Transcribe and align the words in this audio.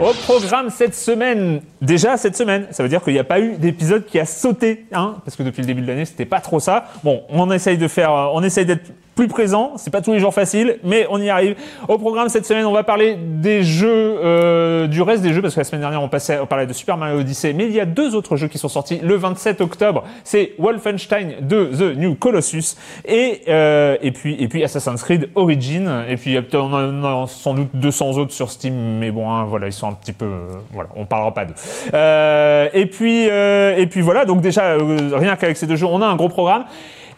Au 0.00 0.12
programme 0.12 0.70
cette 0.70 0.94
semaine, 0.94 1.60
déjà 1.82 2.16
cette 2.16 2.36
semaine, 2.36 2.68
ça 2.70 2.84
veut 2.84 2.88
dire 2.88 3.02
qu'il 3.02 3.14
n'y 3.14 3.18
a 3.18 3.24
pas 3.24 3.40
eu 3.40 3.56
d'épisode 3.56 4.06
qui 4.06 4.20
a 4.20 4.26
sauté, 4.26 4.86
hein, 4.92 5.16
parce 5.24 5.36
que 5.36 5.42
depuis 5.42 5.60
le 5.62 5.66
début 5.66 5.82
de 5.82 5.88
l'année, 5.88 6.04
c'était 6.04 6.24
pas 6.24 6.40
trop 6.40 6.60
ça. 6.60 6.84
Bon, 7.02 7.22
on 7.30 7.50
essaye 7.50 7.78
de 7.78 7.88
faire, 7.88 8.12
on 8.32 8.44
essaye 8.44 8.64
d'être 8.64 8.92
plus 9.18 9.26
présent. 9.26 9.72
C'est 9.78 9.90
pas 9.90 10.00
tous 10.00 10.12
les 10.12 10.20
jours 10.20 10.32
facile, 10.32 10.78
mais 10.84 11.04
on 11.10 11.20
y 11.20 11.28
arrive. 11.28 11.56
Au 11.88 11.98
programme 11.98 12.28
cette 12.28 12.46
semaine, 12.46 12.66
on 12.66 12.72
va 12.72 12.84
parler 12.84 13.16
des 13.18 13.64
jeux, 13.64 14.16
euh, 14.22 14.86
du 14.86 15.02
reste 15.02 15.24
des 15.24 15.32
jeux, 15.32 15.42
parce 15.42 15.54
que 15.54 15.60
la 15.60 15.64
semaine 15.64 15.80
dernière, 15.80 16.00
on, 16.00 16.08
passait, 16.08 16.38
on 16.38 16.46
parlait 16.46 16.68
de 16.68 16.72
Super 16.72 16.96
Mario 16.96 17.18
Odyssey, 17.18 17.52
mais 17.52 17.66
il 17.66 17.72
y 17.72 17.80
a 17.80 17.84
deux 17.84 18.14
autres 18.14 18.36
jeux 18.36 18.46
qui 18.46 18.58
sont 18.58 18.68
sortis 18.68 19.00
le 19.02 19.16
27 19.16 19.60
octobre. 19.60 20.04
C'est 20.22 20.52
Wolfenstein 20.60 21.32
2 21.40 21.70
The 21.70 21.96
New 21.96 22.14
Colossus 22.14 22.76
et 23.04 23.42
euh, 23.48 23.96
et 24.02 24.12
puis 24.12 24.36
et 24.38 24.46
puis 24.46 24.62
Assassin's 24.62 25.02
Creed 25.02 25.30
Origin. 25.34 26.04
Et 26.08 26.16
puis 26.16 26.38
on 26.54 26.72
en 26.72 27.04
a 27.04 27.26
sans 27.26 27.54
doute 27.54 27.70
200 27.74 28.18
autres 28.18 28.32
sur 28.32 28.52
Steam, 28.52 28.98
mais 29.00 29.10
bon, 29.10 29.28
hein, 29.28 29.46
voilà, 29.46 29.66
ils 29.66 29.72
sont 29.72 29.88
un 29.88 29.94
petit 29.94 30.12
peu, 30.12 30.26
euh, 30.26 30.46
voilà, 30.72 30.90
on 30.94 31.06
parlera 31.06 31.34
pas 31.34 31.44
d'eux. 31.44 31.54
Euh, 31.92 32.68
et 32.72 32.86
puis 32.86 33.28
euh, 33.28 33.76
et 33.76 33.88
puis 33.88 34.00
voilà, 34.00 34.24
donc 34.24 34.42
déjà 34.42 34.62
euh, 34.66 35.10
rien 35.12 35.34
qu'avec 35.34 35.56
ces 35.56 35.66
deux 35.66 35.74
jeux, 35.74 35.86
on 35.86 36.02
a 36.02 36.06
un 36.06 36.14
gros 36.14 36.28
programme. 36.28 36.66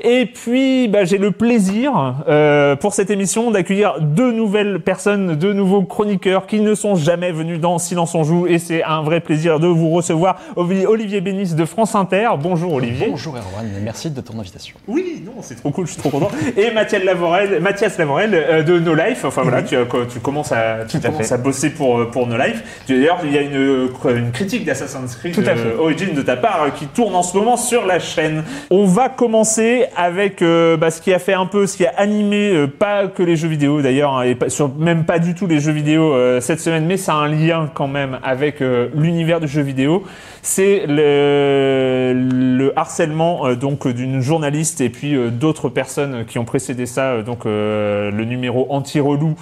Et 0.03 0.27
puis, 0.27 0.89
bah, 0.89 1.05
j'ai 1.05 1.19
le 1.19 1.31
plaisir 1.31 2.15
euh, 2.29 2.75
pour 2.77 2.95
cette 2.95 3.11
émission 3.11 3.51
d'accueillir 3.51 3.97
deux 4.01 4.33
nouvelles 4.33 4.81
personnes, 4.81 5.35
deux 5.37 5.53
nouveaux 5.53 5.83
chroniqueurs 5.83 6.47
qui 6.47 6.61
ne 6.61 6.75
sont 6.75 6.95
jamais 6.95 7.33
venus 7.33 7.61
dans 7.61 7.79
Silence 7.79 8.15
on 8.15 8.25
joue. 8.25 8.47
Et 8.47 8.59
c'est 8.59 8.83
un 8.83 9.03
vrai 9.03 9.21
plaisir 9.21 9.61
de 9.61 9.67
vous 9.67 9.91
recevoir. 9.91 10.39
Olivier 10.57 11.21
Bénis 11.21 11.55
de 11.55 11.65
France 11.65 11.95
Inter. 11.95 12.29
Bonjour 12.41 12.75
Olivier. 12.75 13.09
Bonjour 13.11 13.35
Erwan, 13.37 13.71
merci 13.83 14.11
de 14.11 14.21
ton 14.21 14.39
invitation. 14.39 14.77
Oui, 14.89 15.23
non, 15.25 15.43
c'est 15.43 15.57
trop 15.57 15.71
cool, 15.71 15.87
je 15.87 15.93
suis 15.93 16.01
trop 16.01 16.11
content. 16.11 16.31
Et 16.57 16.71
Mathias 16.71 17.05
Lavorel, 17.05 17.61
Mathias 17.61 17.99
Lavorel 17.99 18.31
euh, 18.35 18.63
de 18.63 18.79
No 18.79 18.95
Life. 18.95 19.25
Enfin 19.25 19.43
voilà, 19.43 19.63
tu, 19.63 19.77
tu 20.13 20.21
commences 20.21 20.53
à, 20.53 20.85
tu 20.89 20.99
commences 21.01 21.33
bosser 21.43 21.71
pour 21.71 22.11
pour 22.11 22.27
No 22.27 22.37
Life. 22.37 22.83
D'ailleurs, 22.89 23.19
il 23.25 23.33
y 23.33 23.39
a 23.39 23.43
une, 23.43 23.89
une 24.17 24.33
critique 24.33 24.65
d'Assassin's 24.65 25.15
Creed 25.17 25.35
Tout 25.35 25.41
à 25.43 25.55
fait. 25.57 25.67
euh, 25.69 25.79
Origin 25.81 26.15
de 26.15 26.23
ta 26.23 26.37
part 26.37 26.63
euh, 26.63 26.71
qui 26.71 26.87
tourne 26.87 27.15
en 27.15 27.23
ce 27.23 27.37
moment 27.37 27.57
sur 27.57 27.87
la 27.87 27.99
chaîne. 27.99 28.45
On 28.71 28.87
va 28.87 29.09
commencer 29.09 29.87
avec 29.97 30.43
euh, 30.43 30.77
bah, 30.77 30.91
ce 30.91 31.01
qui 31.01 31.13
a 31.13 31.19
fait 31.19 31.33
un 31.33 31.47
peu, 31.47 31.67
ce 31.67 31.77
qui 31.77 31.87
a 31.87 31.93
animé 31.97 32.51
euh, 32.51 32.67
pas 32.67 33.07
que 33.07 33.23
les 33.23 33.37
jeux 33.37 33.49
vidéo 33.49 33.83
d'ailleurs, 33.83 34.17
hein, 34.17 34.25
et 34.25 34.37
même 34.79 35.05
pas 35.05 35.19
du 35.19 35.35
tout 35.35 35.47
les 35.47 35.61
jeux 35.61 35.73
vidéo 35.73 36.13
euh, 36.13 36.41
cette 36.41 36.61
semaine, 36.61 36.87
mais 36.87 36.97
ça 36.97 37.15
a 37.15 37.17
un 37.17 37.29
lien 37.29 37.71
quand 37.73 37.89
même 37.89 38.19
avec 38.23 38.61
l'univers 38.61 39.41
du 39.41 39.49
jeu 39.49 39.63
vidéo. 39.63 40.05
C'est 40.43 40.85
le, 40.89 42.15
le 42.15 42.79
harcèlement 42.79 43.55
donc 43.55 43.87
d'une 43.87 44.21
journaliste 44.21 44.81
et 44.81 44.89
puis 44.89 45.15
d'autres 45.31 45.69
personnes 45.69 46.25
qui 46.25 46.39
ont 46.39 46.47
précédé 46.47 46.87
ça, 46.87 47.23
donc 47.23 47.45
le 47.45 48.25
numéro 48.25 48.67
anti-relou, 48.71 49.35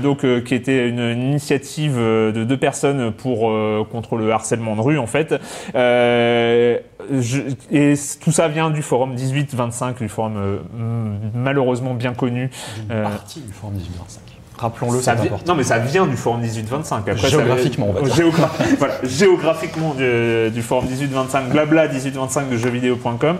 donc 0.00 0.24
qui 0.44 0.54
était 0.54 0.88
une, 0.88 1.28
initiative 1.28 1.96
de 1.96 2.44
deux 2.44 2.56
personnes 2.56 3.10
pour 3.10 3.52
contre 3.90 4.16
le 4.16 4.30
harcèlement 4.30 4.76
de 4.76 4.80
rue 4.80 4.98
en 4.98 5.08
fait. 5.08 5.34
Et 7.72 7.94
tout 8.20 8.32
ça 8.32 8.48
vient 8.48 8.70
du 8.70 8.82
forum 8.82 9.14
1825, 9.14 9.77
du 9.98 10.08
forum 10.08 10.34
euh, 10.36 10.56
m- 10.78 11.18
malheureusement 11.34 11.94
bien 11.94 12.14
connu. 12.14 12.50
Une 12.88 12.96
Euh, 12.96 13.02
partie 13.04 13.40
du 13.40 13.52
forum 13.52 13.74
1825. 13.74 14.20
Rappelons-le, 14.60 15.00
ça 15.00 15.12
c'est 15.16 15.22
vi- 15.22 15.26
important. 15.26 15.52
non 15.52 15.56
mais 15.56 15.62
ça 15.62 15.78
vient 15.78 16.04
du 16.04 16.16
forum 16.16 16.40
1825. 16.40 17.08
Après, 17.08 17.16
ça- 17.16 17.28
Géographiquement, 17.28 17.86
on 17.90 17.92
va 17.92 18.00
dire. 18.02 18.12
Géogra- 18.12 18.50
voilà, 18.78 18.94
géographiquement 19.04 19.94
du, 19.94 20.50
du 20.50 20.62
forum 20.62 20.86
1825, 20.86 21.50
blabla 21.50 21.86
1825 21.86 22.50
de 22.50 22.56
jeuxvideo.com. 22.56 23.36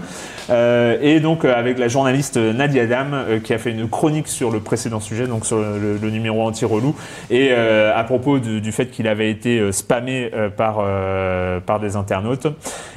Euh, 0.50 0.96
et 1.02 1.18
donc 1.20 1.44
euh, 1.44 1.54
avec 1.54 1.76
la 1.78 1.88
journaliste 1.88 2.36
Nadia 2.38 2.86
Dam 2.86 3.12
euh, 3.12 3.38
qui 3.40 3.52
a 3.52 3.58
fait 3.58 3.70
une 3.72 3.88
chronique 3.88 4.28
sur 4.28 4.50
le 4.52 4.60
précédent 4.60 5.00
sujet, 5.00 5.26
donc 5.26 5.44
sur 5.44 5.58
le, 5.58 5.98
le 6.00 6.10
numéro 6.10 6.42
anti-relou, 6.46 6.94
et 7.30 7.48
euh, 7.50 7.92
à 7.94 8.02
propos 8.04 8.38
du, 8.38 8.60
du 8.62 8.72
fait 8.72 8.86
qu'il 8.86 9.08
avait 9.08 9.30
été 9.30 9.58
euh, 9.58 9.72
spammé 9.72 10.30
euh, 10.32 10.48
par, 10.50 10.76
euh, 10.80 11.58
par 11.60 11.80
des 11.80 11.96
internautes. 11.96 12.46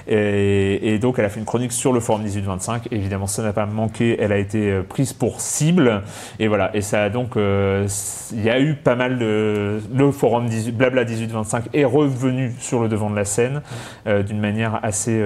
Et, 0.07 0.97
donc 0.99 1.19
elle 1.19 1.25
a 1.25 1.29
fait 1.29 1.39
une 1.39 1.45
chronique 1.45 1.71
sur 1.71 1.93
le 1.93 1.99
forum 1.99 2.21
1825. 2.21 2.87
Évidemment, 2.91 3.27
ça 3.27 3.43
n'a 3.43 3.53
pas 3.53 3.65
manqué, 3.65 4.17
elle 4.19 4.31
a 4.31 4.37
été 4.37 4.69
euh, 4.69 4.83
prise 4.83 5.13
pour 5.13 5.41
cible. 5.41 6.03
Et 6.39 6.47
voilà, 6.47 6.75
et 6.75 6.81
ça 6.81 7.03
a 7.03 7.09
donc, 7.09 7.37
euh, 7.37 7.87
il 8.31 8.43
y 8.43 8.49
a 8.49 8.59
eu 8.59 8.75
pas 8.75 8.95
mal 8.95 9.17
de, 9.17 9.79
le 9.93 10.11
forum 10.11 10.47
18, 10.47 10.71
blabla 10.73 11.05
1825 11.05 11.65
est 11.73 11.85
revenu 11.85 12.53
sur 12.59 12.81
le 12.81 12.89
devant 12.89 13.09
de 13.09 13.15
la 13.15 13.25
scène 13.25 13.61
euh, 14.07 14.23
d'une 14.23 14.39
manière 14.39 14.79
assez, 14.83 15.21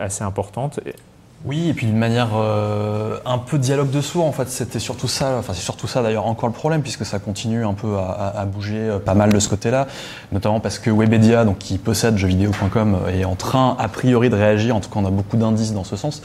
assez 0.00 0.24
importante. 0.24 0.80
Oui, 1.46 1.70
et 1.70 1.72
puis 1.72 1.86
d'une 1.86 1.96
manière 1.96 2.32
euh, 2.34 3.16
un 3.24 3.38
peu 3.38 3.56
dialogue 3.56 3.90
de 3.90 4.02
sourds, 4.02 4.26
en 4.26 4.32
fait, 4.32 4.50
c'était 4.50 4.78
surtout 4.78 5.08
ça, 5.08 5.36
enfin 5.38 5.54
c'est 5.54 5.62
surtout 5.62 5.86
ça 5.86 6.02
d'ailleurs 6.02 6.26
encore 6.26 6.50
le 6.50 6.54
problème, 6.54 6.82
puisque 6.82 7.06
ça 7.06 7.18
continue 7.18 7.64
un 7.64 7.72
peu 7.72 7.96
à, 7.96 8.44
bouger 8.44 8.76
euh, 8.76 8.98
pas 8.98 9.14
mal 9.14 9.32
de 9.32 9.38
ce 9.38 9.48
côté-là, 9.48 9.86
notamment 10.32 10.60
parce 10.60 10.78
que 10.78 10.90
Webedia, 10.90 11.46
donc, 11.46 11.56
qui 11.56 11.78
possède 11.78 12.18
jeuxvideo.com, 12.18 12.98
est 13.10 13.24
en 13.24 13.36
train, 13.36 13.74
a 13.78 13.88
priori, 13.88 14.28
de 14.28 14.34
réagir, 14.34 14.76
en 14.76 14.80
tout 14.80 14.90
cas 14.90 15.00
on 15.00 15.06
a 15.06 15.10
beaucoup 15.10 15.38
d'indices 15.38 15.72
dans 15.72 15.84
ce 15.84 15.96
sens, 15.96 16.20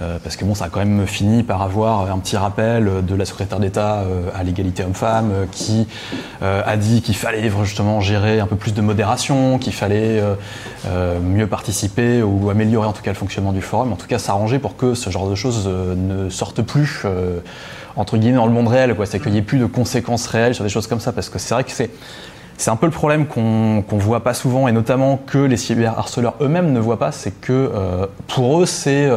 euh, 0.00 0.18
parce 0.22 0.34
que 0.34 0.44
bon, 0.44 0.54
ça 0.54 0.66
a 0.66 0.68
quand 0.68 0.80
même 0.80 1.06
fini 1.06 1.44
par 1.44 1.62
avoir 1.62 2.10
un 2.12 2.18
petit 2.18 2.36
rappel 2.36 3.06
de 3.06 3.14
la 3.14 3.24
secrétaire 3.24 3.60
d'État 3.60 4.00
euh, 4.00 4.28
à 4.34 4.42
l'égalité 4.42 4.82
homme-femme, 4.82 5.30
euh, 5.32 5.44
qui 5.50 5.86
euh, 6.42 6.62
a 6.66 6.76
dit 6.76 7.00
qu'il 7.02 7.16
fallait 7.16 7.50
justement 7.64 8.00
gérer 8.00 8.40
un 8.40 8.46
peu 8.46 8.56
plus 8.56 8.74
de 8.74 8.82
modération, 8.82 9.58
qu'il 9.58 9.72
fallait 9.72 10.20
euh, 10.20 10.34
euh, 10.86 11.18
mieux 11.20 11.46
participer 11.46 12.22
ou 12.22 12.50
améliorer 12.50 12.86
en 12.86 12.92
tout 12.92 13.02
cas 13.02 13.10
le 13.10 13.16
fonctionnement 13.16 13.52
du 13.52 13.62
forum, 13.62 13.92
en 13.92 13.96
tout 13.96 14.06
cas 14.06 14.18
s'arranger 14.18 14.55
pour 14.58 14.76
que 14.76 14.94
ce 14.94 15.10
genre 15.10 15.28
de 15.28 15.34
choses 15.34 15.64
euh, 15.66 15.94
ne 15.94 16.30
sortent 16.30 16.62
plus 16.62 17.02
euh, 17.04 17.40
entre 17.96 18.16
guillemets 18.16 18.36
dans 18.36 18.46
le 18.46 18.52
monde 18.52 18.68
réel, 18.68 18.94
c'est 19.04 19.20
qu'il 19.20 19.32
n'y 19.32 19.38
ait 19.38 19.42
plus 19.42 19.58
de 19.58 19.66
conséquences 19.66 20.26
réelles 20.26 20.54
sur 20.54 20.64
des 20.64 20.70
choses 20.70 20.86
comme 20.86 21.00
ça, 21.00 21.12
parce 21.12 21.28
que 21.28 21.38
c'est 21.38 21.54
vrai 21.54 21.64
que 21.64 21.70
c'est 21.70 21.90
c'est 22.58 22.70
un 22.70 22.76
peu 22.76 22.86
le 22.86 22.92
problème 22.92 23.26
qu'on 23.26 23.82
qu'on 23.86 23.98
voit 23.98 24.24
pas 24.24 24.34
souvent, 24.34 24.68
et 24.68 24.72
notamment 24.72 25.18
que 25.18 25.38
les 25.38 25.56
cyberharceleurs 25.56 26.34
eux-mêmes 26.40 26.72
ne 26.72 26.80
voient 26.80 26.98
pas, 26.98 27.12
c'est 27.12 27.38
que 27.40 27.52
euh, 27.52 28.06
pour 28.28 28.62
eux, 28.62 28.66
c'est 28.66 29.10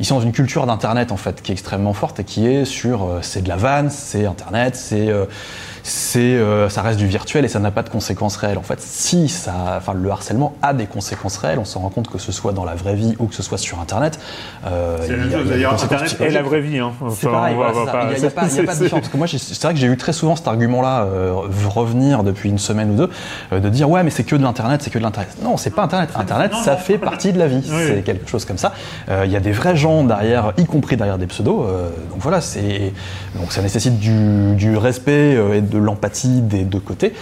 ils 0.00 0.06
sont 0.06 0.16
dans 0.16 0.22
une 0.22 0.32
culture 0.32 0.66
d'internet 0.66 1.12
en 1.12 1.16
fait 1.16 1.40
qui 1.40 1.52
est 1.52 1.54
extrêmement 1.54 1.92
forte 1.92 2.20
et 2.20 2.24
qui 2.24 2.46
est 2.46 2.64
sur 2.64 3.18
c'est 3.22 3.42
de 3.42 3.48
la 3.48 3.56
vanne, 3.56 3.90
c'est 3.90 4.26
internet, 4.26 4.76
c'est 4.76 5.12
euh, 5.86 6.68
c'est, 6.68 6.74
ça 6.74 6.82
reste 6.82 6.98
du 6.98 7.06
virtuel 7.06 7.44
et 7.44 7.48
ça 7.48 7.58
n'a 7.58 7.70
pas 7.70 7.82
de 7.82 7.88
conséquences 7.88 8.36
réelles. 8.36 8.58
En 8.58 8.62
fait, 8.62 8.80
si 8.80 9.28
ça, 9.28 9.52
enfin, 9.76 9.92
le 9.94 10.10
harcèlement 10.10 10.54
a 10.62 10.72
des 10.72 10.86
conséquences 10.86 11.36
réelles, 11.36 11.58
on 11.58 11.64
s'en 11.64 11.80
rend 11.80 11.90
compte 11.90 12.08
que 12.08 12.18
ce 12.18 12.32
soit 12.32 12.52
dans 12.52 12.64
la 12.64 12.74
vraie 12.74 12.94
vie 12.94 13.14
ou 13.18 13.26
que 13.26 13.34
ce 13.34 13.42
soit 13.42 13.58
sur 13.58 13.80
Internet. 13.80 14.18
c'est 14.62 15.08
la 15.10 15.16
même 15.16 15.30
chose, 15.30 15.48
d'ailleurs, 15.48 15.82
Internet 15.82 16.18
la 16.20 16.42
vraie 16.42 16.60
vie. 16.60 16.78
Hein. 16.78 16.92
c'est 17.10 17.28
pareil, 17.28 17.54
il 17.54 17.58
n'y 17.58 18.26
a, 18.26 18.30
pas, 18.30 18.44
de 18.44 18.48
différence. 18.48 18.90
Parce 18.90 19.08
que 19.08 19.16
moi, 19.16 19.26
c'est 19.28 19.62
vrai 19.62 19.74
que 19.74 19.80
j'ai 19.80 19.86
eu 19.86 19.96
très 19.96 20.12
souvent 20.12 20.36
cet 20.36 20.48
argument-là 20.48 21.06
revenir 21.66 22.22
depuis 22.22 22.48
une 22.48 22.58
semaine 22.58 22.90
ou 22.90 22.96
deux, 22.96 23.10
de 23.58 23.68
dire 23.68 23.90
ouais, 23.90 24.02
mais 24.02 24.10
c'est 24.10 24.24
que 24.24 24.36
de 24.36 24.42
l'Internet, 24.42 24.82
c'est 24.82 24.90
que 24.90 24.98
de 24.98 25.02
l'Internet. 25.02 25.36
Non, 25.42 25.56
c'est 25.56 25.70
pas 25.70 25.82
Internet. 25.82 26.10
Internet, 26.14 26.52
ça 26.64 26.76
fait 26.76 26.98
partie 26.98 27.32
de 27.32 27.38
la 27.38 27.46
vie. 27.46 27.62
C'est 27.64 28.02
quelque 28.02 28.28
chose 28.28 28.44
comme 28.44 28.58
ça. 28.58 28.72
Il 29.24 29.30
y 29.30 29.36
a 29.36 29.40
des 29.40 29.52
vrais 29.52 29.76
gens 29.76 30.04
derrière, 30.04 30.52
y 30.56 30.64
compris 30.64 30.96
derrière 30.96 31.18
des 31.18 31.26
pseudos. 31.26 31.66
donc 32.10 32.20
voilà, 32.20 32.40
c'est 32.40 32.92
donc 33.38 33.52
ça 33.52 33.62
nécessite 33.62 33.98
du, 33.98 34.54
du 34.54 34.76
respect 34.76 35.36
et 35.54 35.60
de 35.60 35.73
l'empathie 35.78 36.40
des 36.40 36.64
deux 36.64 36.80
côtés. 36.80 37.12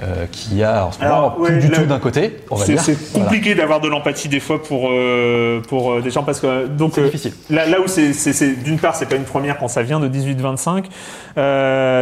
Euh, 0.00 0.26
qui 0.30 0.62
a 0.62 0.86
en 0.86 0.92
ce 0.92 1.02
moment 1.02 1.30
plus 1.30 1.58
du 1.58 1.70
tout 1.70 1.84
d'un 1.84 1.98
côté. 1.98 2.36
C'est 2.56 3.12
compliqué 3.12 3.56
d'avoir 3.56 3.80
de 3.80 3.88
l'empathie 3.88 4.28
des 4.28 4.38
fois 4.38 4.62
pour 4.62 4.90
euh, 4.92 5.60
pour 5.60 5.90
euh, 5.90 6.00
des 6.00 6.10
gens 6.10 6.22
parce 6.22 6.38
que 6.38 6.68
donc 6.68 7.00
difficile. 7.00 7.32
Là, 7.50 7.66
là 7.66 7.80
où 7.80 7.88
c'est 7.88 8.62
d'une 8.62 8.78
part 8.78 8.94
c'est 8.94 9.08
pas 9.08 9.16
une 9.16 9.24
première 9.24 9.58
quand 9.58 9.66
ça 9.66 9.82
vient 9.82 9.98
de 9.98 10.08
18-25, 10.08 10.84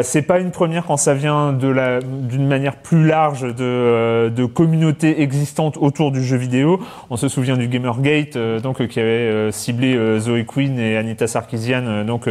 c'est 0.03 0.23
pas 0.23 0.41
une 0.41 0.51
première 0.51 0.85
quand 0.85 0.99
ça 0.99 1.15
vient 1.15 1.55
de 1.55 1.69
la 1.69 2.01
d'une 2.01 2.47
manière 2.47 2.77
plus 2.77 3.07
large 3.07 3.45
de 3.55 4.29
de 4.29 4.45
communautés 4.45 5.23
existantes 5.23 5.79
autour 5.79 6.13
du 6.13 6.23
jeu 6.23 6.37
vidéo. 6.37 6.81
On 7.09 7.17
se 7.17 7.29
souvient 7.29 7.57
du 7.57 7.67
Gamergate 7.67 8.37
donc 8.63 8.87
qui 8.89 9.01
avait 9.01 9.51
ciblé 9.53 10.19
Zoe 10.19 10.45
Quinn 10.45 10.79
et 10.79 10.99
Anita 10.99 11.27
Sarkeesian 11.27 12.05
donc 12.05 12.29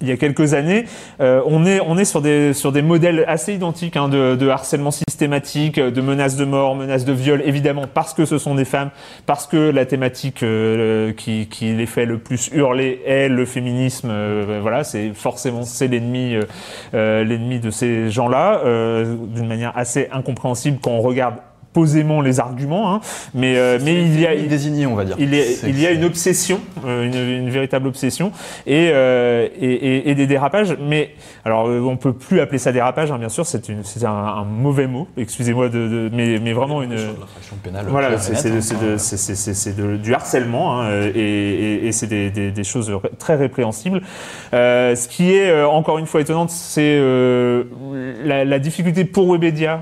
il 0.00 0.08
y 0.08 0.12
a 0.12 0.16
quelques 0.16 0.54
années, 0.54 0.84
euh, 1.20 1.42
on 1.46 1.66
est 1.66 1.80
on 1.80 1.98
est 1.98 2.04
sur 2.04 2.22
des 2.22 2.54
sur 2.54 2.72
des 2.72 2.82
modèles 2.82 3.24
assez 3.28 3.54
identiques 3.54 3.96
hein, 3.96 4.08
de, 4.08 4.34
de, 4.34 4.48
harcèlement 4.48 4.90
systématique, 4.90 5.78
de 5.78 6.00
menaces 6.00 6.36
de 6.36 6.44
mort, 6.44 6.74
menaces 6.74 7.04
de 7.04 7.12
viol, 7.12 7.42
évidemment 7.44 7.84
parce 7.92 8.14
que 8.14 8.24
ce 8.24 8.38
sont 8.38 8.54
des 8.54 8.64
femmes, 8.64 8.90
parce 9.26 9.46
que 9.46 9.70
la 9.70 9.86
thématique 9.86 10.42
euh, 10.42 11.12
qui, 11.12 11.48
qui 11.48 11.72
les 11.72 11.86
fait 11.86 12.06
le 12.06 12.18
plus 12.18 12.50
hurler 12.52 13.02
est 13.04 13.28
le 13.28 13.44
féminisme. 13.44 14.08
Euh, 14.10 14.58
voilà, 14.62 14.84
c'est 14.84 15.12
forcément 15.14 15.62
c'est 15.62 15.88
l'ennemi 15.88 16.36
l'ennemi 16.92 17.60
de 17.60 17.70
ces 17.70 18.10
gens-là, 18.10 18.62
d'une 18.64 19.46
manière 19.46 19.72
assez 19.76 20.08
incompréhensible 20.12 20.78
quand 20.80 20.92
on 20.92 21.00
regarde 21.00 21.34
posément 21.72 22.20
les 22.20 22.40
arguments, 22.40 22.94
hein, 22.94 23.00
mais 23.34 23.56
euh, 23.56 23.78
mais 23.82 24.02
il 24.02 24.20
y 24.20 24.26
a 24.26 24.34
désigné, 24.34 24.86
on 24.86 24.96
va 24.96 25.04
dire. 25.04 25.16
Il, 25.18 25.34
il 25.34 25.80
y 25.80 25.86
a 25.86 25.92
une 25.92 26.04
obsession, 26.04 26.60
euh, 26.84 27.04
une, 27.04 27.44
une, 27.44 27.50
véritable 27.50 27.86
obsession, 27.86 28.32
et, 28.66 28.90
euh, 28.92 29.48
et, 29.60 30.10
et, 30.10 30.14
des 30.14 30.26
dérapages. 30.26 30.76
Mais 30.80 31.10
alors, 31.44 31.66
on 31.66 31.96
peut 31.96 32.12
plus 32.12 32.40
appeler 32.40 32.58
ça 32.58 32.72
dérapage, 32.72 33.12
hein, 33.12 33.18
bien 33.18 33.28
sûr, 33.28 33.46
c'est 33.46 33.64
c'est 33.84 34.04
un, 34.04 34.10
un, 34.10 34.44
mauvais 34.44 34.88
mot. 34.88 35.06
Excusez-moi 35.16 35.68
de, 35.68 35.88
de, 35.88 36.10
mais 36.12 36.40
mais 36.40 36.52
vraiment 36.52 36.82
une. 36.82 36.96
Pénale 37.62 37.86
voilà, 37.88 38.16
c'est 38.18 39.76
du 40.02 40.14
harcèlement, 40.14 40.80
hein, 40.80 40.90
et, 41.14 41.86
et 41.86 41.92
c'est 41.92 42.06
des, 42.06 42.30
des, 42.30 42.50
des, 42.50 42.64
choses 42.64 42.92
très 43.18 43.36
répréhensibles. 43.36 44.00
Euh, 44.54 44.94
ce 44.94 45.08
qui 45.08 45.32
est 45.32 45.62
encore 45.64 45.98
une 45.98 46.06
fois 46.06 46.20
étonnante, 46.20 46.50
c'est 46.50 46.98
la, 48.24 48.44
la, 48.44 48.58
difficulté 48.58 49.04
pour 49.04 49.30
Webedia, 49.30 49.80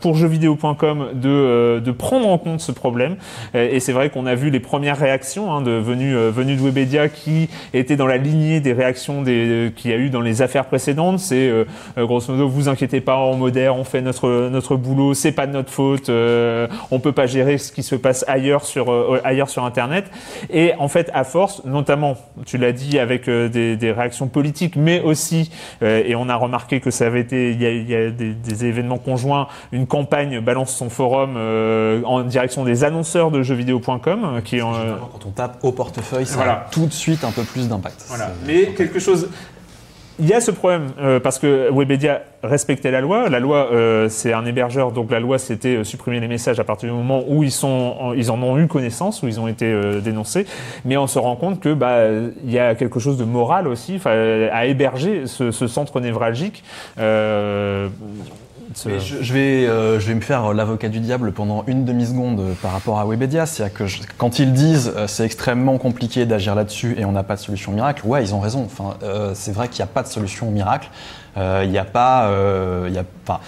pour 0.00 0.14
jeuxvideo.com 0.14 1.15
de, 1.16 1.28
euh, 1.28 1.80
de 1.80 1.90
prendre 1.90 2.28
en 2.28 2.38
compte 2.38 2.60
ce 2.60 2.72
problème. 2.72 3.16
Et 3.54 3.80
c'est 3.80 3.92
vrai 3.92 4.10
qu'on 4.10 4.26
a 4.26 4.34
vu 4.34 4.50
les 4.50 4.60
premières 4.60 4.98
réactions 4.98 5.52
hein, 5.52 5.62
venues, 5.62 6.16
euh, 6.16 6.30
de 6.32 6.62
Webedia 6.62 7.08
qui 7.08 7.48
étaient 7.74 7.96
dans 7.96 8.06
la 8.06 8.16
lignée 8.16 8.60
des 8.60 8.72
réactions 8.72 9.22
des, 9.22 9.72
qu'il 9.74 9.90
y 9.90 9.94
a 9.94 9.96
eu 9.96 10.10
dans 10.10 10.20
les 10.20 10.42
affaires 10.42 10.66
précédentes. 10.66 11.18
C'est 11.18 11.48
euh, 11.48 11.64
grosso 11.96 12.32
modo, 12.32 12.48
vous 12.48 12.68
inquiétez 12.68 13.00
pas, 13.00 13.16
en 13.16 13.34
modère, 13.34 13.76
on 13.76 13.84
fait 13.84 14.00
notre, 14.00 14.48
notre 14.48 14.76
boulot, 14.76 15.14
c'est 15.14 15.32
pas 15.32 15.46
de 15.46 15.52
notre 15.52 15.70
faute, 15.70 16.08
on 16.08 17.00
peut 17.00 17.12
pas 17.12 17.26
gérer 17.26 17.58
ce 17.58 17.72
qui 17.72 17.82
se 17.82 17.96
passe 17.96 18.24
ailleurs 18.28 18.64
sur, 18.64 19.20
ailleurs 19.24 19.48
sur 19.48 19.64
Internet. 19.64 20.10
Et 20.50 20.72
en 20.78 20.88
fait, 20.88 21.10
à 21.14 21.24
force, 21.24 21.64
notamment, 21.64 22.16
tu 22.44 22.58
l'as 22.58 22.72
dit, 22.72 22.98
avec 22.98 23.28
des, 23.28 23.92
réactions 23.96 24.28
politiques, 24.28 24.76
mais 24.76 25.00
aussi, 25.00 25.50
et 25.82 26.14
on 26.14 26.28
a 26.28 26.36
remarqué 26.36 26.80
que 26.80 26.90
ça 26.90 27.06
avait 27.06 27.20
été, 27.20 27.50
il 27.50 27.62
y 27.62 27.94
a, 27.94 28.10
des, 28.10 28.32
des, 28.32 28.64
événements 28.64 28.98
conjoints, 28.98 29.48
une 29.72 29.86
campagne 29.86 30.40
balance 30.40 30.76
son 30.76 30.90
forum 31.06 31.34
euh, 31.36 32.02
en 32.04 32.22
direction 32.22 32.64
des 32.64 32.82
annonceurs 32.82 33.30
de 33.30 33.42
jeuxvideo.com 33.42 34.24
euh, 34.24 34.40
qui 34.40 34.60
ont, 34.60 34.72
quand 34.72 35.26
on 35.26 35.30
tape 35.30 35.58
au 35.62 35.72
portefeuille, 35.72 36.26
ça 36.26 36.40
a 36.42 36.66
tout 36.70 36.86
de 36.86 36.92
suite 36.92 37.22
un 37.22 37.30
peu 37.30 37.42
plus 37.42 37.68
d'impact. 37.68 38.04
Voilà. 38.08 38.30
Mais 38.46 38.66
quelque 38.76 38.98
chose 38.98 39.28
il 40.18 40.26
y 40.26 40.32
a 40.32 40.40
ce 40.40 40.50
problème 40.50 40.92
euh, 40.98 41.20
parce 41.20 41.38
que 41.38 41.68
Webedia 41.70 42.22
respectait 42.42 42.90
la 42.90 43.02
loi. 43.02 43.28
La 43.28 43.38
loi, 43.38 43.68
c'est 44.08 44.32
un 44.32 44.46
hébergeur, 44.46 44.90
donc 44.90 45.10
la 45.10 45.20
loi, 45.20 45.38
c'était 45.38 45.84
supprimer 45.84 46.20
les 46.20 46.28
messages 46.28 46.58
à 46.58 46.64
partir 46.64 46.88
du 46.88 46.94
moment 46.94 47.22
où 47.28 47.42
ils 47.42 47.52
sont, 47.52 48.14
ils 48.16 48.30
en 48.30 48.42
ont 48.42 48.56
eu 48.56 48.66
connaissance, 48.66 49.22
où 49.22 49.28
ils 49.28 49.38
ont 49.38 49.46
été 49.46 50.00
dénoncés. 50.00 50.46
Mais 50.86 50.96
on 50.96 51.06
se 51.06 51.18
rend 51.18 51.36
compte 51.36 51.60
que 51.60 51.74
bah 51.74 52.04
il 52.44 52.50
y 52.50 52.58
a 52.58 52.74
quelque 52.74 52.98
chose 52.98 53.18
de 53.18 53.24
moral 53.24 53.68
aussi, 53.68 54.00
à 54.06 54.64
héberger 54.64 55.26
ce, 55.26 55.50
ce 55.50 55.66
centre 55.66 56.00
névralgique. 56.00 56.64
Je, 58.74 59.32
vais, 59.32 59.66
euh, 59.66 60.00
je 60.00 60.06
vais 60.08 60.14
me 60.14 60.20
faire 60.20 60.52
l'avocat 60.52 60.88
du 60.88 61.00
diable 61.00 61.32
pendant 61.32 61.64
une 61.66 61.84
demi-seconde 61.84 62.54
par 62.62 62.72
rapport 62.72 62.98
à 62.98 63.06
Webedia. 63.06 63.46
C'est-à-dire 63.46 63.74
que 63.74 63.84
quand 64.18 64.38
ils 64.38 64.52
disent 64.52 64.92
euh, 64.96 65.06
c'est 65.06 65.24
extrêmement 65.24 65.78
compliqué 65.78 66.26
d'agir 66.26 66.54
là-dessus 66.54 66.96
et 66.98 67.04
on 67.04 67.12
n'a 67.12 67.22
pas 67.22 67.36
de 67.36 67.40
solution 67.40 67.72
miracle, 67.72 68.06
ouais, 68.06 68.22
ils 68.24 68.34
ont 68.34 68.40
raison. 68.40 68.64
Enfin, 68.64 68.96
euh, 69.02 69.32
c'est 69.34 69.52
vrai 69.52 69.68
qu'il 69.68 69.78
n'y 69.78 69.90
a 69.90 69.92
pas 69.92 70.02
de 70.02 70.08
solution 70.08 70.50
miracle. 70.50 70.88
Il 71.36 71.68
n'y 71.68 71.76
a 71.76 71.84
pas. 71.84 72.30
il 72.88 72.94
y 72.94 72.98
a, 72.98 73.04
enfin, 73.22 73.40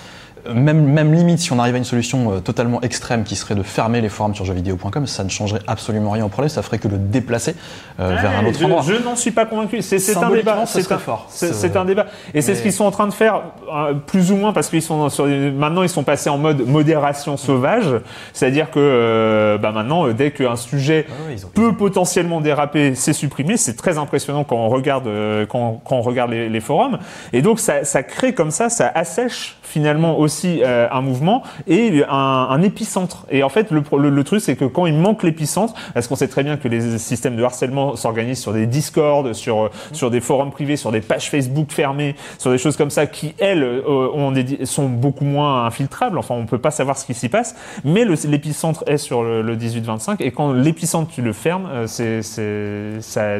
même, 0.55 0.85
même 0.85 1.13
limite, 1.13 1.39
si 1.39 1.53
on 1.53 1.59
arrive 1.59 1.75
à 1.75 1.79
une 1.79 1.85
solution 1.85 2.33
euh, 2.33 2.41
totalement 2.41 2.81
extrême 2.83 3.25
qui 3.25 3.37
serait 3.37 3.55
de 3.55 3.63
fermer 3.63 4.01
les 4.01 4.09
forums 4.09 4.35
sur 4.35 4.45
jeuxvideo.com, 4.45 5.07
ça 5.07 5.25
ne 5.25 5.29
changerait 5.29 5.61
absolument 5.67 6.11
rien 6.11 6.25
au 6.25 6.29
problème, 6.29 6.49
ça 6.49 6.63
ferait 6.63 6.79
que 6.79 6.89
le 6.89 6.99
déplacer 6.99 7.55
euh, 8.01 8.17
vers 8.21 8.39
un 8.39 8.47
autre 8.47 8.59
je, 8.59 8.65
endroit. 8.65 8.83
Je 8.83 8.95
n'en 8.95 9.17
suis 9.17 9.31
pas 9.31 9.47
convaincu. 9.47 9.83
C'est 9.83 10.17
un 10.17 10.31
débat. 10.31 10.65
C'est 10.67 10.93
un, 10.93 10.99
fort. 10.99 11.27
C'est 11.31 11.77
un 11.77 11.85
débat. 11.85 12.07
Et 12.35 12.43
c'est 12.43 12.55
ce 12.55 12.63
qu'ils 12.63 12.73
sont 12.73 12.85
en 12.85 12.91
train 12.91 13.07
de 13.07 13.13
faire, 13.13 13.43
euh, 13.73 13.95
plus 13.95 14.33
ou 14.33 14.37
moins, 14.37 14.53
parce 14.53 14.69
qu'ils 14.69 14.83
sont 14.83 15.09
sur, 15.09 15.27
maintenant 15.27 15.83
ils 15.83 15.89
sont 15.89 16.05
passés 16.05 16.31
en 16.31 16.39
mode 16.39 16.67
modération 16.67 17.37
sauvage, 17.37 17.95
c'est-à-dire 18.33 18.71
que 18.71 19.59
bah 19.61 19.73
maintenant, 19.73 20.09
dès 20.09 20.31
qu'un 20.31 20.57
sujet 20.57 21.07
peut 21.55 21.75
potentiellement 21.75 22.41
déraper, 22.41 22.95
c'est 22.95 23.13
supprimé. 23.13 23.57
C'est 23.57 23.77
très 23.77 23.99
impressionnant 23.99 24.45
quand 24.45 24.57
on 24.57 24.69
regarde 24.69 25.09
quand, 25.49 25.81
quand 25.85 25.97
on 25.97 26.03
regarde 26.03 26.31
les, 26.31 26.49
les, 26.49 26.61
forums. 26.61 26.99
Et 27.33 27.43
donc 27.43 27.61
ça, 27.61 27.85
ça 27.85 28.03
crée 28.03 28.35
comme 28.35 28.51
ça, 28.51 28.69
ça 28.69 28.91
assèche 28.95 29.57
finalement 29.63 30.19
aussi 30.19 30.38
euh, 30.47 30.89
un 30.91 31.01
mouvement 31.01 31.43
et 31.67 32.05
un, 32.09 32.15
un, 32.15 32.63
épicentre. 32.63 33.27
Et 33.31 33.43
en 33.43 33.49
fait, 33.49 33.71
le, 33.71 33.83
le, 33.97 34.25
truc, 34.25 34.41
c'est 34.41 34.57
que 34.57 34.65
quand 34.65 34.87
il 34.87 34.95
manque 34.95 35.23
l'épicentre, 35.23 35.75
parce 35.95 36.09
qu'on 36.09 36.17
sait 36.17 36.29
très 36.29 36.43
bien 36.43 36.57
que 36.57 36.69
les 36.69 36.99
systèmes 36.99 37.37
de 37.37 37.43
harcèlement 37.43 37.97
s'organisent 37.97 38.41
sur 38.41 38.53
des 38.53 38.67
Discord, 38.67 39.33
sur 39.33 39.65
euh, 39.65 39.71
sur 39.93 40.11
des 40.11 40.21
forums 40.21 40.51
privés, 40.51 40.77
sur 40.77 40.93
des 40.93 41.01
pages 41.01 41.31
Facebook 41.31 41.71
fermées, 41.71 42.17
sur 42.39 42.51
des 42.51 42.59
choses 42.59 42.77
comme 42.77 42.91
ça 42.91 43.07
qui 43.07 43.35
elles 43.39 43.63
euh, 43.63 44.09
ont 44.13 44.33
des, 44.33 44.67
sont 44.67 44.89
beaucoup 44.89 45.25
moins 45.25 45.65
infiltrables. 45.65 46.19
Enfin, 46.19 46.35
on 46.35 46.47
peut 46.47 46.59
pas 46.59 46.71
savoir 46.71 46.97
ce 46.99 47.07
qui 47.07 47.15
s'y 47.15 47.29
passe, 47.29 47.55
mais 47.85 48.05
l'épicentre 48.05 48.85
est 48.87 48.99
sur 48.99 49.23
le, 49.23 49.43
le 49.43 49.57
18-25 49.57 50.17
et 50.21 50.31
quand 50.31 50.53
l'épicentre 50.53 51.11
tu 51.11 51.23
le 51.23 51.33
fermes, 51.33 51.87
c'est 51.87 52.23
ça 52.23 53.39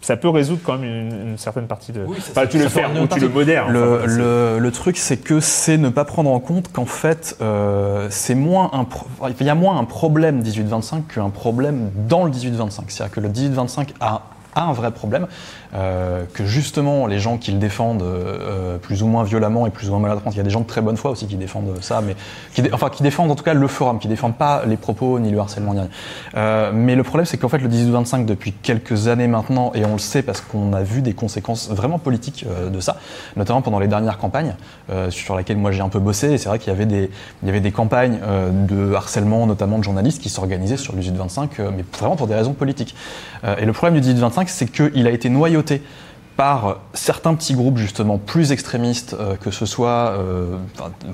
ça 0.00 0.16
peut 0.16 0.28
résoudre 0.28 0.60
quand 0.64 0.78
même 0.78 0.84
une, 0.84 1.38
certaine 1.38 1.66
partie 1.66 1.92
de. 1.92 2.04
enfin, 2.06 2.46
tu 2.46 2.58
le 2.58 2.68
fermes 2.68 2.98
ou 2.98 3.06
tu 3.06 3.20
le 3.20 3.28
modères. 3.28 3.68
Le, 3.68 4.06
le, 4.06 4.58
le, 4.58 4.70
truc, 4.70 4.96
c'est 4.96 5.18
que 5.18 5.40
c'est 5.40 5.76
ne 5.76 5.90
pas 5.90 6.04
prendre 6.04 6.30
en 6.30 6.40
compte 6.40 6.72
qu'en 6.72 6.86
fait, 6.86 7.36
euh, 7.40 8.06
c'est 8.10 8.34
moins 8.34 8.70
un 8.72 8.86
il 9.38 9.46
y 9.46 9.50
a 9.50 9.54
moins 9.54 9.78
un 9.78 9.84
problème 9.84 10.42
18-25 10.42 11.02
qu'un 11.14 11.30
problème 11.30 11.90
dans 12.08 12.24
le 12.24 12.30
18-25. 12.30 12.82
C'est-à-dire 12.88 13.14
que 13.14 13.20
le 13.20 13.28
18-25 13.28 13.88
a 14.00 14.22
a 14.54 14.62
un 14.62 14.72
vrai 14.72 14.90
problème, 14.90 15.26
euh, 15.72 16.24
que 16.34 16.44
justement 16.44 17.06
les 17.06 17.20
gens 17.20 17.38
qui 17.38 17.52
le 17.52 17.58
défendent 17.58 18.02
euh, 18.02 18.76
plus 18.78 19.04
ou 19.04 19.06
moins 19.06 19.22
violemment 19.22 19.68
et 19.68 19.70
plus 19.70 19.86
ou 19.86 19.92
moins 19.92 20.00
maladroitement, 20.00 20.32
il 20.32 20.36
y 20.36 20.40
a 20.40 20.42
des 20.42 20.50
gens 20.50 20.62
de 20.62 20.66
très 20.66 20.80
bonne 20.80 20.96
foi 20.96 21.12
aussi 21.12 21.26
qui 21.26 21.36
défendent 21.36 21.76
ça, 21.80 22.00
mais 22.00 22.16
enfin 22.72 22.90
qui 22.90 23.04
défendent 23.04 23.30
en 23.30 23.36
tout 23.36 23.44
cas 23.44 23.54
le 23.54 23.68
forum, 23.68 24.00
qui 24.00 24.08
défendent 24.08 24.36
pas 24.36 24.64
les 24.66 24.76
propos 24.76 25.20
ni 25.20 25.30
le 25.30 25.38
harcèlement 25.38 25.74
ni 25.74 25.80
rien. 25.80 25.88
Euh, 26.36 26.72
mais 26.74 26.96
le 26.96 27.04
problème 27.04 27.24
c'est 27.24 27.38
qu'en 27.38 27.48
fait 27.48 27.58
le 27.58 27.68
18-25 27.68 28.24
depuis 28.24 28.52
quelques 28.52 29.06
années 29.06 29.28
maintenant, 29.28 29.70
et 29.74 29.84
on 29.84 29.92
le 29.92 29.98
sait 29.98 30.22
parce 30.22 30.40
qu'on 30.40 30.72
a 30.72 30.82
vu 30.82 31.02
des 31.02 31.12
conséquences 31.12 31.70
vraiment 31.70 31.98
politiques 31.98 32.44
de 32.72 32.80
ça, 32.80 32.96
notamment 33.36 33.62
pendant 33.62 33.78
les 33.78 33.88
dernières 33.88 34.18
campagnes 34.18 34.54
sur 35.10 35.36
lesquelles 35.36 35.56
moi 35.56 35.70
j'ai 35.70 35.82
un 35.82 35.88
peu 35.88 36.00
bossé, 36.00 36.32
et 36.32 36.38
c'est 36.38 36.48
vrai 36.48 36.58
qu'il 36.58 36.72
y 36.72 36.74
avait 36.74 36.86
des, 36.86 37.10
y 37.44 37.48
avait 37.48 37.60
des 37.60 37.70
campagnes 37.70 38.18
de 38.68 38.92
harcèlement 38.92 39.46
notamment 39.46 39.78
de 39.78 39.84
journalistes 39.84 40.20
qui 40.20 40.30
s'organisaient 40.30 40.76
sur 40.76 40.96
le 40.96 41.02
18-25, 41.02 41.48
mais 41.76 41.84
vraiment 41.96 42.16
pour 42.16 42.26
des 42.26 42.34
raisons 42.34 42.54
politiques. 42.54 42.96
et 43.58 43.64
le 43.64 43.72
problème 43.72 44.00
du 44.00 44.14
18-25 44.14 44.44
c'est 44.48 44.66
qu'il 44.66 45.06
a 45.06 45.10
été 45.10 45.28
noyauté 45.60 45.82
par 46.40 46.76
certains 46.94 47.34
petits 47.34 47.52
groupes 47.52 47.76
justement 47.76 48.16
plus 48.16 48.50
extrémistes, 48.50 49.14
euh, 49.20 49.34
que 49.36 49.50
ce 49.50 49.66
soit, 49.66 50.14
euh, 50.16 50.56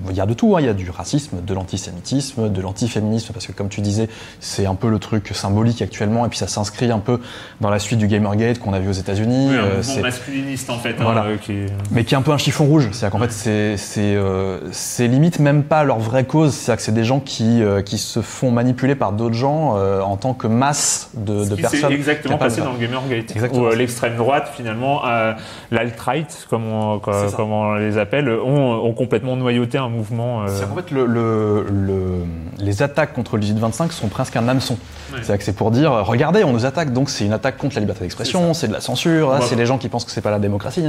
il 0.09 0.15
y 0.15 0.21
a 0.21 0.27
de 0.27 0.35
tout, 0.35 0.55
hein. 0.55 0.61
il 0.61 0.67
y 0.67 0.69
a 0.69 0.73
du 0.73 0.89
racisme, 0.89 1.39
de 1.45 1.53
l'antisémitisme, 1.53 2.49
de 2.49 2.61
l'antiféminisme, 2.63 3.33
parce 3.33 3.45
que 3.49 3.51
comme 3.51 3.69
tu 3.69 3.81
disais, 3.81 4.09
c'est 4.39 4.67
un 4.67 4.77
peu 4.77 4.89
le 4.89 5.01
truc 5.01 5.31
symbolique 5.35 5.83
actuellement, 5.83 6.25
et 6.27 6.29
puis 6.29 6.39
ça 6.39 6.47
s'inscrit 6.47 6.93
un 6.93 7.01
peu 7.01 7.19
dans 7.61 7.71
la 7.71 7.81
suite 7.81 7.99
du 7.99 8.07
Gamergate 8.07 8.61
qu'on 8.61 8.73
a 8.73 8.79
vu 8.79 8.89
aux 8.89 8.93
États-Unis. 8.93 9.49
Oui, 9.51 9.57
un 9.57 9.65
Euh, 9.65 9.77
mouvement 9.79 10.03
masculiniste 10.03 10.71
en 10.71 10.79
fait. 10.79 10.91
hein, 10.91 11.03
Voilà. 11.03 11.25
qui 11.43 11.51
est- 11.55 11.67
mais 11.91 12.05
qui 12.05 12.15
est 12.15 12.19
un 12.19 12.23
peu 12.23 12.31
un 12.31 12.39
chiffon 12.39 12.65
rouge. 12.67 12.89
C'est-à-dire 12.93 13.19
qu'en 13.19 13.27
fait, 13.27 13.77
c'est, 13.83 15.09
limite 15.09 15.41
même 15.41 15.65
pas 15.65 15.83
leur 15.83 15.99
vraie 15.99 16.23
cause. 16.25 16.55
C'est-à-dire 16.55 16.77
que 16.77 16.83
c'est 16.85 16.95
des 16.95 17.03
gens 17.05 17.19
qui, 17.19 17.63
qui 17.85 17.99
se 17.99 18.21
font 18.23 18.53
manipuler 18.53 18.95
par 18.95 19.11
d'autres 19.11 19.35
gens 19.35 19.75
en 20.03 20.17
tant 20.17 20.35
que 20.35 20.47
masse 20.47 21.11
de, 21.17 21.43
Ce 21.43 21.51
de 21.51 21.57
qui 21.57 21.63
personnes. 21.63 21.91
exactement 21.93 22.39
passé 22.39 22.61
dans 22.61 22.73
le 22.75 22.79
Gamergate. 22.79 23.33
Exactement. 23.33 23.63
Où 23.65 23.71
l'extrême 23.75 24.15
droite, 24.15 24.53
finalement, 24.57 25.03
euh, 25.17 25.33
l'alt-right, 25.71 26.47
comme 26.51 26.67
on, 26.73 26.99
comme, 26.99 27.53
on 27.53 27.75
les 27.75 27.99
appelle, 27.99 28.29
ont, 28.29 28.73
ont 28.85 28.93
complètement 28.93 29.37
noyauté 29.37 29.79
un 29.79 29.89
mouvement. 29.89 30.43
euh, 30.43 30.49
qu'en 30.67 30.77
fait, 30.77 30.91
le, 30.91 31.07
le- 31.07 31.67
le- 31.71 32.25
les 32.59 32.83
attaques 32.83 33.13
contre 33.13 33.37
le 33.37 33.43
18-25 33.43 33.91
sont 33.91 34.09
presque 34.09 34.37
un 34.37 34.49
hameçon. 34.49 34.77
C'est-à-dire 35.11 35.39
que 35.39 35.45
c'est 35.45 35.53
pour 35.57 35.71
dire, 35.71 35.93
euh, 35.93 36.03
regardez, 36.03 36.45
on 36.45 36.53
nous 36.53 36.67
attaque, 36.67 36.93
donc 36.93 37.11
c'est 37.11 37.25
une 37.25 37.33
attaque 37.33 37.57
contre 37.59 37.75
la 37.77 37.81
liberté 37.81 38.01
d'expression, 38.03 38.55
c'est 38.55 38.69
de 38.69 38.73
la 38.73 38.81
censure, 38.81 39.33
c'est 39.43 39.55
les 39.57 39.67
gens 39.67 39.79
qui 39.79 39.89
pensent 39.89 40.05
que 40.05 40.11
c'est 40.11 40.21
pas 40.21 40.31
la 40.31 40.39
démocratie. 40.39 40.85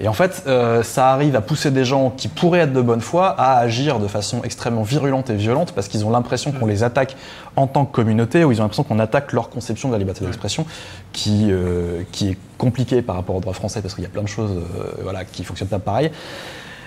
Et 0.00 0.08
en 0.08 0.12
fait, 0.12 0.44
euh, 0.46 0.82
ça 0.82 1.10
arrive 1.12 1.36
à 1.36 1.40
pousser 1.40 1.70
des 1.70 1.84
gens 1.84 2.10
qui 2.10 2.28
pourraient 2.28 2.60
être 2.60 2.72
de 2.72 2.80
bonne 2.82 3.00
foi 3.00 3.28
à 3.38 3.58
agir 3.58 3.98
de 3.98 4.06
façon 4.08 4.40
extrêmement 4.42 4.82
virulente 4.82 5.30
et 5.30 5.34
violente 5.34 5.72
parce 5.72 5.88
qu'ils 5.88 6.04
ont 6.06 6.10
l'impression 6.10 6.52
qu'on 6.52 6.66
les 6.66 6.82
attaque 6.82 7.16
en 7.56 7.66
tant 7.66 7.84
que 7.84 7.92
communauté 7.94 8.44
ou 8.44 8.52
ils 8.52 8.60
ont 8.60 8.64
l'impression 8.64 8.84
qu'on 8.84 8.98
attaque 8.98 9.32
leur 9.32 9.50
conception 9.50 9.88
de 9.88 9.92
la 9.94 9.98
liberté 9.98 10.24
d'expression 10.24 10.64
qui, 11.12 11.48
euh, 11.50 12.02
qui 12.12 12.30
est 12.30 12.38
compliquée 12.58 13.00
par 13.02 13.16
rapport 13.16 13.36
au 13.36 13.40
droit 13.40 13.54
français 13.54 13.80
parce 13.80 13.94
qu'il 13.94 14.04
y 14.04 14.06
a 14.06 14.10
plein 14.10 14.22
de 14.22 14.28
choses 14.28 14.50
euh, 14.50 14.92
voilà, 15.02 15.24
qui 15.24 15.44
fonctionnent 15.44 15.68
pas 15.68 15.78
pareil. 15.78 16.10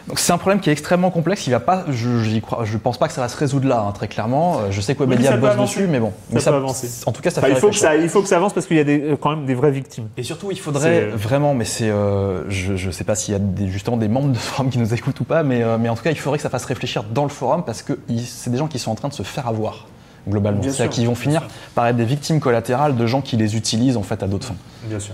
Donc 0.08 0.20
c'est 0.20 0.34
un 0.34 0.38
problème 0.38 0.60
qui 0.60 0.70
est 0.70 0.74
extrêmement 0.74 1.12
complexe. 1.12 1.46
Il 1.48 1.52
va 1.52 1.60
pas, 1.60 1.86
je, 1.90 2.40
crois, 2.40 2.66
je 2.66 2.78
pense 2.78 2.98
pas 2.98 3.08
que 3.08 3.14
ça 3.14 3.22
va 3.22 3.30
se 3.30 3.38
résoudre 3.38 3.68
là, 3.68 3.86
hein, 3.88 3.92
très 3.92 4.08
clairement. 4.08 4.60
Euh, 4.60 4.72
Je 4.72 4.82
sais 4.82 4.96
que 4.96 5.04
Oui, 5.04 5.10
Webedia 5.10 5.32
ça 5.32 5.38
peut 5.38 5.48
bosse 5.48 5.58
dessus, 5.58 5.88
mais 5.88 6.00
bon. 6.00 6.12
mais 6.32 6.42
peut 6.42 6.50
avancer. 6.50 6.90
En 7.06 7.12
tout 7.12 7.22
cas, 7.22 7.30
ça 7.30 7.40
enfin, 7.40 7.48
fait 7.48 7.54
il, 7.54 7.60
faut 7.60 7.70
que 7.70 7.76
ça, 7.76 7.96
il 7.96 8.10
faut 8.10 8.22
que 8.22 8.28
ça 8.28 8.38
avance 8.38 8.54
parce 8.54 8.66
qu'il 8.66 8.78
y 8.78 8.80
a 8.80 8.84
des, 8.84 9.00
euh, 9.02 9.16
quand 9.16 9.30
même 9.30 9.46
des 9.46 9.54
vraies 9.54 9.72
victimes. 9.72 10.08
Et 10.18 10.24
surtout, 10.24 10.52
il 10.52 10.60
faudrait 10.60 11.08
vraiment, 11.08 11.54
mais 11.54 11.66
c'est, 11.66 11.90
euh, 11.90 12.50
je, 12.50 12.76
je 12.76 12.92
sais 12.92 13.04
pas 13.04 13.16
s'il 13.16 13.34
y 13.34 13.36
a 13.36 13.40
des, 13.40 13.68
justement 13.68 13.98
des 13.98 14.08
membres 14.08 14.30
de 14.30 14.38
forum 14.38 14.70
qui 14.70 14.80
nous 14.80 14.94
écoutent 14.94 15.20
ou 15.20 15.24
pas, 15.24 15.44
mais, 15.44 15.62
euh, 15.64 15.78
mais 15.80 15.90
en 15.90 15.96
tout 15.96 16.04
cas, 16.04 16.12
il 16.12 16.20
faudrait 16.20 16.40
que 16.40 16.44
ça 16.44 16.50
fasse 16.50 16.66
réfléchir 16.66 17.04
dans 17.04 17.24
le 17.24 17.30
forum 17.30 17.64
parce 17.64 17.84
que 17.84 17.94
c'est 18.26 18.50
des 18.50 18.58
gens 18.58 18.68
qui 18.68 18.80
sont 18.80 18.92
en 18.92 18.96
train 18.96 19.10
de 19.10 19.14
se 19.14 19.24
faire 19.24 19.48
avoir 19.48 19.86
globalement. 20.28 20.62
C'est-à-dire 20.64 20.90
qu'ils 20.90 21.08
vont 21.08 21.16
finir 21.16 21.48
par 21.74 21.88
être 21.88 21.96
des 21.96 22.06
victimes 22.06 22.40
collatérales 22.40 22.96
de 22.96 23.06
gens 23.08 23.22
qui 23.22 23.38
les 23.38 23.56
utilisent 23.56 23.98
en 23.98 24.04
fait 24.04 24.22
à 24.24 24.28
d'autres 24.28 24.48
fins. 24.48 24.56
Bien 24.86 25.00
sûr. 25.00 25.14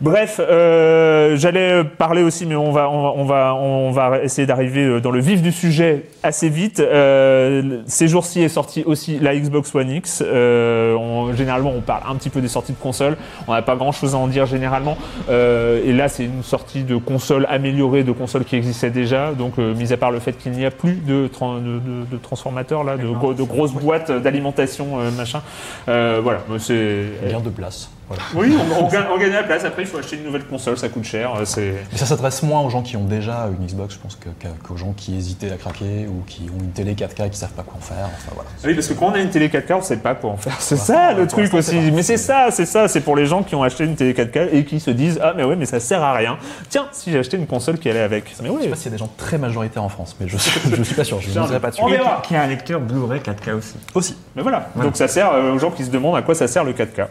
Bref, 0.00 0.40
euh, 0.40 1.36
j'allais 1.36 1.84
parler 1.84 2.22
aussi, 2.22 2.46
mais 2.46 2.56
on 2.56 2.72
va, 2.72 2.88
on 2.88 3.02
va, 3.02 3.10
on 3.12 3.24
va, 3.24 3.54
on 3.54 3.90
va 3.90 4.22
essayer 4.22 4.46
d'arriver 4.46 4.82
euh, 4.84 5.00
dans 5.00 5.10
le 5.10 5.20
vif 5.20 5.42
du 5.42 5.52
sujet 5.52 6.04
assez 6.22 6.48
vite. 6.48 6.80
Euh, 6.80 7.82
ces 7.84 8.08
jours-ci 8.08 8.40
est 8.42 8.48
sorti 8.48 8.82
aussi 8.86 9.18
la 9.18 9.36
Xbox 9.36 9.74
One 9.74 9.90
X. 9.90 10.22
Euh, 10.26 10.94
on- 10.94 11.34
généralement, 11.34 11.72
on 11.76 11.82
parle 11.82 12.02
un 12.10 12.14
petit 12.14 12.30
peu 12.30 12.40
des 12.40 12.48
sorties 12.48 12.72
de 12.72 12.78
consoles. 12.78 13.18
On 13.46 13.52
n'a 13.52 13.60
pas 13.60 13.76
grand-chose 13.76 14.14
à 14.14 14.18
en 14.18 14.26
dire 14.26 14.46
généralement. 14.46 14.96
Euh, 15.28 15.82
et 15.84 15.92
là, 15.92 16.08
c'est 16.08 16.24
une 16.24 16.42
sortie 16.42 16.82
de 16.82 16.96
console 16.96 17.44
améliorée, 17.50 18.02
de 18.02 18.12
console 18.12 18.44
qui 18.44 18.56
existait 18.56 18.90
déjà. 18.90 19.32
Donc, 19.32 19.58
euh, 19.58 19.74
mis 19.74 19.92
à 19.92 19.98
part 19.98 20.12
le 20.12 20.18
fait 20.20 20.32
qu'il 20.32 20.52
n'y 20.52 20.64
a 20.64 20.70
plus 20.70 20.94
de, 20.94 21.28
de, 21.28 21.28
de- 21.28 22.06
de 22.10 22.16
transformateurs 22.16 22.84
là, 22.84 22.96
de, 22.96 23.06
gros- 23.06 23.34
de 23.34 23.42
grosses 23.42 23.72
boîtes 23.74 24.10
d'alimentation, 24.10 24.96
machin. 25.16 25.42
Euh, 25.90 26.20
voilà, 26.22 26.40
c'est. 26.58 27.04
Bien 27.28 27.40
de 27.40 27.50
place. 27.50 27.90
Voilà. 28.10 28.24
Oui, 28.34 28.56
on, 28.58 28.84
on 28.84 28.88
gagne, 28.88 29.04
on 29.14 29.18
gagne 29.18 29.30
la 29.30 29.44
place. 29.44 29.64
Après, 29.64 29.82
il 29.82 29.86
faut 29.88 29.98
acheter 29.98 30.16
une 30.16 30.24
nouvelle 30.24 30.44
console, 30.44 30.76
ça 30.76 30.88
coûte 30.88 31.04
cher. 31.04 31.32
euh, 31.36 31.44
C'est 31.44 31.74
Mais 31.92 31.96
ça 31.96 32.06
s'adresse 32.06 32.42
moins 32.42 32.60
aux 32.60 32.68
gens 32.68 32.82
qui 32.82 32.96
ont 32.96 33.04
déjà 33.04 33.48
une 33.56 33.64
Xbox, 33.64 33.94
je 33.94 33.98
pense, 34.00 34.18
qu'aux 34.66 34.76
gens 34.76 34.92
qui 34.96 35.16
hésitaient 35.16 35.52
à 35.52 35.56
craquer 35.56 36.08
ou 36.08 36.24
qui 36.26 36.50
ont 36.52 36.60
une 36.60 36.72
télé 36.72 36.94
4K 36.94 37.26
et 37.26 37.30
qui 37.30 37.38
savent 37.38 37.52
pas 37.52 37.62
quoi 37.62 37.74
en 37.78 37.80
faire. 37.80 38.06
Enfin 38.06 38.32
voilà. 38.34 38.50
oui, 38.64 38.74
parce 38.74 38.88
que 38.88 38.94
quand 38.94 39.06
on 39.10 39.12
a 39.14 39.20
une 39.20 39.30
télé 39.30 39.48
4K, 39.48 39.74
on 39.74 39.82
sait 39.82 39.98
pas 39.98 40.16
quoi 40.16 40.30
en 40.30 40.36
faire. 40.36 40.56
C'est 40.58 40.76
ça 40.76 41.12
le 41.12 41.28
truc 41.28 41.54
aussi. 41.54 41.76
Mais 41.92 42.02
c'est 42.02 42.16
ça, 42.16 42.48
c'est 42.50 42.66
ça. 42.66 42.88
C'est 42.88 43.00
pour 43.02 43.14
les 43.14 43.26
gens 43.26 43.44
qui 43.44 43.54
ont 43.54 43.62
acheté 43.62 43.84
une 43.84 43.94
télé 43.94 44.12
4K 44.12 44.48
et 44.54 44.64
qui 44.64 44.80
se 44.80 44.90
disent 44.90 45.20
ah 45.22 45.32
mais 45.36 45.44
ouais, 45.44 45.54
mais 45.54 45.66
ça 45.66 45.78
sert 45.78 46.02
à 46.02 46.12
rien. 46.14 46.36
Tiens, 46.68 46.88
si 46.90 47.12
j'ai 47.12 47.20
acheté 47.20 47.36
une 47.36 47.46
console 47.46 47.78
qui 47.78 47.88
allait 47.88 48.00
avec. 48.00 48.24
Mais 48.42 48.48
Je 48.48 48.52
sais 48.54 48.58
oui. 48.62 48.68
pas 48.68 48.74
s'il 48.74 48.86
y 48.86 48.88
a 48.88 48.90
des 48.90 48.98
gens 48.98 49.10
très 49.18 49.38
majoritaires 49.38 49.84
en 49.84 49.88
France, 49.88 50.16
mais 50.18 50.26
je, 50.26 50.36
je 50.76 50.82
suis 50.82 50.96
pas 50.96 51.04
sûr, 51.04 51.20
je 51.20 51.28
ne 51.28 51.46
dirai 51.46 51.60
pas 51.60 51.70
dessus. 51.70 51.80
on 51.84 51.88
verra. 51.88 52.22
Qui 52.26 52.34
a 52.34 52.42
un 52.42 52.48
lecteur 52.48 52.80
Blu-ray 52.80 53.20
4K 53.20 53.52
aussi. 53.54 53.74
Aussi. 53.94 54.16
Mais 54.34 54.42
voilà. 54.42 54.66
Donc 54.74 54.96
ça 54.96 55.06
sert 55.06 55.30
euh, 55.32 55.52
aux 55.52 55.58
gens 55.60 55.70
qui 55.70 55.84
se 55.84 55.90
demandent 55.90 56.16
à 56.16 56.22
quoi 56.22 56.34
ça 56.34 56.48
sert 56.48 56.64
le 56.64 56.72
4K. 56.72 57.06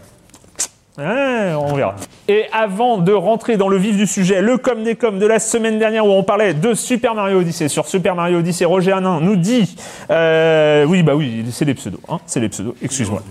Ouais, 0.99 1.53
on 1.53 1.75
verra. 1.75 1.95
Et 2.27 2.45
avant 2.51 2.97
de 2.97 3.13
rentrer 3.13 3.55
dans 3.55 3.69
le 3.69 3.77
vif 3.77 3.95
du 3.95 4.05
sujet, 4.05 4.41
le 4.41 4.57
com 4.57 4.83
des 4.83 4.95
com 4.95 5.17
de 5.17 5.25
la 5.25 5.39
semaine 5.39 5.79
dernière 5.79 6.05
où 6.05 6.09
on 6.09 6.23
parlait 6.23 6.53
de 6.53 6.73
Super 6.73 7.15
Mario 7.15 7.39
Odyssey. 7.39 7.69
Sur 7.69 7.87
Super 7.87 8.15
Mario 8.15 8.39
Odyssey, 8.39 8.65
Roger 8.65 8.91
Hanin 8.91 9.21
nous 9.21 9.37
dit, 9.37 9.77
euh, 10.09 10.83
oui 10.85 11.01
bah 11.01 11.15
oui, 11.15 11.45
c'est 11.51 11.63
les 11.63 11.73
pseudos, 11.73 12.01
hein, 12.09 12.19
c'est 12.25 12.41
les 12.41 12.49
pseudos. 12.49 12.75
Excuse-moi. 12.81 13.21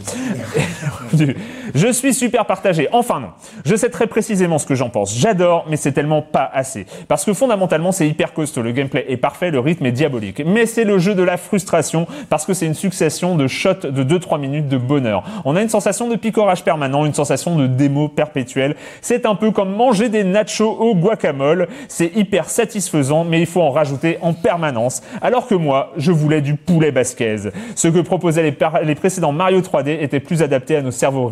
Je 1.74 1.88
suis 1.88 2.14
super 2.14 2.46
partagé. 2.46 2.88
Enfin 2.92 3.20
non. 3.20 3.28
Je 3.64 3.76
sais 3.76 3.90
très 3.90 4.06
précisément 4.06 4.58
ce 4.58 4.66
que 4.66 4.74
j'en 4.74 4.90
pense. 4.90 5.16
J'adore, 5.16 5.66
mais 5.68 5.76
c'est 5.76 5.92
tellement 5.92 6.22
pas 6.22 6.50
assez. 6.52 6.86
Parce 7.08 7.24
que 7.24 7.32
fondamentalement, 7.32 7.92
c'est 7.92 8.08
hyper 8.08 8.32
costaud. 8.32 8.62
Le 8.62 8.72
gameplay 8.72 9.04
est 9.08 9.16
parfait, 9.16 9.50
le 9.50 9.60
rythme 9.60 9.86
est 9.86 9.92
diabolique. 9.92 10.42
Mais 10.44 10.66
c'est 10.66 10.84
le 10.84 10.98
jeu 10.98 11.14
de 11.14 11.22
la 11.22 11.36
frustration 11.36 12.06
parce 12.30 12.44
que 12.44 12.54
c'est 12.54 12.66
une 12.66 12.74
succession 12.74 13.36
de 13.36 13.46
shots 13.46 13.86
de 13.90 14.04
2-3 14.04 14.40
minutes 14.40 14.68
de 14.68 14.76
bonheur. 14.76 15.22
On 15.44 15.56
a 15.56 15.62
une 15.62 15.68
sensation 15.68 16.08
de 16.08 16.16
picorage 16.16 16.64
permanent, 16.64 17.04
une 17.04 17.14
sensation 17.14 17.56
de 17.56 17.66
démo 17.66 18.08
perpétuelle. 18.08 18.76
C'est 19.00 19.26
un 19.26 19.34
peu 19.34 19.50
comme 19.50 19.74
manger 19.74 20.08
des 20.08 20.24
nachos 20.24 20.76
au 20.78 20.94
guacamole. 20.94 21.68
C'est 21.88 22.16
hyper 22.16 22.48
satisfaisant, 22.48 23.24
mais 23.24 23.40
il 23.40 23.46
faut 23.46 23.62
en 23.62 23.70
rajouter 23.70 24.18
en 24.22 24.32
permanence. 24.32 25.02
Alors 25.20 25.46
que 25.46 25.54
moi, 25.54 25.92
je 25.96 26.12
voulais 26.12 26.40
du 26.40 26.54
poulet 26.54 26.92
basquez. 26.92 27.36
Ce 27.74 27.88
que 27.88 28.00
proposaient 28.00 28.42
les, 28.42 28.56
les 28.84 28.94
précédents 28.94 29.32
Mario 29.32 29.60
3D 29.60 30.00
était 30.00 30.20
plus 30.20 30.42
adapté 30.42 30.76
à 30.76 30.82
nos 30.82 30.90
cerveaux 30.90 31.26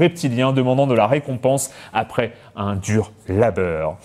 demandant 0.52 0.87
de 0.87 0.95
la 0.95 1.06
récompense 1.06 1.73
après 1.92 2.33
un 2.56 2.76
dur 2.76 3.12
labeur. 3.28 3.97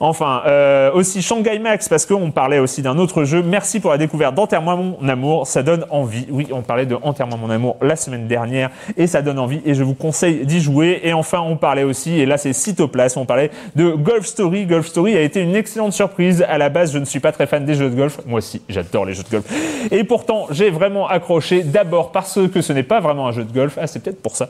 Enfin, 0.00 0.42
euh, 0.46 0.90
aussi 0.92 1.22
Shanghai 1.22 1.58
Max, 1.58 1.88
parce 1.88 2.06
qu'on 2.06 2.30
parlait 2.30 2.58
aussi 2.58 2.82
d'un 2.82 2.98
autre 2.98 3.24
jeu. 3.24 3.42
Merci 3.42 3.80
pour 3.80 3.90
la 3.90 3.98
découverte 3.98 4.34
d'Enterre-moi 4.34 4.76
mon 4.76 5.08
amour. 5.08 5.46
Ça 5.46 5.62
donne 5.62 5.84
envie. 5.90 6.26
Oui, 6.30 6.48
on 6.52 6.62
parlait 6.62 6.86
de 6.86 6.96
Enterre-moi 7.02 7.38
mon 7.40 7.50
amour 7.50 7.76
la 7.80 7.96
semaine 7.96 8.26
dernière 8.26 8.70
et 8.96 9.06
ça 9.06 9.22
donne 9.22 9.38
envie 9.38 9.60
et 9.64 9.74
je 9.74 9.82
vous 9.82 9.94
conseille 9.94 10.44
d'y 10.46 10.60
jouer. 10.60 11.00
Et 11.02 11.12
enfin, 11.12 11.40
on 11.40 11.56
parlait 11.56 11.82
aussi, 11.82 12.18
et 12.18 12.26
là 12.26 12.38
c'est 12.38 12.52
Cytoplasme, 12.52 13.20
on 13.20 13.26
parlait 13.26 13.50
de 13.74 13.90
Golf 13.90 14.26
Story. 14.26 14.66
Golf 14.66 14.86
Story 14.86 15.16
a 15.16 15.22
été 15.22 15.40
une 15.40 15.56
excellente 15.56 15.92
surprise. 15.92 16.44
À 16.48 16.58
la 16.58 16.68
base, 16.68 16.92
je 16.92 16.98
ne 16.98 17.04
suis 17.04 17.20
pas 17.20 17.32
très 17.32 17.46
fan 17.46 17.64
des 17.64 17.74
jeux 17.74 17.90
de 17.90 17.94
golf. 17.94 18.20
Moi 18.26 18.38
aussi, 18.38 18.62
j'adore 18.68 19.04
les 19.04 19.14
jeux 19.14 19.22
de 19.22 19.30
golf. 19.30 19.44
Et 19.90 20.04
pourtant, 20.04 20.46
j'ai 20.50 20.70
vraiment 20.70 21.08
accroché. 21.08 21.62
D'abord 21.62 22.12
parce 22.12 22.38
que 22.52 22.60
ce 22.60 22.72
n'est 22.72 22.82
pas 22.82 23.00
vraiment 23.00 23.28
un 23.28 23.32
jeu 23.32 23.44
de 23.44 23.52
golf. 23.52 23.78
Ah, 23.80 23.86
c'est 23.86 24.02
peut-être 24.02 24.22
pour 24.22 24.36
ça. 24.36 24.48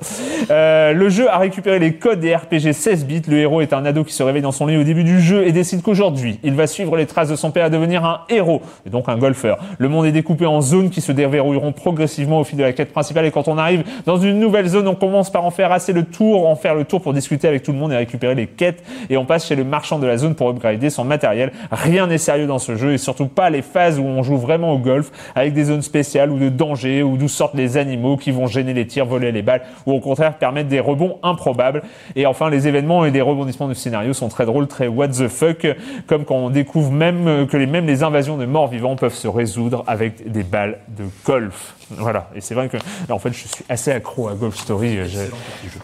Euh, 0.50 0.92
le 0.92 1.08
jeu 1.08 1.28
a 1.30 1.38
récupéré 1.38 1.78
les 1.78 1.94
codes 1.94 2.20
des 2.20 2.34
RPG 2.34 2.72
16 2.72 3.04
bits. 3.04 3.22
Le 3.28 3.38
héros 3.38 3.60
est 3.60 3.72
un 3.72 3.84
ado 3.84 4.04
qui 4.04 4.12
se 4.12 4.22
réveille 4.22 4.42
dans 4.42 4.52
son 4.52 4.66
lit 4.66 4.76
au 4.76 4.84
début 4.84 5.04
du 5.04 5.20
jeu 5.20 5.35
et 5.42 5.52
décide 5.52 5.82
qu'aujourd'hui, 5.82 6.38
il 6.42 6.54
va 6.54 6.66
suivre 6.66 6.96
les 6.96 7.06
traces 7.06 7.28
de 7.28 7.36
son 7.36 7.50
père 7.50 7.66
et 7.66 7.70
devenir 7.70 8.04
un 8.04 8.20
héros, 8.28 8.62
et 8.86 8.90
donc 8.90 9.08
un 9.08 9.16
golfeur. 9.16 9.58
Le 9.78 9.88
monde 9.88 10.06
est 10.06 10.12
découpé 10.12 10.46
en 10.46 10.60
zones 10.60 10.90
qui 10.90 11.00
se 11.00 11.12
déverrouilleront 11.12 11.72
progressivement 11.72 12.40
au 12.40 12.44
fil 12.44 12.58
de 12.58 12.62
la 12.62 12.72
quête 12.72 12.92
principale 12.92 13.26
et 13.26 13.30
quand 13.30 13.48
on 13.48 13.58
arrive 13.58 13.84
dans 14.04 14.16
une 14.16 14.38
nouvelle 14.38 14.66
zone, 14.66 14.88
on 14.88 14.94
commence 14.94 15.30
par 15.30 15.44
en 15.44 15.50
faire 15.50 15.72
assez 15.72 15.92
le 15.92 16.04
tour, 16.04 16.48
en 16.48 16.56
faire 16.56 16.74
le 16.74 16.84
tour 16.84 17.00
pour 17.00 17.12
discuter 17.12 17.48
avec 17.48 17.62
tout 17.62 17.72
le 17.72 17.78
monde 17.78 17.92
et 17.92 17.96
récupérer 17.96 18.34
les 18.34 18.46
quêtes 18.46 18.82
et 19.10 19.16
on 19.16 19.24
passe 19.24 19.46
chez 19.46 19.56
le 19.56 19.64
marchand 19.64 19.98
de 19.98 20.06
la 20.06 20.18
zone 20.18 20.34
pour 20.34 20.48
upgrader 20.48 20.90
son 20.90 21.04
matériel. 21.04 21.52
Rien 21.70 22.06
n'est 22.06 22.18
sérieux 22.18 22.46
dans 22.46 22.58
ce 22.58 22.76
jeu 22.76 22.92
et 22.92 22.98
surtout 22.98 23.26
pas 23.26 23.50
les 23.50 23.62
phases 23.62 23.98
où 23.98 24.04
on 24.04 24.22
joue 24.22 24.36
vraiment 24.36 24.72
au 24.72 24.78
golf 24.78 25.10
avec 25.34 25.52
des 25.54 25.64
zones 25.64 25.82
spéciales 25.82 26.30
ou 26.30 26.38
de 26.38 26.48
danger 26.48 27.02
ou 27.02 27.16
d'où 27.16 27.28
sortent 27.28 27.54
les 27.54 27.76
animaux 27.76 28.16
qui 28.16 28.30
vont 28.30 28.46
gêner 28.46 28.74
les 28.74 28.86
tirs, 28.86 29.06
voler 29.06 29.32
les 29.32 29.42
balles 29.42 29.62
ou 29.86 29.92
au 29.92 30.00
contraire 30.00 30.34
permettre 30.38 30.68
des 30.68 30.80
rebonds 30.80 31.18
improbables. 31.22 31.82
Et 32.14 32.26
enfin, 32.26 32.50
les 32.50 32.68
événements 32.68 33.04
et 33.04 33.10
les 33.10 33.22
rebondissements 33.22 33.68
du 33.68 33.74
scénario 33.74 34.12
sont 34.12 34.28
très 34.28 34.46
drôles, 34.46 34.66
très 34.66 34.88
what 34.88 35.08
the 35.08 35.25
fuck, 35.28 35.66
comme 36.06 36.24
quand 36.24 36.36
on 36.36 36.50
découvre 36.50 36.90
même 36.92 37.26
euh, 37.28 37.46
que 37.46 37.56
les, 37.56 37.66
même 37.66 37.86
les 37.86 38.02
invasions 38.02 38.36
de 38.36 38.46
morts 38.46 38.68
vivants 38.68 38.96
peuvent 38.96 39.14
se 39.14 39.28
résoudre 39.28 39.84
avec 39.86 40.30
des 40.30 40.42
balles 40.42 40.78
de 40.88 41.04
golf. 41.24 41.74
Voilà. 41.90 42.30
Et 42.34 42.40
c'est 42.40 42.54
vrai 42.54 42.68
que, 42.68 42.76
en 43.10 43.18
fait, 43.18 43.32
je 43.32 43.38
suis 43.46 43.48
assez 43.68 43.92
accro 43.92 44.28
à 44.28 44.34
Golf 44.34 44.56
Story. 44.56 44.98
euh, 44.98 45.06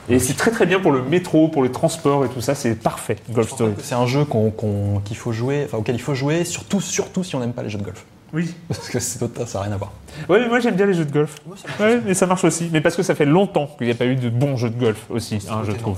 Et 0.08 0.18
c'est 0.18 0.34
très 0.34 0.50
très 0.50 0.66
bien 0.66 0.80
pour 0.80 0.90
le 0.92 1.02
métro, 1.02 1.48
pour 1.48 1.62
les 1.62 1.70
transports 1.70 2.24
et 2.24 2.28
tout 2.28 2.40
ça. 2.40 2.54
C'est 2.54 2.74
parfait, 2.74 3.16
Golf 3.30 3.50
Story. 3.50 3.72
C'est 3.82 3.94
un 3.94 4.06
jeu 4.06 4.24
qu'on- 4.24 4.50
qu'on- 4.50 5.00
qu'il 5.04 5.16
faut 5.16 5.32
jouer, 5.32 5.62
enfin 5.64 5.78
auquel 5.78 5.94
il 5.94 6.00
faut 6.00 6.14
jouer, 6.14 6.44
surtout, 6.44 6.80
surtout 6.80 7.22
si 7.22 7.36
on 7.36 7.40
n'aime 7.40 7.52
pas 7.52 7.62
les 7.62 7.68
jeux 7.70 7.78
de 7.78 7.84
golf. 7.84 8.04
Oui. 8.32 8.54
Parce 8.68 8.88
que 8.88 8.98
c'est 8.98 9.22
autre- 9.22 9.46
ça 9.46 9.58
n'a 9.58 9.64
rien 9.66 9.74
à 9.74 9.76
voir. 9.76 9.92
Ouais, 10.28 10.40
mais 10.40 10.48
moi 10.48 10.60
j'aime 10.60 10.74
bien 10.74 10.86
les 10.86 10.94
jeux 10.94 11.04
de 11.04 11.12
golf. 11.12 11.36
Ouais, 11.80 12.00
mais 12.04 12.14
ça 12.14 12.26
marche 12.26 12.44
aussi. 12.44 12.68
Mais 12.72 12.80
parce 12.82 12.96
que 12.96 13.02
ça 13.02 13.14
fait 13.14 13.24
longtemps 13.24 13.66
qu'il 13.78 13.86
n'y 13.86 13.92
a 13.92 13.96
pas 13.96 14.04
eu 14.04 14.14
de 14.14 14.28
bons 14.28 14.56
jeux 14.58 14.68
de 14.68 14.78
golf 14.78 14.98
aussi, 15.08 15.38
hein, 15.50 15.62
je 15.66 15.72
trouve. 15.72 15.96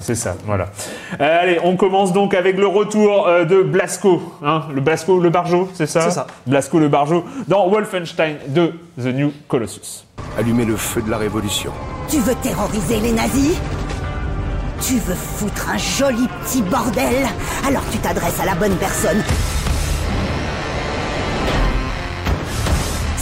C'est 0.00 0.14
ça, 0.14 0.36
voilà. 0.46 0.68
Euh, 1.20 1.38
allez, 1.42 1.58
on 1.64 1.76
commence 1.76 2.12
donc 2.12 2.34
avec 2.34 2.56
le 2.56 2.66
retour 2.68 3.26
euh, 3.26 3.44
de 3.44 3.62
Blasco. 3.62 4.22
Hein, 4.44 4.62
le 4.72 4.80
Blasco, 4.80 5.18
le 5.18 5.30
Barjo, 5.30 5.68
c'est 5.74 5.86
ça? 5.86 6.02
C'est 6.02 6.10
ça. 6.12 6.26
Blasco, 6.46 6.78
le 6.78 6.88
Barjo, 6.88 7.24
dans 7.48 7.68
Wolfenstein 7.68 8.36
2, 8.48 8.72
The 9.00 9.06
New 9.06 9.32
Colossus. 9.48 10.04
Allumer 10.38 10.64
le 10.64 10.76
feu 10.76 11.02
de 11.02 11.10
la 11.10 11.18
révolution. 11.18 11.72
Tu 12.08 12.18
veux 12.20 12.34
terroriser 12.36 13.00
les 13.00 13.12
nazis? 13.12 13.56
Tu 14.80 14.94
veux 15.00 15.14
foutre 15.14 15.68
un 15.70 15.78
joli 15.78 16.28
petit 16.44 16.62
bordel? 16.62 17.26
Alors 17.66 17.82
tu 17.90 17.98
t'adresses 17.98 18.38
à 18.40 18.46
la 18.46 18.54
bonne 18.54 18.76
personne. 18.76 19.22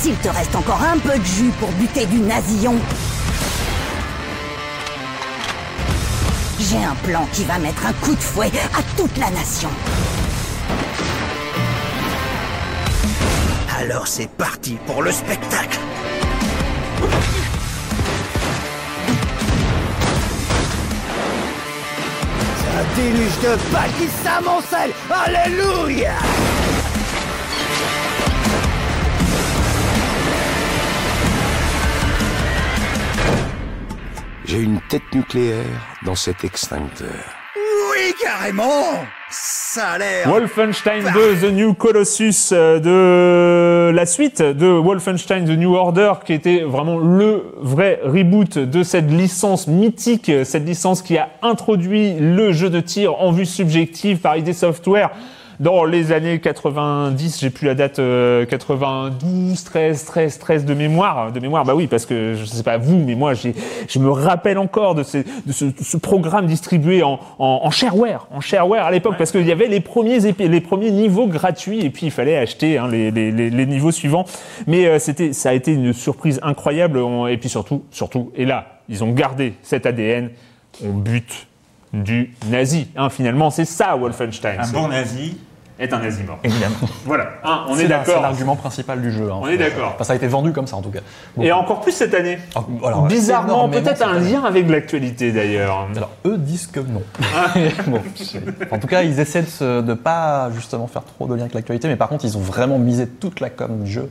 S'il 0.06 0.14
te 0.18 0.28
reste 0.28 0.54
encore 0.54 0.80
un 0.84 0.98
peu 0.98 1.18
de 1.18 1.24
jus 1.24 1.50
pour 1.58 1.68
buter 1.72 2.06
du 2.06 2.20
nasillon, 2.20 2.76
j'ai 6.60 6.76
un 6.76 6.94
plan 7.02 7.26
qui 7.32 7.42
va 7.42 7.58
mettre 7.58 7.84
un 7.84 7.92
coup 7.94 8.14
de 8.14 8.20
fouet 8.20 8.52
à 8.78 8.82
toute 8.96 9.18
la 9.18 9.30
nation. 9.30 9.68
Alors 13.80 14.06
c'est 14.06 14.30
parti 14.30 14.78
pour 14.86 15.02
le 15.02 15.10
spectacle. 15.10 15.80
C'est 22.60 22.78
un 22.78 22.94
déluge 22.94 23.40
de 23.42 23.72
balles 23.72 23.90
qui 23.98 24.06
s'amoncelle 24.22 24.92
Alléluia 25.10 26.12
J'ai 34.56 34.62
une 34.62 34.80
tête 34.88 35.02
nucléaire 35.12 35.66
dans 36.02 36.14
cet 36.14 36.42
extincteur. 36.42 37.10
Oui, 37.56 38.14
carrément. 38.18 38.84
Ça 39.28 39.88
a 39.88 39.98
l'air... 39.98 40.30
Wolfenstein 40.30 41.12
2 41.12 41.46
The 41.46 41.52
New 41.52 41.74
Colossus 41.74 42.52
euh, 42.52 42.78
de 42.78 43.94
la 43.94 44.06
suite 44.06 44.40
de 44.40 44.66
Wolfenstein 44.66 45.44
The 45.44 45.58
New 45.58 45.74
Order 45.74 46.14
qui 46.24 46.32
était 46.32 46.62
vraiment 46.62 46.98
le 46.98 47.52
vrai 47.58 48.00
reboot 48.02 48.56
de 48.56 48.82
cette 48.82 49.10
licence 49.10 49.66
mythique, 49.66 50.32
cette 50.44 50.64
licence 50.64 51.02
qui 51.02 51.18
a 51.18 51.28
introduit 51.42 52.14
le 52.18 52.52
jeu 52.52 52.70
de 52.70 52.80
tir 52.80 53.20
en 53.20 53.32
vue 53.32 53.44
subjective 53.44 54.20
par 54.20 54.38
ID 54.38 54.54
Software 54.54 55.10
dans 55.60 55.84
les 55.84 56.12
années 56.12 56.38
90, 56.40 57.40
j'ai 57.40 57.50
plus 57.50 57.66
la 57.66 57.74
date, 57.74 57.98
euh, 57.98 58.44
92, 58.46 59.64
13, 59.64 60.04
13, 60.04 60.38
13 60.38 60.64
de 60.64 60.74
mémoire, 60.74 61.32
de 61.32 61.40
mémoire, 61.40 61.64
bah 61.64 61.74
oui, 61.74 61.86
parce 61.86 62.06
que 62.06 62.34
je 62.34 62.44
sais 62.44 62.62
pas 62.62 62.76
vous, 62.78 62.98
mais 62.98 63.14
moi, 63.14 63.34
j'ai, 63.34 63.54
je 63.88 63.98
me 63.98 64.10
rappelle 64.10 64.58
encore 64.58 64.94
de, 64.94 65.02
ces, 65.02 65.24
de 65.46 65.52
ce, 65.52 65.64
de 65.66 65.74
ce 65.82 65.96
programme 65.96 66.46
distribué 66.46 67.02
en, 67.02 67.18
en, 67.38 67.60
en 67.64 67.70
shareware, 67.70 68.26
en 68.30 68.40
shareware 68.40 68.84
à 68.86 68.90
l'époque, 68.90 69.14
parce 69.18 69.30
qu'il 69.32 69.46
y 69.46 69.52
avait 69.52 69.68
les 69.68 69.80
premiers 69.80 70.18
les 70.38 70.60
premiers 70.60 70.90
niveaux 70.90 71.26
gratuits, 71.26 71.80
et 71.84 71.90
puis 71.90 72.06
il 72.06 72.10
fallait 72.12 72.36
acheter 72.36 72.78
hein, 72.78 72.88
les, 72.90 73.10
les, 73.10 73.30
les, 73.32 73.50
les 73.50 73.66
niveaux 73.66 73.92
suivants. 73.92 74.24
Mais 74.66 74.86
euh, 74.86 74.98
c'était, 74.98 75.32
ça 75.32 75.50
a 75.50 75.52
été 75.52 75.72
une 75.72 75.92
surprise 75.92 76.40
incroyable, 76.42 76.98
on- 76.98 77.26
et 77.26 77.36
puis 77.36 77.48
surtout, 77.48 77.82
surtout, 77.90 78.30
et 78.36 78.44
là, 78.44 78.80
ils 78.88 79.02
ont 79.04 79.12
gardé 79.12 79.54
cet 79.62 79.86
ADN, 79.86 80.30
on 80.84 80.92
bute 80.92 81.46
du 81.92 82.34
nazi. 82.48 82.88
Hein, 82.96 83.10
finalement, 83.10 83.50
c'est 83.50 83.64
ça 83.64 83.96
Wolfenstein. 83.96 84.60
Un 84.60 84.68
bon 84.72 84.88
nazi, 84.88 85.36
est 85.78 85.92
un 85.92 85.98
nazi 85.98 86.22
mort. 86.22 86.38
évidemment. 86.42 86.76
Voilà, 87.04 87.28
hein, 87.44 87.64
on 87.68 87.76
est, 87.78 87.86
la- 87.86 88.02
C'est 88.04 88.10
d'accord. 88.10 88.22
l'argument 88.22 88.56
principal 88.56 89.00
du 89.02 89.12
jeu. 89.12 89.30
hein. 89.30 89.36
On 89.42 89.46
est 89.48 89.56
d'accord. 89.58 89.92
Enfin, 89.94 90.04
ça 90.04 90.12
a 90.14 90.16
été 90.16 90.26
vendu 90.26 90.52
comme 90.52 90.66
ça 90.66 90.76
en 90.76 90.82
tout 90.82 90.90
cas. 90.90 91.00
Et 91.40 91.52
encore 91.52 91.80
plus 91.82 91.92
cette 91.92 92.14
année. 92.14 92.38
Ah, 92.54 92.60
alors, 92.84 93.06
Bizarrement, 93.06 93.68
peut-être 93.68 94.02
un 94.06 94.18
lien 94.18 94.42
avec 94.44 94.68
l'actualité 94.68 95.32
d'ailleurs. 95.32 95.86
Alors 95.96 96.10
eux 96.26 96.38
disent 96.38 96.66
que 96.66 96.80
non. 96.80 97.02
Ah. 97.34 97.52
Bon, 97.86 98.00
en 98.70 98.78
tout 98.78 98.86
cas, 98.86 99.02
ils 99.02 99.20
essaient 99.20 99.42
de, 99.60 99.80
de 99.82 99.94
pas 99.94 100.50
justement 100.54 100.86
faire 100.86 101.04
trop 101.04 101.26
de 101.26 101.34
lien 101.34 101.42
avec 101.42 101.54
l'actualité, 101.54 101.88
mais 101.88 101.96
par 101.96 102.08
contre, 102.08 102.24
ils 102.24 102.36
ont 102.36 102.40
vraiment 102.40 102.78
misé 102.78 103.06
toute 103.06 103.40
la 103.40 103.50
com 103.50 103.82
du 103.84 103.90
jeu 103.90 104.10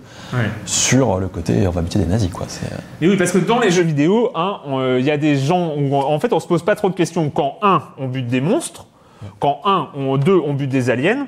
sur 0.65 1.17
le 1.19 1.27
côté 1.27 1.67
on 1.67 1.71
va 1.71 1.81
buter 1.81 1.99
des 1.99 2.05
nazis 2.05 2.29
quoi. 2.31 2.45
C'est 2.47 2.71
euh, 2.71 2.77
Et 3.01 3.07
oui, 3.09 3.17
parce 3.17 3.31
que 3.31 3.37
dans 3.37 3.59
les 3.59 3.71
jeux 3.71 3.83
vidéo, 3.83 4.31
hein, 4.35 4.59
euh, 4.69 4.97
il 4.99 5.05
y 5.05 5.11
a 5.11 5.17
des 5.17 5.35
gens 5.37 5.73
où 5.75 5.95
en 5.95 6.19
fait 6.19 6.31
on 6.33 6.39
se 6.39 6.47
pose 6.47 6.63
pas 6.63 6.75
trop 6.75 6.89
de 6.89 6.95
questions 6.95 7.29
quand 7.29 7.57
un 7.61 7.81
on 7.97 8.07
bute 8.07 8.27
des 8.27 8.41
monstres, 8.41 8.85
quand 9.39 9.61
un 9.65 9.89
on 9.95 10.17
deux 10.17 10.39
on 10.45 10.53
bute 10.53 10.69
des 10.69 10.89
aliens. 10.89 11.27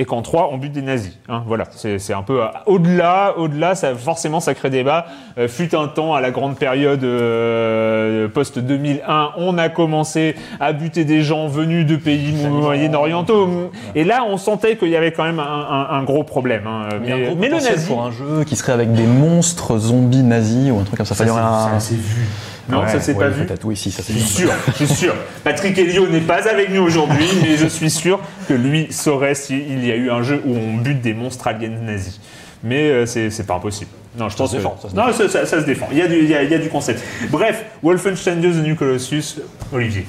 Et 0.00 0.04
quand 0.04 0.22
trois, 0.22 0.48
on 0.52 0.58
bute 0.58 0.72
des 0.72 0.80
nazis. 0.80 1.18
Hein, 1.28 1.42
voilà, 1.46 1.64
c'est 1.72 1.98
c'est 1.98 2.14
un 2.14 2.22
peu 2.22 2.40
euh, 2.42 2.46
au-delà, 2.66 3.34
au-delà. 3.36 3.74
Ça 3.74 3.94
forcément, 3.96 4.38
ça 4.38 4.54
crée 4.54 4.70
débat. 4.70 5.06
Euh, 5.38 5.48
fut 5.48 5.74
un 5.74 5.88
temps 5.88 6.14
à 6.14 6.20
la 6.20 6.30
grande 6.30 6.56
période 6.56 7.02
euh, 7.04 8.28
post 8.28 8.58
2001, 8.58 9.30
on 9.38 9.58
a 9.58 9.68
commencé 9.68 10.36
à 10.60 10.72
buter 10.72 11.04
des 11.04 11.22
gens 11.22 11.48
venus 11.48 11.84
de 11.86 11.96
pays 11.96 12.32
moyen-orientaux. 12.48 13.70
Et 13.94 14.04
là, 14.04 14.24
on 14.28 14.36
sentait 14.36 14.76
qu'il 14.76 14.88
y 14.88 14.96
avait 14.96 15.12
quand 15.12 15.24
même 15.24 15.40
un, 15.40 15.42
un- 15.90 15.96
un 15.98 16.02
gros 16.04 16.22
problème. 16.24 16.66
hein. 16.66 16.88
un 16.92 16.98
Mais, 16.98 17.24
gros 17.26 17.36
mais 17.36 17.48
le 17.48 17.56
nazi, 17.56 17.86
pour 17.88 18.02
un 18.04 18.10
jeu 18.10 18.44
qui 18.46 18.56
serait 18.56 18.72
avec 18.72 18.92
des 18.92 19.06
monstres 19.06 19.78
zombies 19.78 20.22
nazis 20.22 20.70
ou 20.70 20.78
un 20.78 20.84
truc 20.84 20.96
comme 20.96 21.06
ça. 21.06 21.24
Y 21.24 21.28
aurait 21.30 21.40
un- 21.42 21.80
c'est 21.80 21.94
vu. 21.96 22.26
Non, 22.68 22.80
Ouais, 22.82 22.88
ça 22.88 23.12
ouais, 23.12 23.18
pas 23.18 23.28
vu. 23.28 23.46
Oui, 23.64 23.76
si, 23.76 23.90
ça 23.90 24.02
Je 24.06 24.12
suis 24.12 24.20
sûr, 24.22 24.50
je 24.78 24.84
suis 24.84 24.94
sûr. 24.94 25.14
Patrick 25.42 25.76
Helio 25.78 26.06
n'est 26.08 26.20
pas 26.20 26.46
avec 26.48 26.70
nous 26.70 26.82
aujourd'hui, 26.82 27.26
mais 27.42 27.56
je 27.56 27.66
suis 27.66 27.90
sûr 27.90 28.20
que 28.46 28.52
lui 28.54 28.88
saurait 28.90 29.34
s'il 29.34 29.84
y 29.86 29.90
a 29.90 29.96
eu 29.96 30.10
un 30.10 30.22
jeu 30.22 30.42
où 30.44 30.54
on 30.56 30.76
bute 30.76 31.00
des 31.00 31.14
monstres 31.14 31.46
aliens 31.48 31.70
nazis. 31.80 32.20
Mais 32.62 32.90
euh, 32.90 33.06
c'est 33.06 33.46
pas 33.46 33.54
impossible. 33.54 33.90
Non, 34.18 34.28
je 34.28 34.36
pense 34.36 34.50
se 34.50 34.56
que- 34.56 34.60
défend, 34.60 34.76
ça 34.82 34.88
se 34.90 34.94
non, 34.96 35.12
ça, 35.12 35.28
ça- 35.28 35.46
ça 35.46 35.60
se 35.60 35.64
défend. 35.66 35.86
Il 35.92 35.98
y, 35.98 36.02
a 36.02 36.08
du, 36.08 36.16
il, 36.18 36.28
y 36.28 36.34
a, 36.34 36.42
il 36.42 36.50
y 36.50 36.54
a 36.54 36.58
du 36.58 36.68
concept. 36.68 37.00
Bref, 37.30 37.64
Wolfenstein 37.82 38.40
2 38.40 38.50
The 38.52 38.66
New 38.66 38.74
Colossus, 38.74 39.36
Olivier. 39.72 40.06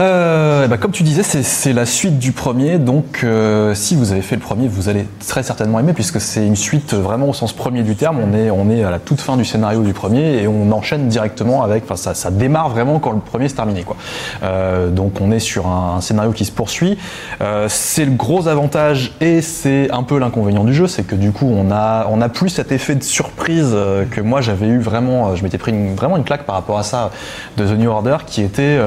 Euh, 0.00 0.66
ben, 0.66 0.76
comme 0.76 0.90
tu 0.90 1.04
disais, 1.04 1.22
c'est- 1.22 1.72
la 1.72 1.86
suite 1.86 2.18
du 2.18 2.32
premier, 2.32 2.78
donc 2.78 3.20
euh, 3.22 3.74
si 3.74 3.94
vous 3.94 4.10
avez 4.12 4.22
fait 4.22 4.34
le 4.34 4.40
premier, 4.40 4.66
vous 4.66 4.88
allez 4.88 5.06
très 5.26 5.42
certainement 5.42 5.78
aimer, 5.78 5.92
puisque 5.92 6.20
c'est 6.20 6.44
une 6.44 6.56
suite 6.56 6.94
vraiment 6.94 7.28
au 7.28 7.32
sens 7.32 7.52
premier 7.52 7.82
du 7.82 7.94
terme. 7.94 8.18
On 8.18 8.36
est, 8.36 8.50
on 8.50 8.70
est 8.70 8.82
à 8.82 8.90
la 8.90 8.98
toute 8.98 9.20
fin 9.20 9.36
du 9.36 9.44
scénario 9.44 9.82
du 9.82 9.92
premier 9.92 10.42
et 10.42 10.48
on 10.48 10.70
enchaîne 10.72 11.08
directement 11.08 11.62
avec. 11.62 11.84
Enfin, 11.84 11.96
ça, 11.96 12.14
ça 12.14 12.30
démarre 12.30 12.70
vraiment 12.70 12.98
quand 12.98 13.12
le 13.12 13.20
premier 13.20 13.48
se 13.48 13.54
terminé, 13.54 13.82
quoi. 13.82 13.96
Euh, 14.42 14.90
donc 14.90 15.20
on 15.20 15.30
est 15.30 15.38
sur 15.38 15.66
un, 15.68 16.00
scénario 16.00 16.32
qui 16.32 16.44
se 16.44 16.52
poursuit. 16.52 16.98
Euh, 17.40 17.66
c'est 17.68 18.04
le 18.04 18.12
gros 18.12 18.48
avantage 18.48 19.12
et 19.20 19.42
c'est 19.42 19.90
un 19.92 20.02
peu 20.02 20.18
l'inconvénient 20.18 20.64
du 20.64 20.74
jeu, 20.74 20.86
c'est 20.88 21.04
que 21.04 21.14
du 21.14 21.30
coup 21.32 21.46
on 21.46 21.70
a, 21.70 22.06
on 22.10 22.20
a 22.20 22.28
plus 22.28 22.48
cet 22.50 22.72
effet 22.72 22.94
de 22.96 23.02
surprise 23.02 23.70
euh, 23.72 24.04
que 24.10 24.20
moi 24.20 24.40
j'avais 24.40 24.66
eu 24.66 24.78
vraiment. 24.80 25.28
euh, 25.28 25.36
Je 25.36 25.44
m'étais 25.44 25.58
pris 25.58 25.72
vraiment 25.94 26.16
une 26.16 26.24
claque 26.24 26.44
par 26.44 26.56
rapport 26.56 26.78
à 26.78 26.82
ça 26.82 27.10
de 27.56 27.64
The 27.66 27.78
New 27.78 27.90
Order, 27.90 28.18
qui 28.26 28.42
était 28.42 28.78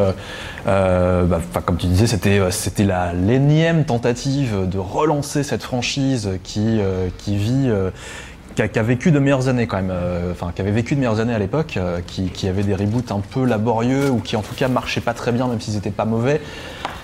euh, 0.67 1.23
bah, 1.23 1.39
comme 1.65 1.77
tu 1.77 1.87
disais, 1.87 2.07
c'était 2.07 2.39
euh, 2.39 2.51
c'était 2.51 2.83
la 2.83 3.13
l'énième 3.13 3.85
tentative 3.85 4.67
de 4.67 4.77
relancer 4.77 5.43
cette 5.43 5.63
franchise 5.63 6.31
qui 6.43 6.79
euh, 6.81 7.09
vit. 7.25 7.69
qui 8.55 8.79
a, 8.79 8.83
vécu 8.83 9.11
de 9.11 9.19
meilleures 9.19 9.47
années 9.47 9.67
quand 9.67 9.77
même, 9.77 9.93
enfin 10.31 10.51
qui 10.53 10.61
avait 10.61 10.71
vécu 10.71 10.95
de 10.95 10.99
meilleures 10.99 11.19
années 11.19 11.35
à 11.35 11.39
l'époque, 11.39 11.77
qui, 12.07 12.29
qui 12.29 12.47
avait 12.47 12.63
des 12.63 12.73
reboots 12.73 13.11
un 13.11 13.19
peu 13.19 13.45
laborieux 13.45 14.09
ou 14.09 14.17
qui 14.19 14.35
en 14.35 14.41
tout 14.41 14.55
cas 14.55 14.67
marchaient 14.67 14.99
pas 15.01 15.13
très 15.13 15.31
bien 15.31 15.47
même 15.47 15.61
s'ils 15.61 15.77
étaient 15.77 15.91
pas 15.91 16.05
mauvais. 16.05 16.41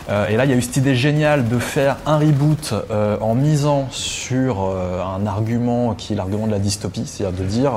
Euh, 0.09 0.27
et 0.27 0.35
là, 0.35 0.45
il 0.45 0.51
y 0.51 0.53
a 0.53 0.57
eu 0.57 0.61
cette 0.61 0.77
idée 0.77 0.95
géniale 0.95 1.47
de 1.47 1.59
faire 1.59 1.97
un 2.05 2.17
reboot 2.17 2.73
euh, 2.73 3.17
en 3.21 3.35
misant 3.35 3.87
sur 3.91 4.63
euh, 4.63 5.01
un 5.01 5.25
argument 5.25 5.93
qui 5.93 6.13
est 6.13 6.15
l'argument 6.15 6.45
de 6.45 6.51
la 6.51 6.59
dystopie, 6.59 7.05
c'est-à-dire 7.05 7.39
de 7.39 7.45
dire 7.45 7.71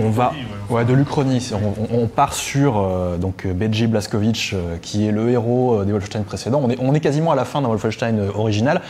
on 0.00 0.10
va, 0.10 0.32
ouais, 0.70 0.84
de 0.84 0.94
l'Uchronie. 0.94 1.50
On, 1.92 2.06
part 2.06 2.34
sur 2.34 2.86
donc 3.18 3.46
Beji 3.46 3.86
Blaskovic, 3.86 4.54
qui 4.82 5.06
est 5.06 5.12
le 5.12 5.30
héros 5.30 5.84
des 5.84 5.92
Wolfenstein 5.92 6.24
précédents. 6.24 6.60
On 6.62 6.70
est, 6.70 6.78
on 6.80 6.94
est 6.94 7.00
quasiment 7.00 7.32
à 7.32 7.36
la 7.36 7.44
fin 7.44 7.62
d'un 7.62 7.68
Wolfenstein 7.68 8.30
original, 8.34 8.80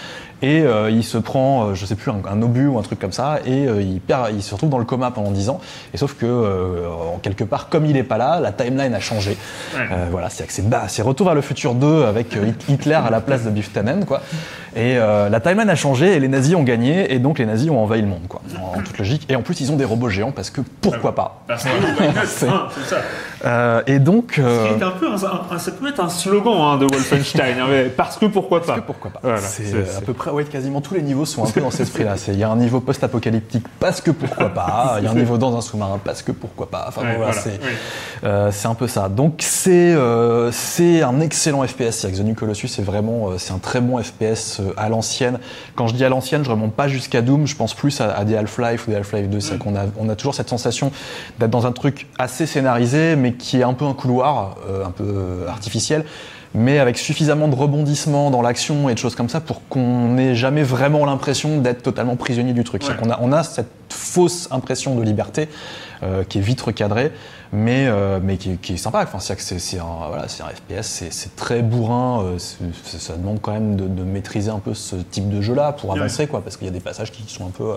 et 0.43 0.63
euh, 0.63 0.91
il 0.91 1.05
se 1.05 1.17
prend, 1.19 1.69
euh, 1.69 1.75
je 1.75 1.87
sais 1.87 1.95
plus, 1.95 2.11
un, 2.11 2.17
un 2.31 2.43
obus 2.43 2.67
ou 2.67 2.79
un 2.79 2.83
truc 2.83 2.99
comme 2.99 3.13
ça, 3.13 3.39
et 3.47 3.67
euh, 3.69 3.81
il, 3.81 4.01
perd, 4.01 4.31
il 4.35 4.43
se 4.43 4.53
retrouve 4.55 4.71
dans 4.71 4.79
le 4.79 4.85
coma 4.85 5.11
pendant 5.11 5.31
10 5.31 5.49
ans. 5.49 5.61
Et 5.95 5.97
sauf 5.97 6.15
que 6.15 6.27
euh, 6.27 6.83
quelque 7.23 7.45
part, 7.45 7.69
comme 7.69 7.87
il 7.87 7.97
est 7.97 8.03
pas 8.03 8.19
là, 8.19 8.41
la 8.41 8.53
timeline 8.53 8.95
a 8.95 9.01
changé. 9.01 9.37
Voilà, 10.11 10.29
c'est 10.31 10.47
que 10.47 10.53
c'est 10.53 10.69
bah, 10.69 10.85
c'est 10.89 11.03
Retour 11.03 11.27
vers 11.27 11.35
le 11.35 11.41
futur 11.43 11.75
2 11.75 12.05
avec 12.05 12.35
Hit- 12.35 12.69
Hitler 12.69 12.95
à 12.95 13.11
la 13.11 13.21
place 13.21 13.45
de 13.45 13.51
Biff 13.51 13.73
Tannen, 13.73 14.05
quoi. 14.05 14.21
Et 14.75 14.95
la 14.97 15.41
timeline 15.41 15.69
a 15.71 15.75
changé 15.77 16.15
et 16.17 16.21
les 16.21 16.29
nazis 16.29 16.55
ont 16.55 16.63
gagné 16.63 17.13
et 17.15 17.19
donc 17.19 17.39
les 17.39 17.47
nazis 17.47 17.71
ont 17.71 17.79
envahi 17.83 18.01
le 18.03 18.09
monde, 18.09 18.27
quoi. 18.29 18.41
En, 18.59 18.79
en 18.79 18.83
toute 18.83 18.99
logique. 18.99 19.27
Et 19.31 19.37
en 19.37 19.43
plus, 19.43 19.61
ils 19.61 19.71
ont 19.71 19.77
des 19.77 19.85
robots 19.85 20.09
géants 20.09 20.33
parce 20.33 20.51
que 20.51 20.61
pourquoi 20.81 21.15
pas. 21.15 21.43
Parce 21.47 21.65
que 21.65 21.69
C'est- 22.27 22.47
c'est 22.47 22.95
ça. 22.95 23.01
Euh, 23.45 23.83
et 23.87 23.99
donc. 23.99 24.39
euh, 24.39 24.69
C'est 24.79 24.85
un 24.85 24.91
peu 24.91 25.09
un- 25.09 25.55
un- 25.55 25.59
ça 25.59 25.71
peut 25.73 25.89
être 25.89 26.01
un 26.01 26.09
slogan 26.09 26.55
hein, 26.57 26.77
de 26.79 26.85
Wolfenstein. 26.87 27.59
hein, 27.61 27.67
mais 27.69 27.85
parce 27.85 28.17
que 28.17 28.27
pourquoi 28.27 28.61
pas. 28.61 28.67
Parce 28.67 28.81
que 28.81 28.85
pourquoi 28.87 29.11
pas 29.11 29.21
Voilà, 29.23 29.39
C'est 29.41 29.65
à 29.97 30.01
peu 30.01 30.13
près, 30.13 30.31
ouais, 30.31 30.45
quasiment 30.45 30.81
tous 30.81 30.95
les 30.95 31.03
niveaux 31.03 31.25
sont 31.25 31.45
un 31.45 31.51
peu 31.51 31.61
dans 31.61 31.71
cet 31.71 31.81
esprit-là. 31.83 32.17
C'est- 32.17 32.33
Il 32.33 32.39
y 32.39 32.45
a 32.45 32.49
un 32.51 32.57
niveau 32.57 32.81
post-apocalyptique 32.81 33.65
parce 33.81 34.01
que 34.01 34.11
pourquoi 34.11 34.49
pas. 34.51 34.97
Il 34.99 35.05
y 35.05 35.07
a 35.07 35.11
un 35.11 35.15
niveau 35.15 35.39
dans 35.39 35.57
un 35.57 35.61
sous-marin 35.61 35.99
parce 36.05 36.23
que 36.23 36.33
pourquoi 36.33 36.71
pas. 36.71 36.85
Enfin 36.89 37.03
bon, 37.03 37.09
Ouais, 37.09 37.17
voilà, 37.17 37.33
voilà, 37.33 37.41
c'est 37.43 37.61
oui. 37.63 37.71
euh, 38.25 38.51
c'est 38.53 38.69
un 38.69 38.75
peu 38.75 38.87
ça. 38.87 39.09
Donc 39.09 39.37
c'est 39.41 39.93
euh, 39.95 40.51
c'est 40.53 41.03
un 41.03 41.21
excellent 41.21 41.67
FPS. 41.67 42.07
Que 42.07 42.17
The 42.17 42.21
New 42.21 42.35
Colossus 42.35 42.69
c'est 42.69 42.83
vraiment 42.83 43.31
euh, 43.31 43.39
c'est 43.39 43.53
un 43.53 43.59
très 43.59 43.81
bon 43.81 44.01
FPS 44.03 44.61
euh, 44.61 44.73
à 44.77 44.89
l'ancienne. 44.89 45.39
Quand 45.75 45.87
je 45.89 45.95
dis 45.95 46.05
à 46.05 46.09
l'ancienne, 46.09 46.45
je 46.45 46.51
remonte 46.51 46.75
pas 46.75 46.89
jusqu'à 46.89 47.23
Doom. 47.23 47.47
Je 47.47 47.57
pense 47.57 47.75
plus 47.75 48.01
à, 48.01 48.13
à 48.17 48.25
des 48.25 48.37
Half-Life 48.37 48.87
ou 48.87 48.91
des 48.91 48.97
Half-Life 48.97 49.29
2. 49.29 49.37
Mm. 49.37 49.41
C'est 49.41 49.59
qu'on 49.59 49.75
a 49.77 49.81
on 49.99 50.09
a 50.09 50.15
toujours 50.15 50.35
cette 50.35 50.49
sensation 50.49 50.93
d'être 51.39 51.51
dans 51.51 51.67
un 51.67 51.73
truc 51.73 52.07
assez 52.19 52.47
scénarisé, 52.47 53.17
mais 53.17 53.32
qui 53.37 53.59
est 53.61 53.65
un 53.65 53.75
peu 53.75 53.85
un 53.85 53.95
couloir, 53.95 54.57
euh, 54.69 54.85
un 54.85 54.91
peu 54.91 55.05
euh, 55.07 55.49
artificiel 55.49 56.05
mais 56.55 56.79
avec 56.79 56.99
suffisamment 56.99 57.49
de 57.49 57.55
rebondissements 57.55 58.31
dans 58.31 58.43
l'action 58.43 58.91
et 58.91 58.93
de 58.93 58.99
choses 58.99 59.15
comme 59.15 59.31
ça 59.31 59.41
pour 59.41 59.67
qu'on 59.71 60.09
n'ait 60.09 60.35
jamais 60.35 60.63
vraiment 60.63 61.07
l'impression 61.07 61.57
d'être 61.63 61.83
totalement 61.83 62.15
prisonnier 62.17 62.53
du 62.53 62.63
truc. 62.63 62.83
A, 63.11 63.19
on 63.23 63.33
a 63.33 63.43
cette 63.43 63.71
fausse 63.89 64.49
impression 64.51 64.95
de 64.95 65.01
liberté 65.03 65.49
euh, 66.03 66.25
qui 66.25 66.37
est 66.37 66.43
vite 66.43 66.61
recadrée, 66.61 67.11
mais, 67.55 67.87
euh, 67.87 68.21
mais 68.23 68.37
qui, 68.37 68.51
est- 68.53 68.57
qui 68.61 68.75
est 68.75 68.77
sympa. 68.77 69.03
Enfin, 69.03 69.19
c'est 69.19 69.41
c'est 69.41 69.79
un, 69.79 70.09
voilà, 70.09 70.29
c'est 70.29 70.43
un 70.43 70.49
FPS, 70.49 70.83
c'est- 70.87 71.11
c'est 71.11 71.35
très 71.37 71.63
bourrin, 71.63 72.23
euh, 72.23 72.37
c'est- 72.39 72.99
ça 72.99 73.15
demande 73.17 73.39
quand 73.41 73.53
même 73.53 73.75
de, 73.77 73.87
de 73.89 74.03
maîtriser 74.03 74.51
un 74.51 74.59
peu 74.59 74.75
ce 74.75 74.97
type 74.97 75.31
de 75.31 75.41
jeu-là 75.41 75.73
pour 75.73 75.95
avancer, 76.03 76.27
quoi, 76.27 76.43
parce 76.43 76.59
qu'il 76.59 76.67
y 76.67 76.71
a 76.71 76.73
des 76.75 76.81
passages 76.81 77.13
qui 77.13 77.23
sont 77.33 77.47
un 77.47 77.51
peu 77.51 77.77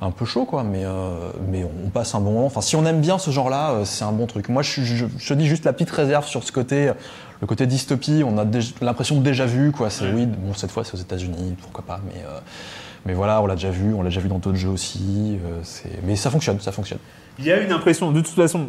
un 0.00 0.10
peu 0.10 0.24
chaud 0.24 0.44
quoi 0.44 0.64
mais 0.64 0.84
euh, 0.84 1.30
mais 1.48 1.64
on 1.84 1.88
passe 1.90 2.14
un 2.14 2.20
bon 2.20 2.32
moment. 2.32 2.46
Enfin 2.46 2.60
si 2.60 2.76
on 2.76 2.84
aime 2.86 3.00
bien 3.00 3.18
ce 3.18 3.30
genre 3.30 3.48
là 3.50 3.84
c'est 3.84 4.04
un 4.04 4.12
bon 4.12 4.26
truc. 4.26 4.48
Moi 4.48 4.62
je, 4.62 4.70
suis- 4.70 4.84
je, 4.84 5.06
je 5.18 5.28
te 5.28 5.34
dis 5.34 5.46
juste 5.46 5.64
la 5.64 5.72
petite 5.72 5.90
réserve 5.90 6.26
sur 6.26 6.42
ce 6.44 6.52
côté 6.52 6.92
le 7.40 7.46
côté 7.46 7.66
dystopie. 7.66 8.22
On 8.26 8.38
a 8.38 8.44
l'impression 8.80 9.16
de 9.18 9.22
déjà 9.22 9.46
vu 9.46 9.72
quoi. 9.72 9.90
C'est 9.90 10.10
oui 10.12 10.26
bon 10.26 10.54
cette 10.54 10.70
fois 10.70 10.84
c'est 10.84 10.94
aux 10.94 11.00
États-Unis 11.00 11.56
pourquoi 11.60 11.84
pas 11.84 12.00
mais 12.06 12.20
euh, 12.26 12.38
mais 13.06 13.14
voilà 13.14 13.40
on 13.42 13.46
l'a 13.46 13.54
déjà 13.54 13.70
vu 13.70 13.92
on 13.94 14.02
l'a 14.02 14.08
déjà 14.08 14.20
vu 14.20 14.28
dans 14.28 14.38
d'autres 14.38 14.56
jeux 14.56 14.68
aussi 14.70 15.38
euh, 15.44 15.60
mais 16.04 16.16
ça 16.16 16.30
fonctionne 16.30 16.58
ça 16.60 16.72
fonctionne. 16.72 16.98
Il 17.38 17.44
y 17.44 17.52
a 17.52 17.60
une 17.60 17.72
impression, 17.72 18.12
de 18.12 18.20
toute 18.20 18.34
façon, 18.34 18.68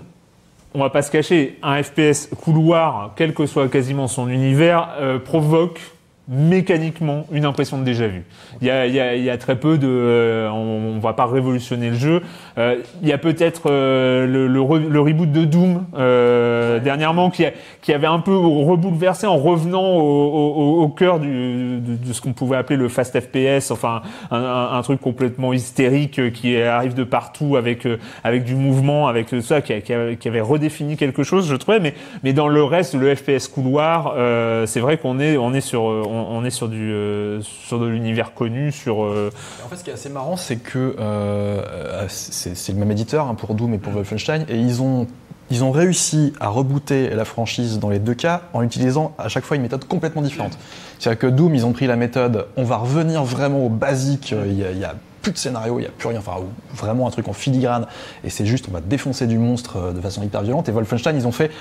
on 0.73 0.79
va 0.79 0.89
pas 0.89 1.03
se 1.03 1.11
cacher, 1.11 1.59
un 1.61 1.81
FPS 1.83 2.29
couloir, 2.43 3.13
quel 3.15 3.33
que 3.35 3.45
soit 3.45 3.67
quasiment 3.69 4.07
son 4.07 4.27
univers, 4.27 4.89
euh, 4.99 5.19
provoque 5.19 5.79
mécaniquement 6.27 7.25
une 7.31 7.45
impression 7.45 7.77
de 7.77 7.83
déjà 7.83 8.07
vu. 8.07 8.23
Il 8.61 8.67
y 8.67 8.71
a, 8.71 8.87
il 8.87 8.93
y 8.93 8.99
a- 8.99 9.15
il 9.15 9.23
y 9.23 9.29
a 9.29 9.37
très 9.37 9.55
peu 9.57 9.77
de... 9.77 9.87
euh, 9.87 10.49
on, 10.49 10.95
on 10.95 10.99
va 10.99 11.13
pas 11.13 11.25
révolutionner 11.25 11.89
le 11.89 11.95
jeu. 11.95 12.21
Euh, 12.57 12.77
il 13.01 13.07
y 13.09 13.13
a 13.13 13.17
peut-être 13.17 13.63
euh, 13.69 14.25
le, 14.25 14.47
le 14.47 14.59
re- 14.59 14.87
le 14.87 14.99
reboot 14.99 15.31
de 15.31 15.45
Doom 15.45 15.85
euh, 15.97 16.79
dernièrement 16.79 17.29
qui, 17.29 17.45
a- 17.45 17.51
qui 17.81 17.93
avait 17.93 18.07
un 18.07 18.19
peu 18.19 18.35
rebouleversé 18.35 19.27
en 19.27 19.37
revenant 19.37 19.83
au, 19.97 20.01
au- 20.01 20.81
au 20.83 20.87
cœur 20.89 21.19
du, 21.19 21.79
de, 21.79 21.95
de 22.07 22.13
ce 22.13 22.21
qu'on 22.21 22.33
pouvait 22.33 22.57
appeler 22.57 22.77
le 22.77 22.89
fast 22.89 23.19
FPS, 23.19 23.71
enfin 23.71 24.01
un, 24.31 24.37
un- 24.37 24.77
un 24.77 24.81
truc 24.81 25.01
complètement 25.01 25.53
hystérique 25.53 26.19
euh, 26.19 26.29
qui 26.31 26.59
arrive 26.61 26.93
de 26.95 27.03
partout 27.03 27.55
avec 27.55 27.85
euh, 27.85 27.97
avec 28.23 28.43
du 28.43 28.55
mouvement, 28.55 29.07
avec 29.07 29.27
tout 29.27 29.41
ça, 29.41 29.61
qui, 29.61 29.73
qui 29.81 30.27
avait 30.27 30.41
redéfini 30.41 30.97
quelque 30.97 31.23
chose, 31.23 31.47
je 31.47 31.55
trouvais. 31.55 31.79
Mais 31.79 31.93
mais 32.23 32.33
dans 32.33 32.47
le 32.47 32.63
reste, 32.63 32.95
le 32.95 33.13
FPS 33.15 33.47
couloir, 33.47 34.13
euh, 34.17 34.65
c'est 34.65 34.79
vrai 34.79 34.97
qu'on 34.97 35.19
est 35.19 35.37
on 35.37 35.53
est 35.53 35.61
sur 35.61 35.81
on, 36.15 36.37
on 36.37 36.45
est 36.45 36.49
sur 36.49 36.69
du 36.69 36.91
euh, 36.91 37.41
sur 37.41 37.79
de 37.79 37.87
l'univers 37.87 38.33
connu, 38.33 38.71
sur 38.71 39.03
euh, 39.03 39.31
En 39.65 39.69
fait, 39.69 39.77
ce 39.77 39.83
qui 39.83 39.89
est 39.89 39.93
assez 39.93 40.09
marrant, 40.09 40.37
c'est 40.37 40.57
que 40.57 40.95
euh, 40.99 42.05
c'est 42.07 42.73
le 42.73 42.79
même 42.79 42.91
éditeur 42.91 43.27
hein, 43.27 43.35
pour 43.35 43.53
Doom 43.53 43.73
et 43.73 43.77
pour 43.77 43.93
Wolfenstein, 43.93 44.45
et 44.49 44.57
ils 44.57 44.81
ont, 44.81 45.07
ils 45.49 45.63
ont 45.63 45.71
réussi 45.71 46.33
à 46.39 46.47
rebooter 46.47 47.09
la 47.09 47.25
franchise 47.25 47.79
dans 47.79 47.89
les 47.89 47.99
deux 47.99 48.13
cas 48.13 48.43
en 48.53 48.61
utilisant 48.61 49.13
à 49.17 49.27
chaque 49.27 49.43
fois 49.43 49.57
une 49.57 49.63
méthode 49.63 49.85
complètement 49.85 50.21
différente. 50.21 50.57
C'est-à-dire 50.99 51.19
que 51.19 51.27
Doom, 51.27 51.53
ils 51.55 51.65
ont 51.65 51.73
pris 51.73 51.87
la 51.87 51.95
méthode, 51.95 52.47
on 52.57 52.63
va 52.63 52.77
revenir 52.77 53.23
vraiment 53.23 53.65
au 53.65 53.69
basique, 53.69 54.31
il 54.31 54.57
y 54.57 54.85
a, 54.85 54.95
plus 55.21 55.31
de 55.31 55.37
scénario, 55.37 55.79
il 55.79 55.81
n'y 55.81 55.87
a 55.87 55.91
plus 55.91 56.07
rien, 56.07 56.19
enfin 56.19 56.35
vraiment 56.73 57.07
un 57.07 57.11
truc 57.11 57.27
en 57.27 57.33
filigrane, 57.33 57.87
et 58.23 58.29
c'est 58.29 58.45
juste 58.45 58.67
on 58.69 58.71
va 58.71 58.81
défoncer 58.81 59.25
du 59.25 59.39
monstre 59.39 59.91
de 59.91 59.99
façon 59.99 60.21
hyper 60.21 60.43
violente. 60.43 60.69
Et 60.69 60.71
Wolfenstein, 60.71 61.15
ils 61.15 61.25
ont 61.25 61.31
fait, 61.31 61.51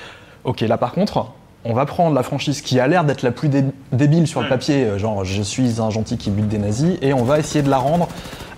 ok, 0.45 0.61
là 0.61 0.77
par 0.77 0.93
contre, 0.93 1.33
on 1.65 1.73
va 1.73 1.87
prendre 1.87 2.15
la 2.15 2.23
franchise 2.23 2.61
qui 2.61 2.79
a 2.81 2.87
l'air 2.87 3.05
d'être 3.05 3.23
la 3.23 3.31
plus 3.31 3.49
dé- 3.49 3.65
débile 3.93 4.27
sur 4.27 4.41
le 4.41 4.49
papier, 4.49 4.85
euh, 4.85 4.99
genre 4.99 5.25
je 5.25 5.43
suis 5.43 5.81
un 5.81 5.91
gentil 5.91 6.17
qui 6.19 6.31
bute 6.31 6.49
des 6.49 6.59
nazis, 6.59 6.97
et 7.03 7.13
on 7.15 7.25
va 7.25 7.39
essayer 7.39 7.63
de 7.63 7.71
la 7.71 7.79
rendre 7.79 8.09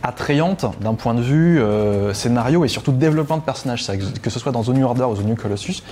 attrayante 0.02 0.66
d'un 0.80 0.94
point 0.94 1.14
de 1.14 1.20
vue 1.22 1.60
euh, 1.60 2.12
scénario 2.14 2.64
et 2.64 2.68
surtout 2.68 2.92
développement 2.92 3.38
de 3.38 3.42
personnages. 3.42 3.86
Que, 3.86 4.18
que 4.20 4.30
ce 4.30 4.38
soit 4.38 4.52
dans 4.52 4.62
The 4.62 4.68
New 4.68 4.84
Order 4.86 5.04
ou 5.04 5.14
The 5.14 5.24
New 5.24 5.34
Colossus, 5.34 5.82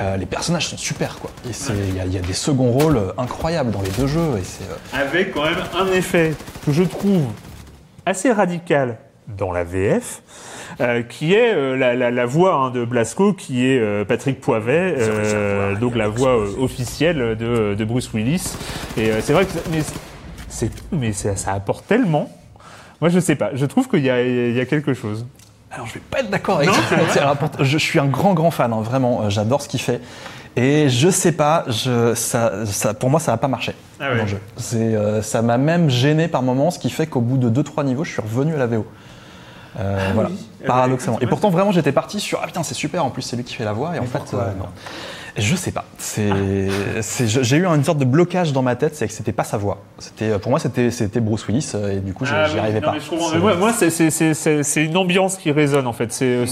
euh, 0.00 0.16
les 0.16 0.26
personnages 0.26 0.66
sont 0.68 0.76
super 0.78 1.18
quoi. 1.20 1.30
Et 1.48 1.52
c'est- 1.52 1.72
il 1.88 1.96
y, 1.96 2.00
a- 2.00 2.06
il 2.06 2.12
y 2.12 2.18
a 2.18 2.22
des 2.22 2.32
seconds 2.32 2.70
rôles 2.72 3.00
incroyables 3.18 3.70
dans 3.70 3.82
les 3.82 3.90
deux 3.90 4.06
jeux. 4.08 4.38
Et 4.38 4.44
c'est, 4.44 4.64
euh, 4.64 5.00
avec 5.00 5.32
quand 5.32 5.44
même 5.44 5.54
un 5.78 5.86
effet 5.92 6.34
que 6.66 6.72
je 6.72 6.82
trouve 6.82 7.22
assez 8.06 8.32
radical 8.32 8.98
dans 9.36 9.52
la 9.52 9.64
VF, 9.64 10.22
euh, 10.80 11.02
qui 11.02 11.34
est 11.34 11.54
euh, 11.54 11.76
la, 11.76 11.94
la- 11.94 12.10
la 12.10 12.26
voix 12.26 12.54
hein, 12.54 12.70
de 12.70 12.84
Blasco, 12.84 13.32
qui 13.32 13.66
est 13.66 13.78
euh, 13.78 14.04
Patrick 14.04 14.40
Poivet, 14.40 14.94
donc 15.80 15.96
la 15.96 16.08
voix 16.08 16.36
officielle 16.58 17.36
de, 17.38 17.74
de 17.74 17.84
Bruce 17.84 18.12
Willis. 18.12 18.54
Et 18.96 19.10
c'est 19.20 19.32
vrai 19.32 19.46
que 19.46 19.52
mais 19.72 19.80
c'est 20.48 20.70
mais 20.92 21.12
ça, 21.12 21.36
ça 21.36 21.52
apporte 21.52 21.86
tellement. 21.86 22.30
Moi, 23.00 23.08
je 23.10 23.18
sais 23.20 23.34
pas. 23.36 23.50
Je 23.54 23.64
trouve 23.66 23.88
qu'il 23.88 24.04
y 24.04 24.10
a, 24.10 24.22
il 24.22 24.54
y 24.54 24.60
a 24.60 24.66
quelque 24.66 24.92
chose. 24.94 25.24
Alors 25.72 25.86
je 25.86 25.94
vais 25.94 26.00
pas 26.10 26.20
être 26.20 26.30
d'accord 26.30 26.56
avec 26.58 26.70
ça. 26.70 27.34
Je 27.60 27.78
suis 27.78 27.98
un 27.98 28.06
grand 28.06 28.34
grand 28.34 28.50
fan, 28.50 28.72
hein, 28.72 28.80
vraiment. 28.82 29.30
J'adore 29.30 29.62
ce 29.62 29.68
qu'il 29.68 29.80
fait. 29.80 30.00
Et 30.56 30.88
je 30.88 31.08
sais 31.10 31.30
pas, 31.30 31.64
je, 31.68 32.12
ça, 32.16 32.66
ça- 32.66 32.92
pour 32.92 33.08
moi 33.08 33.20
ça 33.20 33.30
n'a 33.30 33.38
pas 33.38 33.46
marché 33.46 33.72
Ah 34.00 34.16
dans 34.16 34.22
le 34.24 34.26
jeu. 34.28 34.38
C'est, 34.56 34.76
euh, 34.96 35.22
ça 35.22 35.42
m'a 35.42 35.58
même 35.58 35.88
gêné 35.88 36.26
par 36.26 36.42
moments, 36.42 36.72
ce 36.72 36.80
qui 36.80 36.90
fait 36.90 37.06
qu'au 37.06 37.20
bout 37.20 37.38
de 37.38 37.48
2-3 37.62 37.84
niveaux, 37.84 38.02
je 38.02 38.10
suis 38.10 38.20
revenu 38.20 38.54
à 38.54 38.58
la 38.58 38.66
VO. 38.66 38.84
Euh, 39.78 40.10
voilà, 40.14 40.30
oui. 40.30 40.66
paradoxalement. 40.66 41.18
Eh 41.20 41.24
Et 41.24 41.26
pourtant 41.28 41.50
vraiment 41.50 41.70
j'étais 41.70 41.92
parti 41.92 42.18
sur 42.20 42.40
ah 42.42 42.46
putain 42.46 42.62
c'est 42.62 42.74
super 42.74 43.04
en 43.04 43.10
plus 43.10 43.22
c'est 43.22 43.36
lui 43.36 43.44
qui 43.44 43.54
fait 43.54 43.64
la 43.64 43.72
voix 43.72 43.94
et 43.94 43.98
en 43.98 44.04
fait 44.04 44.34
euh, 44.34 44.52
non. 44.58 44.66
Je 45.40 45.56
sais 45.56 45.72
pas. 45.72 45.84
C'est, 45.98 46.28
j'ai 47.26 47.56
eu 47.56 47.66
une 47.66 47.84
sorte 47.84 47.98
de 47.98 48.04
blocage 48.04 48.52
dans 48.52 48.62
ma 48.62 48.76
tête, 48.76 48.94
c'est 48.94 49.06
que 49.06 49.12
c'était 49.12 49.32
pas 49.32 49.44
sa 49.44 49.56
voix. 49.56 49.78
C'était, 49.98 50.38
pour 50.38 50.50
moi 50.50 50.58
c'était, 50.58 50.90
c'était 50.90 51.20
Bruce 51.20 51.46
Willis 51.48 51.72
euh, 51.74 51.96
et 51.96 52.00
du 52.00 52.12
coup 52.14 52.24
j'y 52.24 52.32
Ah 52.34 52.46
j'y 52.46 52.54
oui, 52.54 52.60
arrivais 52.60 52.80
non, 52.80 52.88
pas. 52.92 52.96
mais 53.44 53.56
moi, 53.56 53.72
c'est- 53.72 54.84
une 54.84 54.96
ambiance 54.96 55.36
qui 55.36 55.50
résonne 55.52 55.86
en 55.86 55.92
fait. 55.92 56.12
C'est 56.12 56.46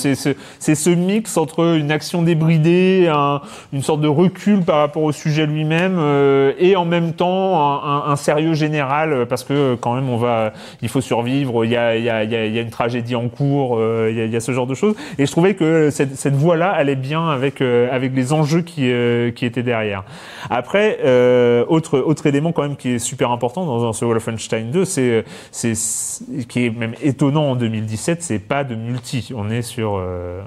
ce 0.75 0.91
mix 0.91 1.37
entre 1.37 1.77
une 1.77 1.91
action 1.91 2.23
débridée, 2.23 3.11
un- 3.13 3.41
une 3.73 3.83
sorte 3.83 4.01
de 4.01 4.09
recul 4.09 4.61
par 4.63 4.79
rapport 4.79 5.03
au 5.03 5.13
sujet 5.13 5.47
lui-même, 5.47 5.97
euh, 5.99 6.53
et 6.59 6.77
en 6.77 6.85
même 6.85 7.13
temps 7.13 7.61
un, 7.61 8.07
un- 8.09 8.13
un 8.13 8.17
sérieux 8.17 8.55
général 8.55 9.13
euh, 9.13 9.27
parce 9.27 9.45
que 9.45 9.75
quand 9.77 9.95
même 9.95 10.09
on 10.09 10.17
va, 10.17 10.53
il 10.83 10.89
faut 10.89 11.01
survivre. 11.01 11.65
Il 11.65 11.71
y 11.71 11.77
a, 11.77 11.97
il 11.97 12.05
y 12.05 12.11
a, 12.11 12.25
il 12.25 12.31
y 12.31 12.37
a, 12.37 12.47
il 12.47 12.55
y 12.55 12.59
a 12.59 12.63
une 12.63 12.71
tragédie 12.71 13.15
en 13.17 13.29
cours. 13.29 13.77
euh, 13.79 14.09
il, 14.11 14.17
y 14.17 14.21
a, 14.21 14.25
il 14.25 14.31
y 14.33 14.37
a 14.37 14.41
ce 14.41 14.53
genre 14.53 14.67
de 14.67 14.75
choses. 14.75 14.95
Et 15.19 15.27
je 15.27 15.33
trouvais 15.33 15.55
que 15.55 15.91
cette, 15.91 16.17
cette 16.17 16.35
voie-là 16.35 16.71
allait 16.71 16.97
bien 16.97 17.29
avec 17.29 17.61
euh, 17.61 17.89
avec 17.91 18.15
les 18.15 18.33
enjeux 18.33 18.63
qui 18.63 18.78
euh, 18.85 19.31
qui 19.31 19.45
étaient 19.47 19.63
derrière. 19.63 20.05
Après, 20.51 20.99
euh, 21.05 21.65
autre 21.69 21.99
autre 21.99 22.27
élément 22.27 22.53
quand 22.53 22.63
même 22.63 22.77
qui 22.77 22.91
est 22.91 22.99
super 22.99 23.31
important 23.31 23.65
dans, 23.67 23.81
dans 23.81 23.93
ce 23.93 24.05
Wolfenstein 24.05 24.71
2, 24.71 24.85
c'est 24.85 25.25
c'est 25.51 25.75
c'est- 25.75 26.47
qui 26.49 26.67
est 26.67 26.71
même 26.71 26.95
étonnant 27.03 27.51
en 27.51 27.57
2017, 27.57 28.23
c'est 28.23 28.39
pas 28.39 28.65
de 28.65 28.75
multi. 28.75 29.33
On 29.37 29.51
est 29.51 29.63
sur 29.63 29.97
euh, 29.97 30.41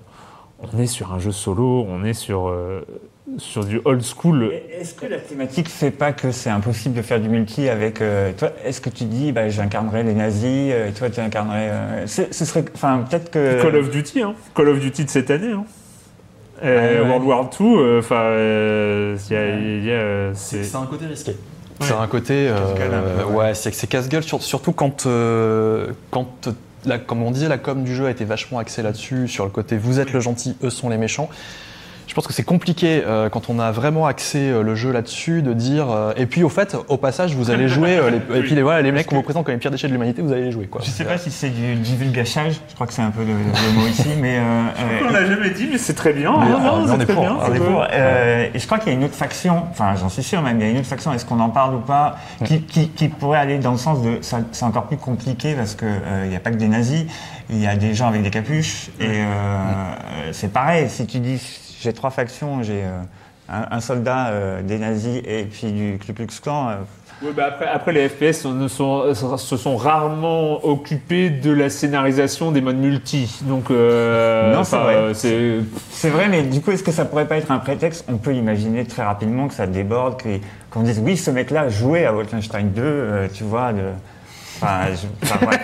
on 0.60 0.80
est 0.80 0.86
sur 0.88 1.14
un 1.14 1.20
jeu 1.20 1.32
solo, 1.32 1.86
on 1.90 2.04
est 2.04 2.14
sur 2.14 2.48
euh, 2.48 2.82
sur 3.38 3.64
du 3.64 3.80
old 3.86 4.02
school. 4.04 4.52
Est-ce 4.78 4.94
que 4.94 5.06
la 5.06 5.18
thématique 5.18 5.70
fait 5.70 5.92
pas 5.92 6.12
que 6.12 6.32
c'est 6.32 6.50
impossible 6.50 6.96
de 6.96 7.02
faire 7.02 7.20
du 7.22 7.30
multi 7.30 7.70
avec 7.70 8.02
euh, 8.02 8.32
toi 8.38 8.50
Est-ce 8.66 8.82
que 8.82 8.90
tu 8.90 9.06
dis 9.06 9.32
bah 9.32 9.48
j'incarnerai 9.48 10.04
les 10.04 10.14
nazis 10.14 10.72
euh, 10.74 10.90
et 10.90 10.92
toi 10.92 11.10
tu 11.10 11.20
incarnerais 11.22 11.70
euh, 11.72 12.08
ce 12.08 12.46
serait 12.46 12.66
enfin 12.76 13.06
peut-être 13.10 13.32
que 13.32 13.62
Call 13.62 13.76
of 13.78 13.90
Duty, 13.90 14.22
hein. 14.22 14.34
Call 14.54 14.68
of 14.70 14.80
Duty 14.82 15.06
de 15.06 15.10
cette 15.10 15.32
année. 15.32 15.52
Hein. 15.52 15.64
Euh, 16.64 16.96
Ouais, 16.98 17.02
ouais. 17.02 17.08
World 17.08 17.26
War 17.26 17.50
II, 17.60 17.98
enfin, 18.00 18.16
euh, 18.22 19.18
euh, 19.32 20.32
c'est 20.36 20.64
C'est 20.64 20.76
un 20.78 20.86
côté 20.86 21.06
risqué. 21.08 21.36
C'est 21.80 21.94
un 21.94 22.06
côté. 22.08 22.48
euh, 22.50 23.26
ouais. 23.26 23.34
ouais, 23.34 23.54
c'est 23.56 23.74
c'est 23.74 23.88
casse-gueule, 23.88 24.22
sur- 24.24 24.44
surtout 24.44 24.72
quand, 24.72 25.08
euh, 25.08 25.88
quand 26.12 26.50
la- 26.86 27.00
comme 27.00 27.24
on 27.24 27.32
disait, 27.32 27.48
la 27.50 27.58
com 27.58 27.84
du 27.84 27.96
jeu 27.96 28.06
a 28.06 28.12
été 28.12 28.24
vachement 28.26 28.60
axée 28.60 28.84
là-dessus, 28.84 29.28
sur 29.28 29.46
le 29.46 29.50
côté 29.50 29.78
vous 29.78 30.00
êtes 30.00 30.14
le 30.14 30.20
gentil, 30.20 30.56
eux 30.64 30.70
sont 30.70 30.90
les 30.90 30.98
méchants. 30.98 31.30
Je 32.08 32.14
pense 32.14 32.28
que 32.28 32.34
c'est 32.34 32.44
compliqué 32.44 33.04
euh, 33.06 33.30
quand 33.30 33.50
on 33.50 33.58
a 33.58 33.72
vraiment 33.72 34.06
axé 34.06 34.38
euh, 34.50 34.64
le 34.64 34.76
jeu 34.76 34.92
là-dessus 34.92 35.42
de 35.42 35.54
dire. 35.54 35.90
euh, 35.90 36.12
et 36.18 36.26
puis 36.26 36.44
au 36.44 36.50
fait, 36.50 36.76
au 36.90 36.98
passage, 36.98 37.36
vous 37.36 37.52
allez 37.52 37.70
jouer. 37.70 37.98
euh, 37.98 38.10
les, 38.10 38.18
et 38.40 38.42
puis 38.42 38.54
les, 38.54 38.62
voilà, 38.62 38.82
les 38.82 38.92
mecs 38.92 39.08
qu'on 39.08 39.16
vous 39.16 39.22
présente 39.24 39.46
comme 39.46 39.54
les 39.54 39.60
pires 39.60 39.72
déchets 39.72 39.88
de 39.88 39.94
l'humanité, 39.94 40.22
vous 40.22 40.34
allez 40.34 40.44
les 40.44 40.52
jouer. 40.52 40.66
Quoi. 40.66 40.82
je 40.84 40.90
sais 40.90 41.06
pas 41.06 41.18
si 41.18 41.32
c'est 41.32 41.50
du 41.50 41.76
divulgachage, 41.76 42.56
je 42.68 42.76
crois 42.76 42.86
que 42.86 42.92
c'est 42.94 43.02
un 43.02 43.12
peu 43.12 43.22
le, 43.22 43.28
le 43.32 43.80
mot 43.80 43.88
ici, 43.88 44.10
mais 44.20 44.40
euh, 44.40 44.42
euh, 44.42 45.08
On 45.08 45.12
l'a 45.14 45.26
jamais 45.26 45.52
dit, 45.52 45.70
mais 45.72 45.78
c'est 45.78 45.94
très 45.94 46.12
bien. 46.12 46.34
Mais, 46.38 46.52
hein, 46.52 46.60
non, 46.62 46.82
mais 46.82 46.88
c'est 46.88 47.02
est 47.02 47.06
très 47.06 47.14
pour, 47.14 47.24
bien. 47.24 47.38
on 47.40 47.46
c'est 47.46 47.56
est 47.56 47.60
vrai. 47.60 47.70
pour, 47.72 47.86
euh, 47.90 48.48
et 48.54 48.60
je 48.60 48.66
crois 48.66 48.80
qu'il 48.80 48.92
y 48.92 48.96
a 48.96 48.98
une 48.98 49.06
autre 49.06 49.16
faction, 49.16 49.64
enfin 49.72 49.96
j'en 49.96 50.10
suis 50.10 50.24
sûr 50.24 50.42
même, 50.42 50.60
il 50.60 50.66
y 50.66 50.68
a 50.68 50.72
une 50.72 50.80
autre 50.80 50.88
faction, 50.88 51.14
est-ce 51.14 51.26
qu'on 51.26 51.40
en 51.40 51.50
parle 51.50 51.76
ou 51.76 51.80
pas, 51.80 52.18
qui, 52.44 52.62
qui, 52.64 52.90
qui 52.90 53.08
pourrait 53.08 53.40
aller 53.40 53.58
dans 53.58 53.72
le 53.72 53.78
sens 53.78 54.02
de, 54.02 54.18
ça- 54.22 54.42
c'est 54.52 54.66
encore 54.66 54.88
plus 54.88 54.98
compliqué 54.98 55.54
parce 55.54 55.76
que 55.76 55.86
euh, 55.86 56.24
il 56.26 56.30
n'y 56.30 56.36
a 56.36 56.40
pas 56.42 56.52
que 56.52 56.58
des 56.58 56.68
nazis, 56.68 57.06
il 57.50 57.60
y 57.62 57.68
a 57.68 57.76
des 57.78 57.94
gens 57.94 58.08
avec 58.10 58.22
des 58.24 58.30
capuches, 58.32 58.90
et 59.00 59.06
euh, 59.08 59.94
c'est 60.34 60.52
pareil, 60.52 60.90
si 60.90 61.06
tu 61.06 61.20
dis 61.20 61.40
j'ai 61.82 61.94
trois 61.94 62.12
factions, 62.12 62.62
j'ai 62.64 62.84
euh, 62.84 63.02
un, 63.50 63.78
un 63.78 63.82
soldat, 63.82 64.28
euh, 64.30 64.62
des 64.62 64.78
nazis 64.78 65.22
et 65.26 65.44
puis 65.44 65.72
du 65.72 65.98
Ku 66.00 66.14
Klux 66.14 66.28
Klan, 66.42 66.70
euh, 66.70 66.76
Ouais, 67.24 67.34
bah 67.38 67.46
après, 67.50 67.68
après, 67.68 67.92
les 67.94 68.10
FPS 68.10 68.42
sont, 68.42 68.68
se 69.38 69.58
sont 69.58 69.78
rarement 69.78 70.66
occupés 70.66 71.30
de 71.30 71.52
la 71.52 71.70
scénarisation 71.70 72.52
des 72.52 72.62
modes 72.62 72.78
multi. 72.80 73.42
Donc, 73.44 73.70
euh, 73.70 74.52
Non, 74.56 74.64
c'est 74.64 74.78
vrai. 74.78 75.14
c'est 75.14 76.10
vrai, 76.10 76.30
mais 76.30 76.42
du 76.42 76.62
coup, 76.62 76.72
est-ce 76.72 76.82
que 76.82 76.92
ça 76.92 77.06
pourrait 77.06 77.28
pas 77.28 77.38
être 77.38 77.52
un 77.52 77.60
prétexte? 77.60 78.06
On 78.08 78.18
peut 78.18 78.34
imaginer 78.34 78.86
très 78.86 79.04
rapidement 79.04 79.48
que 79.48 79.54
ça 79.54 79.68
déborde, 79.68 80.20
qu'on 80.72 80.82
dise 80.82 81.00
oui, 81.06 81.16
ce 81.16 81.30
mec-là 81.30 81.70
jouait 81.70 82.06
à 82.08 82.12
Wolfenstein 82.12 82.72
2, 82.72 82.82
euh, 82.82 83.28
tu 83.32 83.44
vois. 83.44 83.72
De... 83.72 83.82
Enfin, 84.62 84.80
je, 84.92 85.08
enfin, 85.24 85.46
ouais, 85.48 85.58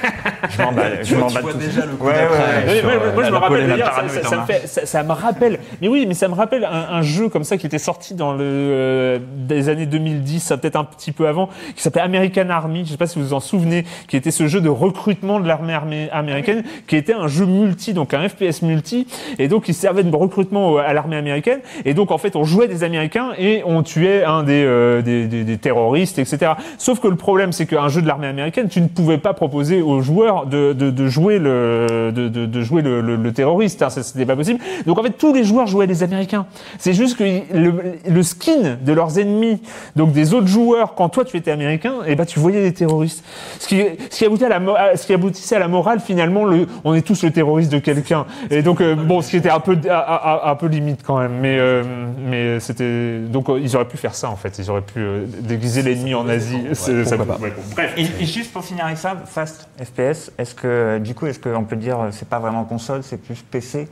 je 0.50 0.62
m'emballe. 0.62 1.00
Je 1.02 1.08
Tu 1.08 1.16
m'emballe 1.16 1.44
vois 1.44 1.52
tout 1.54 1.58
déjà 1.60 1.86
le 1.86 1.92
coup 1.94 2.08
Ouais, 2.08 2.14
ouais, 2.14 2.82
moi, 2.84 2.94
moi, 3.14 3.24
je 3.24 3.32
me 3.32 3.38
rappelle 3.38 3.68
d'ailleurs, 3.68 3.94
ça, 3.94 4.02
me 4.04 4.22
Thomas. 4.30 4.46
fait, 4.46 4.68
ça, 4.68 4.86
ça 4.86 5.04
me 5.04 5.12
rappelle, 5.12 5.60
mais 5.82 5.88
oui, 5.88 6.06
mais 6.08 6.14
ça 6.14 6.28
me 6.28 6.34
rappelle 6.34 6.66
un, 6.66 6.96
un 6.98 7.02
jeu 7.02 7.30
comme 7.30 7.44
ça 7.44 7.58
qui 7.58 7.66
était 7.68 7.78
sorti 7.80 8.14
dans 8.16 8.34
le 8.34 8.40
euh, 8.44 9.20
des 9.38 9.70
années 9.70 9.86
2010, 9.86 10.40
ça 10.40 10.58
peut-être 10.58 10.76
un 10.78 10.84
petit 10.84 11.12
peu 11.12 11.28
avant, 11.28 11.50
qui 11.76 11.82
s'appelait 11.82 12.02
American 12.02 12.50
Army. 12.50 12.84
Je 12.86 12.92
sais 12.92 12.98
pas 12.98 13.08
si 13.08 13.20
vous 13.20 13.26
vous 13.28 13.34
en 13.34 13.40
souvenez, 13.40 13.86
qui 14.08 14.18
était 14.18 14.32
ce 14.32 14.48
jeu 14.48 14.62
de 14.62 14.70
recrutement 14.70 15.40
de 15.40 15.48
l'armée 15.48 15.74
armée- 15.74 16.10
américaine, 16.12 16.64
qui 16.88 16.96
était 16.96 17.14
un 17.14 17.28
jeu 17.28 17.46
multi, 17.46 17.94
donc 17.94 18.14
un 18.14 18.28
FPS 18.28 18.62
multi, 18.64 19.08
et 19.40 19.48
donc 19.48 19.68
il 19.68 19.74
servait 19.74 20.04
de 20.04 20.16
recrutement 20.16 20.78
à 20.78 20.94
l'armée 20.94 21.18
américaine. 21.18 21.60
Et 21.86 21.94
donc 21.94 22.12
en 22.12 22.18
fait, 22.18 22.36
on 22.36 22.44
jouait 22.44 22.68
des 22.68 22.84
Américains 22.84 23.30
et 23.38 23.62
on 23.66 23.84
tuait 23.84 24.24
un 24.24 24.44
des, 24.44 24.64
euh, 24.66 25.02
des, 25.02 25.28
des- 25.28 25.44
des 25.44 25.58
terroristes, 25.58 26.20
etc. 26.20 26.54
Sauf 26.78 27.00
que 27.00 27.08
le 27.08 27.16
problème, 27.16 27.52
c'est 27.52 27.66
qu'un 27.66 27.88
jeu 27.90 28.02
de 28.02 28.08
l'armée 28.08 28.28
américaine, 28.28 28.68
tu 28.70 28.82
ne 28.82 28.87
pouvais 28.88 29.18
pas 29.18 29.34
proposer 29.34 29.82
aux 29.82 30.02
joueurs 30.02 30.46
de, 30.46 30.74
de, 30.74 30.90
de 30.92 31.08
jouer 31.08 31.40
le 31.40 32.12
de, 32.14 32.28
de, 32.28 32.46
de 32.46 32.62
jouer 32.62 32.82
le, 32.82 33.02
le, 33.02 33.16
le 33.16 33.32
terroriste. 33.34 33.82
Hein, 33.82 33.90
c'était 33.90 34.26
pas 34.26 34.36
possible. 34.36 34.60
Donc 34.86 34.98
en 35.00 35.04
fait, 35.04 35.12
tous 35.12 35.34
les 35.34 35.44
joueurs 35.44 35.68
jouaient 35.68 35.88
les 35.88 36.04
Américains. 36.04 36.46
C'est 36.80 36.94
juste 36.94 37.18
que 37.18 37.24
le, 37.24 37.74
le 38.08 38.24
skin 38.24 38.78
de 38.82 38.94
leurs 38.94 39.20
ennemis, 39.20 39.62
donc 39.96 40.12
des 40.12 40.34
autres 40.34 40.48
joueurs, 40.48 40.96
quand 40.96 41.10
toi 41.10 41.26
tu 41.26 41.38
étais 41.38 41.52
américain, 41.52 41.96
et 42.06 42.16
ben 42.16 42.26
tu 42.26 42.40
voyais 42.40 42.62
des 42.62 42.74
terroristes. 42.74 43.24
Ce 43.60 43.68
qui, 43.68 43.82
ce 44.10 44.18
qui 44.18 44.26
aboutit 44.26 44.46
à 44.46 44.50
la, 44.50 44.60
mo- 44.60 44.76
à- 44.76 44.96
ce 44.96 45.06
qui 45.06 45.14
aboutissait 45.14 45.56
à 45.56 45.60
la 45.60 45.68
morale, 45.68 46.00
finalement, 46.00 46.46
le, 46.46 46.68
on 46.84 46.94
est 46.94 47.02
tous 47.02 47.24
le 47.24 47.32
terroriste 47.32 47.72
de 47.72 47.80
quelqu'un. 47.80 48.26
Et 48.50 48.62
donc 48.62 48.82
euh, 48.82 48.96
bon, 48.96 49.22
ce 49.22 49.30
qui 49.32 49.38
était 49.38 49.50
un 49.50 49.60
peu 49.60 49.78
à- 49.90 49.94
à- 49.98 50.48
à- 50.48 50.52
un 50.52 50.56
peu 50.56 50.68
limite 50.68 51.02
quand 51.06 51.18
même. 51.20 51.34
Mais 51.42 51.58
euh, 51.60 51.84
mais 52.30 52.60
c'était 52.60 53.20
donc 53.20 53.50
euh, 53.50 53.60
ils 53.62 53.76
auraient 53.76 53.88
pu 53.88 53.98
faire 53.98 54.16
ça 54.16 54.30
en 54.30 54.36
fait. 54.36 54.58
Ils 54.60 54.70
auraient 54.70 54.82
pu 54.82 55.00
euh, 55.00 55.26
déguiser 55.42 55.82
l'ennemi 55.82 56.14
en 56.14 56.28
Asie. 56.28 56.58
C'est- 56.74 57.06
ça- 57.06 57.18
pourquoi 57.18 57.38
pas. 57.38 57.44
ouais, 57.44 57.52
bon, 57.56 57.62
bref. 57.76 57.94
Et, 57.98 58.24
et 58.24 58.26
juste 58.26 58.52
pour 58.54 58.64
finir 58.64 58.77
avec 58.86 58.98
ça, 58.98 59.16
Fast 59.26 59.68
FPS, 59.82 60.32
est-ce 60.38 60.56
que 60.56 60.98
du 61.00 61.14
coup, 61.16 61.26
est-ce 61.28 61.40
qu'on 61.40 61.64
peut 61.64 61.76
dire 61.76 62.00
euh, 62.00 62.08
c'est 62.12 62.28
pas 62.28 62.40
vraiment 62.40 62.64
console, 62.66 63.04
c'est 63.04 63.18
plus 63.18 63.42
PC 63.42 63.88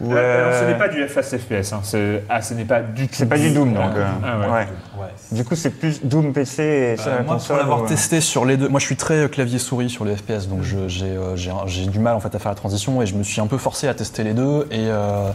ou, 0.00 0.12
Euh, 0.14 0.40
alors, 0.48 0.58
ce 0.58 0.64
euh, 0.64 0.72
n'est 0.72 0.78
pas 0.78 0.88
du 0.88 1.06
FS 1.06 1.36
FPS. 1.36 1.72
Hein. 1.72 1.80
C'est- 1.84 2.24
Ah, 2.28 2.42
ce 2.42 2.54
n'est 2.54 2.64
pas 2.64 2.80
du 2.80 3.06
tout. 3.06 3.14
c'est 3.14 3.26
pas 3.28 3.38
du 3.38 3.50
Doom 3.50 3.72
donc. 3.72 3.94
euh, 3.94 4.04
Ah 4.24 4.38
ouais. 4.38 4.46
ouais. 4.48 4.66
Du 5.30 5.44
coup, 5.44 5.54
c'est 5.54 5.70
plus 5.70 6.04
Doom 6.04 6.32
PC 6.32 6.62
et 6.62 6.96
ça, 6.96 7.10
Euh, 7.10 7.22
moi, 7.24 7.34
console. 7.34 7.56
pour 7.58 7.66
l'avoir 7.66 7.82
ou- 7.82 7.86
testé 7.86 8.20
sur 8.20 8.44
les 8.44 8.56
deux, 8.56 8.68
moi 8.68 8.80
je 8.80 8.86
suis 8.86 8.96
très 8.96 9.14
euh, 9.24 9.28
clavier 9.28 9.58
souris 9.58 9.90
sur 9.90 10.04
les 10.04 10.16
FPS, 10.16 10.48
donc 10.48 10.62
je- 10.62 10.88
j'ai 10.88 11.06
euh, 11.06 11.36
du 11.88 11.98
mal 12.00 12.14
en 12.16 12.20
fait 12.20 12.34
à 12.34 12.38
faire 12.38 12.50
la 12.50 12.56
transition 12.56 13.00
et 13.02 13.06
je 13.06 13.14
me 13.14 13.22
suis 13.22 13.40
un 13.40 13.46
peu 13.46 13.58
forcé 13.58 13.86
à 13.86 13.94
tester 13.94 14.24
les 14.24 14.32
deux 14.34 14.66
et 14.70 14.86
euh, 14.88 15.30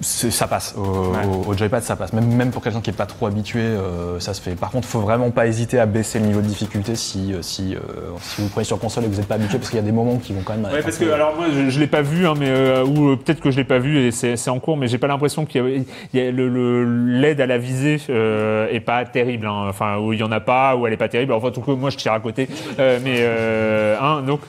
ça 0.00 0.46
passe. 0.46 0.74
Au, 0.76 0.80
au- 0.82 1.50
au 1.50 1.54
joypad, 1.56 1.82
ça 1.82 1.96
passe. 1.96 2.12
Même, 2.12 2.26
même 2.26 2.50
pour 2.50 2.62
quelqu'un 2.62 2.80
qui 2.80 2.90
est 2.90 2.92
pas 2.92 3.06
trop 3.06 3.26
habitué, 3.26 3.60
euh, 3.60 4.20
ça 4.20 4.34
se 4.34 4.40
fait. 4.40 4.52
Par 4.54 4.70
contre, 4.70 4.86
faut 4.86 5.00
vraiment 5.00 5.30
pas 5.30 5.46
hésiter 5.46 5.78
à 5.78 5.86
baisser 5.86 6.18
le 6.18 6.26
niveau 6.26 6.40
de 6.40 6.46
difficulté 6.46 6.94
si, 6.96 7.32
euh, 7.32 7.42
si, 7.42 7.74
euh, 7.74 7.78
si 8.20 8.42
vous 8.42 8.48
prenez 8.48 8.64
sur 8.64 8.78
console 8.78 9.04
et 9.04 9.06
que 9.08 9.12
vous 9.12 9.18
n'êtes 9.18 9.28
pas 9.28 9.36
habitué, 9.36 9.58
parce 9.58 9.70
qu'il 9.70 9.78
y 9.78 9.82
a 9.82 9.84
des 9.84 9.92
moments 9.92 10.16
qui 10.18 10.32
vont 10.32 10.42
quand 10.44 10.54
même. 10.56 10.64
Ouais, 10.72 10.82
parce 10.82 10.96
peu- 10.98 11.06
que 11.06 11.10
alors 11.10 11.34
moi 11.36 11.46
je, 11.54 11.70
je 11.70 11.80
l'ai 11.80 11.86
pas 11.86 12.02
vu, 12.02 12.26
hein, 12.26 12.34
mais 12.38 12.48
euh, 12.48 12.84
ou 12.84 13.10
euh, 13.10 13.16
peut-être 13.16 13.40
que 13.40 13.50
je 13.50 13.56
l'ai 13.56 13.64
pas 13.64 13.78
vu 13.78 13.98
et 13.98 14.10
c'est 14.10 14.48
en 14.50 14.58
cours, 14.58 14.76
mais 14.76 14.88
j'ai 14.88 14.98
pas 14.98 15.06
l'impression 15.08 15.44
qu'il 15.46 15.84
y 16.14 16.20
a, 16.20 16.26
a 16.28 16.30
le 16.30 16.48
le- 16.48 16.84
l'aide 17.20 17.40
à 17.40 17.46
la 17.46 17.58
visée 17.58 18.00
euh, 18.10 18.68
est 18.70 18.80
pas 18.80 19.04
terrible, 19.04 19.46
hein. 19.46 19.66
enfin 19.68 19.98
où 19.98 20.12
il 20.12 20.20
y 20.20 20.22
en 20.22 20.32
a 20.32 20.40
pas, 20.40 20.76
ou 20.76 20.86
elle 20.86 20.92
est 20.92 20.96
pas 20.98 21.08
terrible. 21.08 21.32
Enfin, 21.32 21.48
en 21.48 21.50
tout 21.52 21.60
cas 21.62 21.72
moi 21.72 21.90
je 21.90 21.96
tire 21.96 22.12
à 22.12 22.20
côté, 22.20 22.48
Euh, 22.78 22.98
mais 23.02 23.16
euh, 23.20 23.96
hein, 24.00 24.22
donc 24.26 24.40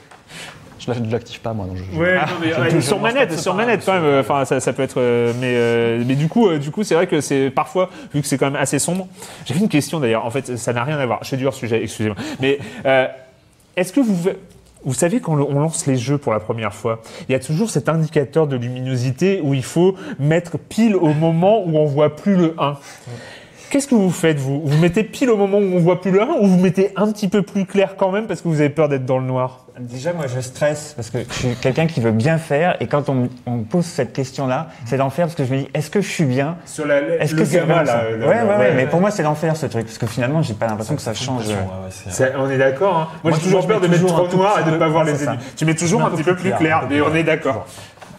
Je 0.93 1.03
je 1.05 1.11
l'active 1.11 1.39
pas 1.41 1.53
moi. 1.53 1.65
Donc 1.65 1.77
je- 1.77 1.83
je- 1.93 1.99
Ouais, 1.99 2.15
non, 2.15 2.21
mais, 2.41 2.51
je- 2.53 2.61
ouais, 2.61 2.69
je- 2.71 2.79
sur 2.79 2.99
manette, 2.99 3.37
sur 3.39 3.53
manette 3.53 3.83
quand 3.85 3.99
même. 3.99 4.19
Enfin, 4.19 4.45
ça, 4.45 4.59
ça 4.59 4.73
peut 4.73 4.83
être. 4.83 4.99
euh, 5.01 5.33
mais, 5.39 5.53
euh, 5.55 6.03
mais 6.05 6.15
du 6.15 6.27
coup, 6.27 6.47
euh, 6.47 6.57
du 6.59 6.71
coup, 6.71 6.83
c'est 6.83 6.95
vrai 6.95 7.07
que 7.07 7.21
c'est 7.21 7.49
parfois, 7.49 7.89
vu 8.13 8.21
que 8.21 8.27
c'est 8.27 8.37
quand 8.37 8.47
même 8.51 8.55
assez 8.61 8.79
sombre. 8.79 9.07
J'avais 9.45 9.59
une 9.59 9.69
question 9.69 9.99
d'ailleurs. 9.99 10.25
En 10.25 10.29
fait, 10.31 10.57
ça 10.57 10.73
n'a 10.73 10.83
rien 10.83 10.97
à 10.97 11.05
voir. 11.05 11.19
Je 11.23 11.29
fais 11.29 11.37
du 11.37 11.45
hors 11.45 11.53
sujet. 11.53 11.81
Excusez-moi. 11.83 12.17
Mais 12.39 12.59
euh, 12.85 13.07
est-ce 13.75 13.91
que 13.93 13.99
vous 13.99 14.15
vous 14.85 14.93
savez 14.93 15.19
quand 15.19 15.33
on 15.33 15.59
lance 15.59 15.85
les 15.87 15.97
jeux 15.97 16.17
pour 16.17 16.31
la 16.31 16.39
première 16.39 16.73
fois, 16.73 17.01
il 17.27 17.33
y 17.33 17.35
a 17.35 17.39
toujours 17.39 17.69
cet 17.69 17.89
indicateur 17.89 18.47
de 18.47 18.55
luminosité 18.55 19.41
où 19.43 19.53
il 19.53 19.63
faut 19.63 19.95
mettre 20.19 20.57
pile 20.57 20.95
au 20.95 21.13
moment 21.13 21.61
où 21.65 21.77
on 21.77 21.85
voit 21.85 22.15
plus 22.15 22.35
le 22.37 22.53
1. 22.57 22.77
Qu'est-ce 23.69 23.87
que 23.87 23.95
vous 23.95 24.11
faites 24.11 24.39
vous? 24.39 24.61
Vous 24.63 24.77
mettez 24.77 25.03
pile 25.03 25.29
au 25.29 25.35
moment 25.35 25.57
où 25.57 25.75
on 25.75 25.79
voit 25.79 25.99
plus 25.99 26.11
le 26.11 26.21
1 26.21 26.25
ou 26.39 26.47
vous 26.47 26.57
mettez 26.59 26.91
un 26.95 27.11
petit 27.11 27.27
peu 27.27 27.41
plus 27.41 27.65
clair 27.65 27.95
quand 27.97 28.11
même 28.11 28.25
parce 28.25 28.41
que 28.41 28.47
vous 28.47 28.61
avez 28.61 28.69
peur 28.69 28.87
d'être 28.87 29.05
dans 29.05 29.17
le 29.19 29.25
noir? 29.25 29.65
Déjà, 29.79 30.13
moi, 30.13 30.25
je 30.33 30.39
stresse 30.39 30.93
parce 30.95 31.09
que 31.09 31.19
je 31.29 31.33
suis 31.33 31.55
quelqu'un 31.61 31.85
qui 31.85 31.99
veut 31.99 32.11
bien 32.13 32.37
faire 32.37 32.77
et 32.79 32.87
quand 32.87 33.09
on, 33.09 33.13
me- 33.13 33.29
on 33.45 33.57
me 33.57 33.63
pose 33.63 33.85
cette 33.85 34.13
question-là, 34.13 34.69
c'est 34.85 34.95
l'enfer 34.97 35.25
parce 35.27 35.35
que 35.35 35.43
je 35.45 35.53
me 35.53 35.59
dis, 35.59 35.67
est-ce 35.73 35.91
que 35.91 35.99
je 36.01 36.09
suis 36.09 36.23
bien? 36.23 36.55
Sur 36.65 36.87
la, 36.87 36.99
Est-ce 37.19 37.35
le 37.35 37.41
que 37.41 37.45
c'est 37.45 37.65
là, 37.65 37.83
le- 38.09 38.19
ouais, 38.19 38.27
ouais, 38.27 38.41
ouais, 38.43 38.57
ouais, 38.57 38.73
mais 38.75 38.87
pour 38.87 39.01
moi, 39.01 39.11
c'est 39.11 39.21
l'enfer 39.23 39.55
ce 39.57 39.65
truc 39.65 39.85
parce 39.85 39.97
que 39.97 40.07
finalement, 40.07 40.41
j'ai 40.41 40.53
pas 40.53 40.65
l'impression 40.67 40.95
que 40.95 41.01
ça 41.01 41.13
change. 41.13 41.47
Ouais, 41.47 41.53
ouais, 41.53 41.89
c'est- 41.91 42.09
C'est- 42.09 42.33
on 42.37 42.49
est 42.49 42.57
d'accord. 42.57 42.95
Hein? 42.95 43.07
Moi, 43.23 43.31
Moi, 43.31 43.39
j'ai 43.39 43.43
toujours 43.45 43.67
peur 43.67 43.81
de 43.81 43.87
mettre 43.87 44.05
trop 44.05 44.27
tout 44.27 44.37
noir 44.37 44.59
et 44.61 44.63
de 44.63 44.71
ne 44.71 44.77
pas 44.77 44.87
voir 44.87 45.03
les 45.03 45.23
ennemis. 45.23 45.37
Tu 45.57 45.65
mets 45.65 45.75
toujours 45.75 46.01
un, 46.03 46.09
petit 46.09 46.23
peu 46.23 46.35
plus 46.35 46.51
clair, 46.53 46.83
mais 46.89 47.01
on 47.01 47.13
est 47.13 47.23
d'accord. 47.23 47.67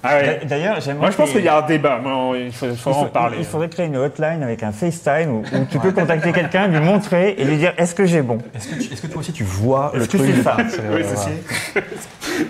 Ah 0.02 0.16
ouais. 0.16 0.40
D'ailleurs, 0.44 0.80
j'aimerais 0.80 1.00
Moi, 1.00 1.10
je 1.10 1.16
pense 1.16 1.30
qu'il- 1.30 1.44
y 1.44 1.48
a 1.48 1.58
un 1.58 1.66
débat. 1.66 1.98
Moi, 1.98 2.36
il 2.38 2.52
faut, 2.52 2.66
il 2.66 2.76
faut 2.76 2.90
il, 2.90 2.94
en 2.94 3.00
faut- 3.00 3.06
parler. 3.06 3.36
il 3.40 3.44
faudrait 3.44 3.68
créer 3.68 3.86
une 3.86 3.96
hotline 3.96 4.42
avec 4.42 4.62
un 4.62 4.70
FaceTime 4.72 5.30
où, 5.30 5.38
où 5.40 5.64
tu 5.70 5.78
peux 5.78 5.90
contacter 5.92 6.32
quelqu'un, 6.32 6.68
lui 6.68 6.80
montrer 6.80 7.34
et 7.38 7.44
lui 7.44 7.56
dire 7.56 7.72
est-ce 7.78 7.94
que 7.94 8.06
j'ai 8.06 8.22
bon? 8.22 8.38
Est-ce 8.54 9.02
que, 9.02 9.06
toi 9.08 9.20
aussi 9.20 9.32
tu 9.32 9.44
vois 9.44 9.90
le 9.94 10.02
Est-ce 10.02 10.08
que 10.08 10.16
truc 10.18 10.34
ça? 10.44 10.56
Oui, 10.58 11.02
euh, 11.02 11.14
ça. 11.16 11.30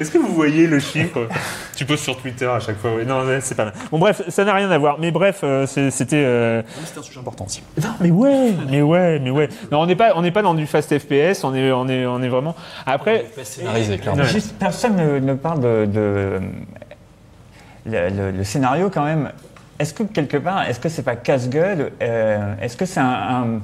Est-ce 0.00 0.10
que 0.10 0.18
vous 0.18 0.34
voyez 0.34 0.66
le 0.66 0.78
chiffre? 0.80 1.28
Tu 1.74 1.84
poses 1.86 2.00
sur 2.00 2.16
Twitter 2.20 2.44
à 2.46 2.60
chaque 2.60 2.76
fois. 2.78 2.90
oui. 2.96 3.06
Non, 3.06 3.24
ouais, 3.24 3.38
c'est 3.40 3.54
pas 3.54 3.64
mal. 3.66 3.74
Bon, 3.90 3.98
bref, 3.98 4.20
ça 4.28 4.44
n'a 4.44 4.52
rien 4.52 4.70
à 4.70 4.76
voir. 4.78 4.98
Mais 5.00 5.10
bref, 5.10 5.40
euh, 5.44 5.66
c'était. 5.66 6.16
euh, 6.16 6.62
C'est 6.84 6.98
un 6.98 7.02
sujet 7.02 7.20
important 7.20 7.46
aussi. 7.46 7.62
Non, 7.80 7.88
mais 8.00 8.10
ouais, 8.10 8.52
mais 8.68 8.82
ouais, 8.82 9.18
mais 9.20 9.30
ouais. 9.30 9.48
Non, 9.72 9.80
on 9.80 9.86
n'est 9.86 9.96
pas, 9.96 10.12
on 10.16 10.22
n'est 10.22 10.30
pas 10.32 10.42
dans 10.42 10.54
du 10.54 10.66
fast 10.66 10.96
FPS. 10.98 11.44
On 11.44 11.54
est, 11.54 11.72
on 11.72 11.88
est, 11.88 12.04
on 12.04 12.20
est 12.22 12.28
vraiment. 12.28 12.54
Après, 12.84 13.24
Scénarisé, 13.42 13.96
clairement. 13.98 14.22
Ouais. 14.22 14.28
Juste, 14.28 14.54
personne 14.58 14.96
ne, 14.96 15.18
ne 15.20 15.34
parle 15.34 15.60
de, 15.60 15.86
de- 15.86 16.40
le, 17.86 18.08
le- 18.10 18.30
le 18.30 18.44
scénario 18.44 18.90
quand 18.92 19.04
même. 19.04 19.30
Est-ce 19.78 19.94
que 19.94 20.02
quelque 20.02 20.36
part, 20.36 20.68
est-ce 20.68 20.80
que 20.80 20.88
c'est 20.88 21.02
pas 21.04 21.14
casse-gueule 21.16 21.92
euh, 22.02 22.54
Est-ce 22.60 22.76
que 22.76 22.84
c'est 22.84 22.98
un, 23.00 23.04
un- 23.06 23.60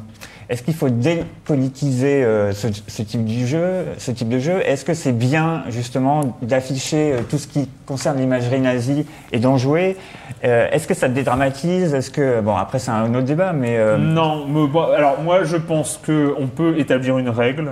est-ce 0.48 0.62
qu'il 0.62 0.74
faut 0.74 0.90
dépolitiser 0.90 2.22
euh, 2.22 2.52
ce, 2.52 2.68
ce 2.86 3.02
type 3.02 3.24
du 3.24 3.46
jeu, 3.46 3.86
ce 3.98 4.10
type 4.12 4.28
de 4.28 4.38
jeu? 4.38 4.60
Est-ce 4.64 4.84
que 4.84 4.94
c'est 4.94 5.12
bien 5.12 5.64
justement 5.70 6.36
d'afficher 6.42 7.12
euh, 7.14 7.20
tout 7.28 7.38
ce 7.38 7.46
qui 7.48 7.68
concerne 7.86 8.18
l'imagerie 8.18 8.60
nazie 8.60 9.06
et 9.32 9.38
d'en 9.38 9.56
jouer? 9.56 9.96
Euh, 10.44 10.68
Est-ce 10.70 10.86
que 10.86 10.94
ça 10.94 11.08
dédramatise? 11.08 11.94
Est-ce 11.94 12.10
que 12.10 12.40
bon 12.42 12.54
après 12.56 12.78
c'est 12.78 12.90
un 12.90 13.12
autre 13.14 13.24
débat, 13.24 13.52
mais 13.52 13.78
Non, 13.98 14.46
mais 14.46 14.66
bon, 14.68 14.82
alors 14.92 15.20
moi 15.22 15.44
je 15.44 15.56
pense 15.56 15.98
que 16.02 16.34
on 16.38 16.46
peut 16.46 16.78
établir 16.78 17.18
une 17.18 17.30
règle. 17.30 17.70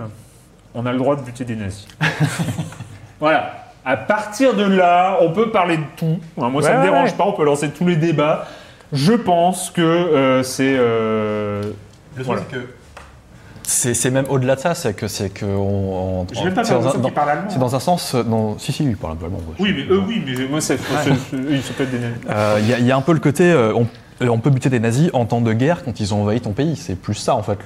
On 0.75 0.87
a 0.87 0.93
le 0.93 0.99
droit 0.99 1.15
de 1.17 1.21
buter 1.21 1.45
des 1.45 1.55
nazis. 1.57 1.87
voilà. 3.21 3.62
À 3.85 3.97
partir 3.97 4.55
de 4.55 4.63
là, 4.65 5.19
on 5.21 5.31
peut 5.33 5.51
parler 5.51 5.77
de 5.77 5.83
tout. 5.97 6.19
Enfin, 6.37 6.51
moi, 6.51 6.63
ça 6.63 6.71
Ouais, 6.73 6.79
me 6.79 6.83
dérange 6.85 7.11
ouais. 7.11 7.17
pas. 7.17 7.25
On 7.27 7.33
peut 7.33 7.45
lancer 7.45 7.71
tous 7.71 7.87
les 7.87 7.97
débats. 7.97 8.47
Je 8.93 9.13
pense 9.13 9.71
que 9.71 9.81
euh, 9.81 10.43
c'est. 10.43 10.77
euh, 10.79 11.63
Le 12.17 12.23
truc, 12.25 12.27
voilà. 12.27 12.43
c'est 12.49 12.57
que. 12.57 13.95
C'est 13.95 14.11
même 14.11 14.27
au-delà 14.29 14.55
de 14.57 14.61
ça, 14.61 14.75
c'est 14.75 14.93
que 14.95 15.09
c'est 15.09 15.31
que 15.31 15.47
on. 15.47 16.21
on- 16.23 16.27
J'ai 16.33 16.45
même 16.45 16.55
pas 16.55 16.63
c'est 16.65 16.75
dans 16.75 16.89
un- 16.89 16.95
dans- 16.99 17.01
qu'ils 17.09 17.13
parlent 17.13 17.31
allemand. 17.31 17.49
C'est 17.49 17.59
dans 17.59 17.75
un 17.75 17.81
sens, 17.81 18.15
euh, 18.15 18.23
dans, 18.23 18.59
si 18.59 18.71
si, 18.73 18.85
il 18.85 18.97
parle 18.97 19.15
un 19.15 19.17
peu 19.17 19.25
allemand. 19.27 19.39
ouais. 19.39 19.55
Oui, 19.59 19.75
mais 19.77 19.85
eux, 19.95 20.03
oui, 20.07 20.23
mais 20.25 20.47
moi, 20.47 20.59
Ils 20.59 21.63
sont 21.63 21.73
peut-être 21.75 21.91
des. 21.91 21.99
Euh, 22.29 22.59
Il 22.61 22.69
y, 22.69 22.75
a- 22.75 22.79
il 22.79 22.87
y 22.87 22.93
a 22.93 22.97
un 22.97 23.01
peu 23.01 23.13
le 23.15 23.21
côté, 23.21 23.53
on, 23.75 23.87
on 24.29 24.39
peut 24.39 24.51
buter 24.51 24.69
des 24.71 24.81
nazis 24.81 25.11
en 25.13 25.25
temps 25.25 25.41
de 25.41 25.53
guerre 25.53 25.85
quand 25.85 26.01
ils 26.01 26.13
ont 26.15 26.23
envahi 26.23 26.41
ton 26.41 26.53
pays. 26.53 26.77
C'est 26.77 26.95
plus 26.95 27.15
ça 27.15 27.35
en 27.35 27.43
fait. 27.43 27.59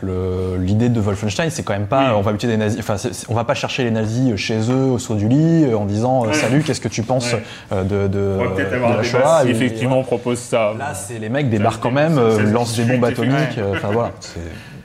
L'idée 0.59 0.89
de 0.89 1.01
Wolfenstein, 1.01 1.51
c'est 1.51 1.63
quand 1.63 1.73
même 1.73 1.87
pas, 1.87 2.11
Oui. 2.11 2.15
on 2.17 2.21
va 2.23 2.33
buter 2.33 2.47
des 2.47 2.57
nazis. 2.57 2.79
Enfin, 2.81 2.97
on 3.29 3.35
va 3.35 3.45
pas 3.45 3.55
chercher 3.55 3.85
les 3.85 3.91
nazis 3.91 4.37
chez 4.37 4.59
eux 4.71 4.85
au 4.93 4.99
saut 4.99 5.15
du 5.15 5.29
lit 5.29 5.65
euh, 5.65 5.77
en 5.77 5.85
disant 5.85 6.25
euh, 6.25 6.29
Ouais. 6.29 6.35
salut, 6.35 6.63
qu'est-ce 6.63 6.81
que 6.81 6.89
tu 6.89 7.03
penses 7.03 7.33
Ouais. 7.33 7.43
euh, 7.73 7.83
de, 7.85 8.09
de, 8.09 8.37
On 8.41 8.45
va 8.45 8.51
peut-être 8.51 8.71
de 8.71 8.77
avoir 8.77 8.97
la 8.97 9.03
Shoah 9.03 9.43
Et- 9.47 9.51
effectivement 9.51 9.99
on 9.99 10.05
propose 10.05 10.39
ça. 10.39 10.73
Là, 10.79 10.95
c'est 10.95 11.19
les 11.19 11.29
mecs 11.29 11.51
débarquent 11.51 11.83
quand 11.83 11.91
même, 11.91 12.19
euh, 12.19 12.39
lancent 12.53 12.77
des 12.77 12.85
bombes 12.85 13.05
atomiques. 13.05 13.59
euh, 13.59 13.73
Enfin 13.77 13.89
voilà, 13.93 14.13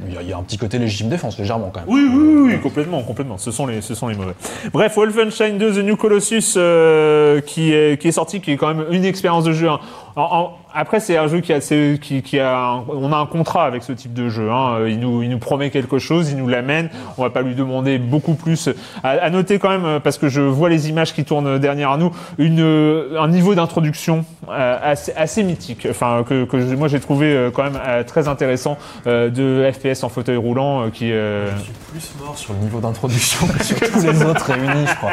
il 0.07 0.13
y, 0.13 0.17
a- 0.17 0.21
il 0.23 0.29
y 0.29 0.33
a 0.33 0.37
un 0.37 0.41
petit 0.43 0.57
côté 0.57 0.79
légitime 0.79 1.09
défense 1.09 1.37
légèrement 1.37 1.69
quand 1.73 1.81
même. 1.81 1.89
Oui, 1.89 2.01
oui, 2.11 2.17
oui, 2.23 2.51
oui, 2.55 2.59
complètement, 2.61 3.01
complètement. 3.03 3.37
Ce 3.37 3.51
sont 3.51 3.67
les, 3.67 3.81
ce 3.81 3.93
sont 3.95 4.07
les 4.07 4.15
mauvais. 4.15 4.33
Bref, 4.73 4.95
Wolfenstein 4.95 5.57
2 5.57 5.73
The 5.73 5.83
New 5.85 5.95
Colossus 5.95 6.55
euh, 6.57 7.39
qui, 7.41 7.71
est, 7.73 7.99
qui 8.01 8.07
est 8.07 8.11
sorti, 8.11 8.41
qui 8.41 8.51
est 8.51 8.57
quand 8.57 8.73
même 8.73 8.85
une 8.91 9.05
expérience 9.05 9.43
de 9.43 9.53
jeu. 9.53 9.69
hein. 9.69 9.79
En- 10.15 10.21
en- 10.21 10.57
après, 10.73 10.99
c'est 11.01 11.17
un 11.17 11.27
jeu 11.27 11.41
qui 11.41 11.51
a, 11.53 11.59
qui, 11.59 12.21
qui 12.21 12.39
a, 12.39 12.57
un- 12.57 12.83
on 12.87 13.11
a 13.11 13.17
un 13.17 13.25
contrat 13.25 13.65
avec 13.65 13.83
ce 13.83 13.91
type 13.91 14.13
de 14.13 14.29
jeu. 14.29 14.49
Hein. 14.51 14.85
Il 14.87 14.99
nous, 14.99 15.21
il 15.21 15.29
nous 15.29 15.37
promet 15.39 15.69
quelque 15.69 15.99
chose, 15.99 16.31
il 16.31 16.37
nous 16.37 16.47
l'amène. 16.47 16.89
On 17.17 17.23
va 17.23 17.29
pas 17.29 17.41
lui 17.41 17.55
demander 17.55 17.97
beaucoup 17.97 18.33
plus. 18.35 18.69
À, 19.03 19.09
à 19.11 19.29
noter 19.29 19.59
quand 19.59 19.69
même, 19.77 19.99
parce 19.99 20.17
que 20.17 20.29
je 20.29 20.41
vois 20.41 20.69
les 20.69 20.89
images 20.89 21.13
qui 21.13 21.25
tournent 21.25 21.57
derrière 21.59 21.97
nous, 21.97 22.11
une, 22.37 23.05
un 23.19 23.27
niveau 23.27 23.53
d'introduction 23.55 24.23
euh, 24.49 24.77
assez, 24.83 25.11
assez 25.15 25.43
mythique. 25.43 25.87
Enfin, 25.89 26.23
que, 26.27 26.45
que 26.45 26.57
moi 26.75 26.87
j'ai 26.87 26.99
trouvé 26.99 27.33
euh, 27.33 27.51
quand 27.51 27.63
même 27.63 27.79
euh, 27.85 28.03
très 28.03 28.27
intéressant 28.27 28.77
euh, 29.07 29.29
de 29.29 29.69
FPS 29.71 30.03
en 30.03 30.09
fauteuil 30.09 30.37
roulant, 30.37 30.89
qui. 30.89 31.11
euh, 31.11 31.49
Je 31.57 31.63
suis 31.63 31.73
plus 31.91 32.25
mort 32.25 32.37
sur 32.37 32.53
le 32.53 32.59
niveau 32.59 32.79
d'introduction 32.79 33.45
que 33.47 33.63
sur 33.63 33.77
tous 33.79 34.01
les 34.07 34.23
autres 34.25 34.51
réunis, 34.53 34.85
je 34.87 34.95
crois. 34.95 35.11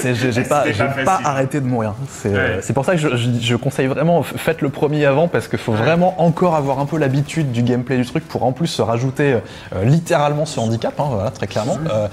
C'est- 0.00 0.14
J'ai 0.32 0.42
pas, 0.42 0.64
pas 0.64 1.04
pas 1.04 1.20
arrêté 1.24 1.60
de 1.60 1.66
mourir. 1.66 1.94
C'est 2.10 2.28
Ouais. 2.28 2.58
c'est 2.60 2.72
pour 2.74 2.84
ça 2.84 2.92
que 2.92 2.98
je, 3.00 3.16
je- 3.16 3.30
je 3.40 3.56
conseille 3.56 3.86
vraiment, 3.86 4.22
faites 4.38 4.62
le 4.62 4.70
premier 4.70 5.04
avant 5.04 5.28
parce 5.28 5.48
qu'il 5.48 5.58
faut 5.58 5.72
vraiment 5.72 6.20
encore 6.22 6.54
avoir 6.54 6.78
un 6.78 6.86
peu 6.86 6.96
l'habitude 6.98 7.52
du 7.52 7.62
gameplay 7.62 7.96
du 7.96 8.06
truc 8.06 8.26
pour 8.26 8.44
en 8.44 8.52
plus 8.52 8.66
se 8.68 8.82
rajouter 8.82 9.34
euh, 9.74 9.84
littéralement 9.84 10.46
ce 10.46 10.60
handicap, 10.60 10.98
hein, 11.00 11.08
voilà, 11.10 11.30
très 11.30 11.46
clairement. 11.46 11.76
Euh, 11.92 12.08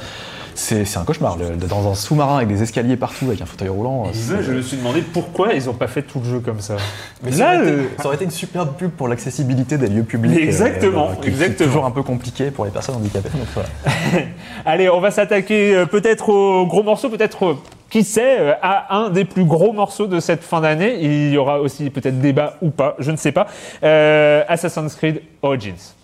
c'est 0.58 0.86
un 0.98 1.04
cauchemar. 1.04 1.36
Le- 1.38 1.58
dans 1.68 1.92
un 1.92 1.96
sous-marin 1.96 2.38
avec 2.38 2.48
des 2.48 2.64
escaliers 2.64 2.96
partout, 2.96 3.26
avec 3.26 3.42
un 3.42 3.46
fauteuil 3.46 3.68
roulant. 3.68 4.06
c'est- 4.14 4.42
je 4.42 4.54
me 4.54 4.62
suis 4.62 4.78
demandé 4.78 5.02
pourquoi 5.02 5.54
ils 5.54 5.70
ont 5.70 5.74
pas 5.74 5.88
fait 5.88 6.02
tout 6.02 6.20
le 6.24 6.30
jeu 6.30 6.40
comme 6.40 6.62
ça. 6.62 6.78
Mais 7.24 7.32
Là, 7.32 7.38
ça, 7.38 7.46
aurait 7.60 7.64
été, 7.64 7.72
euh, 7.72 7.84
ça 7.98 8.06
aurait 8.06 8.16
été 8.16 8.24
une 8.26 8.32
superbe 8.32 8.70
pub 8.78 8.92
pour 8.92 9.10
l'accessibilité 9.10 9.78
des 9.78 9.88
lieux 9.88 10.04
publics. 10.04 10.40
Exactement, 10.40 11.10
exactement. 11.24 11.68
toujours 11.68 11.86
un 11.86 11.92
peu 11.92 12.04
compliqué 12.04 12.52
pour 12.52 12.64
les 12.64 12.72
personnes 12.72 12.96
handicapées. 12.96 13.30
donc 13.34 13.48
voilà. 13.54 13.70
Allez, 14.66 14.90
on 14.90 15.02
va 15.02 15.12
s'attaquer 15.12 15.76
euh, 15.76 15.86
peut-être 15.86 16.30
au 16.30 16.66
gros 16.68 16.84
morceau, 16.84 17.10
peut-être, 17.10 17.46
euh, 17.46 17.54
qui 17.96 18.04
sait, 18.04 18.40
euh, 18.42 18.54
à 18.62 18.98
un 18.98 19.10
des 19.10 19.24
plus 19.24 19.46
gros 19.46 19.72
morceaux 19.72 20.08
de 20.08 20.20
cette 20.20 20.44
fin 20.44 20.60
d'année. 20.60 20.98
Il 21.02 21.32
y 21.32 21.38
aura 21.38 21.62
aussi 21.62 21.90
peut-être 21.90 22.20
débat 22.20 22.58
ou 22.62 22.70
pas, 22.70 22.98
je 23.00 23.10
ne 23.10 23.16
sais 23.16 23.32
pas. 23.32 23.48
Euh, 23.84 24.44
Assassin's 24.50 24.96
Creed 24.96 25.22
Origins. 25.42 25.96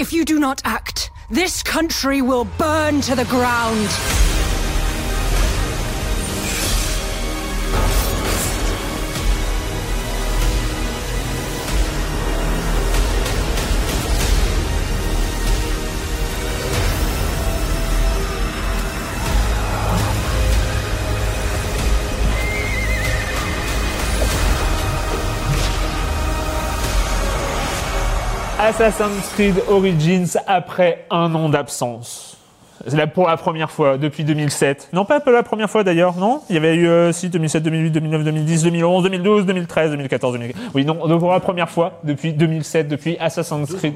If 0.00 0.14
you 0.14 0.24
do 0.24 0.38
not 0.38 0.62
act, 0.64 1.10
this 1.30 1.62
country 1.62 2.22
will 2.22 2.46
burn 2.58 3.02
to 3.02 3.14
the 3.14 3.28
ground. 3.28 4.37
Assassin's 28.68 29.32
Creed 29.32 29.62
Origins 29.70 30.36
après 30.46 31.06
un 31.10 31.34
an 31.34 31.48
d'absence. 31.48 32.36
C'est 32.86 32.98
là 32.98 33.06
pour 33.06 33.26
la 33.26 33.38
première 33.38 33.70
fois 33.70 33.96
depuis 33.96 34.24
2007. 34.24 34.90
Non, 34.92 35.06
pas 35.06 35.20
pour 35.20 35.32
la 35.32 35.42
première 35.42 35.70
fois 35.70 35.84
d'ailleurs, 35.84 36.16
non 36.16 36.42
Il 36.50 36.54
y 36.54 36.58
avait 36.58 36.74
eu, 36.74 36.86
euh, 36.86 37.10
si, 37.10 37.30
2007, 37.30 37.62
2008, 37.62 37.90
2009, 37.92 38.24
2010, 38.24 38.64
2011, 38.64 39.04
2012, 39.04 39.46
2013, 39.46 39.90
2014, 39.92 40.32
2015. 40.34 40.62
Oui, 40.74 40.84
non, 40.84 41.18
pour 41.18 41.32
la 41.32 41.40
première 41.40 41.70
fois 41.70 41.98
depuis 42.04 42.34
2007, 42.34 42.88
depuis 42.88 43.16
Assassin's 43.18 43.72
Creed. 43.72 43.94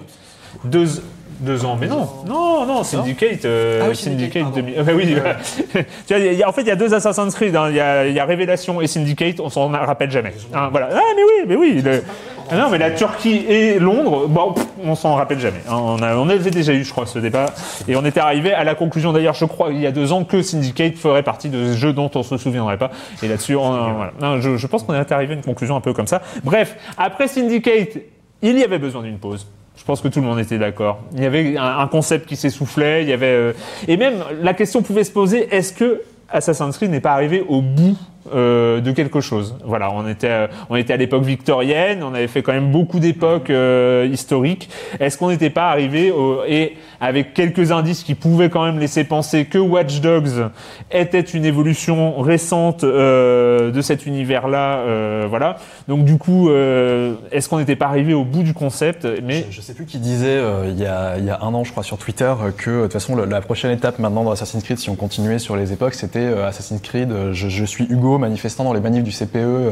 Deux, 0.64 1.02
deux 1.40 1.64
ans, 1.64 1.76
mais 1.80 1.86
non, 1.88 2.08
non, 2.26 2.66
non, 2.66 2.82
Syndicate, 2.84 3.44
euh, 3.44 3.80
Ah 3.84 3.86
oui, 3.90 3.96
Syndicate, 3.96 4.42
pardon. 4.42 4.56
2000. 4.56 4.74
euh, 4.78 4.84
oui, 4.94 6.42
en 6.46 6.52
fait, 6.52 6.62
il 6.62 6.68
y 6.68 6.70
a 6.70 6.76
deux 6.76 6.94
Assassin's 6.94 7.34
Creed. 7.34 7.54
hein. 7.56 7.66
Il 7.70 7.76
y, 7.76 7.80
a, 7.80 8.06
il 8.06 8.14
y 8.14 8.20
a 8.20 8.24
Révélation 8.24 8.80
et 8.80 8.86
Syndicate, 8.86 9.40
on 9.40 9.48
s'en 9.50 9.68
rappelle 9.68 10.10
jamais. 10.10 10.32
Hein, 10.54 10.68
voilà. 10.70 10.88
Ah, 10.92 11.00
mais 11.16 11.22
oui, 11.22 11.44
mais 11.48 11.56
oui. 11.56 11.82
le- 11.82 12.02
Ah 12.50 12.56
non, 12.56 12.68
mais 12.70 12.78
la 12.78 12.90
Turquie 12.90 13.44
et 13.48 13.78
Londres, 13.78 14.26
bon, 14.28 14.52
pff, 14.52 14.66
on 14.84 14.94
s'en 14.94 15.14
rappelle 15.14 15.38
jamais. 15.40 15.60
hein. 15.68 15.76
On, 15.76 16.02
a, 16.02 16.16
on 16.16 16.28
avait 16.28 16.50
déjà 16.50 16.72
eu, 16.72 16.84
je 16.84 16.90
crois, 16.92 17.06
ce 17.06 17.18
débat. 17.18 17.46
Et 17.88 17.96
on 17.96 18.04
était 18.04 18.20
arrivé 18.20 18.52
à 18.52 18.64
la 18.64 18.74
conclusion, 18.74 19.12
d'ailleurs, 19.12 19.34
je 19.34 19.44
crois, 19.44 19.70
il 19.72 19.80
y 19.80 19.86
a 19.86 19.92
deux 19.92 20.12
ans, 20.12 20.24
que 20.24 20.42
Syndicate 20.42 20.96
ferait 20.96 21.22
partie 21.22 21.48
de 21.48 21.72
ce 21.72 21.76
jeu 21.78 21.92
dont 21.92 22.10
on 22.14 22.22
se 22.22 22.36
souviendrait 22.36 22.78
pas. 22.78 22.90
Et 23.22 23.28
là-dessus, 23.28 23.54
voilà. 23.54 24.12
Non, 24.20 24.40
je, 24.40 24.56
je 24.56 24.66
pense 24.66 24.82
qu'on 24.82 24.94
est 24.94 25.12
arrivé 25.12 25.32
à 25.34 25.36
une 25.36 25.42
conclusion 25.42 25.76
un 25.76 25.80
peu 25.80 25.92
comme 25.92 26.06
ça. 26.06 26.20
Bref, 26.44 26.76
après 26.98 27.28
Syndicate, 27.28 27.96
il 28.42 28.58
y 28.58 28.64
avait 28.64 28.78
besoin 28.78 29.02
d'une 29.02 29.18
pause. 29.18 29.46
Je 29.76 29.84
pense 29.84 30.00
que 30.00 30.08
tout 30.08 30.20
le 30.20 30.26
monde 30.26 30.38
était 30.38 30.58
d'accord. 30.58 31.00
Il 31.14 31.22
y 31.22 31.26
avait 31.26 31.56
un, 31.56 31.86
concept 31.88 32.26
qui 32.28 32.36
s'essoufflait, 32.36 33.02
il 33.02 33.08
y 33.08 33.12
avait 33.12 33.26
euh, 33.26 33.52
et 33.88 33.96
même 33.96 34.22
la 34.40 34.54
question 34.54 34.82
pouvait 34.82 35.04
se 35.04 35.10
poser 35.10 35.52
est-ce 35.54 35.72
que 35.72 36.02
Assassin's 36.28 36.76
Creed 36.76 36.90
n'est 36.90 37.00
pas 37.00 37.12
arrivé 37.12 37.44
au 37.48 37.62
bout 37.62 37.96
euh, 38.32 38.80
de 38.80 38.92
quelque 38.92 39.20
chose 39.20 39.56
Voilà, 39.64 39.92
on 39.92 40.08
était 40.08 40.28
euh, 40.28 40.46
on 40.70 40.76
était 40.76 40.92
à 40.92 40.96
l'époque 40.96 41.24
victorienne, 41.24 42.02
on 42.02 42.14
avait 42.14 42.28
fait 42.28 42.42
quand 42.42 42.52
même 42.52 42.70
beaucoup 42.70 43.00
d'époques 43.00 43.50
euh, 43.50 44.08
historiques. 44.10 44.68
Est-ce 45.00 45.18
qu'on 45.18 45.30
n'était 45.30 45.50
pas 45.50 45.70
arrivé 45.70 46.10
au, 46.10 46.44
et 46.46 46.76
avec 47.00 47.34
quelques 47.34 47.72
indices 47.72 48.04
qui 48.04 48.14
pouvaient 48.14 48.48
quand 48.48 48.64
même 48.64 48.78
laisser 48.78 49.02
penser 49.02 49.46
que 49.46 49.58
Watch 49.58 50.00
Dogs 50.00 50.50
était 50.92 51.20
une 51.20 51.44
évolution 51.44 52.20
récente 52.20 52.84
euh, 52.84 53.72
de 53.72 53.80
cet 53.80 54.06
univers-là, 54.06 54.78
euh, 54.78 55.26
voilà. 55.28 55.56
Donc 55.88 56.04
du 56.04 56.16
coup, 56.16 56.48
euh, 56.48 57.14
est-ce 57.32 57.48
qu'on 57.48 57.58
n'était 57.58 57.74
pas 57.74 57.86
arrivé 57.86 58.14
au 58.14 58.24
bout 58.24 58.44
du 58.44 58.54
concept 58.54 59.06
Mais 59.24 59.46
Je, 59.50 59.56
je 59.56 59.60
sais 59.60 59.74
plus 59.74 59.84
qui 59.84 59.98
disait 59.98 60.40
il, 60.68 60.78
y 60.78 60.86
a, 60.86 61.18
il 61.18 61.24
y 61.24 61.30
a 61.30 61.40
un 61.42 61.52
an, 61.54 61.64
je 61.64 61.72
crois, 61.72 61.82
sur 61.82 61.98
Twitter, 61.98 62.32
que 62.56 62.70
de 62.70 62.82
toute 62.82 62.92
façon, 62.92 63.16
la 63.16 63.40
prochaine 63.40 63.72
étape 63.72 63.98
maintenant 63.98 64.22
dans 64.22 64.30
Assassin's 64.30 64.62
Creed, 64.62 64.78
si 64.78 64.90
on 64.90 64.94
continuait 64.94 65.40
sur 65.40 65.56
les 65.56 65.72
époques, 65.72 65.94
c'était 65.94 66.26
Assassin's 66.26 66.80
Creed, 66.80 67.32
je 67.32 67.64
suis 67.64 67.84
Hugo 67.90 68.11
manifestant 68.18 68.64
dans 68.64 68.72
les 68.72 68.80
manifs 68.80 69.04
du 69.04 69.10
CPE 69.12 69.36
euh, 69.36 69.70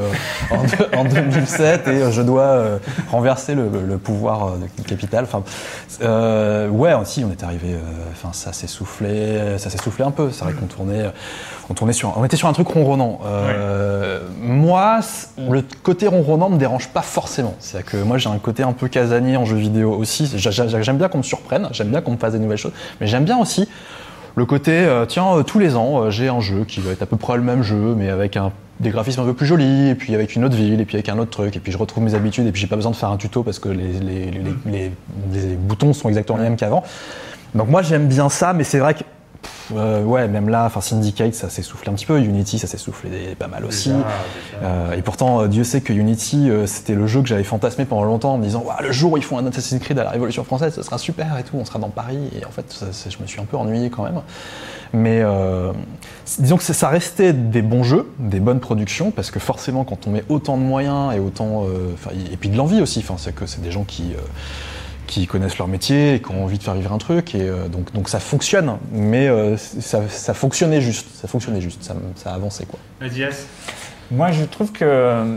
en, 0.50 0.62
deux- 0.62 0.96
en 0.98 1.04
2007 1.04 1.88
et 1.88 1.90
euh, 1.90 2.10
je 2.10 2.22
dois 2.22 2.42
euh, 2.42 2.78
renverser 3.10 3.54
le, 3.54 3.68
le 3.86 3.98
pouvoir 3.98 4.52
du 4.76 4.82
capital. 4.84 5.24
Enfin, 5.24 5.42
ouais, 6.70 6.94
aussi, 6.94 7.24
on 7.26 7.30
est 7.30 7.42
arrivé, 7.44 7.74
enfin, 8.12 8.32
ça 8.32 8.52
s'est 8.52 8.66
soufflé, 8.66 9.58
ça 9.58 9.68
s'est 9.70 9.78
soufflé 9.78 10.04
un 10.04 10.10
peu. 10.10 10.30
C'est 10.30 10.44
tournait, 10.70 11.10
on 11.68 11.74
tournait 11.74 11.92
sur, 11.92 12.16
on 12.16 12.24
était 12.24 12.36
sur 12.36 12.48
un 12.48 12.52
truc 12.52 12.68
ronronnant. 12.68 13.20
Euh, 13.26 14.20
Moi, 14.40 15.00
le 15.48 15.62
côté 15.82 16.06
ronronnant 16.06 16.48
me 16.48 16.56
dérange 16.58 16.88
pas 16.88 17.02
forcément. 17.02 17.54
C'est-à-dire 17.58 17.90
que 17.90 17.96
moi, 17.98 18.18
j'ai 18.18 18.28
un 18.30 18.38
côté 18.38 18.62
un 18.62 18.72
peu 18.72 18.88
casanier 18.88 19.36
en 19.36 19.44
jeu 19.44 19.56
vidéo 19.56 19.92
aussi. 19.94 20.30
J'a- 20.36 20.50
j'a- 20.50 20.80
J'aime 20.82 20.96
bien 20.98 21.08
qu'on 21.08 21.18
me 21.18 21.22
surprenne, 21.22 21.68
j'aime 21.72 21.88
bien 21.88 22.00
qu'on 22.00 22.12
me 22.12 22.16
fasse 22.16 22.32
des 22.32 22.38
nouvelles 22.38 22.58
choses, 22.58 22.72
mais 23.00 23.06
j'aime 23.06 23.24
bien 23.24 23.38
aussi 23.38 23.68
le 24.40 24.46
côté, 24.46 24.72
euh, 24.72 25.04
tiens, 25.06 25.36
euh, 25.36 25.42
tous 25.42 25.58
les 25.58 25.76
ans, 25.76 26.00
euh, 26.04 26.10
j'ai 26.10 26.28
un 26.28 26.40
jeu 26.40 26.64
qui 26.66 26.80
va 26.80 26.92
être 26.92 27.02
à 27.02 27.06
peu 27.06 27.16
près 27.18 27.36
le 27.36 27.42
même 27.42 27.62
jeu, 27.62 27.94
mais 27.94 28.08
avec 28.08 28.38
un, 28.38 28.52
des 28.80 28.88
graphismes 28.88 29.20
un 29.20 29.24
peu 29.26 29.34
plus 29.34 29.44
jolis, 29.44 29.90
et 29.90 29.94
puis 29.94 30.14
avec 30.14 30.34
une 30.34 30.44
autre 30.46 30.56
ville, 30.56 30.80
et 30.80 30.84
puis 30.86 30.96
avec 30.96 31.10
un 31.10 31.18
autre 31.18 31.30
truc, 31.30 31.54
et 31.56 31.60
puis 31.60 31.70
je 31.72 31.76
retrouve 31.76 32.02
mes 32.04 32.14
habitudes, 32.14 32.46
et 32.46 32.50
puis 32.52 32.60
j'ai 32.62 32.66
pas 32.66 32.76
besoin 32.76 32.90
de 32.90 32.96
faire 32.96 33.10
un 33.10 33.18
tuto 33.18 33.42
parce 33.42 33.58
que 33.58 33.68
les, 33.68 33.92
les, 34.00 34.30
les, 34.30 34.54
les- 34.64 34.92
les 35.32 35.54
boutons 35.56 35.92
sont 35.92 36.08
exactement 36.08 36.38
les 36.38 36.44
mêmes 36.44 36.56
qu'avant. 36.56 36.82
Donc 37.54 37.68
moi, 37.68 37.82
j'aime 37.82 38.06
bien 38.08 38.30
ça, 38.30 38.54
mais 38.54 38.64
c'est 38.64 38.78
vrai 38.78 38.94
que 38.94 39.00
euh, 39.74 40.02
ouais, 40.04 40.28
même 40.28 40.48
là, 40.48 40.64
enfin 40.66 40.80
Syndicate, 40.80 41.34
ça 41.34 41.48
s'essouffle 41.48 41.88
un 41.88 41.92
petit 41.94 42.06
peu. 42.06 42.18
Unity, 42.20 42.58
ça 42.58 42.66
s'essouffle 42.66 43.08
pas 43.38 43.46
mal 43.46 43.64
aussi. 43.64 43.92
Euh, 44.62 44.92
et 44.92 45.02
pourtant, 45.02 45.42
euh, 45.42 45.46
Dieu 45.48 45.64
sait 45.64 45.80
que 45.80 45.92
Unity, 45.92 46.50
euh, 46.50 46.66
c'était 46.66 46.94
le 46.94 47.06
jeu 47.06 47.22
que 47.22 47.28
j'avais 47.28 47.44
fantasmé 47.44 47.84
pendant 47.84 48.04
longtemps 48.04 48.34
en 48.34 48.38
me 48.38 48.44
disant, 48.44 48.64
le 48.80 48.92
jour 48.92 49.12
où 49.12 49.16
ils 49.16 49.22
font 49.24 49.38
un 49.38 49.46
Assassin's 49.46 49.80
Creed 49.82 49.98
à 49.98 50.04
la 50.04 50.10
Révolution 50.10 50.44
française, 50.44 50.74
ce 50.74 50.82
sera 50.82 50.98
super 50.98 51.38
et 51.38 51.42
tout, 51.44 51.56
on 51.56 51.64
sera 51.64 51.78
dans 51.78 51.88
Paris. 51.88 52.18
Et 52.40 52.44
en 52.44 52.50
fait, 52.50 52.64
ça- 52.70 52.92
ça- 52.92 53.10
je 53.10 53.18
me 53.22 53.26
suis 53.26 53.40
un 53.40 53.44
peu 53.44 53.56
ennuyé 53.56 53.90
quand 53.90 54.02
même. 54.02 54.20
Mais 54.92 55.22
disons 56.38 56.56
que 56.56 56.64
ça 56.64 56.88
restait 56.88 57.32
des 57.32 57.62
bons 57.62 57.84
jeux, 57.84 58.10
des 58.18 58.40
bonnes 58.40 58.58
productions, 58.60 59.12
parce 59.12 59.30
que 59.30 59.38
forcément, 59.38 59.84
quand 59.84 60.08
on 60.08 60.10
met 60.10 60.24
autant 60.28 60.56
de 60.56 60.62
moyens 60.62 61.14
et 61.14 61.20
autant, 61.20 61.64
et 62.32 62.36
puis 62.36 62.48
de 62.48 62.56
l'envie 62.56 62.80
aussi, 62.80 62.98
enfin, 62.98 63.14
c'est 63.16 63.32
que 63.34 63.46
c'est 63.46 63.62
des 63.62 63.70
gens 63.70 63.84
qui 63.84 64.14
qui 65.10 65.26
connaissent 65.26 65.58
leur 65.58 65.68
métier 65.68 66.14
et 66.14 66.22
qui 66.22 66.30
ont 66.30 66.44
envie 66.44 66.56
de 66.58 66.62
faire 66.62 66.74
vivre 66.74 66.92
un 66.92 66.98
truc 66.98 67.34
et 67.34 67.42
euh, 67.42 67.66
donc 67.68 67.92
donc 67.92 68.08
ça 68.08 68.20
fonctionne, 68.20 68.78
mais 68.92 69.28
euh, 69.28 69.56
ça, 69.56 70.00
ça 70.08 70.34
fonctionnait 70.34 70.80
juste, 70.80 71.06
ça 71.20 71.26
fonctionnait 71.28 71.60
juste, 71.60 71.82
ça, 71.82 71.94
ça 72.14 72.32
avançait 72.32 72.64
quoi. 72.64 72.78
Moi, 74.12 74.32
je 74.32 74.42
trouve 74.44 74.72
que 74.72 74.84
euh, 74.84 75.36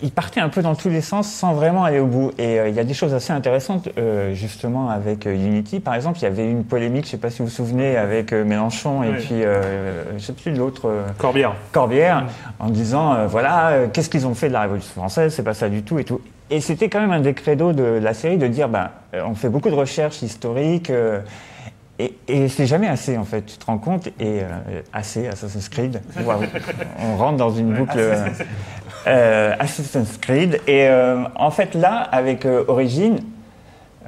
il 0.00 0.12
partait 0.12 0.38
un 0.38 0.48
peu 0.48 0.62
dans 0.62 0.76
tous 0.76 0.88
les 0.90 1.00
sens 1.00 1.28
sans 1.28 1.54
vraiment 1.54 1.82
aller 1.82 1.98
au 1.98 2.06
bout. 2.06 2.30
Et 2.38 2.60
euh, 2.60 2.68
il 2.68 2.74
y 2.76 2.78
a 2.78 2.84
des 2.84 2.94
choses 2.94 3.12
assez 3.14 3.32
intéressantes, 3.32 3.88
euh, 3.98 4.32
justement, 4.32 4.90
avec 4.90 5.26
euh, 5.26 5.34
Unity. 5.34 5.80
Par 5.80 5.96
exemple, 5.96 6.18
il 6.20 6.22
y 6.22 6.26
avait 6.26 6.48
une 6.48 6.62
polémique, 6.62 7.06
je 7.06 7.08
ne 7.08 7.10
sais 7.12 7.16
pas 7.16 7.30
si 7.30 7.40
vous 7.40 7.46
vous 7.46 7.50
souvenez, 7.50 7.96
avec 7.96 8.32
euh, 8.32 8.44
Mélenchon 8.44 9.02
et 9.02 9.08
Oui. 9.08 9.16
puis, 9.18 9.42
euh, 9.42 10.04
je 10.10 10.14
ne 10.14 10.18
sais 10.20 10.34
plus 10.34 10.54
l'autre, 10.54 10.82
euh, 10.88 11.02
Corbière. 11.18 11.52
Corbière, 11.72 12.26
en 12.60 12.70
disant, 12.70 13.14
euh, 13.14 13.26
voilà, 13.26 13.70
euh, 13.70 13.86
qu'est-ce 13.92 14.08
qu'ils 14.08 14.28
ont 14.28 14.34
fait 14.34 14.46
de 14.46 14.52
la 14.52 14.60
Révolution 14.60 14.92
française? 14.94 15.34
C'est 15.34 15.42
pas 15.42 15.54
ça 15.54 15.68
du 15.68 15.82
tout 15.82 15.98
et 15.98 16.04
tout. 16.04 16.20
Et 16.50 16.60
c'était 16.60 16.88
quand 16.88 17.00
même 17.00 17.12
un 17.12 17.20
des 17.20 17.34
credos 17.34 17.72
de 17.72 17.82
la 17.82 18.14
série 18.14 18.38
de 18.38 18.46
dire, 18.46 18.68
ben, 18.68 18.90
euh, 19.14 19.22
on 19.26 19.34
fait 19.34 19.48
beaucoup 19.48 19.70
de 19.70 19.74
recherches 19.74 20.22
historiques. 20.22 20.90
euh, 20.90 21.20
et, 21.98 22.14
et 22.28 22.48
c'est 22.48 22.66
jamais 22.66 22.86
assez 22.86 23.18
en 23.18 23.24
fait, 23.24 23.42
tu 23.42 23.56
te 23.58 23.66
rends 23.66 23.78
compte, 23.78 24.06
et 24.06 24.12
euh, 24.42 24.82
assez 24.92 25.26
Assassin's 25.26 25.68
Creed, 25.68 26.00
on 27.04 27.16
rentre 27.16 27.36
dans 27.36 27.50
une 27.50 27.72
boucle 27.74 27.98
euh, 29.08 29.54
Assassin's 29.58 30.16
Creed, 30.18 30.60
et 30.68 30.88
en 31.34 31.50
fait 31.50 31.74
là, 31.74 31.96
avec 31.96 32.46
euh, 32.46 32.64
Origin, 32.68 33.16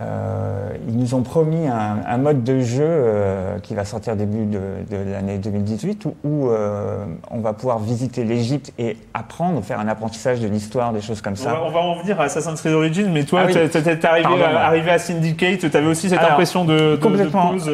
euh, 0.01 0.71
ils 0.89 0.97
nous 0.97 1.15
ont 1.15 1.21
promis 1.23 1.67
un, 1.69 1.99
un 2.07 2.17
mode 2.17 2.43
de 2.43 2.61
jeu 2.61 2.85
euh, 2.87 3.59
qui 3.59 3.75
va 3.75 3.85
sortir 3.85 4.17
début 4.17 4.47
de, 4.47 4.59
de 4.91 5.11
l'année 5.13 5.37
2018 5.37 6.07
où, 6.07 6.15
où, 6.25 6.49
euh, 6.49 7.05
on 7.31 7.41
va 7.41 7.53
pouvoir 7.53 7.79
visiter 7.81 8.25
l'Égypte 8.25 8.73
et 8.79 8.97
apprendre, 9.13 9.63
faire 9.63 9.79
un 9.79 9.89
apprentissage 9.89 10.41
de 10.41 10.49
l'histoire, 10.49 10.93
des 10.95 11.03
choses 11.03 11.21
comme 11.21 11.35
On 11.35 11.37
ça. 11.37 11.53
va, 11.53 11.63
on 11.65 11.71
va 11.71 11.81
en 11.81 12.01
venir 12.01 12.19
à 12.21 12.25
Assassin's 12.25 12.61
Creed 12.61 12.73
Origins, 12.73 13.11
mais 13.13 13.25
toi, 13.25 13.43
Ah 13.45 13.47
oui. 13.49 13.69
t'es 13.71 14.07
arrivé, 14.07 14.27
à, 14.27 14.31
ouais. 14.33 14.43
arrivé 14.57 14.91
à 14.91 14.99
Syndicate, 14.99 15.71
t'avais 15.71 15.87
aussi 15.87 16.09
cette 16.09 16.19
Alors, 16.19 16.33
impression 16.33 16.65
de, 16.65 16.93
de, 16.93 16.97
complètement. 16.97 17.53
de 17.53 17.59
pause 17.59 17.71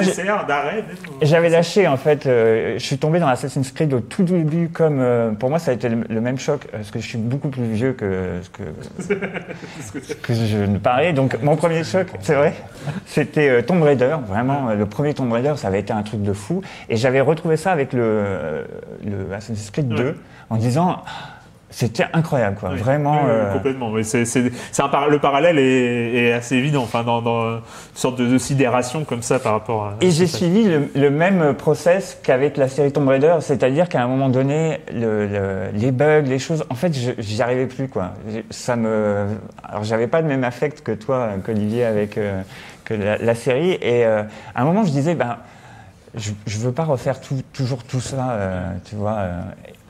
nécessaire, 0.00 0.46
d'arrêt. 0.46 0.84
J'avais 1.22 1.50
lâché 1.50 1.86
en 1.86 1.96
fait, 1.96 2.24
je 2.24 2.78
suis 2.78 2.98
tombé 2.98 3.20
dans 3.20 3.28
Assassin's 3.28 3.70
Creed 3.70 3.92
au 3.94 4.00
tout 4.00 4.24
début 4.24 4.70
comme 4.70 5.36
pour 5.38 5.50
moi 5.50 5.58
ça 5.60 5.70
a 5.70 5.74
été 5.74 5.88
le, 5.88 6.04
le 6.08 6.20
même 6.20 6.38
choc 6.38 6.66
parce 6.72 6.90
que 6.90 6.98
je 6.98 7.06
suis 7.06 7.18
beaucoup 7.18 7.48
plus 7.48 7.64
vieux 7.64 7.92
que 7.92 8.40
que, 8.52 9.14
que 10.22 10.34
je 10.34 10.58
ne 10.58 10.78
parais. 10.78 11.12
Donc 11.12 11.36
mon 11.44 11.56
premier 11.56 11.84
choc, 11.84 12.08
c'est 12.20 12.34
vrai, 12.34 12.54
c'était 13.06 13.48
euh, 13.48 13.62
Tomb 13.62 13.82
Raider, 13.82 14.16
vraiment 14.26 14.70
euh, 14.70 14.74
le 14.74 14.86
premier 14.86 15.14
Tomb 15.14 15.30
Raider, 15.32 15.52
ça 15.56 15.68
avait 15.68 15.80
été 15.80 15.92
un 15.92 16.02
truc 16.02 16.22
de 16.22 16.32
fou. 16.32 16.62
Et 16.88 16.96
j'avais 16.96 17.20
retrouvé 17.20 17.56
ça 17.56 17.70
avec 17.72 17.92
le, 17.92 18.00
euh, 18.02 18.64
le 19.04 19.32
Assassin's 19.34 19.70
Creed 19.70 19.88
2 19.88 20.04
Ouais. 20.04 20.14
en 20.50 20.56
disant 20.56 21.02
c'était 21.76 22.06
incroyable, 22.12 22.56
quoi. 22.60 22.70
Vraiment. 22.70 23.22
Oui, 23.24 23.30
euh, 23.30 23.52
complètement. 23.52 23.90
Oui, 23.90 24.04
c'est, 24.04 24.24
c'est, 24.24 24.52
c'est 24.70 24.82
un 24.82 24.88
par- 24.88 25.08
le 25.08 25.18
parallèle 25.18 25.58
est, 25.58 26.14
est 26.28 26.32
assez 26.32 26.54
évident. 26.54 26.82
Enfin, 26.82 27.02
dans, 27.02 27.20
dans 27.20 27.56
une 27.56 27.60
sorte 27.94 28.16
de, 28.18 28.26
de 28.26 28.38
sidération 28.38 29.04
comme 29.04 29.22
ça 29.22 29.38
par 29.40 29.52
rapport 29.52 29.84
à. 29.86 29.94
Et 30.00 30.10
j'ai 30.12 30.28
suivi 30.28 30.64
le, 30.64 30.88
le 30.94 31.10
même 31.10 31.52
process 31.54 32.16
qu'avec 32.22 32.56
la 32.56 32.68
série 32.68 32.92
Tomb 32.92 33.08
Raider, 33.08 33.34
c'est-à-dire 33.40 33.88
qu'à 33.88 34.02
un 34.02 34.06
moment 34.06 34.28
donné, 34.28 34.78
le, 34.92 35.26
le- 35.26 35.70
les 35.74 35.90
bugs, 35.90 36.22
les 36.22 36.38
choses, 36.38 36.64
en 36.70 36.74
fait, 36.76 36.92
je 36.96 37.10
j'y 37.18 37.42
arrivais 37.42 37.66
plus, 37.66 37.88
quoi. 37.88 38.12
Ça 38.50 38.76
me, 38.76 39.26
alors 39.62 39.82
j'avais 39.82 40.06
pas 40.06 40.20
le 40.20 40.28
même 40.28 40.44
affect 40.44 40.80
que 40.82 40.92
toi, 40.92 41.30
qu'Olivier, 41.44 41.84
avec 41.84 42.18
euh, 42.18 42.40
que 42.84 42.94
la, 42.94 43.18
la 43.18 43.34
série. 43.34 43.72
Et 43.82 44.04
euh, 44.06 44.22
à 44.54 44.62
un 44.62 44.64
moment, 44.64 44.84
je 44.84 44.90
disais, 44.92 45.14
ben, 45.16 45.38
je, 46.14 46.30
je 46.46 46.58
veux 46.58 46.70
pas 46.72 46.84
refaire 46.84 47.20
tout- 47.20 47.42
toujours 47.52 47.82
tout 47.82 48.00
ça, 48.00 48.30
euh, 48.30 48.70
tu 48.88 48.94
vois. 48.94 49.18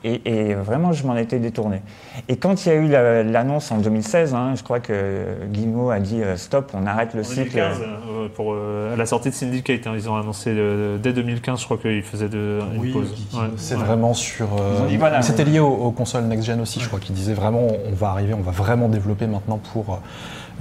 Et, 0.07 0.49
et 0.49 0.53
vraiment, 0.53 0.91
je 0.93 1.05
m'en 1.07 1.15
étais 1.17 1.39
détourné. 1.39 1.81
Et 2.29 2.37
quand 2.37 2.65
il 2.65 2.69
y 2.69 2.71
a 2.71 2.75
eu 2.75 2.87
la- 2.87 3.23
l'annonce 3.23 3.71
en 3.71 3.77
2016, 3.77 4.33
hein, 4.33 4.53
je 4.55 4.61
crois 4.63 4.79
que 4.79 5.23
Guillemot 5.51 5.89
a 5.89 5.99
dit 5.99 6.21
euh, 6.21 6.37
stop, 6.37 6.71
on 6.73 6.85
arrête 6.85 7.13
le 7.13 7.21
En 7.21 7.23
cycle. 7.23 7.51
2015, 7.55 7.81
euh, 7.81 8.27
pour 8.35 8.53
euh, 8.53 8.93
à 8.93 8.95
la 8.97 9.05
sortie 9.05 9.29
de 9.29 9.33
Syndicate, 9.35 9.87
hein, 9.87 9.93
ils 9.95 10.07
ont 10.09 10.15
annoncé 10.15 10.51
euh, 10.55 10.97
dès 10.97 11.11
2015, 11.13 11.59
je 11.59 11.65
crois 11.65 11.77
qu'ils 11.77 12.03
faisaient 12.03 12.29
de, 12.29 12.59
une 12.73 12.79
Oui, 12.81 12.91
pause. 12.91 13.13
Ouais. 13.33 13.39
c'est 13.57 13.75
Ouais. 13.75 13.83
vraiment 13.83 14.13
sur. 14.13 14.45
euh, 14.53 14.75
Ils 14.77 14.81
ont 14.83 14.85
dit, 14.87 14.97
voilà, 14.97 15.21
C'était 15.21 15.43
ouais. 15.43 15.49
lié 15.49 15.59
aux, 15.59 15.67
aux 15.73 15.91
consoles 15.91 16.25
next-gen 16.25 16.61
aussi, 16.61 16.79
je 16.79 16.87
crois 16.87 16.99
qu'ils 16.99 17.15
disaient 17.15 17.33
vraiment 17.33 17.67
on 17.89 17.93
va 17.95 18.09
arriver, 18.09 18.33
on 18.33 18.41
va 18.41 18.51
vraiment 18.51 18.87
développer 18.89 19.27
maintenant 19.27 19.59
pour 19.73 19.99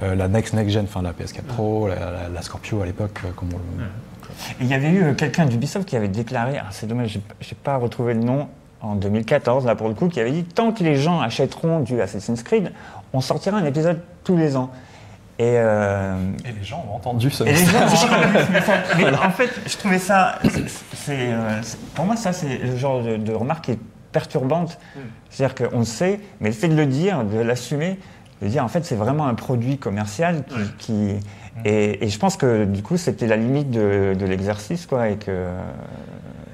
euh, 0.03 0.15
la 0.15 0.27
next 0.29 0.55
next-gen, 0.55 0.85
enfin 0.85 1.03
la 1.03 1.13
PS4 1.13 1.43
Pro, 1.43 1.87
la, 1.89 1.95
la- 1.97 2.29
la 2.35 2.43
Scorpio 2.43 2.81
à 2.83 2.87
l'époque, 2.87 3.21
comme 3.37 3.49
on 3.55 3.59
le. 3.59 3.85
Et 4.61 4.65
Il 4.65 4.67
y 4.67 4.75
avait 4.75 4.91
eu 4.91 5.15
quelqu'un 5.15 5.47
d'Ubisoft 5.47 5.89
qui 5.89 5.97
avait 5.97 6.09
déclaré, 6.09 6.55
ah, 6.59 6.67
c'est 6.71 6.87
dommage, 6.89 7.15
p- 7.15 7.35
j'ai 7.41 7.55
pas 7.55 7.77
retrouvé 7.77 8.15
le 8.15 8.21
nom, 8.21 8.49
en 8.85 8.95
2014, 8.97 9.65
là 9.67 9.75
pour 9.75 9.89
le 9.89 9.95
coup, 9.95 10.09
qui 10.09 10.21
avait 10.21 10.31
dit 10.31 10.45
tant 10.45 10.73
que 10.73 10.85
les 10.85 10.97
gens 10.97 11.21
achèteront 11.21 11.81
du 11.81 12.01
Assassin's 12.01 12.43
Creed, 12.43 12.73
on 13.13 13.21
sortira 13.21 13.57
un 13.59 13.65
épisode 13.65 14.01
tous 14.25 14.37
les 14.37 14.57
ans. 14.57 14.71
Et, 15.39 15.55
euh, 15.57 16.15
Et 16.45 16.53
les 16.53 16.63
gens 16.65 16.85
ont 16.91 16.95
entendu 16.95 17.29
ce 17.31 17.43
gens, 17.45 17.51
mais, 18.53 18.61
ça- 18.61 18.73
mais 18.97 19.05
en 19.17 19.31
fait, 19.31 19.51
je 19.67 19.77
trouvais 19.77 19.99
ça, 19.99 20.39
c'est, 20.93 21.17
euh, 21.33 21.61
pour 21.95 22.05
moi, 22.05 22.15
ça 22.17 22.33
c'est 22.33 22.59
le 22.59 22.77
genre 22.77 23.03
de, 23.03 23.17
de 23.17 23.33
remarque 23.33 23.65
qui 23.65 23.71
est 23.73 23.79
perturbante. 24.13 24.79
C'est-à-dire 25.31 25.71
qu'on 25.71 25.81
le 25.81 25.85
sait, 25.85 26.21
mais 26.41 26.51
le 26.51 26.55
fait 26.55 26.69
de 26.69 26.77
le 26.77 26.87
dire, 26.87 27.25
de 27.25 27.39
l'assumer, 27.39 27.99
de 28.43 28.47
dire 28.49 28.63
en 28.65 28.69
fait 28.69 28.85
c'est 28.85 28.95
vraiment 28.95 29.27
un 29.27 29.35
produit 29.35 29.77
commercial 29.79 30.45
qui, 30.79 30.87
qui- 30.87 31.17
et, 31.65 32.05
et 32.05 32.09
je 32.09 32.19
pense 32.19 32.37
que 32.37 32.65
du 32.65 32.83
coup 32.83 32.97
c'était 32.97 33.27
la 33.27 33.37
limite 33.37 33.71
de, 33.71 34.15
de 34.19 34.27
l'exercice 34.27 34.87
quoi 34.87 35.09
et 35.09 35.17
que 35.17 35.49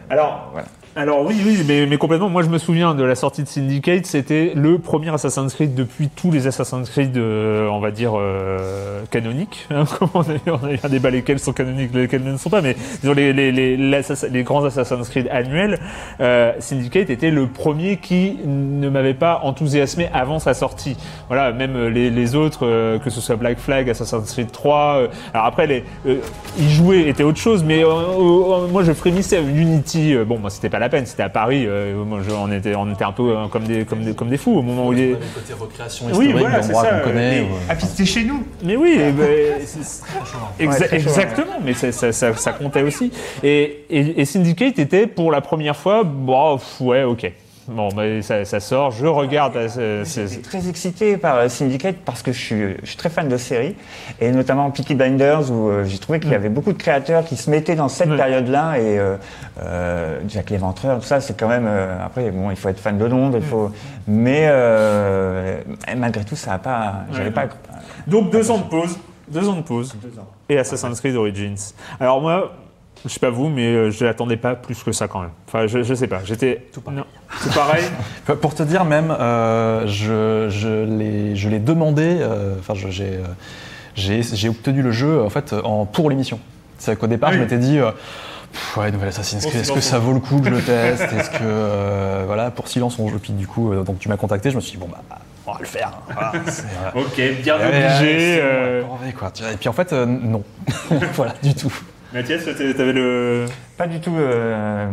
Alors, 0.08 0.48
voilà. 0.52 0.68
Alors 1.00 1.24
oui, 1.24 1.34
oui, 1.46 1.64
mais, 1.66 1.96
complètement. 1.96 2.28
Moi, 2.28 2.42
je 2.42 2.50
me 2.50 2.58
souviens 2.58 2.94
de 2.94 3.02
la 3.02 3.14
sortie 3.14 3.42
de 3.42 3.48
Syndicate. 3.48 4.04
C'était 4.04 4.52
le 4.54 4.78
premier 4.78 5.08
Assassin's 5.08 5.54
Creed 5.54 5.74
depuis 5.74 6.10
tous 6.10 6.30
les 6.30 6.46
Assassin's 6.46 6.90
Creed, 6.90 7.16
euh, 7.16 7.70
on 7.70 7.80
va 7.80 7.90
dire 7.90 8.12
euh, 8.18 9.00
canoniques. 9.10 9.66
hein, 9.70 9.84
on 10.14 10.20
a, 10.20 10.34
eu, 10.34 10.78
un 10.82 10.88
débat 10.90 11.08
lesquels 11.08 11.38
sont 11.38 11.54
canoniques, 11.54 11.94
lesquels 11.94 12.22
ne 12.22 12.36
sont 12.36 12.50
pas. 12.50 12.60
Mais 12.60 12.76
disons 13.00 13.14
les, 13.14 14.42
grands 14.42 14.62
Assassin's 14.62 15.08
Creed 15.08 15.26
annuels, 15.30 15.80
euh, 16.20 16.52
Syndicate 16.58 17.08
était 17.08 17.30
le 17.30 17.46
premier 17.46 17.96
qui 17.96 18.36
ne 18.44 18.90
m'avait 18.90 19.14
pas 19.14 19.40
enthousiasmé 19.42 20.10
avant 20.12 20.38
sa 20.38 20.52
sortie. 20.52 20.98
Voilà, 21.28 21.50
même 21.50 21.88
les, 21.88 22.34
autres, 22.34 22.98
que 22.98 23.08
ce 23.08 23.22
soit 23.22 23.36
Black 23.36 23.58
Flag, 23.58 23.88
Assassin's 23.88 24.30
Creed 24.30 24.52
3. 24.52 24.96
euh, 24.96 25.08
alors 25.32 25.46
après, 25.46 25.82
y 26.58 26.68
jouer 26.68 27.08
était 27.08 27.24
autre 27.24 27.38
chose, 27.38 27.64
mais 27.64 27.84
moi 27.84 28.82
je 28.82 28.92
frémissais. 28.92 29.40
Unity, 29.42 30.10
euh, 30.14 30.24
bon, 30.24 30.38
moi 30.38 30.50
c'était 30.50 30.68
pas 30.68 30.78
la 30.78 30.88
peine, 30.90 31.06
c'était 31.06 31.22
à 31.22 31.30
Paris. 31.30 31.64
euh, 31.66 32.04
moi, 32.04 32.20
je- 32.22 32.30
on 32.34 32.52
était, 32.52 32.74
on 32.76 32.92
était 32.92 33.04
un 33.04 33.12
peu 33.12 33.30
euh, 33.36 33.46
comme 33.48 33.64
des, 33.64 33.84
comme 33.86 34.02
des, 34.04 34.12
comme 34.14 34.28
des 34.28 34.36
fous 34.36 34.58
au 34.58 34.62
moment 34.62 34.88
où 34.88 34.92
il 34.92 35.00
est. 35.00 35.10
côté 35.34 35.54
recréation 35.58 36.06
Oui, 36.06 36.26
historique 36.26 36.36
voilà, 36.38 36.62
c'est 36.62 36.74
ça, 36.74 36.98
qu'on 37.00 37.08
connaît. 37.08 37.40
mais- 37.40 37.48
ou, 37.48 37.54
euh, 37.54 37.58
ah 37.70 37.74
puis 37.76 37.86
c'était 37.86 38.04
chez 38.04 38.24
nous 38.24 38.42
Mais 38.62 38.76
oui, 38.76 39.00
c'est- 39.64 40.64
exa- 40.64 40.80
Ouais, 40.82 40.94
exactement, 40.94 41.52
mais 41.64 41.72
ça, 41.74 41.90
ça, 41.92 42.12
ça, 42.12 42.34
ça 42.34 42.52
comptait 42.52 42.82
aussi. 42.82 43.10
Et, 43.42 43.84
et, 43.88 44.20
et 44.20 44.24
Syndicate 44.24 44.78
était 44.78 45.06
pour 45.06 45.30
la 45.32 45.40
première 45.40 45.76
fois, 45.76 46.02
bon, 46.04 46.58
pff, 46.58 46.80
ouais, 46.80 47.04
ok. 47.04 47.32
Bon, 47.72 47.88
mais 47.96 48.20
ça, 48.22 48.44
ça 48.44 48.58
sort, 48.58 48.90
je 48.90 49.06
regarde. 49.06 49.56
euh, 49.56 50.04
c'est- 50.04 50.26
J'étais 50.26 50.42
très 50.42 50.68
excité 50.68 51.16
par 51.16 51.36
euh, 51.36 51.48
Syndicate 51.48 51.96
parce 52.04 52.20
que 52.20 52.32
je 52.32 52.38
suis, 52.38 52.76
je 52.82 52.86
suis 52.86 52.96
très 52.96 53.10
fan 53.10 53.28
de 53.28 53.36
séries 53.36 53.76
et 54.20 54.32
notamment 54.32 54.70
Peaky 54.72 54.96
Blinders 54.96 55.52
où 55.52 55.68
euh, 55.68 55.84
j'ai 55.84 55.98
trouvé 55.98 56.18
qu'il 56.18 56.32
y 56.32 56.34
avait 56.34 56.48
beaucoup 56.48 56.72
de 56.72 56.78
créateurs 56.78 57.24
qui 57.24 57.36
se 57.36 57.48
mettaient 57.48 57.76
dans 57.76 57.88
cette 57.88 58.10
Ouais. 58.10 58.16
période-là 58.16 58.78
et 58.78 58.98
euh, 59.62 60.18
Jack 60.26 60.50
l'Éventreur, 60.50 60.98
tout 60.98 61.06
ça, 61.06 61.20
c'est 61.20 61.38
quand 61.38 61.46
même 61.48 61.68
après 62.04 62.30
bon, 62.32 62.50
il 62.50 62.56
faut 62.56 62.68
être 62.70 62.80
fan 62.80 62.98
de 62.98 63.04
Londres, 63.04 63.38
il 63.40 63.46
faut, 63.46 63.70
mais 64.08 64.50
malgré 65.96 66.24
tout, 66.24 66.34
ça 66.36 66.54
a 66.54 66.58
pas, 66.58 67.04
j'avais 67.12 67.26
Ouais. 67.26 67.30
pas. 67.30 67.46
Donc 68.08 68.30
deux 68.32 68.50
ans 68.50 68.58
de 68.58 68.64
pause, 68.64 68.98
deux 69.28 69.48
ans 69.48 69.54
de 69.56 69.62
pause, 69.62 69.94
et 70.48 70.58
Assassin's 70.58 70.98
Creed 71.00 71.14
Origins. 71.14 71.72
Alors 72.00 72.20
moi, 72.20 72.52
je 73.04 73.08
sais 73.10 73.20
pas 73.20 73.30
vous, 73.30 73.48
mais 73.48 73.66
euh, 73.66 73.90
je 73.90 74.04
l'attendais 74.04 74.36
pas 74.36 74.54
plus 74.54 74.82
que 74.82 74.92
ça 74.92 75.08
quand 75.08 75.20
même. 75.20 75.30
Enfin, 75.48 75.66
je, 75.66 75.82
je 75.82 75.94
sais 75.94 76.06
pas, 76.06 76.20
j'étais 76.24 76.66
tout 76.72 76.80
pareil. 76.80 77.02
Tout 77.42 77.48
pareil. 77.50 77.84
Pour 78.40 78.54
te 78.54 78.62
dire 78.62 78.84
même, 78.84 79.10
euh, 79.18 79.86
je, 79.86 80.48
je 80.50 80.84
l'ai 80.84 81.34
je 81.36 81.48
l'ai 81.48 81.58
demandé, 81.60 82.18
euh, 82.20 82.54
enfin 82.58 82.74
j'ai 82.74 83.04
euh, 83.04 83.24
j'ai 83.94 84.22
j'ai 84.22 84.48
obtenu 84.48 84.82
le 84.82 84.92
jeu 84.92 85.22
en 85.22 85.30
fait 85.30 85.52
en, 85.64 85.86
pour 85.86 86.10
l'émission. 86.10 86.38
C'est 86.78 86.96
qu'au 86.98 87.06
départ 87.06 87.30
Ah 87.32 87.34
je 87.34 87.38
m'étais 87.40 87.58
dit, 87.58 87.78
euh, 87.78 87.90
Pff, 88.52 88.76
ouais, 88.78 88.90
nouvel 88.90 89.08
Assassin's 89.10 89.44
Creed, 89.46 89.60
est-ce 89.60 89.72
que 89.72 89.80
ça 89.80 89.98
vaut 89.98 90.12
le 90.12 90.20
coup 90.20 90.38
que 90.40 90.46
je 90.46 90.50
le 90.54 90.60
teste? 90.62 91.02
Est-ce 91.12 91.30
que 91.30 91.38
euh, 91.42 92.24
voilà 92.26 92.50
pour 92.50 92.68
silence 92.68 92.98
on 92.98 93.08
joue 93.08 93.18
Puis 93.18 93.32
du 93.32 93.46
coup, 93.46 93.72
euh, 93.72 93.82
donc 93.84 93.98
tu 93.98 94.08
m'as 94.08 94.16
contacté, 94.16 94.50
je 94.50 94.56
me 94.56 94.60
suis 94.60 94.72
dit 94.72 94.78
bon 94.78 94.88
bah 94.88 95.02
on 95.46 95.52
va 95.52 95.58
le 95.60 95.66
faire. 95.66 95.88
hein. 95.88 96.12
Voilà, 96.12 96.32
c'est, 96.50 96.64
euh, 96.64 97.00
ok, 97.00 97.42
bien 97.42 97.54
obligé. 97.56 98.38
euh. 98.42 98.82
bon, 98.82 98.96
quoi. 99.18 99.32
Et 99.52 99.56
puis 99.56 99.68
en 99.68 99.72
fait 99.72 99.92
euh, 99.92 100.04
non, 100.06 100.42
voilà 101.14 101.34
du 101.42 101.54
tout. 101.54 101.72
Mathias, 102.12 102.44
t'avais 102.44 102.92
le. 102.92 103.46
Pas 103.76 103.86
du 103.86 104.00
tout. 104.00 104.14
euh, 104.16 104.88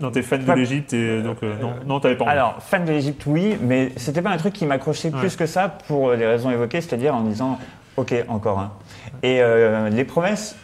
Non, 0.00 0.10
t'es 0.10 0.22
fan 0.22 0.44
de 0.44 0.52
l'Égypte 0.52 0.92
et 0.92 1.22
donc 1.22 1.38
euh, 1.42 1.54
non, 1.60 1.74
non, 1.86 2.00
t'avais 2.00 2.16
pas 2.16 2.24
envie. 2.24 2.32
Alors, 2.32 2.56
fan 2.60 2.84
de 2.84 2.90
l'Égypte, 2.92 3.22
oui, 3.26 3.56
mais 3.62 3.92
c'était 3.96 4.20
pas 4.22 4.30
un 4.30 4.36
truc 4.36 4.52
qui 4.52 4.66
m'accrochait 4.66 5.10
Ouais. 5.12 5.20
plus 5.20 5.36
que 5.36 5.46
ça 5.46 5.68
pour 5.86 6.12
les 6.12 6.26
raisons 6.26 6.50
évoquées, 6.50 6.80
c'est-à-dire 6.80 7.14
en 7.14 7.20
disant, 7.22 7.58
ok, 7.96 8.14
encore 8.28 8.58
un. 8.58 8.72
Et 9.22 9.40
euh, 9.40 9.88
les 9.90 10.04
promesses, 10.04 10.56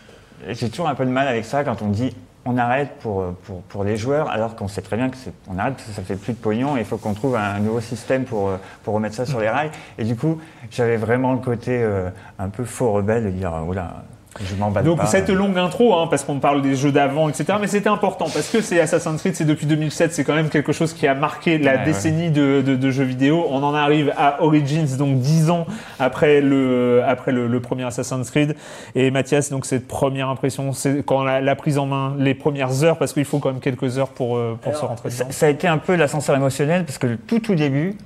j'ai 0.48 0.68
toujours 0.70 0.88
un 0.88 0.94
peu 0.96 1.04
de 1.04 1.10
mal 1.10 1.28
avec 1.28 1.44
ça 1.44 1.62
quand 1.64 1.82
on 1.82 1.88
dit 1.88 2.14
on 2.44 2.58
arrête 2.58 2.90
pour, 2.98 3.24
pour, 3.44 3.62
pour 3.62 3.84
les 3.84 3.96
joueurs, 3.96 4.28
alors 4.28 4.56
qu'on 4.56 4.66
sait 4.66 4.82
très 4.82 4.96
bien 4.96 5.08
que 5.10 5.16
c'est- 5.16 5.32
on 5.48 5.56
arrête 5.60 5.74
parce 5.74 5.86
que 5.88 5.92
ça 5.94 6.02
fait 6.02 6.16
plus 6.16 6.32
de 6.32 6.38
pognon 6.38 6.76
et 6.76 6.80
il 6.80 6.84
faut 6.84 6.96
qu'on 6.96 7.14
trouve 7.14 7.36
un 7.36 7.60
nouveau 7.60 7.80
système 7.80 8.24
pour, 8.24 8.48
euh, 8.48 8.56
pour 8.82 8.94
remettre 8.94 9.14
ça 9.14 9.24
sur 9.24 9.38
les 9.38 9.48
rails. 9.48 9.70
Et 9.96 10.02
du 10.02 10.16
coup, 10.16 10.40
j'avais 10.68 10.96
vraiment 10.96 11.32
le 11.34 11.38
côté 11.38 11.80
euh, 11.80 12.08
un 12.40 12.48
peu 12.48 12.64
faux 12.64 12.90
rebelle 12.90 13.24
de 13.26 13.30
dire, 13.30 13.52
oula, 13.64 14.02
je 14.40 14.54
Donc 14.82 14.98
pas. 14.98 15.06
cette 15.06 15.28
longue 15.28 15.58
intro, 15.58 15.94
hein, 15.94 16.06
parce 16.08 16.24
qu'on 16.24 16.38
parle 16.38 16.62
des 16.62 16.74
jeux 16.74 16.90
d'avant, 16.90 17.28
etc. 17.28 17.58
Mais 17.60 17.66
c'était 17.66 17.90
important 17.90 18.26
parce 18.32 18.48
que 18.48 18.62
c'est 18.62 18.80
Assassin's 18.80 19.20
Creed, 19.20 19.36
c'est 19.36 19.44
depuis 19.44 19.66
2007, 19.66 20.12
c'est 20.14 20.24
quand 20.24 20.34
même 20.34 20.48
quelque 20.48 20.72
chose 20.72 20.94
qui 20.94 21.06
a 21.06 21.14
marqué 21.14 21.58
la 21.58 21.72
Ouais, 21.74 21.84
décennie 21.84 22.30
De, 22.30 22.62
de, 22.64 22.74
de 22.76 22.90
jeux 22.90 23.04
vidéo. 23.04 23.46
On 23.50 23.62
en 23.62 23.74
arrive 23.74 24.12
à 24.16 24.42
Origins, 24.42 24.96
donc 24.96 25.18
10 25.18 25.50
ans 25.50 25.66
après 25.98 26.40
le 26.40 27.02
après 27.06 27.32
le, 27.32 27.46
le 27.46 27.60
premier 27.60 27.84
Assassin's 27.84 28.30
Creed. 28.30 28.56
Et 28.94 29.10
Mathias, 29.10 29.50
donc 29.50 29.66
cette 29.66 29.86
première 29.86 30.28
impression, 30.28 30.72
c'est 30.72 31.04
quand 31.04 31.22
la, 31.24 31.40
la 31.40 31.54
prise 31.54 31.78
en 31.78 31.86
main, 31.86 32.14
les 32.18 32.34
premières 32.34 32.84
heures, 32.84 32.96
parce 32.98 33.12
qu'il 33.12 33.24
faut 33.26 33.38
quand 33.38 33.50
même 33.52 33.60
quelques 33.60 33.98
heures 33.98 34.08
pour 34.08 34.36
euh, 34.36 34.56
se 34.64 34.84
rentrer 34.84 35.10
Ça, 35.10 35.24
dedans. 35.24 35.32
ça 35.32 35.46
a 35.46 35.48
été 35.50 35.68
un 35.68 35.78
peu 35.78 35.94
l'ascenseur 35.94 36.34
émotionnel 36.36 36.84
parce 36.84 36.98
que 36.98 37.06
le 37.06 37.16
tout 37.18 37.40
tout 37.40 37.54
début, 37.54 37.96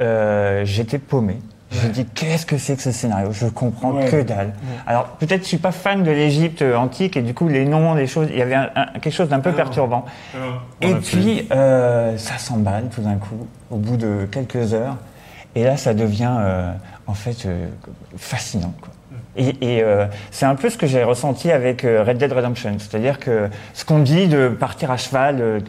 euh, 0.00 0.64
j'étais 0.64 0.98
paumé. 0.98 1.36
Je 1.70 1.86
me 1.86 1.92
dis 1.92 2.06
qu'est-ce 2.06 2.46
que 2.46 2.56
c'est 2.56 2.76
que 2.76 2.82
ce 2.82 2.92
scénario? 2.92 3.30
Je 3.32 3.46
comprends 3.46 3.92
que 3.92 4.22
dalle. 4.22 4.54
Alors 4.86 5.04
peut-être 5.18 5.42
je 5.42 5.48
suis 5.48 5.58
pas 5.58 5.70
fan 5.72 6.02
de 6.02 6.10
l'Égypte 6.10 6.62
euh, 6.62 6.76
antique 6.76 7.16
et 7.16 7.22
du 7.22 7.34
coup 7.34 7.46
les 7.48 7.66
noms, 7.66 7.94
les 7.94 8.06
choses, 8.06 8.28
il 8.30 8.38
y 8.38 8.42
avait 8.42 8.54
un- 8.54 8.70
un- 8.74 8.86
quelque 9.00 9.10
chose 9.14 9.28
d'un 9.28 9.40
peu 9.40 9.52
perturbant. 9.52 10.06
Et 10.80 10.94
puis 10.94 11.46
euh, 11.52 12.16
ça 12.16 12.38
s'emballe 12.38 12.84
tout 12.94 13.02
d'un 13.02 13.16
coup 13.16 13.46
au 13.70 13.76
bout 13.76 13.96
de 13.98 14.26
quelques 14.32 14.72
heures 14.72 14.96
et 15.54 15.64
là 15.64 15.76
ça 15.76 15.92
devient 15.92 16.34
euh, 16.40 16.72
en 17.06 17.14
fait 17.14 17.44
euh, 17.46 17.66
fascinant. 18.16 18.72
Quoi. 18.80 18.90
Et, 19.36 19.48
et, 19.60 19.82
euh, 19.84 20.06
c'est 20.32 20.46
un 20.46 20.54
peu 20.56 20.68
ce 20.70 20.76
que 20.78 20.86
j'ai 20.88 21.04
ressenti 21.04 21.52
avec 21.52 21.82
Red 21.82 22.16
Dead 22.18 22.32
Redemption, 22.32 22.74
c'est-à-dire 22.78 23.20
que 23.20 23.48
ce 23.72 23.84
qu'on 23.84 24.00
dit 24.00 24.26
de 24.26 24.48
partir 24.48 24.90
à 24.90 24.96
cheval, 24.96 25.62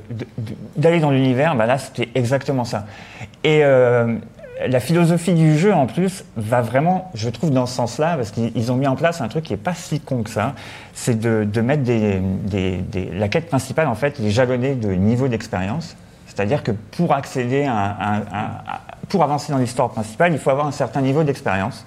d'aller 0.75 0.99
dans 0.99 1.11
l'univers, 1.11 1.55
bah 1.55 1.65
là 1.67 1.77
c'était 1.77 2.09
exactement 2.15 2.63
ça. 2.63 2.85
Et 3.43 3.63
euh, 3.63 4.15
la 4.67 4.79
philosophie 4.79 5.33
du 5.33 5.57
jeu 5.57 5.73
en 5.73 5.85
plus 5.85 6.25
va 6.35 6.61
vraiment, 6.61 7.11
je 7.13 7.29
trouve, 7.29 7.51
dans 7.51 7.65
ce 7.65 7.75
sens-là, 7.75 8.15
parce 8.17 8.31
qu'ils 8.31 8.51
ils 8.55 8.71
ont 8.71 8.75
mis 8.75 8.87
en 8.87 8.95
place 8.95 9.21
un 9.21 9.27
truc 9.27 9.45
qui 9.45 9.53
est 9.53 9.57
pas 9.57 9.73
si 9.73 9.99
con 9.99 10.23
que 10.23 10.29
ça, 10.29 10.53
c'est 10.93 11.19
de, 11.19 11.61
mettre 11.61 11.83
des, 11.83 12.19
des- 12.49 13.09
la 13.13 13.27
quête 13.29 13.47
principale 13.47 13.87
en 13.87 13.95
fait, 13.95 14.19
les 14.19 14.31
jalonnée 14.31 14.75
de 14.75 14.91
niveau 14.91 15.27
d'expérience. 15.27 15.95
C'est-à-dire 16.27 16.63
que 16.63 16.71
pour 16.71 17.13
accéder 17.13 17.65
à, 17.65 18.21
pour 19.09 19.23
avancer 19.23 19.51
dans 19.51 19.57
l'histoire 19.57 19.89
principale, 19.89 20.31
il 20.33 20.39
faut 20.39 20.51
avoir 20.51 20.67
un 20.67 20.71
certain 20.71 21.01
niveau 21.01 21.23
d'expérience. 21.23 21.85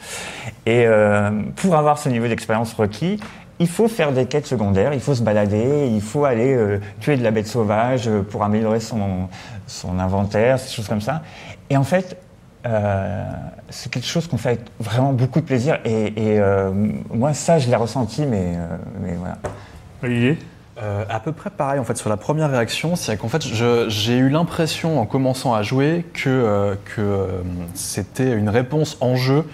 Et 0.66 0.84
euh, 0.86 1.30
pour 1.56 1.76
avoir 1.76 1.98
ce 1.98 2.08
niveau 2.08 2.26
d'expérience 2.26 2.74
requis, 2.74 3.18
il 3.60 3.68
faut 3.68 3.86
faire 3.88 4.12
des 4.12 4.26
quêtes 4.26 4.46
secondaires, 4.46 4.92
il 4.92 5.00
faut 5.00 5.14
se 5.14 5.22
balader, 5.22 5.88
il 5.90 6.00
faut 6.02 6.24
aller 6.24 6.52
euh, 6.52 6.80
tuer 7.00 7.16
de 7.16 7.22
la 7.22 7.30
bête 7.30 7.46
sauvage 7.46 8.08
euh, 8.08 8.22
pour 8.22 8.42
améliorer 8.42 8.80
son, 8.80 9.28
son 9.66 9.98
inventaire, 10.00 10.58
ces 10.58 10.74
choses 10.74 10.88
comme 10.88 11.00
ça. 11.00 11.22
Et 11.70 11.76
en 11.76 11.84
fait, 11.84 12.16
euh, 12.66 13.24
c'est 13.70 13.90
quelque 13.90 14.06
chose 14.06 14.26
qu'on 14.28 14.38
fait 14.38 14.48
avec 14.50 14.60
vraiment 14.80 15.12
beaucoup 15.12 15.40
de 15.40 15.44
plaisir. 15.46 15.78
Et, 15.84 16.06
et, 16.06 16.40
euh, 16.40 16.70
moi, 17.12 17.34
ça, 17.34 17.58
je 17.58 17.68
l'ai 17.68 17.76
ressenti, 17.76 18.24
mais, 18.26 18.54
euh, 18.56 18.76
mais 19.00 19.14
voilà. 19.14 19.38
Olivier? 20.02 20.38
Euh, 20.82 21.04
à 21.10 21.20
peu 21.20 21.32
près 21.32 21.50
pareil 21.50 21.78
en 21.78 21.84
fait 21.84 21.98
sur 21.98 22.08
la 22.08 22.16
première 22.16 22.50
réaction, 22.50 22.96
c'est 22.96 23.18
qu'en 23.18 23.28
fait 23.28 23.42
j'ai 23.42 24.16
eu 24.16 24.30
l'impression 24.30 24.98
en 25.00 25.04
commençant 25.04 25.52
à 25.52 25.62
jouer 25.62 26.06
que, 26.14 26.30
euh, 26.30 26.74
que 26.86 27.00
euh, 27.02 27.26
c'était 27.74 28.32
une 28.32 28.48
réponse 28.48 28.96
en 29.02 29.14
jeu 29.14 29.44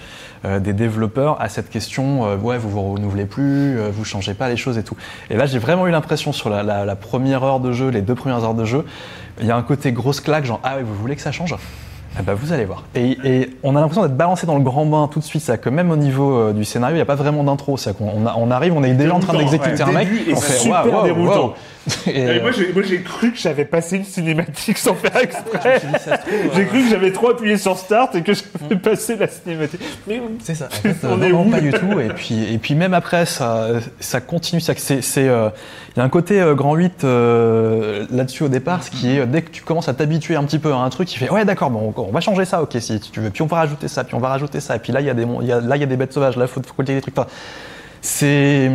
euh, 0.45 0.61
des 0.61 0.73
développeurs 0.73 1.39
à 1.43 1.49
cette 1.49 1.71
question 1.71 2.25
euh, 2.25 2.37
ouais 2.37 2.57
vous 2.57 2.71
vous 2.71 2.93
renouvelez 2.93 3.27
plus, 3.27 3.79
euh, 3.81 3.91
vous 3.93 4.05
changez 4.05 4.33
pas 4.33 4.49
les 4.49 4.57
choses 4.57 4.79
et 4.79 4.85
tout. 4.85 4.97
Et 5.29 5.37
là 5.37 5.47
j'ai 5.47 5.59
vraiment 5.59 5.89
eu 5.89 5.91
l'impression 5.91 6.33
sur 6.33 6.51
la, 6.51 6.63
la- 6.63 6.85
la 6.85 6.97
première 6.97 7.43
heure 7.43 7.59
de 7.59 7.73
jeu, 7.73 7.89
les 7.89 8.01
deux 8.01 8.15
premières 8.15 8.45
heures 8.45 8.55
de 8.55 8.65
jeu, 8.65 8.85
il 9.41 9.47
y 9.47 9.51
a 9.51 9.57
un 9.57 9.63
côté 9.63 9.91
grosse 9.91 10.21
claque 10.21 10.45
genre 10.45 10.61
ah 10.63 10.77
ouais 10.77 10.85
vous 10.85 10.95
voulez 10.95 11.17
que 11.17 11.23
ça 11.23 11.33
change? 11.33 11.53
Eh 12.19 12.23
ben, 12.23 12.35
vous 12.35 12.53
allez 12.53 12.65
voir. 12.65 12.83
Et, 12.95 13.17
et 13.25 13.51
on 13.63 13.77
a 13.77 13.81
l'impression 13.81 14.03
d'être 14.03 14.17
balancé 14.17 14.47
dans 14.47 14.57
le 14.57 14.65
grand 14.65 14.85
bain 14.87 15.09
tout 15.11 15.21
de 15.21 15.25
suite. 15.25 15.43
C'est-à-dire 15.43 15.63
que 15.65 15.71
même 15.71 15.91
au 15.91 15.97
niveau 15.97 16.33
euh, 16.37 16.53
du 16.53 16.65
scénario, 16.65 16.95
il 16.95 16.99
n'y 16.99 17.03
a 17.03 17.07
pas 17.07 17.15
vraiment 17.15 17.45
d'intro. 17.45 17.77
C'est-à-dire 17.77 17.99
qu'on 18.07 18.23
on 18.23 18.27
a- 18.27 18.35
on 18.37 18.51
arrive, 18.51 18.75
on 18.77 18.83
est 18.83 18.93
déjà 18.95 19.15
en 19.15 19.21
train 19.21 19.35
Déroutant, 19.35 19.53
d'exécuter 19.53 19.85
ouais. 19.85 19.91
un 19.91 19.93
mec. 19.93 20.09
Début 20.11 20.31
est 20.31 20.35
on 20.35 20.41
fait 20.41 20.53
super 20.59 20.85
waouh, 20.85 20.95
waouh, 20.95 21.05
déroutant. 21.05 21.41
waouh. 21.41 21.53
Et, 22.07 22.21
Et 22.21 22.41
moi, 22.41 22.53
j'ai, 22.53 22.73
moi, 22.73 22.83
j'ai 22.83 23.03
cru 23.03 23.33
que 23.33 23.39
j'avais 23.39 23.65
passé 23.65 23.97
une 23.97 24.05
cinématique 24.05 24.79
sans 24.79 24.95
faire 24.95 25.17
exprès. 25.17 25.81
J'ai 26.55 26.65
cru 26.67 26.83
que 26.83 26.89
j'avais 26.89 27.13
trop 27.13 27.31
appuyé 27.31 27.57
sur 27.57 27.77
Start 27.77 28.15
et 28.15 28.23
que 28.23 28.33
j'avais 28.35 28.77
passé 28.77 29.17
la 29.17 29.29
cinématique. 29.29 29.81
Mais 30.07 30.21
C'est 30.43 30.55
ça. 30.55 30.67
En 30.67 30.71
fait, 30.71 30.97
On 31.05 31.21
euh, 31.21 31.27
est 31.27 31.31
non, 31.31 31.43
où, 31.43 31.45
non, 31.45 31.51
pas 31.51 31.61
du 31.61 31.73
tout. 31.73 32.01
Et 32.01 32.09
puis, 32.09 32.53
et 32.53 32.59
puis 32.59 32.75
même 32.75 32.95
après, 32.95 33.27
ça, 33.27 33.69
ça 34.01 34.21
continue. 34.21 34.61
C'est, 34.61 35.03
euh, 35.19 35.51
il 35.99 36.01
y 36.01 36.03
a 36.03 36.05
un 36.05 36.11
côté 36.11 36.41
euh, 36.41 36.55
grand 36.55 36.77
8 36.77 37.03
euh, 37.03 38.07
là-dessus 38.13 38.45
au 38.45 38.49
départ, 38.49 38.85
ce 38.85 38.91
qui 38.93 39.17
est 39.17 39.19
euh, 39.19 39.27
dès 39.27 39.43
que 39.43 39.51
tu 39.51 39.65
commences 39.65 39.89
à 39.89 39.95
t'habituer 39.95 40.37
un 40.37 40.45
petit 40.45 40.61
peu 40.61 40.73
à 40.73 40.77
un 40.77 40.89
truc, 40.91 41.13
il 41.13 41.19
fait 41.19 41.29
ouais 41.29 41.45
d'accord, 41.45 41.71
bon, 41.71 41.93
on 41.97 42.13
va 42.13 42.21
changer 42.21 42.45
ça, 42.45 42.63
ok 42.63 42.77
si 42.79 43.01
tu 43.01 43.19
veux. 43.19 43.31
Puis 43.31 43.43
on 43.43 43.47
va 43.47 43.57
rajouter 43.57 43.89
ça, 43.89 44.05
puis 44.05 44.15
on 44.15 44.21
va 44.21 44.29
rajouter 44.29 44.61
ça. 44.61 44.77
Et 44.77 44.79
puis 44.79 44.93
là 44.93 45.01
il 45.01 45.09
y 45.09 45.11
a 45.11 45.15
des, 45.15 45.27
y 45.43 45.51
a, 45.51 45.61
là 45.61 45.77
il 45.77 45.81
y 45.81 45.83
a 45.83 45.87
des 45.87 45.97
bêtes 45.97 46.13
sauvages, 46.13 46.37
là 46.37 46.47
faut, 46.47 46.63
faut 46.65 46.75
collecter 46.75 46.95
des 46.95 47.01
trucs. 47.01 47.19
Enfin, 47.19 47.29
c'est 48.01 48.71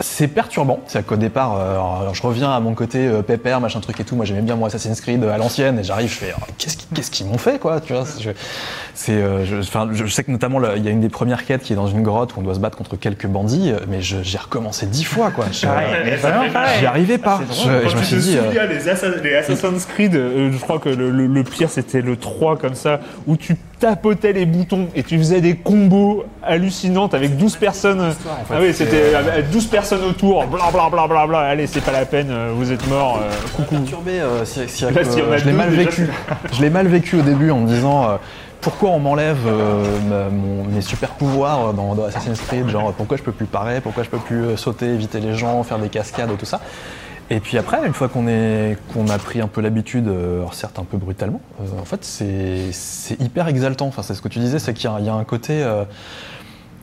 c'est 0.00 0.28
perturbant. 0.28 0.80
C'est 0.86 1.04
qu'au 1.06 1.16
départ, 1.16 1.56
euh, 1.56 1.72
alors, 1.72 2.14
je 2.14 2.22
reviens 2.22 2.50
à 2.50 2.60
mon 2.60 2.74
côté 2.74 3.06
euh, 3.06 3.22
pépère, 3.22 3.60
machin 3.60 3.80
truc 3.80 3.98
et 4.00 4.04
tout. 4.04 4.16
Moi, 4.16 4.24
j'aimais 4.24 4.42
bien 4.42 4.56
mon 4.56 4.66
Assassin's 4.66 5.00
Creed 5.00 5.22
euh, 5.24 5.32
à 5.32 5.38
l'ancienne, 5.38 5.78
et 5.78 5.84
j'arrive, 5.84 6.08
je 6.10 6.14
fais, 6.16 6.32
oh, 6.36 6.44
qu'est-ce 6.58 7.10
qu'ils 7.10 7.26
m'ont 7.26 7.38
fait, 7.38 7.58
quoi 7.58 7.80
Tu 7.80 7.92
vois 7.92 8.04
je, 8.20 8.30
euh, 9.10 9.44
je, 9.44 9.94
je 10.04 10.06
sais 10.12 10.24
que 10.24 10.30
notamment, 10.30 10.58
là, 10.58 10.72
il 10.76 10.84
y 10.84 10.88
a 10.88 10.90
une 10.90 11.00
des 11.00 11.08
premières 11.08 11.44
quêtes 11.46 11.62
qui 11.62 11.72
est 11.72 11.76
dans 11.76 11.86
une 11.86 12.02
grotte 12.02 12.36
où 12.36 12.40
on 12.40 12.42
doit 12.42 12.54
se 12.54 12.60
battre 12.60 12.76
contre 12.76 12.96
quelques 12.96 13.26
bandits, 13.26 13.72
mais 13.88 14.02
je- 14.02 14.22
j'ai 14.22 14.38
recommencé 14.38 14.86
dix 14.86 15.04
fois, 15.04 15.30
quoi. 15.30 15.46
Je-. 15.52 15.66
J'y 16.78 16.86
arrivais 16.86 17.18
pas. 17.18 17.40
Je, 17.50 17.82
Quand 17.82 17.88
je 17.88 17.96
me 17.96 18.00
tu 18.00 18.06
suis 18.06 18.16
te 18.16 18.20
dit. 18.22 18.36
euh, 18.38 18.44
souviens, 18.46 18.66
les, 18.66 18.88
Assa- 18.88 19.08
les 19.22 19.34
Assassin's 19.36 19.84
Creed, 19.86 20.14
euh, 20.14 20.50
je 20.52 20.58
crois 20.58 20.78
que 20.78 20.88
le, 20.88 21.10
le- 21.10 21.26
le 21.26 21.44
pire 21.44 21.70
c'était 21.70 22.00
le 22.02 22.16
3 22.16 22.56
comme 22.56 22.74
ça, 22.74 23.00
où 23.26 23.36
tu 23.36 23.56
tapotais 23.78 24.32
les 24.32 24.46
boutons 24.46 24.88
et 24.94 25.02
tu 25.02 25.18
faisais 25.18 25.40
des 25.40 25.54
combos 25.56 26.24
hallucinantes 26.42 27.14
avec 27.14 27.36
12 27.36 27.56
personnes. 27.56 28.14
Ah 28.50 28.56
oui, 28.60 28.72
c'était 28.74 29.12
euh, 29.14 29.42
12 29.50 29.66
personnes 29.66 30.04
autour, 30.04 30.46
bla 30.46 30.70
bla 30.72 30.88
bla 30.90 31.06
bla 31.06 31.26
bla. 31.26 31.38
Allez, 31.40 31.66
c'est 31.66 31.80
pas 31.80 31.92
la 31.92 32.04
peine, 32.06 32.28
euh, 32.30 32.50
vous 32.54 32.72
êtes 32.72 32.86
morts, 32.88 33.20
euh, 33.22 33.30
coucou. 33.56 33.76
perturbé. 33.76 34.20
euh, 34.20 34.44
Là, 34.90 35.00
euh, 35.04 35.38
je 35.38 35.44
l'ai 35.44 35.52
mal 35.52 35.70
déjà, 35.70 35.82
vécu. 35.82 36.08
Je 36.52 36.60
l'ai 36.62 36.70
mal 36.70 36.86
vécu 36.88 37.16
au 37.18 37.22
début 37.22 37.50
en 37.50 37.58
me 37.60 37.68
disant. 37.68 38.04
euh, 38.08 38.16
pourquoi 38.60 38.90
on 38.90 38.98
m'enlève 38.98 39.38
euh, 39.46 40.28
mes 40.68 40.80
super 40.80 41.10
pouvoirs 41.10 41.72
dans, 41.74 41.94
dans 41.94 42.04
Assassin's 42.06 42.40
Creed? 42.40 42.68
Genre 42.68 42.92
pourquoi 42.92 43.16
je 43.16 43.22
peux 43.22 43.30
plus 43.30 43.46
parer, 43.46 43.80
pourquoi 43.80 44.02
je 44.02 44.08
peux 44.08 44.18
plus 44.18 44.42
euh, 44.42 44.56
sauter, 44.56 44.86
éviter 44.86 45.20
les 45.20 45.34
gens, 45.34 45.62
faire 45.62 45.78
des 45.78 45.88
cascades, 45.88 46.36
tout 46.36 46.44
ça? 46.44 46.60
Et 47.30 47.40
puis 47.40 47.58
après, 47.58 47.86
une 47.86 47.92
fois 47.92 48.08
qu'on 48.08 48.26
est 48.26 48.78
qu'on 48.92 49.08
a 49.08 49.18
pris 49.18 49.40
un 49.42 49.48
peu 49.48 49.60
l'habitude, 49.60 50.08
euh, 50.08 50.44
certes 50.52 50.78
un 50.78 50.84
peu 50.84 50.96
brutalement, 50.96 51.40
euh, 51.60 51.80
en 51.80 51.84
fait 51.84 52.02
c'est 52.04 52.72
c'est 52.72 53.20
hyper 53.20 53.48
exaltant. 53.48 53.86
Enfin 53.86 54.02
c'est 54.02 54.14
ce 54.14 54.22
que 54.22 54.28
tu 54.28 54.38
disais, 54.38 54.58
c'est 54.58 54.72
qu'il 54.72 54.88
y, 54.88 54.92
a- 54.92 54.98
il 54.98 55.04
y 55.06 55.10
a 55.10 55.14
un 55.14 55.24
côté 55.24 55.62
euh, 55.62 55.84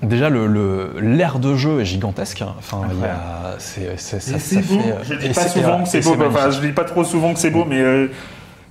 Déjà, 0.03 0.29
le- 0.29 0.45
le- 0.45 0.99
l'air 0.99 1.39
de 1.39 1.55
jeu 1.55 1.79
est 1.79 1.85
gigantesque. 1.85 2.41
hein. 2.41 2.53
Enfin, 2.59 2.81
il 2.91 2.99
y 2.99 3.05
a, 3.05 3.55
c'est, 3.59 3.97
c'est- 3.97 4.19
ça, 4.19 4.33
beau. 4.57 4.61
fait, 4.61 4.91
euh, 4.91 4.95
Je 5.03 5.13
dis 5.15 5.27
pas 5.29 5.33
c'est- 5.41 5.49
souvent 5.59 5.83
que 5.83 5.89
c'est 5.89 6.01
beau. 6.01 6.15
Enfin, 6.27 6.51
je 6.51 6.59
dis 6.59 6.73
pas 6.73 6.83
trop 6.83 7.03
souvent 7.05 7.33
que 7.33 7.39
c'est 7.39 7.49
beau, 7.49 7.63
mais 7.65 7.79
euh, 7.79 8.07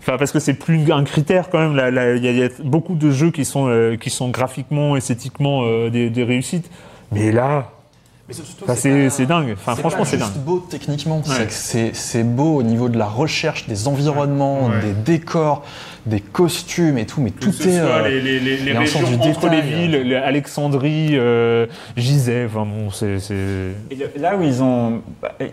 enfin 0.00 0.16
parce 0.18 0.30
que 0.32 0.38
c'est 0.38 0.52
plus 0.54 0.92
un 0.92 1.02
critère 1.02 1.48
quand 1.48 1.58
même. 1.58 1.72
Il 1.72 2.22
y, 2.22 2.28
a- 2.28 2.30
il 2.32 2.38
y 2.38 2.44
a 2.44 2.48
beaucoup 2.62 2.94
de 2.94 3.10
jeux 3.10 3.30
qui 3.30 3.46
sont 3.46 3.66
euh, 3.68 3.96
qui 3.96 4.10
sont 4.10 4.28
graphiquement, 4.28 4.96
esthétiquement 4.96 5.62
euh, 5.64 5.88
des, 5.88 6.10
des 6.10 6.24
réussites. 6.24 6.70
Mais 7.10 7.32
là, 7.32 7.70
Enfin, 8.62 8.74
c'est- 8.74 9.10
c'est 9.10 9.26
dingue. 9.26 9.52
Enfin, 9.52 9.74
franchement, 9.76 10.04
c'est 10.06 10.18
juste 10.18 10.32
dingue. 10.32 10.44
beau 10.44 10.66
techniquement. 10.70 11.18
Ouais. 11.18 11.24
C'est 11.26 11.50
C'est, 11.50 11.94
c'est 11.94 12.22
beau 12.24 12.56
au 12.56 12.62
niveau 12.62 12.88
de 12.88 12.96
la 12.96 13.04
recherche 13.06 13.66
des 13.66 13.86
environnements, 13.86 14.66
Ouais. 14.68 14.80
des 14.80 14.92
décors, 14.92 15.62
des 16.06 16.20
costumes 16.20 16.96
et 16.96 17.04
tout. 17.04 17.20
Mais 17.20 17.30
tout 17.30 17.50
est. 17.50 17.52
soit 17.52 17.68
euh, 17.70 18.08
les, 18.08 18.20
les, 18.22 18.40
les, 18.40 18.56
les 18.56 18.72
régions 18.78 19.00
du 19.02 19.14
entre 19.16 19.48
les 19.50 19.60
détail, 19.60 19.62
villes, 19.88 19.90
les 20.08 20.14
Alexandrie, 20.16 21.10
euh, 21.12 21.66
Gizeh, 21.98 22.46
enfin 22.46 22.64
bon, 22.64 22.90
c'est 22.90 23.18
c'est- 23.20 23.74
Là 24.18 24.36
où 24.36 24.42
ils 24.42 24.62
ont, 24.62 25.02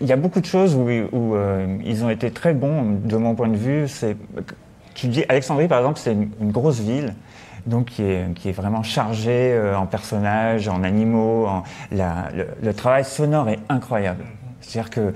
il 0.00 0.06
y 0.06 0.12
a 0.12 0.16
beaucoup 0.16 0.40
de 0.40 0.46
choses 0.46 0.74
où, 0.74 0.88
où, 1.12 1.34
euh, 1.34 1.76
ils 1.84 2.02
ont 2.04 2.10
été 2.10 2.30
très 2.30 2.54
bons 2.54 2.98
de 3.04 3.16
mon 3.18 3.34
point 3.34 3.48
de 3.48 3.56
vue. 3.56 3.84
C'est, 3.86 4.16
tu 4.94 5.08
dis 5.08 5.24
Alexandrie 5.28 5.68
par 5.68 5.78
exemple, 5.80 6.00
c'est 6.02 6.12
une, 6.12 6.30
une 6.40 6.52
grosse 6.52 6.80
ville. 6.80 7.14
Donc 7.66 7.86
qui 7.86 8.02
est, 8.02 8.34
qui 8.34 8.48
est 8.48 8.52
vraiment 8.52 8.82
chargée 8.82 9.52
euh, 9.52 9.76
en 9.76 9.86
personnages, 9.86 10.68
en 10.68 10.82
animaux. 10.82 11.46
En, 11.46 11.62
la- 11.92 12.28
le, 12.34 12.48
le 12.62 12.74
travail 12.74 13.04
sonore 13.04 13.48
est 13.48 13.60
incroyable. 13.68 14.24
C'est-à-dire 14.60 14.90
que 14.90 15.14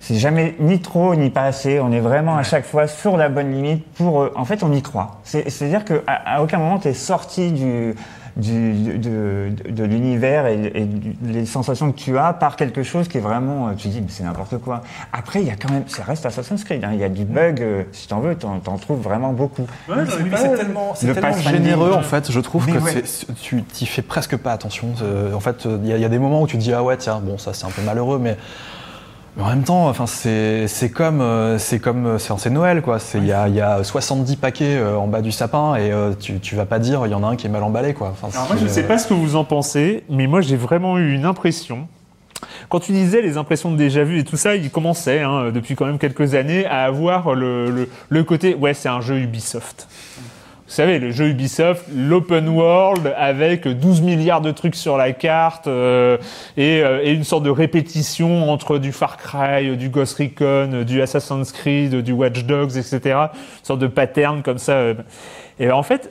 c'est 0.00 0.16
jamais 0.16 0.54
ni 0.58 0.80
trop 0.80 1.14
ni 1.14 1.30
pas 1.30 1.44
assez. 1.44 1.78
On 1.80 1.92
est 1.92 2.00
vraiment 2.00 2.36
à 2.36 2.42
chaque 2.42 2.64
fois 2.64 2.86
sur 2.86 3.16
la 3.16 3.28
bonne 3.28 3.52
limite 3.52 3.86
pour. 3.94 4.22
euh, 4.22 4.32
en 4.36 4.44
fait, 4.44 4.62
on 4.62 4.72
y 4.72 4.82
croit. 4.82 5.20
C'est- 5.22 5.48
C'est-à-dire 5.50 5.84
qu'à 5.84 6.00
à 6.06 6.42
aucun 6.42 6.58
moment 6.58 6.78
tu 6.78 6.88
es 6.88 6.94
sorti 6.94 7.52
du, 7.52 7.94
du, 8.36 8.98
de, 8.98 9.50
de, 9.68 9.84
l'univers 9.84 10.46
et, 10.46 10.72
et 10.74 10.84
du- 10.84 11.16
les 11.24 11.44
sensations 11.46 11.92
que 11.92 11.98
tu 11.98 12.16
as 12.18 12.32
par 12.32 12.56
quelque 12.56 12.82
chose 12.82 13.08
qui 13.08 13.18
est 13.18 13.20
vraiment. 13.20 13.68
euh, 13.68 13.72
Tu 13.76 13.88
dis, 13.88 14.00
mais 14.00 14.06
c'est 14.08 14.24
n'importe 14.24 14.58
quoi. 14.58 14.80
Après, 15.12 15.42
il 15.42 15.46
y 15.48 15.50
a 15.50 15.56
quand 15.56 15.70
même. 15.70 15.84
Ça 15.86 16.02
reste 16.02 16.24
Assassin's 16.26 16.64
Creed. 16.64 16.84
hein, 16.84 16.90
Il 16.94 16.98
y 17.00 17.04
a 17.04 17.08
du 17.08 17.24
bug. 17.24 17.60
euh, 17.60 17.82
si 17.92 18.08
t'en 18.08 18.20
veux, 18.20 18.34
t'en 18.34 18.58
t'en 18.60 18.76
trouves 18.78 19.00
vraiment 19.00 19.32
beaucoup. 19.32 19.66
Oui, 19.88 19.94
mais 20.30 20.36
c'est 20.36 20.54
tellement, 20.56 20.92
c'est 20.94 21.06
Le 21.06 21.14
tellement 21.14 21.30
pathfinding. 21.30 21.62
généreux 21.62 21.92
en 21.92 22.02
fait, 22.02 22.30
je 22.32 22.40
trouve 22.40 22.66
Mais 22.66 22.72
que 22.72 22.78
ouais. 22.78 23.02
c'est- 23.04 23.32
tu 23.40 23.62
t'y 23.62 23.86
fais 23.86 24.02
presque 24.02 24.36
pas 24.36 24.52
attention. 24.52 24.88
Euh, 25.02 25.32
En 25.34 25.40
fait, 25.40 25.64
il 25.66 25.86
y, 25.86 26.00
y 26.00 26.04
a 26.04 26.08
des 26.08 26.18
moments 26.18 26.42
où 26.42 26.46
tu 26.46 26.56
te 26.56 26.62
dis 26.62 26.72
ah 26.72 26.82
ouais 26.82 26.96
tiens 26.96 27.20
bon 27.22 27.38
ça 27.38 27.52
c'est 27.54 27.64
un 27.66 27.70
peu 27.70 27.82
malheureux 27.82 28.18
mais, 28.18 28.36
mais 29.36 29.42
en 29.42 29.48
même 29.48 29.64
temps 29.64 29.88
enfin 29.88 30.06
c'est 30.06 30.68
c'est 30.68 30.90
comme 30.90 31.20
euh, 31.20 31.58
c'est 31.58 31.78
comme 31.78 32.06
euh, 32.06 32.18
c'est 32.18 32.36
c'est 32.38 32.50
Noël 32.50 32.82
quoi. 32.82 32.98
Il 33.14 33.24
y 33.24 33.32
a, 33.32 33.48
y 33.48 33.60
a 33.60 33.82
70 33.82 34.36
paquets 34.36 34.76
euh, 34.76 34.96
en 34.96 35.06
bas 35.06 35.22
du 35.22 35.32
sapin 35.32 35.74
et 35.76 35.90
euh, 35.90 36.12
tu 36.18 36.38
tu 36.40 36.54
vas 36.54 36.66
pas 36.66 36.78
dire 36.78 37.06
il 37.06 37.12
y 37.12 37.14
en 37.14 37.22
a 37.24 37.28
un 37.28 37.36
qui 37.36 37.46
est 37.46 37.50
mal 37.50 37.62
emballé 37.62 37.94
quoi. 37.94 38.12
Enfin, 38.12 38.28
Alors 38.34 38.48
moi, 38.48 38.56
je 38.58 38.64
ne 38.64 38.68
sais 38.68 38.84
euh, 38.84 38.88
pas 38.88 38.98
ce 38.98 39.06
que 39.08 39.14
vous 39.14 39.36
en 39.36 39.44
pensez, 39.44 40.04
mais 40.10 40.26
moi, 40.26 40.40
j'ai 40.42 40.56
vraiment 40.56 40.98
eu 40.98 41.14
une 41.14 41.24
impression. 41.24 41.88
Quand 42.68 42.80
tu 42.80 42.92
disais 42.92 43.22
les 43.22 43.36
impressions 43.36 43.70
de 43.70 43.76
déjà 43.76 44.02
vu 44.02 44.18
et 44.18 44.24
tout 44.24 44.36
ça, 44.36 44.56
il 44.56 44.68
commençait, 44.70 45.20
hein, 45.20 45.50
depuis 45.52 45.76
quand 45.76 45.86
même 45.86 45.98
quelques 45.98 46.34
années, 46.34 46.66
à 46.66 46.82
avoir 46.84 47.34
le, 47.34 47.70
le, 47.70 47.88
le 48.08 48.24
côté, 48.24 48.54
ouais, 48.56 48.74
c'est 48.74 48.88
un 48.88 49.00
jeu 49.00 49.18
Ubisoft. 49.18 49.86
Vous 50.72 50.76
savez, 50.76 50.98
le 50.98 51.10
jeu 51.10 51.28
Ubisoft, 51.28 51.84
l'open 51.94 52.48
world 52.48 53.12
avec 53.18 53.68
12 53.68 54.00
milliards 54.00 54.40
de 54.40 54.52
trucs 54.52 54.74
sur 54.74 54.96
la 54.96 55.12
carte 55.12 55.66
euh, 55.66 56.16
et, 56.56 56.82
euh, 56.82 57.02
et 57.04 57.12
une 57.12 57.24
sorte 57.24 57.42
de 57.42 57.50
répétition 57.50 58.50
entre 58.50 58.78
du 58.78 58.90
Far 58.90 59.18
Cry, 59.18 59.76
du 59.76 59.90
Ghost 59.90 60.16
Recon, 60.16 60.82
du 60.86 61.02
Assassin's 61.02 61.52
Creed, 61.52 61.96
du 61.96 62.12
Watch 62.12 62.44
Dogs, 62.44 62.78
etc. 62.78 63.00
Une 63.04 63.64
sorte 63.64 63.80
de 63.80 63.86
pattern 63.86 64.42
comme 64.42 64.56
ça. 64.56 64.94
Et 65.60 65.70
en 65.70 65.82
fait, 65.82 66.10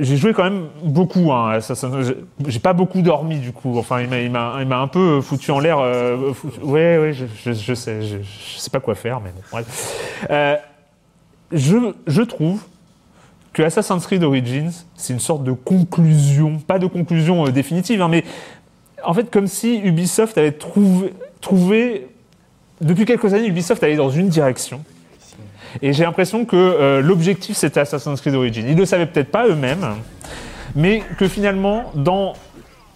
j'ai 0.00 0.16
joué 0.16 0.32
quand 0.32 0.44
même 0.44 0.68
beaucoup. 0.82 1.30
Hein, 1.30 1.58
j'ai- 2.48 2.60
pas 2.60 2.72
beaucoup 2.72 3.02
dormi 3.02 3.40
du 3.40 3.52
coup. 3.52 3.76
Enfin, 3.78 4.00
il 4.00 4.30
m'a, 4.30 4.54
un 4.54 4.88
peu 4.88 5.20
foutu 5.20 5.50
en 5.50 5.60
l'air. 5.60 5.78
euh, 5.80 6.32
foutu- 6.32 6.62
Ouais, 6.62 6.96
ouais, 6.96 7.12
je, 7.12 7.26
sais, 7.74 8.00
je, 8.00 8.16
je 8.22 8.58
sais 8.58 8.70
pas 8.70 8.80
quoi 8.80 8.94
faire, 8.94 9.20
mais 9.20 9.32
bon. 9.36 9.42
bref. 9.52 10.24
Euh, 10.30 10.56
je 11.52 12.22
trouve 12.22 12.62
que 13.52 13.62
Assassin's 13.62 14.06
Creed 14.06 14.24
Origins, 14.24 14.86
c'est 14.94 15.12
une 15.12 15.20
sorte 15.20 15.44
de 15.44 15.52
conclusion, 15.52 16.58
pas 16.58 16.78
de 16.78 16.86
conclusion 16.86 17.46
euh, 17.46 17.50
définitive, 17.50 18.00
hein, 18.00 18.08
mais 18.08 18.24
en 19.04 19.14
fait 19.14 19.30
comme 19.30 19.46
si 19.46 19.78
Ubisoft 19.78 20.38
avait 20.38 20.52
trouvé, 21.40 22.08
depuis 22.80 23.04
quelques 23.04 23.34
années, 23.34 23.46
Ubisoft 23.46 23.82
allait 23.82 23.96
dans 23.96 24.10
une 24.10 24.28
direction. 24.28 24.82
Et 25.80 25.92
j'ai 25.92 26.04
l'impression 26.04 26.44
que 26.44 26.56
euh, 26.56 27.00
l'objectif 27.00 27.56
c'était 27.56 27.80
Assassin's 27.80 28.20
Creed 28.20 28.34
Origins. 28.34 28.64
Ils 28.66 28.74
ne 28.74 28.80
le 28.80 28.86
savaient 28.86 29.06
peut-être 29.06 29.30
pas 29.30 29.46
eux-mêmes, 29.46 29.96
mais 30.74 31.02
que 31.18 31.28
finalement, 31.28 31.90
dans 31.94 32.34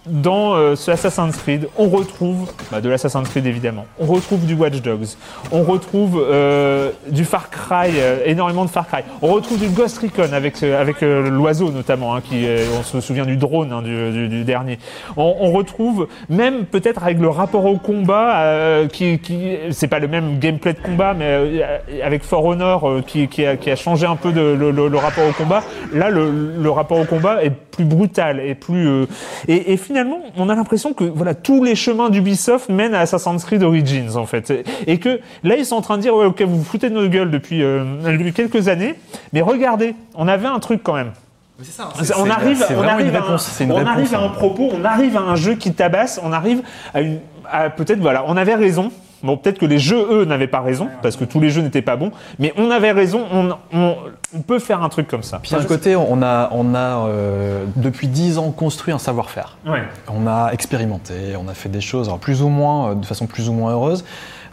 dans 0.07 0.53
euh, 0.55 0.75
ce 0.75 0.91
Assassin's 0.91 1.35
Creed, 1.37 1.67
on 1.77 1.89
retrouve 1.89 2.49
bah, 2.71 2.81
de 2.81 2.89
l'Assassin's 2.89 3.27
Creed 3.29 3.45
évidemment, 3.45 3.85
on 3.99 4.05
retrouve 4.05 4.45
du 4.45 4.53
Watch 4.55 4.81
Dogs, 4.81 5.07
on 5.51 5.63
retrouve 5.63 6.23
euh, 6.29 6.91
du 7.09 7.25
Far 7.25 7.49
Cry, 7.49 7.89
euh, 7.97 8.19
énormément 8.25 8.65
de 8.65 8.69
Far 8.69 8.87
Cry, 8.87 9.01
on 9.21 9.27
retrouve 9.33 9.59
du 9.59 9.67
Ghost 9.69 9.97
Recon 9.99 10.31
avec 10.33 10.61
euh, 10.63 10.79
avec 10.81 11.03
euh, 11.03 11.29
l'oiseau 11.29 11.71
notamment, 11.71 12.15
hein, 12.15 12.21
qui 12.21 12.45
euh, 12.47 12.65
on 12.79 12.83
se 12.83 13.01
souvient 13.01 13.25
du 13.25 13.37
drone 13.37 13.71
hein, 13.71 13.81
du, 13.81 14.11
du- 14.11 14.27
du 14.29 14.43
dernier. 14.43 14.79
On, 15.17 15.35
on 15.41 15.51
retrouve 15.51 16.07
même 16.29 16.65
peut-être 16.65 17.03
avec 17.03 17.19
le 17.19 17.29
rapport 17.29 17.65
au 17.65 17.77
combat, 17.77 18.43
qui, 18.91 19.19
qui 19.19 19.55
c'est 19.71 19.87
pas 19.87 19.99
le 19.99 20.07
même 20.07 20.39
gameplay 20.39 20.73
de 20.73 20.79
combat, 20.79 21.13
mais 21.13 21.61
avec 22.03 22.23
For 22.23 22.43
Honor 22.45 23.01
qui, 23.05 23.27
qui, 23.27 23.45
a, 23.45 23.57
qui 23.57 23.69
a 23.71 23.75
changé 23.75 24.05
un 24.05 24.15
peu 24.15 24.31
de, 24.31 24.41
le, 24.41 24.71
le- 24.71 24.97
rapport 24.97 25.25
au 25.27 25.31
combat. 25.31 25.63
Là, 25.93 26.09
le, 26.09 26.31
le 26.57 26.69
rapport 26.69 26.99
au 26.99 27.05
combat 27.05 27.43
est 27.43 27.49
plus 27.51 27.85
brutal 27.85 28.39
et 28.39 28.55
plus 28.55 29.03
et, 29.47 29.73
et 29.73 29.77
finalement, 29.77 29.96
on 30.37 30.49
a 30.49 30.55
l'impression 30.55 30.93
que 30.93 31.03
voilà 31.03 31.33
tous 31.33 31.63
les 31.63 31.75
chemins 31.75 32.09
d'Ubisoft 32.09 32.69
mènent 32.69 32.93
à 32.93 32.99
Assassin's 33.01 33.43
Creed 33.43 33.63
Origins 33.63 34.15
en 34.15 34.25
fait, 34.25 34.53
et 34.85 34.99
que 34.99 35.19
là 35.43 35.55
ils 35.57 35.65
sont 35.65 35.75
en 35.75 35.81
train 35.81 35.97
de 35.97 36.01
dire 36.01 36.15
ouais 36.15 36.25
ok 36.25 36.41
vous 36.41 36.57
vous 36.57 36.63
foutez 36.63 36.89
de 36.89 36.95
nos 36.95 37.07
gueules 37.07 37.31
depuis, 37.31 37.63
euh, 37.63 37.83
quelques 38.33 38.67
années, 38.67 38.95
mais 39.33 39.41
regardez, 39.41 39.95
on 40.15 40.27
avait 40.27 40.47
un 40.47 40.59
truc 40.59 40.81
quand 40.83 40.93
même. 40.93 41.11
on 42.17 42.29
arrive, 42.29 42.63
on 42.77 42.81
arrive 42.83 43.07
une 43.07 43.15
à 43.15 43.19
un- 43.19 43.21
réponse, 43.23 43.45
c'est 43.51 43.63
une 43.63 43.71
on 43.71 43.75
réponse, 43.75 43.93
arrive 43.93 44.15
à 44.15 44.19
un 44.19 44.25
hein. 44.25 44.29
propos, 44.29 44.69
on 44.71 44.85
arrive 44.85 45.17
à 45.17 45.21
un 45.21 45.35
jeu 45.35 45.55
qui 45.55 45.73
tabasse, 45.73 46.19
on 46.23 46.31
arrive 46.31 46.61
à 46.93 47.01
une, 47.01 47.19
peut-être 47.75 47.99
voilà, 47.99 48.23
on 48.27 48.37
avait 48.37 48.55
raison. 48.55 48.91
Bon, 49.27 49.37
peut-être 49.37 49.59
que 49.59 49.65
les 49.67 49.77
jeux 49.77 50.07
eux 50.09 50.25
n'avaient 50.25 50.47
pas 50.47 50.61
raison 50.61 50.87
parce 51.03 51.15
que 51.15 51.23
tous 51.25 51.39
les 51.39 51.49
jeux 51.51 51.61
n'étaient 51.61 51.83
pas 51.83 51.95
bons, 51.97 52.11
mais 52.39 52.51
on 52.57 52.71
avait 52.71 52.91
raison. 52.91 53.25
On, 53.31 53.49
on, 53.73 53.95
on 54.35 54.41
peut 54.41 54.57
faire 54.59 54.81
un 54.81 54.89
truc 54.89 55.07
comme 55.07 55.21
ça. 55.23 55.39
Puis 55.41 55.51
d'un 55.51 55.63
côté, 55.65 55.95
on 55.95 56.21
a, 56.23 56.49
on 56.51 56.73
a 56.73 57.07
euh, 57.07 57.65
depuis 57.75 58.07
10 58.07 58.39
ans 58.39 58.51
construit 58.51 58.93
un 58.93 58.97
savoir-faire. 58.97 59.57
Ouais. 59.67 59.83
On 60.11 60.25
a 60.27 60.49
expérimenté, 60.53 61.35
on 61.39 61.47
a 61.47 61.53
fait 61.53 61.69
des 61.69 61.81
choses, 61.81 62.07
alors 62.07 62.19
plus 62.19 62.41
ou 62.41 62.49
moins, 62.49 62.91
euh, 62.91 62.95
de 62.95 63.05
façon 63.05 63.27
plus 63.27 63.47
ou 63.49 63.53
moins 63.53 63.71
heureuse. 63.73 64.03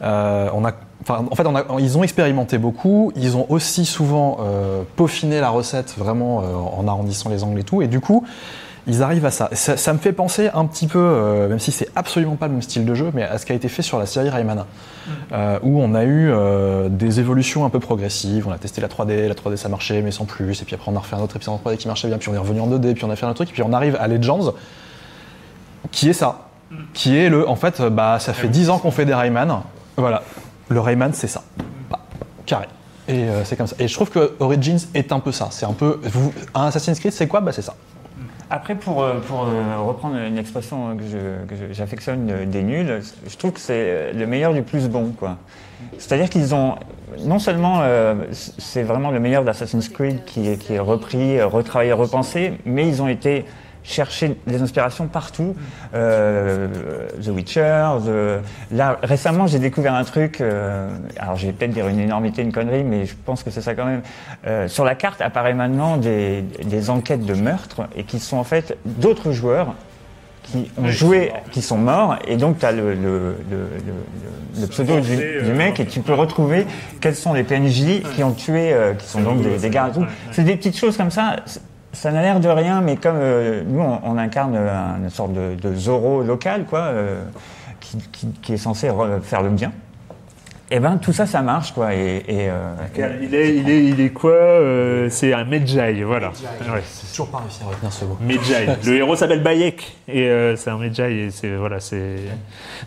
Euh, 0.02 0.48
on 0.52 0.64
a, 0.64 0.72
enfin, 1.02 1.24
en 1.30 1.34
fait, 1.34 1.46
on 1.46 1.56
a- 1.56 1.64
ils 1.80 1.96
ont 1.96 2.02
expérimenté 2.02 2.58
beaucoup. 2.58 3.12
Ils 3.16 3.36
ont 3.36 3.46
aussi 3.48 3.84
souvent 3.84 4.38
euh, 4.40 4.82
peaufiné 4.96 5.40
la 5.40 5.48
recette, 5.50 5.94
vraiment 5.96 6.40
euh, 6.42 6.54
en 6.54 6.86
arrondissant 6.88 7.30
les 7.30 7.42
angles 7.44 7.60
et 7.60 7.64
tout. 7.64 7.80
Et 7.80 7.86
du 7.86 8.00
coup, 8.00 8.24
ils 8.86 9.02
arrivent 9.02 9.24
à 9.24 9.30
ça. 9.30 9.48
Ça, 9.52 9.76
ça 9.76 9.92
me 9.94 9.98
fait 9.98 10.12
penser 10.12 10.50
un 10.52 10.66
petit 10.66 10.86
peu, 10.86 10.98
euh, 10.98 11.48
même 11.48 11.58
si 11.58 11.72
c'est 11.72 11.88
absolument 11.96 12.36
pas 12.36 12.46
le 12.46 12.52
même 12.52 12.62
style 12.62 12.84
de 12.84 12.94
jeu, 12.94 13.10
mais 13.14 13.22
à 13.22 13.38
ce 13.38 13.46
qui 13.46 13.52
a 13.52 13.54
été 13.54 13.68
fait 13.68 13.80
sur 13.82 13.98
la 13.98 14.04
série 14.06 14.28
Rayman, 14.28 14.64
euh, 15.32 15.58
où 15.62 15.80
on 15.80 15.94
a 15.94 16.04
eu 16.04 16.30
euh, 16.30 16.88
des 16.90 17.18
évolutions 17.20 17.64
un 17.64 17.70
peu 17.70 17.80
progressives. 17.80 18.46
On 18.46 18.52
a 18.52 18.58
testé 18.58 18.80
la 18.82 18.88
3D, 18.88 19.26
la 19.28 19.34
3D 19.34 19.56
ça 19.56 19.68
marchait, 19.70 20.02
mais 20.02 20.10
sans 20.10 20.26
plus. 20.26 20.60
Et 20.60 20.64
puis 20.66 20.74
après, 20.74 20.90
on 20.92 20.96
a 20.96 20.98
refait 21.00 21.16
un 21.16 21.20
autre 21.20 21.36
épisode 21.36 21.54
en 21.54 21.58
3D 21.70 21.76
qui 21.78 21.88
marchait 21.88 22.08
bien. 22.08 22.18
Puis 22.18 22.28
on 22.28 22.34
est 22.34 22.38
revenu 22.38 22.60
en 22.60 22.68
2D, 22.68 22.92
puis 22.94 23.04
on 23.04 23.10
a 23.10 23.16
fait 23.16 23.24
un 23.24 23.30
autre 23.30 23.36
truc. 23.44 23.52
Puis 23.52 23.62
on 23.62 23.72
arrive 23.72 23.96
à 23.98 24.06
Legends, 24.08 24.52
qui 25.90 26.08
est 26.10 26.14
ça. 26.14 26.48
Qui 26.92 27.16
est 27.16 27.28
le. 27.28 27.48
En 27.48 27.56
fait, 27.56 27.80
bah, 27.82 28.18
ça 28.18 28.32
fait 28.32 28.48
10 28.48 28.68
ans 28.70 28.78
qu'on 28.78 28.90
fait 28.90 29.04
des 29.06 29.14
Rayman. 29.14 29.60
Voilà. 29.96 30.22
Le 30.68 30.80
Rayman, 30.80 31.12
c'est 31.14 31.28
ça. 31.28 31.42
Bah, 31.90 32.00
carré. 32.46 32.66
Et 33.08 33.26
c'est 33.44 33.56
comme 33.56 33.66
ça. 33.66 33.76
Et 33.78 33.86
je 33.88 33.94
trouve 33.94 34.10
que 34.10 34.32
Origins 34.40 34.78
est 34.94 35.12
un 35.12 35.20
peu 35.20 35.30
ça. 35.32 35.48
C'est 35.50 35.66
un 35.66 35.72
peu. 35.72 36.00
vous- 36.04 36.32
un 36.54 36.64
Assassin's 36.66 36.98
Creed, 36.98 37.12
c'est 37.12 37.28
quoi? 37.28 37.40
Bah, 37.40 37.52
c'est 37.52 37.62
ça. 37.62 37.74
Après, 38.50 38.74
pour, 38.74 39.02
euh, 39.02 39.20
pour 39.20 39.44
euh, 39.44 39.78
reprendre 39.78 40.16
une 40.16 40.38
expression 40.38 40.96
que 40.96 41.72
j'affectionne 41.72 42.44
des 42.46 42.62
nuls, 42.62 43.00
je 43.26 43.36
trouve 43.36 43.52
que 43.52 43.60
c'est 43.60 43.72
euh, 43.74 44.12
le 44.12 44.26
meilleur 44.26 44.52
du 44.52 44.62
plus 44.62 44.88
bon. 44.88 45.14
C'est-à-dire 45.98 46.28
qu'ils 46.28 46.54
ont. 46.54 46.76
Non 47.20 47.38
seulement 47.38 47.82
c'est 48.32 48.82
vraiment 48.82 49.10
le 49.10 49.20
meilleur 49.20 49.44
d'Assassin's 49.44 49.88
Creed 49.88 50.24
qui 50.24 50.48
est, 50.48 50.56
qui 50.56 50.74
est 50.74 50.78
repris, 50.80 51.40
retravaillé, 51.40 51.92
repensé, 51.92 52.54
mais 52.64 52.88
ils 52.88 53.02
ont 53.02 53.06
été 53.06 53.44
chercher 53.84 54.36
des 54.46 54.60
inspirations 54.62 55.06
partout. 55.06 55.54
Euh, 55.94 56.68
The 57.22 57.28
Witcher, 57.28 57.86
The- 58.04 58.74
là 58.74 58.98
récemment 59.02 59.46
j'ai 59.46 59.58
découvert 59.58 59.94
un 59.94 60.04
truc, 60.04 60.40
euh, 60.40 60.88
alors 61.18 61.36
je 61.36 61.46
vais 61.46 61.52
peut-être 61.52 61.72
dire 61.72 61.86
une 61.88 62.00
énormité, 62.00 62.42
une 62.42 62.52
connerie, 62.52 62.82
mais 62.82 63.04
je 63.06 63.14
pense 63.24 63.42
que 63.42 63.50
c'est 63.50 63.60
ça 63.60 63.74
quand 63.74 63.84
même. 63.84 64.02
Euh, 64.46 64.68
sur 64.68 64.84
la 64.84 64.94
carte 64.94 65.20
apparaît 65.20 65.54
maintenant 65.54 65.96
des, 65.98 66.42
des 66.64 66.90
enquêtes 66.90 67.24
de 67.24 67.34
meurtre 67.34 67.82
et 67.94 68.04
qui 68.04 68.18
sont 68.18 68.38
en 68.38 68.44
fait 68.44 68.76
d'autres 68.84 69.32
joueurs 69.32 69.74
qui 70.42 70.70
ont 70.76 70.88
joué, 70.88 71.32
qui 71.52 71.62
sont 71.62 71.78
morts, 71.78 72.16
et 72.28 72.36
donc 72.36 72.58
tu 72.58 72.66
as 72.66 72.72
le, 72.72 72.92
le, 72.94 73.34
le, 74.60 74.66
pseudo 74.66 75.00
du, 75.00 75.16
du 75.16 75.52
mec 75.54 75.80
et 75.80 75.86
tu 75.86 76.00
peux 76.00 76.12
retrouver 76.12 76.66
quels 77.00 77.14
sont 77.14 77.32
les 77.32 77.44
PNJ 77.44 78.02
qui 78.14 78.22
ont 78.22 78.32
tué, 78.32 78.72
euh, 78.74 78.92
qui 78.92 79.06
sont 79.06 79.22
donc 79.22 79.42
des, 79.42 79.56
des 79.56 79.70
tout. 79.70 80.04
C'est 80.32 80.44
des 80.44 80.56
petites 80.56 80.76
choses 80.76 80.96
comme 80.98 81.10
ça. 81.10 81.36
Ça 81.94 82.10
n'a 82.12 82.20
l'air 82.22 82.40
de 82.40 82.48
rien, 82.48 82.80
mais 82.80 82.96
comme 82.96 83.16
euh, 83.18 83.62
nous, 83.66 83.80
on, 83.80 84.00
on 84.04 84.18
incarne 84.18 84.54
euh, 84.56 84.96
une 85.02 85.10
sorte 85.10 85.32
de, 85.32 85.54
de 85.54 85.74
Zorro 85.74 86.22
local, 86.22 86.64
quoi, 86.68 86.80
euh, 86.80 87.22
qui, 87.80 87.98
qui- 88.12 88.32
qui 88.42 88.52
est 88.54 88.58
censé 88.58 88.88
re- 88.88 89.20
faire 89.22 89.42
le 89.42 89.50
bien. 89.50 89.72
Et 90.70 90.80
ben 90.80 90.96
tout 90.96 91.12
ça, 91.12 91.26
ça 91.26 91.42
marche, 91.42 91.72
quoi. 91.72 91.94
Et, 91.94 92.24
et, 92.26 92.48
euh, 92.50 92.74
Il 93.22 93.34
est, 93.34 93.56
il 93.56 93.68
est, 93.70 93.84
il 93.84 94.00
est 94.00 94.10
quoi 94.10 94.32
euh, 94.32 95.08
C'est 95.10 95.32
un 95.32 95.44
Medjay, 95.44 96.02
voilà. 96.02 96.28
Ouais, 96.30 96.82
c'est- 96.84 97.10
Toujours 97.10 97.28
pas 97.30 97.38
réussi 97.38 97.62
à 97.62 97.68
retenir 97.68 97.92
ce 97.92 98.04
mot. 98.06 98.18
Medjay. 98.20 98.66
Le 98.84 98.96
héros 98.96 99.14
s'appelle 99.14 99.42
Bayek 99.42 99.94
et 100.08 100.22
euh, 100.28 100.56
c'est 100.56 100.70
un 100.70 100.78
Medjay 100.78 101.14
et 101.26 101.30
c'est 101.30 101.54
voilà, 101.54 101.78
c'est. 101.80 102.16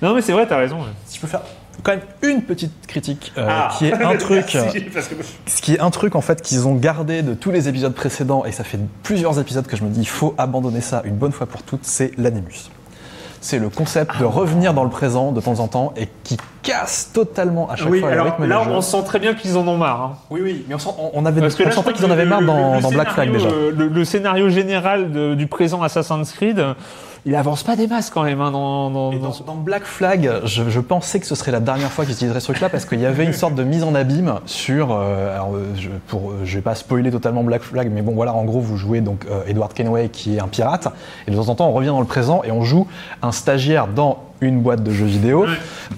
Non 0.01 0.15
mais 0.15 0.21
c'est 0.21 0.33
vrai, 0.33 0.45
t'as 0.47 0.57
raison. 0.57 0.79
Si 1.05 1.15
je 1.17 1.21
peux 1.21 1.27
faire 1.27 1.41
quand 1.83 1.91
même 1.93 2.01
une 2.23 2.41
petite 2.41 2.87
critique, 2.87 3.31
euh, 3.37 3.45
Ah. 3.49 3.69
qui 3.77 3.87
est 3.87 3.93
un 3.93 4.15
truc. 4.17 4.51
Merci, 4.53 4.79
parce 4.93 5.07
que- 5.07 5.15
Ce 5.45 5.61
qui 5.61 5.73
est 5.75 5.79
un 5.79 5.89
truc 5.89 6.15
en 6.15 6.21
fait 6.21 6.41
qu'ils 6.41 6.67
ont 6.67 6.75
gardé 6.75 7.21
de 7.21 7.33
tous 7.33 7.51
les 7.51 7.67
épisodes 7.69 7.93
précédents 7.93 8.43
et 8.45 8.51
ça 8.51 8.63
fait 8.63 8.79
plusieurs 9.03 9.39
épisodes 9.39 9.65
que 9.67 9.77
je 9.77 9.83
me 9.83 9.89
dis 9.89 10.01
il 10.01 10.07
faut 10.07 10.33
abandonner 10.37 10.81
ça 10.81 11.01
une 11.05 11.15
bonne 11.15 11.31
fois 11.31 11.47
pour 11.47 11.63
toutes, 11.63 11.85
c'est 11.85 12.11
l'animus. 12.17 12.69
C'est 13.39 13.59
le 13.59 13.69
concept 13.69 14.17
de 14.19 14.25
revenir 14.25 14.73
dans 14.73 14.83
le 14.83 14.89
présent 14.89 15.31
de 15.31 15.39
temps 15.39 15.59
en 15.59 15.67
temps 15.67 15.93
et 15.95 16.09
qui 16.23 16.37
casse 16.63 17.11
totalement 17.13 17.69
à 17.69 17.75
chaque 17.75 17.87
Oui, 17.89 17.99
fois 17.99 18.09
le 18.09 18.15
alors 18.15 18.25
rythme 18.25 18.45
là 18.45 18.57
du 18.59 18.65
jeu. 18.65 18.71
on 18.75 18.81
sent 18.81 19.03
très 19.05 19.19
bien 19.19 19.35
qu'ils 19.35 19.55
en 19.57 19.67
ont 19.67 19.77
marre. 19.77 20.01
hein. 20.01 20.17
Oui, 20.31 20.41
oui, 20.43 20.65
mais 20.67 20.73
on, 20.75 20.79
sent- 20.79 20.89
on- 20.97 21.11
on 21.13 21.25
avait, 21.25 21.39
Parce 21.39 21.53
que 21.55 21.63
là, 21.63 21.71
sentait 21.71 21.93
qu'ils 21.93 22.05
en 22.05 22.11
avaient 22.11 22.23
le- 22.23 22.29
marre 22.31 22.41
le- 22.41 22.47
dans, 22.47 22.75
le 22.75 22.81
dans 22.81 22.89
Black 22.91 23.09
Flag 23.11 23.31
déjà. 23.31 23.47
euh, 23.47 23.71
Le, 23.71 23.87
le 23.87 24.05
scénario 24.05 24.49
général 24.49 25.11
de- 25.11 25.35
du 25.35 25.45
présent 25.47 25.83
Assassin's 25.83 26.31
Creed, 26.33 26.61
il 27.27 27.35
avance 27.35 27.61
pas 27.61 27.75
des 27.75 27.85
masses 27.87 28.09
quand 28.09 28.23
même 28.23 28.41
hein, 28.41 28.51
dans, 28.51 28.89
dans- 28.89 29.11
dans 29.45 29.55
Black 29.55 29.83
Flag, 29.83 30.31
je, 30.45 30.69
je 30.69 30.79
pensais 30.79 31.19
que 31.19 31.25
ce 31.25 31.35
serait 31.35 31.51
la 31.51 31.59
dernière 31.59 31.91
fois 31.91 32.05
qu'ils 32.05 32.13
utilisaient 32.15 32.39
ce 32.39 32.45
truc-là 32.45 32.69
parce 32.69 32.85
qu'il 32.85 32.99
y 33.01 33.05
avait 33.05 33.25
une 33.25 33.33
sorte 33.33 33.53
de 33.53 33.63
mise 33.63 33.83
en 33.83 33.93
abîme 33.95 34.35
sur. 34.45 34.91
euh, 34.93 35.35
alors, 35.35 35.53
euh, 35.55 35.65
je, 35.75 35.89
pour, 36.07 36.31
euh, 36.31 36.39
je 36.45 36.55
vais 36.55 36.61
pas 36.61 36.73
spoiler 36.73 37.11
totalement 37.11 37.43
Black 37.43 37.63
Flag, 37.63 37.91
mais 37.93 38.01
bon, 38.01 38.13
voilà, 38.13 38.33
en 38.33 38.45
gros, 38.45 38.61
vous 38.61 38.77
jouez 38.77 39.01
donc 39.01 39.25
euh, 39.29 39.41
Edward 39.47 39.73
Kenway 39.73 40.09
qui 40.09 40.37
est 40.37 40.39
un 40.39 40.47
pirate, 40.47 40.87
et 41.27 41.31
de 41.31 41.35
temps 41.35 41.49
en 41.49 41.55
temps, 41.55 41.67
on 41.67 41.73
revient 41.73 41.87
dans 41.89 41.99
le 41.99 42.05
présent 42.07 42.41
et 42.45 42.51
on 42.51 42.63
joue 42.63 42.87
un 43.21 43.31
stagiaire 43.33 43.87
dans 43.87 44.19
une 44.41 44.61
boîte 44.61 44.83
de 44.83 44.91
jeux 44.91 45.05
vidéo 45.05 45.45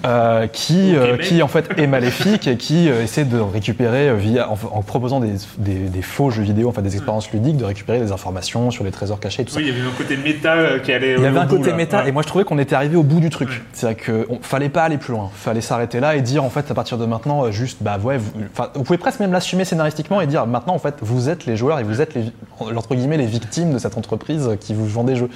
euh, 0.06 0.46
qui, 0.46 0.96
euh, 0.96 1.16
qui 1.18 1.42
en 1.42 1.48
fait 1.48 1.68
est 1.76 1.86
maléfique 1.86 2.46
et 2.46 2.56
qui 2.56 2.88
euh, 2.88 3.02
essaie 3.02 3.24
de 3.24 3.38
récupérer 3.38 4.14
via 4.16 4.48
en, 4.48 4.56
en 4.72 4.82
proposant 4.82 5.20
des, 5.20 5.32
des- 5.58 5.88
des 5.88 6.02
faux 6.02 6.30
jeux 6.30 6.42
vidéo, 6.42 6.68
enfin 6.68 6.82
des 6.82 6.94
expériences 6.94 7.30
ludiques, 7.32 7.56
de 7.58 7.64
récupérer 7.64 8.00
des 8.00 8.12
informations 8.12 8.70
sur 8.70 8.84
les 8.84 8.90
trésors 8.90 9.20
cachés 9.20 9.42
et 9.42 9.44
tout 9.44 9.52
ça. 9.52 9.60
Il 9.60 9.66
y 9.66 9.70
avait 9.70 9.80
un 9.80 9.90
côté 9.96 10.16
méta 10.16 10.78
qui 10.82 10.92
allait. 10.92 11.14
Il 11.18 11.22
y 11.22 11.26
avait 11.26 11.38
un 11.38 11.44
bout, 11.46 11.56
côté 11.58 11.70
là. 11.70 11.76
méta 11.76 12.02
Ouais. 12.02 12.08
et 12.08 12.12
moi 12.12 12.22
je 12.22 12.28
trouvais 12.28 12.44
qu'on 12.44 12.58
était 12.58 12.74
arrivé 12.74 12.96
au 12.96 13.02
bout 13.02 13.20
du 13.20 13.28
truc. 13.30 13.62
C'est-à-dire 13.72 14.04
qu'il 14.04 14.38
fallait 14.42 14.68
pas 14.68 14.84
aller 14.84 14.96
plus 14.98 15.12
loin. 15.12 15.28
Fallait 15.34 15.60
s'arrêter 15.60 16.00
là 16.00 16.16
et 16.16 16.22
dire 16.22 16.44
en 16.44 16.50
fait 16.50 16.70
à 16.70 16.74
partir 16.74 16.96
de 16.98 17.04
maintenant 17.04 17.50
juste 17.50 17.78
bah 17.82 17.98
ouais, 18.02 18.16
vous, 18.16 18.30
vous 18.74 18.82
pouvez 18.84 18.98
presque 18.98 19.20
même 19.20 19.32
l'assumer 19.32 19.64
scénaristiquement 19.64 20.20
et 20.20 20.26
dire 20.26 20.46
maintenant 20.46 20.74
en 20.74 20.78
fait 20.78 20.94
vous 21.02 21.28
êtes 21.28 21.46
les 21.46 21.56
joueurs 21.56 21.78
et 21.78 21.82
vous 21.82 22.00
êtes 22.00 22.14
les 22.14 22.24
entre 22.60 22.94
guillemets 22.94 23.16
les 23.18 23.26
victimes 23.26 23.72
de 23.72 23.78
cette 23.78 23.98
entreprise 23.98 24.50
qui 24.60 24.72
vous 24.72 24.86
vend 24.86 25.04
des 25.04 25.16
jeux. 25.16 25.28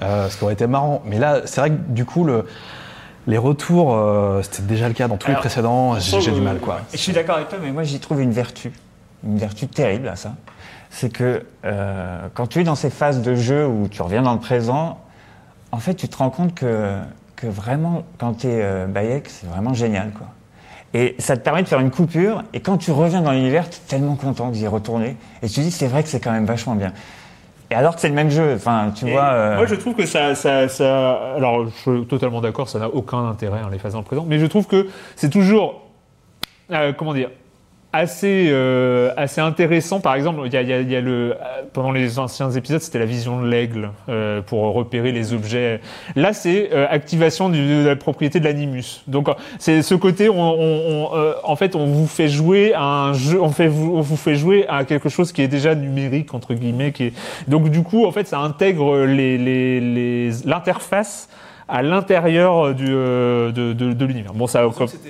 Ce 0.00 0.36
qui 0.36 0.42
aurait 0.44 0.54
été 0.54 0.66
marrant. 0.66 1.02
Mais 1.06 1.18
là 1.18 1.42
c'est 1.44 1.60
vrai 1.60 1.70
que 1.70 1.76
du 1.88 2.04
coup 2.04 2.24
le 2.24 2.46
les 3.28 3.38
retours, 3.38 3.94
euh, 3.94 4.40
c'était 4.42 4.62
déjà 4.62 4.88
le 4.88 4.94
cas 4.94 5.06
dans 5.06 5.18
tous 5.18 5.26
Alors, 5.26 5.38
les 5.38 5.40
précédents, 5.40 5.98
j'ai 5.98 6.32
du 6.32 6.40
euh, 6.40 6.42
mal 6.42 6.58
quoi. 6.58 6.80
Je 6.92 6.96
suis 6.96 7.12
d'accord 7.12 7.36
avec 7.36 7.50
toi, 7.50 7.58
mais 7.62 7.70
moi 7.70 7.82
j'y 7.82 8.00
trouve 8.00 8.22
une 8.22 8.32
vertu, 8.32 8.72
une 9.22 9.38
vertu 9.38 9.68
terrible 9.68 10.08
à 10.08 10.16
ça. 10.16 10.34
C'est 10.90 11.12
que 11.12 11.44
euh, 11.66 12.28
quand 12.32 12.46
tu 12.46 12.60
es 12.60 12.64
dans 12.64 12.74
ces 12.74 12.88
phases 12.88 13.20
de 13.20 13.34
jeu 13.34 13.66
où 13.66 13.88
tu 13.88 14.00
reviens 14.00 14.22
dans 14.22 14.32
le 14.32 14.40
présent, 14.40 14.98
en 15.72 15.78
fait 15.78 15.94
tu 15.94 16.08
te 16.08 16.16
rends 16.16 16.30
compte 16.30 16.54
que, 16.54 16.96
que 17.36 17.46
vraiment, 17.46 18.04
quand 18.16 18.32
tu 18.38 18.46
es 18.46 18.86
Bayek, 18.86 19.28
c'est 19.28 19.46
vraiment 19.46 19.74
génial. 19.74 20.10
Quoi. 20.12 20.28
Et 20.94 21.14
ça 21.18 21.36
te 21.36 21.42
permet 21.42 21.62
de 21.62 21.68
faire 21.68 21.80
une 21.80 21.90
coupure, 21.90 22.44
et 22.54 22.60
quand 22.60 22.78
tu 22.78 22.92
reviens 22.92 23.20
dans 23.20 23.32
l'univers, 23.32 23.68
tu 23.68 23.76
es 23.76 23.88
tellement 23.88 24.14
content 24.14 24.48
d'y 24.48 24.66
retourner, 24.66 25.16
et 25.42 25.48
tu 25.48 25.56
te 25.56 25.60
dis 25.60 25.70
c'est 25.70 25.86
vrai 25.86 26.02
que 26.02 26.08
c'est 26.08 26.20
quand 26.20 26.32
même 26.32 26.46
vachement 26.46 26.74
bien. 26.74 26.94
Et 27.70 27.74
alors 27.74 27.94
que 27.94 28.00
c'est 28.00 28.08
le 28.08 28.14
même 28.14 28.30
jeu, 28.30 28.54
enfin 28.54 28.92
tu 28.94 29.06
Et 29.06 29.12
vois. 29.12 29.24
euh, 29.32 29.56
Moi, 29.56 29.66
je 29.66 29.74
trouve 29.74 29.94
que 29.94 30.06
ça, 30.06 30.34
ça, 30.34 30.68
ça- 30.68 31.34
Alors, 31.36 31.66
je 31.66 31.70
suis 31.98 32.06
totalement 32.06 32.40
d'accord, 32.40 32.68
ça 32.68 32.78
n'a 32.78 32.88
aucun 32.88 33.28
intérêt, 33.28 33.60
hein, 33.62 33.68
les 33.70 33.78
phases 33.78 33.92
dans 33.92 33.98
le 33.98 34.04
présent. 34.04 34.24
Mais 34.26 34.38
je 34.38 34.46
trouve 34.46 34.66
que 34.66 34.88
c'est 35.16 35.30
toujours. 35.30 35.82
euh, 36.72 36.92
comment 36.92 37.12
dire 37.14 37.30
assez 37.98 38.48
euh, 38.50 39.10
assez 39.16 39.40
intéressant. 39.40 40.00
Par 40.00 40.14
exemple, 40.14 40.40
il 40.46 40.52
y 40.52 40.56
a, 40.56 40.62
y 40.62 40.72
a- 40.72 40.80
y 40.80 40.96
a 40.96 41.00
le 41.00 41.34
pendant 41.72 41.90
les 41.92 42.18
anciens 42.18 42.50
épisodes, 42.50 42.80
c'était 42.80 42.98
la 42.98 43.04
vision 43.04 43.40
de 43.42 43.46
l'aigle 43.48 43.90
euh, 44.08 44.40
pour 44.42 44.60
repérer 44.72 45.12
les 45.12 45.32
objets. 45.32 45.80
Là, 46.16 46.32
c'est 46.32 46.70
euh, 46.72 46.86
activation 46.88 47.48
du- 47.48 47.82
de 47.82 47.86
la 47.86 47.96
propriété 47.96 48.40
de 48.40 48.44
l'animus. 48.44 49.02
Donc, 49.06 49.28
euh, 49.28 49.34
c'est 49.58 49.82
ce 49.82 49.94
côté. 49.94 50.28
On, 50.28 50.40
on- 50.40 51.10
on, 51.12 51.16
euh, 51.16 51.32
en 51.44 51.56
fait, 51.56 51.74
on 51.76 51.86
vous 51.86 52.06
fait 52.06 52.28
jouer 52.28 52.72
à 52.74 52.82
un 52.84 53.12
jeu. 53.12 53.40
On 53.42 53.50
fait 53.50 53.68
on 53.68 54.00
vous 54.00 54.16
fait 54.16 54.36
jouer 54.36 54.66
à 54.68 54.84
quelque 54.84 55.08
chose 55.08 55.32
qui 55.32 55.42
est 55.42 55.48
déjà 55.48 55.74
numérique 55.74 56.32
entre 56.34 56.54
guillemets. 56.54 56.92
Qui 56.92 57.04
est... 57.06 57.12
Donc, 57.48 57.68
du 57.70 57.82
coup, 57.82 58.06
en 58.06 58.12
fait, 58.12 58.26
ça 58.28 58.38
intègre 58.38 59.04
les 59.04 59.36
les- 59.38 59.80
les- 59.80 60.30
l'interface 60.44 61.28
à 61.68 61.82
l'intérieur 61.82 62.74
du 62.74 62.86
euh, 62.88 63.52
de, 63.52 63.72
de, 63.72 63.92
de 63.92 64.04
l'univers. 64.04 64.32
Bon, 64.32 64.46
ça. 64.46 64.64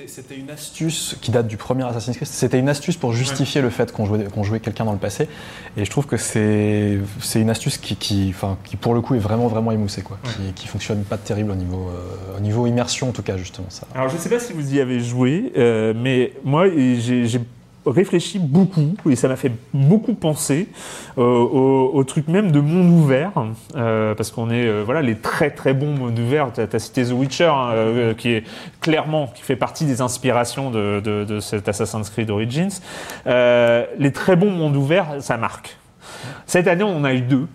C'était 0.07 0.35
une 0.35 0.49
astuce 0.49 1.17
qui 1.21 1.31
date 1.31 1.47
du 1.47 1.57
premier 1.57 1.83
Assassin's 1.85 2.17
Creed. 2.17 2.27
C'était 2.27 2.59
une 2.59 2.69
astuce 2.69 2.97
pour 2.97 3.13
justifier 3.13 3.61
le 3.61 3.69
fait 3.69 3.91
qu'on 3.91 4.05
jouait, 4.05 4.25
qu'on 4.25 4.43
jouait 4.43 4.59
quelqu'un 4.59 4.85
dans 4.85 4.91
le 4.91 4.97
passé. 4.97 5.29
Et 5.77 5.85
je 5.85 5.89
trouve 5.89 6.05
que 6.05 6.17
c'est 6.17 6.99
c'est 7.21 7.41
une 7.41 7.49
astuce 7.49 7.77
qui, 7.77 7.95
qui, 7.95 8.31
enfin, 8.35 8.57
qui, 8.65 8.75
pour 8.75 8.93
le 8.93 9.01
coup, 9.01 9.15
est 9.15 9.19
vraiment, 9.19 9.47
vraiment 9.47 9.71
émoussée. 9.71 10.01
Quoi. 10.01 10.17
Qui, 10.23 10.53
qui 10.53 10.67
fonctionne 10.67 11.03
pas 11.03 11.17
de 11.17 11.21
terrible 11.21 11.51
au 11.51 11.55
niveau, 11.55 11.89
euh, 11.89 12.37
au 12.37 12.41
niveau 12.41 12.67
immersion, 12.67 13.09
en 13.09 13.11
tout 13.11 13.23
cas, 13.23 13.37
justement. 13.37 13.67
Ça. 13.69 13.87
Alors 13.95 14.09
je 14.09 14.15
ne 14.15 14.19
sais 14.19 14.29
pas 14.29 14.39
si 14.39 14.53
vous 14.53 14.75
y 14.75 14.79
avez 14.79 14.99
joué, 14.99 15.53
euh, 15.57 15.93
mais 15.95 16.33
moi 16.43 16.67
j'ai 16.67 17.39
réfléchi 17.85 18.39
beaucoup 18.39 18.95
et 19.09 19.15
ça 19.15 19.27
m'a 19.27 19.35
fait 19.35 19.51
beaucoup 19.73 20.13
penser 20.13 20.67
euh, 21.17 21.23
au, 21.23 22.03
truc 22.03 22.27
même 22.27 22.51
de 22.51 22.59
monde 22.59 22.91
ouvert, 22.91 23.31
euh, 23.75 24.15
parce 24.15 24.31
qu'on 24.31 24.49
est 24.49 24.65
euh, 24.65 24.83
voilà 24.83 25.01
les 25.01 25.15
très 25.15 25.51
très 25.51 25.73
bons 25.73 25.93
mondes 25.95 26.19
ouverts. 26.19 26.51
Tu 26.53 26.61
as, 26.61 26.79
cité 26.79 27.05
The 27.05 27.11
Witcher, 27.11 27.51
hein, 27.53 28.13
qui 28.17 28.31
est 28.31 28.43
clairement 28.81 29.27
qui 29.27 29.41
fait 29.41 29.55
partie 29.55 29.85
des 29.85 30.01
inspirations 30.01 30.71
de, 30.71 31.01
de, 31.03 31.23
de 31.23 31.39
cet 31.39 31.67
Assassin's 31.67 32.09
Creed 32.09 32.29
Origins. 32.29 32.81
Les 33.25 34.11
très 34.13 34.35
bons 34.35 34.51
mondes 34.51 34.75
ouverts, 34.75 35.15
ça 35.19 35.37
marque. 35.37 35.77
Cette 36.45 36.67
année, 36.67 36.83
on 36.83 36.97
en 36.97 37.03
a 37.03 37.13
eu 37.13 37.21
deux 37.21 37.47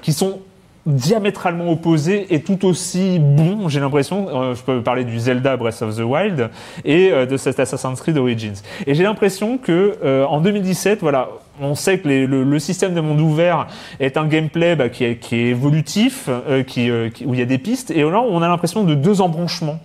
qui 0.00 0.12
sont 0.12 0.40
diamétralement 0.88 1.70
opposés 1.70 2.34
et 2.34 2.40
tout 2.40 2.66
aussi 2.66 3.18
bons, 3.18 3.68
j'ai 3.68 3.78
l'impression. 3.78 4.28
Euh, 4.28 4.54
je 4.54 4.62
peux 4.62 4.82
parler 4.82 5.04
du 5.04 5.18
Zelda 5.18 5.56
Breath 5.56 5.82
of 5.82 5.96
the 5.96 6.00
Wild 6.00 6.50
et 6.84 7.12
euh, 7.12 7.26
de 7.26 7.36
cet 7.36 7.60
Assassin's 7.60 8.00
Creed 8.00 8.16
Origins. 8.16 8.62
Et 8.86 8.94
j'ai 8.94 9.02
l'impression 9.02 9.58
que 9.58 9.96
euh, 10.02 10.24
en 10.24 10.40
2017, 10.40 11.00
voilà, 11.00 11.28
on 11.60 11.74
sait 11.74 11.98
que 11.98 12.08
les- 12.08 12.26
le, 12.26 12.44
le 12.44 12.58
système 12.58 12.94
de 12.94 13.00
monde 13.00 13.20
ouvert 13.20 13.66
est 14.00 14.16
un 14.16 14.26
gameplay 14.26 14.76
bah, 14.76 14.88
qui, 14.88 15.04
est, 15.04 15.16
qui 15.16 15.36
est 15.36 15.46
évolutif, 15.48 16.28
euh, 16.28 16.62
qui, 16.62 16.90
euh, 16.90 17.10
qui- 17.10 17.24
où 17.26 17.34
il 17.34 17.40
y 17.40 17.42
a 17.42 17.46
des 17.46 17.58
pistes, 17.58 17.90
et 17.90 18.02
là 18.02 18.20
on 18.20 18.42
a 18.42 18.48
l'impression 18.48 18.84
de 18.84 18.94
deux 18.94 19.20
embranchements 19.20 19.80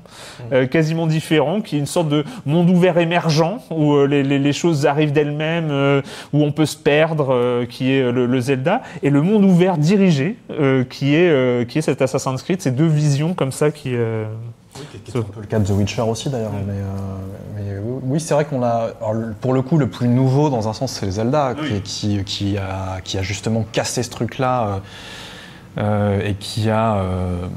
euh, 0.51 0.67
quasiment 0.67 1.07
différents, 1.07 1.61
qui 1.61 1.75
est 1.75 1.79
une 1.79 1.85
sorte 1.85 2.09
de 2.09 2.23
monde 2.45 2.69
ouvert 2.69 2.97
émergent 2.97 3.59
où 3.71 4.05
les, 4.05 4.23
les- 4.23 4.39
les 4.39 4.53
choses 4.53 4.85
arrivent 4.85 5.11
d'elles-mêmes, 5.13 5.71
où 6.33 6.43
on 6.43 6.51
peut 6.51 6.65
se 6.65 6.77
perdre, 6.77 7.63
qui 7.69 7.91
est 7.91 8.11
le, 8.11 8.25
le 8.25 8.39
Zelda, 8.39 8.81
et 9.01 9.09
le 9.09 9.21
monde 9.21 9.43
ouvert 9.43 9.77
dirigé, 9.77 10.35
qui 10.89 11.15
est 11.15 11.67
qui 11.67 11.77
est 11.79 11.81
cet 11.81 12.01
Assassin's 12.01 12.41
Creed, 12.43 12.61
ces 12.61 12.71
deux 12.71 12.87
visions 12.87 13.33
comme 13.33 13.51
ça 13.51 13.71
qui 13.71 13.95
euh, 14.77 14.97
C'est 15.07 15.17
un 15.17 15.21
peu 15.21 15.41
le 15.41 15.47
cas 15.47 15.59
de 15.59 15.65
The 15.65 15.71
Witcher 15.71 16.01
aussi 16.01 16.29
d'ailleurs. 16.29 16.51
Mais, 16.65 16.73
euh, 16.73 16.85
mais 17.55 17.79
oui, 17.79 17.99
oui, 18.03 18.19
c'est 18.19 18.33
vrai 18.33 18.45
qu'on 18.45 18.63
a. 18.63 18.89
alors, 19.01 19.33
pour 19.41 19.53
le 19.53 19.61
coup, 19.61 19.77
le 19.77 19.87
plus 19.89 20.07
nouveau 20.07 20.49
dans 20.49 20.67
un 20.67 20.73
sens, 20.73 20.91
c'est 20.93 21.09
Zelda 21.11 21.53
qui, 21.55 21.81
qui, 21.81 22.23
qui 22.23 22.57
a, 22.57 23.01
qui 23.03 23.17
a 23.17 23.21
justement 23.21 23.65
cassé 23.71 24.03
ce 24.03 24.09
truc-là 24.09 24.67
euh, 24.67 24.77
euh, 25.79 26.21
et 26.23 26.35
qui 26.35 26.69
a, 26.69 26.97
euh, 26.97 27.47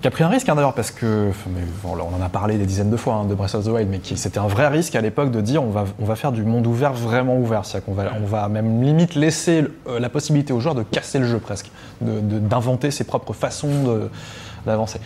qui 0.00 0.08
a 0.08 0.10
pris 0.10 0.24
un 0.24 0.28
risque 0.28 0.48
hein, 0.48 0.54
d'ailleurs 0.54 0.72
parce 0.74 0.90
que. 0.90 1.30
mais, 1.54 1.60
bon, 1.82 1.94
on 1.98 2.16
en 2.20 2.24
a 2.24 2.28
parlé 2.30 2.56
des 2.56 2.64
dizaines 2.64 2.88
de 2.90 2.96
fois 2.96 3.14
hein, 3.14 3.24
de 3.24 3.34
Breath 3.34 3.54
of 3.54 3.64
the 3.64 3.68
Wild, 3.68 3.88
mais 3.90 3.98
qui- 3.98 4.16
c'était 4.16 4.38
un 4.38 4.46
vrai 4.46 4.68
risque 4.68 4.94
à 4.94 5.00
l'époque 5.02 5.30
de 5.30 5.40
dire 5.42 5.62
on 5.62 5.68
va, 5.70 5.84
on 6.00 6.04
va 6.06 6.16
faire 6.16 6.32
du 6.32 6.44
monde 6.44 6.66
ouvert 6.66 6.94
vraiment 6.94 7.36
ouvert. 7.36 7.64
C'est-à-dire 7.66 7.84
qu'on 7.86 7.92
va, 7.94 8.04
on 8.22 8.26
va 8.26 8.48
même 8.48 8.82
limite 8.82 9.14
laisser 9.16 9.64
euh, 9.86 9.98
la 10.00 10.08
possibilité 10.08 10.52
aux 10.54 10.60
joueurs 10.60 10.74
de 10.76 10.82
casser 10.82 11.18
le 11.18 11.26
jeu 11.26 11.38
presque, 11.38 11.70
de- 12.00 12.20
de- 12.20 12.38
d'inventer 12.38 12.90
ses 12.90 13.04
propres 13.04 13.34
façons 13.34 13.82
de- 13.84 14.08
d'avancer. 14.64 14.98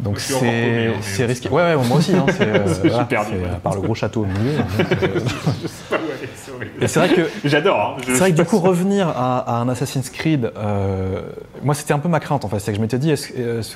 Donc 0.00 0.20
c'est 0.20 1.24
risqué. 1.26 1.48
Ouais, 1.48 1.74
ouais, 1.74 1.76
moi 1.76 1.98
aussi. 1.98 2.14
Hein, 2.14 2.24
c'est, 2.36 2.42
euh, 2.46 2.58
voilà, 2.84 3.04
perdu, 3.04 3.32
ouais. 3.32 3.48
à 3.52 3.58
part 3.58 3.74
le 3.74 3.80
gros 3.80 3.94
château 3.94 4.22
au 4.22 4.26
milieu. 4.26 4.52
euh, 4.58 5.20
Et 6.80 6.88
c'est 6.88 7.00
vrai 7.00 7.08
que 7.14 7.22
J'adore. 7.44 7.96
hein. 7.98 8.02
C'est 8.06 8.18
vrai 8.18 8.30
que 8.32 8.36
du 8.36 8.44
coup 8.44 8.58
revenir 8.58 9.08
à, 9.08 9.38
à 9.38 9.54
un 9.60 9.68
Assassin's 9.68 10.08
Creed, 10.10 10.52
euh, 10.56 11.22
moi 11.62 11.74
c'était 11.74 11.92
un 11.94 11.98
peu 11.98 12.08
ma 12.08 12.20
crainte 12.20 12.44
en 12.44 12.48
fait, 12.48 12.58
c'est 12.60 12.70
que 12.72 12.76
je 12.76 12.82
m'étais 12.82 12.98
dit 12.98 13.12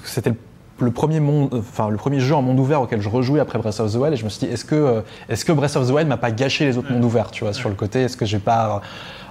c'était 0.04 0.30
le, 0.30 0.36
le 0.80 0.90
premier 0.90 1.20
monde, 1.20 1.50
enfin 1.54 1.88
le 1.90 1.96
premier 1.96 2.20
jeu 2.20 2.34
en 2.34 2.42
monde 2.42 2.58
ouvert 2.58 2.80
auquel 2.82 3.00
je 3.00 3.08
rejouais 3.08 3.40
après 3.40 3.58
Breath 3.58 3.80
of 3.80 3.92
the 3.92 3.96
Wild 3.96 4.14
et 4.14 4.16
je 4.16 4.24
me 4.24 4.28
suis 4.30 4.46
dit 4.46 4.52
est-ce 4.52 4.64
que 4.64 4.74
euh, 4.74 5.00
est-ce 5.28 5.44
que 5.44 5.52
Breath 5.52 5.76
of 5.76 5.86
the 5.88 5.90
Wild 5.92 6.08
m'a 6.08 6.16
pas 6.16 6.30
gâché 6.30 6.64
les 6.64 6.78
autres 6.78 6.92
mondes 6.92 7.04
ouverts, 7.04 7.30
tu 7.30 7.44
vois, 7.44 7.52
sur 7.52 7.68
le 7.68 7.74
côté, 7.74 8.02
est-ce 8.02 8.16
que 8.16 8.24
j'ai 8.26 8.38
pas 8.38 8.80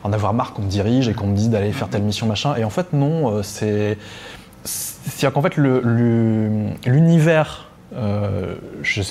en 0.03 0.11
avoir 0.13 0.33
marre 0.33 0.53
qu'on 0.53 0.63
me 0.63 0.69
dirige 0.69 1.07
et 1.07 1.13
qu'on 1.13 1.27
me 1.27 1.35
dise 1.35 1.49
d'aller 1.49 1.71
faire 1.71 1.87
telle 1.89 2.03
mission 2.03 2.27
machin? 2.27 2.55
Et 2.57 2.63
en 2.63 2.69
fait 2.69 2.93
non, 2.93 3.31
euh, 3.37 3.43
c'est 3.43 3.97
c'est-à-dire 5.05 5.33
qu'en 5.33 5.41
fait 5.41 5.57
l'univers, 6.85 7.67
euh, 7.95 8.55
je 8.81 9.01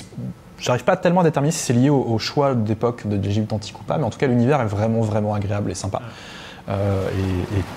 J'arrive 0.61 0.83
pas 0.83 0.95
tellement 0.95 1.21
à 1.21 1.23
déterminer 1.23 1.51
si 1.51 1.57
c'est 1.57 1.73
lié 1.73 1.89
au, 1.89 2.19
choix 2.19 2.53
d'époque 2.53 3.07
de 3.07 3.15
l'Égypte 3.15 3.51
antique 3.51 3.79
ou 3.79 3.83
pas, 3.83 3.97
mais 3.97 4.03
en 4.03 4.11
tout 4.11 4.19
cas 4.19 4.27
l'univers 4.27 4.61
est 4.61 4.67
vraiment 4.67 5.01
vraiment 5.01 5.33
agréable 5.33 5.71
et 5.71 5.75
sympa. 5.75 6.03
Euh, 6.69 7.09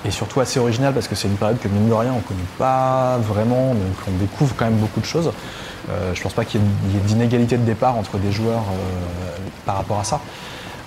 et, 0.05 0.11
surtout 0.11 0.41
assez 0.41 0.61
original 0.61 0.93
parce 0.93 1.09
que 1.09 1.15
c'est 1.15 1.27
une 1.27 1.37
période 1.37 1.59
que 1.59 1.69
mine 1.69 1.89
de 1.89 1.95
rien 1.95 2.13
on 2.13 2.21
connaît 2.21 2.41
pas 2.59 3.17
vraiment, 3.17 3.71
donc 3.71 3.97
on 4.07 4.19
découvre 4.19 4.55
quand 4.55 4.67
même 4.67 4.77
beaucoup 4.77 5.01
de 5.01 5.07
choses. 5.07 5.33
Euh, 5.89 6.15
je 6.15 6.23
pense 6.23 6.35
pas 6.35 6.45
qu'il 6.45 6.61
y 6.61 6.65
ait, 6.65 6.67
il 6.89 6.95
y 6.95 6.99
ait 6.99 7.01
d'inégalité 7.01 7.57
de 7.57 7.65
départ 7.65 7.97
entre 7.97 8.19
des 8.19 8.31
joueurs 8.31 8.65
euh, 8.71 9.39
par 9.65 9.77
rapport 9.77 9.99
à 9.99 10.05
ça. 10.05 10.21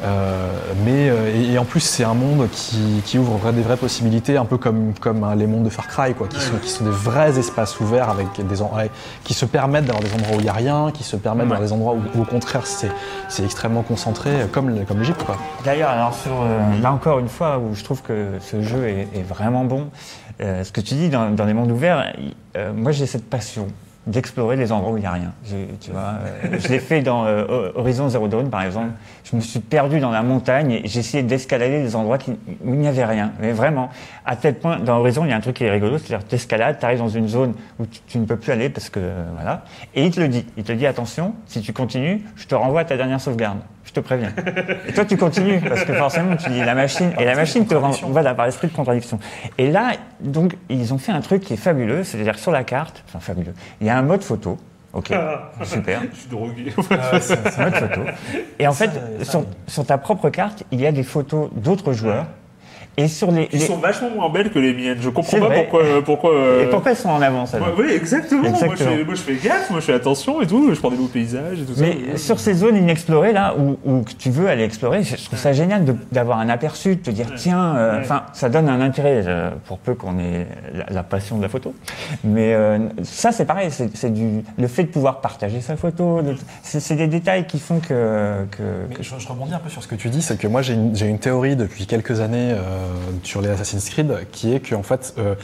Euh, 0.03 0.51
mais 0.85 1.09
euh, 1.09 1.33
et, 1.35 1.53
et 1.53 1.57
en 1.57 1.65
plus 1.65 1.79
c'est 1.79 2.03
un 2.03 2.13
monde 2.13 2.47
qui, 2.51 3.01
qui 3.03 3.17
ouvre 3.17 3.51
des 3.51 3.61
vraies 3.61 3.77
possibilités, 3.77 4.37
un 4.37 4.45
peu 4.45 4.57
comme, 4.57 4.93
comme 4.99 5.23
hein, 5.23 5.35
les 5.35 5.47
mondes 5.47 5.63
de 5.63 5.69
Far 5.69 5.87
Cry, 5.87 6.13
quoi, 6.13 6.27
qui, 6.27 6.39
sont, 6.39 6.57
qui 6.57 6.69
sont 6.69 6.85
des 6.85 6.91
vrais 6.91 7.39
espaces 7.39 7.79
ouverts 7.79 8.09
avec 8.09 8.27
des 8.47 8.61
ouais, 8.61 8.91
qui 9.23 9.33
se 9.33 9.45
permettent 9.45 9.85
d'avoir 9.85 10.03
des 10.03 10.13
endroits 10.13 10.37
où 10.37 10.39
il 10.39 10.43
n'y 10.43 10.49
a 10.49 10.53
rien, 10.53 10.91
qui 10.93 11.03
se 11.03 11.15
permettent 11.15 11.47
d'avoir 11.47 11.65
des 11.65 11.73
endroits 11.73 11.93
où, 11.93 12.17
où, 12.17 12.21
au 12.21 12.25
contraire 12.25 12.65
c'est 12.67 13.43
extrêmement 13.43 13.81
concentré, 13.81 14.29
euh, 14.29 14.47
comme, 14.47 14.85
comme 14.85 14.99
l'Égypte. 14.99 15.25
D'ailleurs, 15.65 15.89
alors 15.89 16.13
sur, 16.13 16.45
là 16.81 16.91
encore 16.91 17.19
une 17.19 17.29
fois, 17.29 17.57
où 17.57 17.73
je 17.73 17.83
trouve 17.83 18.01
que 18.01 18.33
ce 18.39 18.61
jeu 18.61 18.87
est, 18.87 19.07
est 19.15 19.27
vraiment 19.27 19.65
bon, 19.65 19.89
euh, 20.41 20.63
ce 20.63 20.71
que 20.71 20.81
tu 20.81 20.93
dis 20.93 21.09
dans, 21.09 21.31
dans 21.31 21.45
les 21.45 21.53
mondes 21.53 21.71
ouverts, 21.71 22.13
euh, 22.55 22.71
moi 22.73 22.91
j'ai 22.91 23.07
cette 23.07 23.27
passion 23.29 23.67
d'explorer 24.07 24.55
les 24.55 24.71
endroits 24.71 24.91
où 24.93 24.97
il 24.97 25.01
n'y 25.01 25.05
a 25.05 25.11
rien. 25.11 25.33
Je, 25.45 25.55
tu 25.79 25.91
vois, 25.91 26.15
euh, 26.45 26.57
je 26.59 26.67
l'ai 26.69 26.79
fait 26.79 27.01
dans 27.01 27.25
euh, 27.25 27.71
Horizon 27.75 28.09
Zero 28.09 28.27
Dawn 28.27 28.49
par 28.49 28.63
exemple. 28.63 28.89
Je 29.29 29.35
me 29.35 29.41
suis 29.41 29.59
perdu 29.59 29.99
dans 29.99 30.09
la 30.11 30.23
montagne 30.23 30.71
et 30.71 30.81
j'ai 30.85 30.99
essayé 31.01 31.21
d'escalader 31.23 31.83
des 31.83 31.95
endroits 31.95 32.17
qui- 32.17 32.31
où 32.63 32.73
il 32.73 32.79
n'y 32.79 32.87
avait 32.87 33.03
rien. 33.05 33.33
Mais 33.41 33.51
vraiment, 33.51 33.89
à 34.25 34.35
tel 34.37 34.55
point, 34.55 34.79
dans 34.79 34.97
Horizon, 34.99 35.25
il 35.25 35.29
y 35.29 35.33
a 35.33 35.35
un 35.35 35.41
truc 35.41 35.57
qui 35.57 35.65
est 35.65 35.69
rigolo, 35.71 35.97
c'est-à-dire 35.97 36.25
tu 36.27 36.35
escalades, 36.35 36.79
tu 36.79 36.85
arrives 36.85 36.99
dans 36.99 37.09
une 37.09 37.27
zone 37.27 37.53
où 37.79 37.85
tu, 37.85 37.99
tu 38.07 38.17
ne 38.17 38.25
peux 38.25 38.37
plus 38.37 38.51
aller 38.53 38.69
parce 38.69 38.89
que 38.89 38.99
euh, 39.01 39.23
voilà. 39.35 39.63
Et 39.93 40.05
il 40.05 40.11
te 40.11 40.19
le 40.19 40.29
dit. 40.29 40.45
Il 40.57 40.63
te 40.63 40.71
dit 40.71 40.87
attention, 40.87 41.33
si 41.45 41.61
tu 41.61 41.73
continues, 41.73 42.21
je 42.37 42.47
te 42.47 42.55
renvoie 42.55 42.81
à 42.81 42.85
ta 42.85 42.95
dernière 42.97 43.19
sauvegarde. 43.21 43.59
Je 43.87 43.93
te 43.93 43.99
préviens. 44.01 44.31
Et 44.87 44.93
toi, 44.93 45.05
tu 45.05 45.17
continues 45.17 45.61
parce 45.61 45.85
que 45.85 45.93
forcément, 45.93 46.35
tu 46.35 46.49
dis 46.49 46.59
la 46.59 46.75
machine 46.75 47.13
et 47.17 47.25
la 47.25 47.35
machine 47.35 47.65
te 47.65 47.73
rend, 47.73 47.91
voilà, 48.09 48.35
par 48.35 48.45
esprit 48.45 48.67
de 48.67 48.73
contradiction. 48.73 49.17
Et 49.57 49.71
là, 49.71 49.93
donc, 50.19 50.57
ils 50.69 50.93
ont 50.93 50.97
fait 50.97 51.13
un 51.13 51.21
truc 51.21 51.41
qui 51.41 51.53
est 51.53 51.57
fabuleux, 51.57 52.03
c'est-à-dire 52.03 52.33
que 52.33 52.39
sur 52.39 52.51
la 52.51 52.63
carte, 52.63 53.03
enfin 53.07 53.19
fabuleux, 53.19 53.53
il 53.79 53.87
y 53.87 53.89
a 53.89 53.97
un 53.97 54.01
mode 54.01 54.23
photo. 54.23 54.57
Ok, 54.93 55.13
super. 55.63 56.01
Je 56.13 56.19
suis 56.19 56.29
drogué. 56.29 56.73
C'est 57.21 57.59
un 57.59 57.63
mode 57.63 57.75
photo. 57.75 58.01
Et 58.59 58.67
en 58.67 58.73
fait, 58.73 58.91
sur, 59.23 59.45
sur 59.67 59.85
ta 59.85 59.97
propre 59.97 60.29
carte, 60.29 60.63
il 60.71 60.81
y 60.81 60.85
a 60.87 60.91
des 60.91 61.03
photos 61.03 61.49
d'autres 61.55 61.93
joueurs. 61.93 62.25
Et 62.99 63.07
sur 63.07 63.29
les, 63.31 63.45
Qui 63.47 63.57
les- 63.57 63.65
sont 63.67 63.77
vachement 63.77 64.09
moins 64.09 64.27
belles 64.29 64.49
que 64.49 64.57
les 64.57 64.73
miennes. 64.73 64.97
Je 64.99 65.09
comprends 65.09 65.37
pas 65.39 65.45
vrai. 65.45 65.67
pourquoi. 65.69 65.83
pourquoi 66.03 66.33
euh, 66.33 66.63
et 66.63 66.69
pourquoi 66.69 66.91
elles 66.91 66.97
sont 66.97 67.09
en 67.09 67.21
avance 67.21 67.55
oui, 67.77 67.91
exactement. 67.91 68.41
Moi, 68.49 68.53
je 68.71 68.83
fais, 68.83 69.03
moi, 69.03 69.13
je 69.13 69.21
fais 69.21 69.35
gaffe, 69.35 69.69
moi, 69.69 69.79
je 69.79 69.85
fais 69.85 69.93
attention 69.93 70.41
et 70.41 70.47
tout. 70.47 70.73
Je 70.73 70.79
prends 70.79 70.89
des 70.89 70.97
beaux 70.97 71.05
paysages 71.05 71.59
et 71.61 71.63
tout 71.63 71.75
ça. 71.75 71.81
Mais 71.81 72.17
sur 72.17 72.39
ces 72.39 72.55
zones 72.55 72.75
inexplorées 72.75 73.33
là, 73.33 73.55
où, 73.85 74.03
tu 74.17 74.31
veux 74.31 74.47
aller 74.47 74.63
explorer, 74.63 75.03
je 75.03 75.23
trouve 75.25 75.37
ça 75.37 75.53
génial 75.53 75.85
d'avoir 76.11 76.39
un 76.39 76.49
aperçu, 76.49 76.95
de 76.95 77.01
te 77.01 77.11
dire 77.11 77.27
tiens, 77.35 77.75
euh, 77.75 78.01
enfin, 78.01 78.23
ça 78.33 78.49
donne 78.49 78.67
un 78.67 78.81
intérêt 78.81 79.23
euh, 79.27 79.51
pour 79.65 79.77
peu 79.77 79.93
qu'on 79.93 80.17
ait 80.17 80.47
la, 80.73 80.85
la 80.89 81.03
passion 81.03 81.37
de 81.37 81.43
la 81.43 81.49
photo. 81.49 81.75
Mais 82.23 82.55
euh, 82.55 82.79
ça, 83.03 83.31
c'est 83.31 83.45
pareil, 83.45 83.69
c'est 83.71 84.11
du 84.11 84.43
le 84.57 84.67
fait 84.67 84.83
de 84.83 84.89
pouvoir 84.89 85.21
partager 85.21 85.61
sa 85.61 85.75
photo. 85.75 86.23
de- 86.23 86.35
C'est 86.63 86.95
des 86.95 87.07
détails 87.07 87.45
qui 87.45 87.59
font 87.59 87.79
que, 87.79 88.45
que, 88.49 88.63
Mais 88.89 88.95
que- 88.95 89.03
je, 89.03 89.13
je 89.19 89.27
rebondis 89.27 89.53
un 89.53 89.59
peu 89.59 89.69
sur 89.69 89.83
ce 89.83 89.87
que 89.87 89.95
tu 89.95 90.09
dis, 90.09 90.23
c'est 90.23 90.37
que 90.39 90.47
moi 90.47 90.63
j'ai 90.63 90.73
une, 90.73 91.19
théorie 91.19 91.55
depuis 91.55 91.85
quelques 91.85 92.21
années 92.21 92.51
euh, 92.53 92.86
sur 93.23 93.41
les 93.41 93.49
Assassin's 93.49 93.89
Creed 93.89 94.13
qui 94.31 94.53
est 94.53 94.59
qu'en 94.59 94.83
fait 94.83 95.13
euh, 95.17 95.35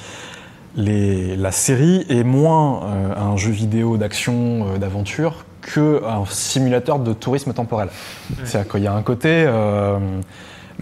les, 0.76 1.36
la 1.36 1.52
série 1.52 2.06
est 2.10 2.24
moins 2.24 2.84
euh, 2.84 3.16
un 3.16 3.38
jeu 3.38 3.52
vidéo 3.52 3.98
d'action, 3.98 4.68
euh, 4.68 4.78
d'aventure 4.78 5.46
que 5.62 6.04
un 6.06 6.26
simulateur 6.26 7.00
de 7.00 7.14
tourisme 7.14 7.54
temporel. 7.54 7.90
C'est-à-dire 8.44 8.72
qu'il 8.72 8.84
y 8.84 8.88
a 8.88 8.94
un 8.94 9.02
côté. 9.02 9.48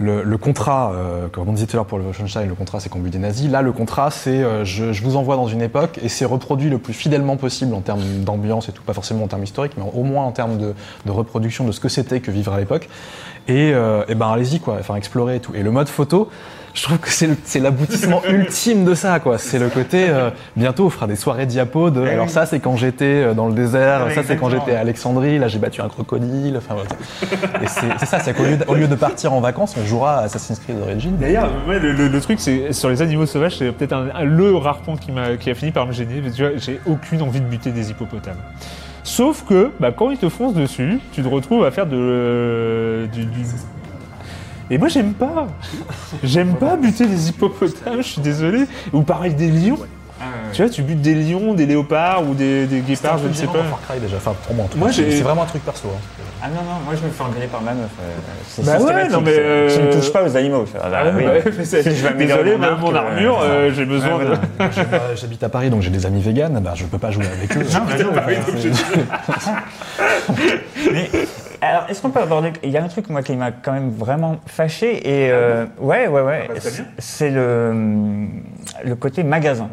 Le, 0.02 0.36
contrat, 0.36 0.92
euh, 0.94 1.28
comme 1.28 1.48
on 1.48 1.52
disait 1.52 1.66
tout 1.66 1.82
pour 1.84 1.98
le 1.98 2.04
Wolfenstein, 2.04 2.48
le 2.48 2.54
contrat 2.54 2.80
c'est 2.80 2.88
qu'on 2.88 3.00
des 3.00 3.18
nazis. 3.18 3.50
Là, 3.50 3.62
le 3.62 3.72
contrat 3.72 4.10
c'est 4.10 4.42
euh, 4.42 4.64
je, 4.64 5.02
vous 5.02 5.16
envoie 5.16 5.36
dans 5.36 5.46
une 5.46 5.62
époque 5.62 5.98
et 6.02 6.08
c'est 6.08 6.24
reproduit 6.24 6.70
le 6.70 6.78
plus 6.78 6.92
fidèlement 6.92 7.36
possible 7.36 7.74
en 7.74 7.80
termes 7.80 8.02
d'ambiance 8.24 8.68
et 8.68 8.72
tout, 8.72 8.82
pas 8.82 8.92
forcément 8.92 9.24
en 9.24 9.28
termes 9.28 9.44
historiques, 9.44 9.72
mais 9.76 9.84
au 9.94 10.02
moins 10.02 10.24
en 10.24 10.32
termes 10.32 10.58
de, 10.58 10.74
reproduction 11.10 11.64
de 11.64 11.72
ce 11.72 11.80
que 11.80 11.88
c'était 11.88 12.20
que 12.20 12.30
vivre 12.30 12.52
à 12.52 12.58
l'époque. 12.58 12.88
Et, 13.48 13.72
euh, 13.74 14.04
et 14.08 14.14
ben 14.14 14.28
allez-y 14.28 14.60
quoi, 14.60 14.76
enfin 14.78 14.96
explorer 14.96 15.36
et 15.36 15.40
tout. 15.40 15.54
Et 15.54 15.62
le 15.62 15.70
mode 15.70 15.88
photo, 15.88 16.28
je 16.74 16.82
trouve 16.84 16.98
que 16.98 17.10
c'est 17.10 17.58
l'aboutissement 17.60 18.22
ultime 18.28 18.84
de 18.84 18.94
ça 18.94 19.20
quoi. 19.20 19.36
C'est 19.38 19.58
le 19.58 19.68
côté 19.68 20.06
euh, 20.08 20.30
bientôt 20.56 20.86
on 20.86 20.90
fera 20.90 21.06
des 21.06 21.16
soirées 21.16 21.46
diapo 21.46 21.90
de 21.90 22.00
alors 22.02 22.30
ça 22.30 22.46
c'est 22.46 22.60
quand 22.60 22.76
j'étais 22.76 23.04
euh, 23.04 23.34
dans 23.34 23.46
le 23.48 23.54
désert, 23.54 24.10
ça 24.14 24.22
c'est 24.22 24.36
quand 24.36 24.48
j'étais 24.50 24.74
à 24.74 24.80
Alexandrie, 24.80 25.38
là 25.38 25.48
j'ai 25.48 25.58
battu 25.58 25.80
un 25.82 25.88
crocodile. 25.88 26.56
Enfin 26.56 26.74
voilà. 26.74 27.62
Et 27.62 27.66
c'est 27.68 28.06
ça, 28.06 28.20
c'est 28.20 28.34
qu'au 28.34 28.44
lieu, 28.44 28.56
de- 28.56 28.64
au 28.66 28.74
lieu 28.74 28.88
de 28.88 28.94
partir 28.94 29.32
en 29.32 29.40
vacances, 29.40 29.74
on 29.80 29.84
jouera 29.86 30.18
à 30.18 30.22
Assassin's 30.22 30.58
Creed 30.60 30.76
Origins. 30.82 31.16
D'ailleurs, 31.20 31.50
ouais, 31.68 31.78
le, 31.78 31.92
le- 31.92 32.08
le 32.08 32.20
truc, 32.20 32.40
c'est 32.40 32.72
sur 32.72 32.88
les 32.88 33.02
animaux 33.02 33.26
sauvages, 33.26 33.56
c'est 33.58 33.70
peut-être 33.72 33.94
le 34.24 34.56
rare 34.56 34.78
point 34.78 34.96
qui, 34.96 35.12
m'a- 35.12 35.36
qui 35.36 35.50
a 35.50 35.54
fini 35.54 35.70
par 35.72 35.86
me 35.86 35.92
gêner. 35.92 36.20
que 36.20 36.28
Tu 36.34 36.42
vois, 36.42 36.52
j'ai 36.56 36.80
aucune 36.86 37.22
envie 37.22 37.40
de 37.40 37.46
buter 37.46 37.70
des 37.70 37.90
hippopotames. 37.90 38.36
Sauf 39.04 39.44
que, 39.48 39.70
bah, 39.80 39.90
quand 39.90 40.10
ils 40.10 40.18
te 40.18 40.28
foncent 40.28 40.54
dessus, 40.54 41.00
tu 41.12 41.22
te 41.22 41.28
retrouves 41.28 41.64
à 41.64 41.70
faire 41.70 41.86
de, 41.86 41.96
euh, 41.98 43.06
du, 43.08 43.24
du- 43.24 43.44
Et 44.72 44.78
moi, 44.78 44.88
j'aime 44.88 45.12
pas. 45.12 45.48
J'aime 46.24 46.54
pas 46.54 46.76
buter 46.76 47.06
des 47.06 47.28
hippopotames, 47.28 47.98
je 47.98 48.08
suis 48.08 48.22
désolé. 48.22 48.64
Ou 48.94 49.02
pareil, 49.02 49.34
des 49.34 49.48
lions. 49.50 49.78
Tu 50.52 50.62
vois, 50.62 50.70
tu 50.70 50.82
butes 50.82 51.00
des 51.02 51.14
lions, 51.14 51.52
des 51.52 51.66
léopards 51.66 52.22
ou 52.28 52.32
des, 52.34 52.66
des 52.66 52.80
guépards, 52.80 53.18
je 53.18 53.26
ne 53.28 53.32
sais 53.34 53.46
pas. 53.46 53.64
Far 53.64 53.80
Cry 53.88 53.98
déjà, 54.00 54.16
enfin 54.16 54.34
pour 54.46 54.54
moi 54.54 54.66
en 54.66 54.68
tout 54.68 54.78
Moi, 54.78 54.88
cas. 54.88 54.94
j'ai- 54.94 55.10
C'est 55.16 55.22
vraiment 55.22 55.42
un 55.42 55.46
truc 55.46 55.64
perso. 55.64 55.88
hein. 55.88 56.00
Ah 56.44 56.48
non, 56.48 56.56
non, 56.62 56.78
moi 56.84 56.94
je 56.94 57.04
me 57.04 57.10
fais 57.10 57.22
engueuler 57.24 57.46
par 57.48 57.60
ma 57.62 57.72
meuf. 57.72 57.88
euh, 58.00 58.62
Bah 58.64 58.78
ouais, 58.80 59.08
non, 59.08 59.20
mais, 59.20 59.32
euh, 59.36 59.68
Tu 59.74 59.82
ne 59.82 59.92
touches 59.92 60.12
pas 60.12 60.22
aux 60.22 60.36
animaux. 60.36 60.64
Ah, 60.80 60.88
bah 60.90 61.02
Ah, 61.06 61.10
oui. 61.16 61.24
Si 61.64 61.96
je 61.96 62.06
améliorer 62.06 62.44
Désolé, 62.44 62.56
mon 62.56 62.62
arc, 62.64 62.80
mon 62.80 62.94
euh, 62.94 62.98
armure, 62.98 63.40
euh, 63.42 63.70
j'ai 63.74 63.84
besoin 63.84 64.16
Ouais, 64.18 64.24
de. 64.26 64.36
J'habite 65.16 65.42
à 65.42 65.48
Paris 65.48 65.70
donc 65.70 65.82
j'ai 65.82 65.90
des 65.90 66.06
amis 66.06 66.20
véganes, 66.22 66.60
bah, 66.62 66.72
je 66.76 66.84
peux 66.84 66.98
pas 66.98 67.10
jouer 67.10 67.26
avec 67.26 67.56
eux. 67.56 67.60
Non, 67.72 67.80
mais 67.88 68.04
non, 68.04 68.10
Mais, 70.92 71.10
alors, 71.62 71.86
est-ce 71.88 72.02
qu'on 72.02 72.10
peut 72.10 72.20
aborder 72.20 72.52
Il 72.62 72.70
y 72.70 72.76
a 72.76 72.82
un 72.84 72.88
truc 72.88 73.08
moi 73.08 73.22
qui 73.22 73.34
m'a 73.36 73.52
quand 73.52 73.72
même 73.72 73.90
vraiment 73.90 74.36
fâché 74.46 74.96
et 75.08 75.30
euh, 75.30 75.64
ouais, 75.80 76.08
ouais, 76.08 76.20
ouais. 76.22 76.48
Ah 76.50 76.52
bah. 76.54 76.60
C'est 76.98 77.30
le 77.30 78.26
le 78.84 78.94
côté 78.96 79.22
magasin. 79.22 79.68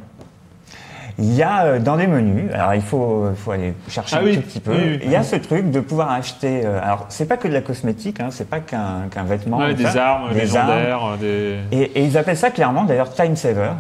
Il 1.21 1.33
y 1.33 1.43
a 1.43 1.65
euh, 1.65 1.79
dans 1.79 1.95
les 1.97 2.07
menus, 2.07 2.49
alors 2.53 2.75
il 2.75 2.81
faut, 2.81 3.25
faut 3.35 3.51
aller 3.51 3.73
chercher 3.89 4.15
Ah 4.17 4.21
un 4.21 4.23
oui, 4.23 4.35
tout 4.37 4.41
petit 4.41 4.59
peu. 4.61 4.71
oui, 4.71 4.77
oui. 4.91 4.99
Il 5.03 5.11
y 5.11 5.17
a 5.17 5.23
ce 5.23 5.35
truc 5.35 5.69
de 5.69 5.81
pouvoir 5.81 6.11
acheter. 6.11 6.61
euh, 6.63 6.79
alors 6.81 7.07
c'est 7.09 7.25
pas 7.27 7.35
que 7.35 7.47
de 7.49 7.53
la 7.53 7.59
cosmétique, 7.61 8.21
hein, 8.21 8.27
c'est 8.31 8.49
pas 8.49 8.59
qu'un 8.61 9.07
qu'un 9.11 9.23
vêtement. 9.23 9.57
Ouais, 9.57 9.73
des 9.73 9.83
ça. 9.85 10.07
armes 10.11 10.33
Des 10.33 10.55
armes. 10.55 11.17
des. 11.19 11.57
Et, 11.73 11.81
et 11.81 12.03
ils 12.05 12.17
appellent 12.17 12.37
ça 12.37 12.51
clairement 12.51 12.83
d'ailleurs 12.85 13.13
time 13.13 13.35
saver. 13.35 13.71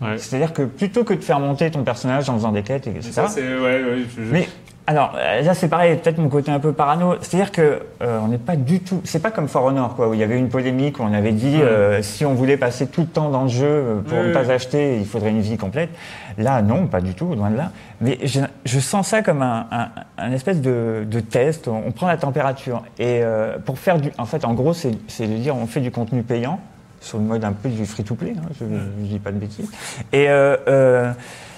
Ouais. 0.00 0.16
C'est-à-dire 0.18 0.52
que 0.54 0.62
plutôt 0.62 1.04
que 1.04 1.12
de 1.14 1.20
faire 1.22 1.40
monter 1.40 1.70
ton 1.70 1.82
personnage 1.82 2.28
en 2.30 2.34
faisant 2.34 2.52
des 2.52 2.62
quêtes, 2.62 2.86
etc. 2.86 3.10
Ça, 3.12 3.28
c'est. 3.28 3.42
Ouais, 3.42 3.60
ouais, 3.82 3.98
je- 4.16 4.22
je- 4.24 4.32
Mais 4.32 4.48
alors 4.86 5.14
euh, 5.16 5.42
là 5.42 5.54
c'est 5.54 5.68
pareil, 5.68 5.96
peut-être 5.96 6.18
mon 6.18 6.28
côté 6.28 6.50
un 6.50 6.60
peu 6.60 6.72
parano. 6.72 7.14
C'est-à-dire 7.20 7.50
que 7.52 7.82
euh, 8.02 8.20
on 8.22 8.28
n'est 8.28 8.38
pas 8.38 8.56
du 8.56 8.80
tout. 8.80 9.00
C'est 9.04 9.20
pas 9.20 9.30
comme 9.30 9.48
For 9.48 9.64
Honor 9.64 9.96
quoi, 9.96 10.08
où 10.08 10.14
il 10.14 10.20
y 10.20 10.22
avait 10.22 10.38
une 10.38 10.48
polémique 10.48 11.00
où 11.00 11.02
on 11.02 11.12
avait 11.12 11.32
dit 11.32 11.56
euh, 11.60 12.02
si 12.02 12.24
on 12.24 12.34
voulait 12.34 12.56
passer 12.56 12.86
tout 12.86 13.02
le 13.02 13.06
temps 13.06 13.30
dans 13.30 13.42
le 13.42 13.48
jeu 13.48 13.66
euh, 13.66 14.00
pour 14.00 14.22
ne 14.22 14.32
pas 14.32 14.50
acheter, 14.50 14.98
il 14.98 15.06
faudrait 15.06 15.30
une 15.30 15.40
vie 15.40 15.56
complète. 15.56 15.90
Là 16.38 16.62
non, 16.62 16.86
pas 16.86 17.00
du 17.00 17.14
tout, 17.14 17.34
loin 17.34 17.50
de 17.50 17.56
là. 17.56 17.70
Mais 18.00 18.18
je, 18.22 18.40
je 18.64 18.78
sens 18.78 19.08
ça 19.08 19.22
comme 19.22 19.42
un, 19.42 19.66
un, 19.70 19.88
un 20.18 20.32
espèce 20.32 20.60
de, 20.60 21.04
de 21.08 21.20
test. 21.20 21.66
On, 21.66 21.82
on 21.86 21.92
prend 21.92 22.06
la 22.06 22.18
température 22.18 22.82
et 22.98 23.22
euh, 23.22 23.58
pour 23.58 23.78
faire 23.78 23.98
du. 23.98 24.10
En 24.18 24.26
fait, 24.26 24.44
en 24.44 24.54
gros, 24.54 24.72
c'est 24.74 24.92
c'est 25.08 25.26
de 25.26 25.36
dire 25.36 25.56
on 25.56 25.66
fait 25.66 25.80
du 25.80 25.90
contenu 25.90 26.22
payant 26.22 26.60
sur 27.00 27.18
le 27.18 27.24
mode 27.24 27.44
un 27.44 27.52
peu 27.52 27.68
du 27.68 27.86
free-to-play, 27.86 28.34
hein, 28.36 28.48
je 28.58 28.64
ne 28.64 29.06
dis 29.06 29.18
pas 29.18 29.30
de 29.30 29.38
bêtises. 29.38 29.70
Et 30.12 30.28
euh, 30.28 30.56
euh, 30.66 31.12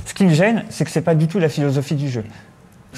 ce 0.05 0.13
qui 0.13 0.27
me 0.27 0.33
gêne, 0.35 0.65
c'est 0.69 0.85
que 0.85 0.91
c'est 0.91 1.01
pas 1.01 1.15
du 1.15 1.27
tout 1.27 1.39
la 1.39 1.49
philosophie 1.49 1.95
du 1.95 2.09
jeu. 2.09 2.25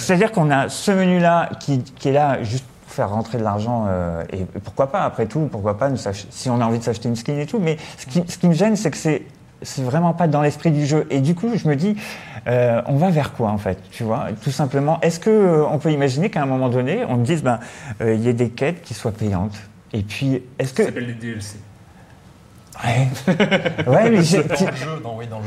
C'est-à-dire 0.01 0.33
qu'on 0.33 0.51
a 0.51 0.69
ce 0.69 0.91
menu-là 0.91 1.51
qui, 1.61 1.83
est 2.05 2.13
là 2.13 2.43
juste 2.43 2.65
pour 2.85 2.93
faire 2.93 3.11
rentrer 3.11 3.39
de 3.39 3.45
l'argent, 3.45 3.87
euh, 3.89 4.25
et 4.33 4.45
pourquoi 4.65 4.91
pas, 4.91 5.03
après 5.03 5.27
tout, 5.27 5.49
pourquoi 5.51 5.79
pas, 5.79 5.89
nous 5.89 5.99
si 6.31 6.51
on 6.51 6.61
a 6.61 6.65
envie 6.65 6.79
de 6.79 6.85
s'acheter 6.85 7.09
une 7.09 7.17
skin 7.17 7.39
et 7.39 7.47
tout, 7.47 7.59
mais 7.59 7.77
ce 7.99 8.07
qui, 8.07 8.47
me 8.49 8.55
gêne, 8.55 8.77
c'est 8.77 8.91
que 8.91 8.97
c'est 8.97 9.23
c'est 9.63 9.83
vraiment 9.83 10.15
pas 10.15 10.27
dans 10.27 10.41
l'esprit 10.41 10.71
du 10.71 10.87
jeu. 10.87 11.07
Et 11.11 11.21
du 11.21 11.35
coup, 11.35 11.51
je 11.55 11.69
me 11.69 11.77
dis, 11.77 11.95
euh, 12.47 12.81
on 12.87 12.97
va 12.97 13.11
vers 13.11 13.35
quoi 13.35 13.51
en 13.51 13.59
fait, 13.59 13.79
tu 13.91 14.05
vois? 14.05 14.29
Tout 14.43 14.51
simplement, 14.51 14.99
est-ce 15.03 15.21
que 15.21 15.29
euh, 15.29 15.67
on 15.67 15.79
peut 15.79 15.93
imaginer 15.93 16.31
qu'à 16.31 16.43
un 16.43 16.47
moment 16.47 16.71
donné, 16.71 17.05
on 17.07 17.19
dise, 17.19 17.43
ben, 17.43 17.61
il 18.01 18.21
y 18.21 18.29
ait 18.29 18.33
des 18.33 18.49
quêtes 18.49 18.81
qui 18.81 18.95
soient 18.95 19.13
payantes? 19.13 19.61
Et 19.93 20.01
puis, 20.01 20.43
est-ce 20.59 20.73
que... 20.73 20.85
Ça 20.85 20.89
s'appelle 20.89 21.09
les 21.09 21.13
DLC. 21.13 21.59
Ouais, 22.85 23.09
ouais 23.87 24.11
mais 24.11 24.23
j'ai- 24.23 24.47
tu- 24.47 24.65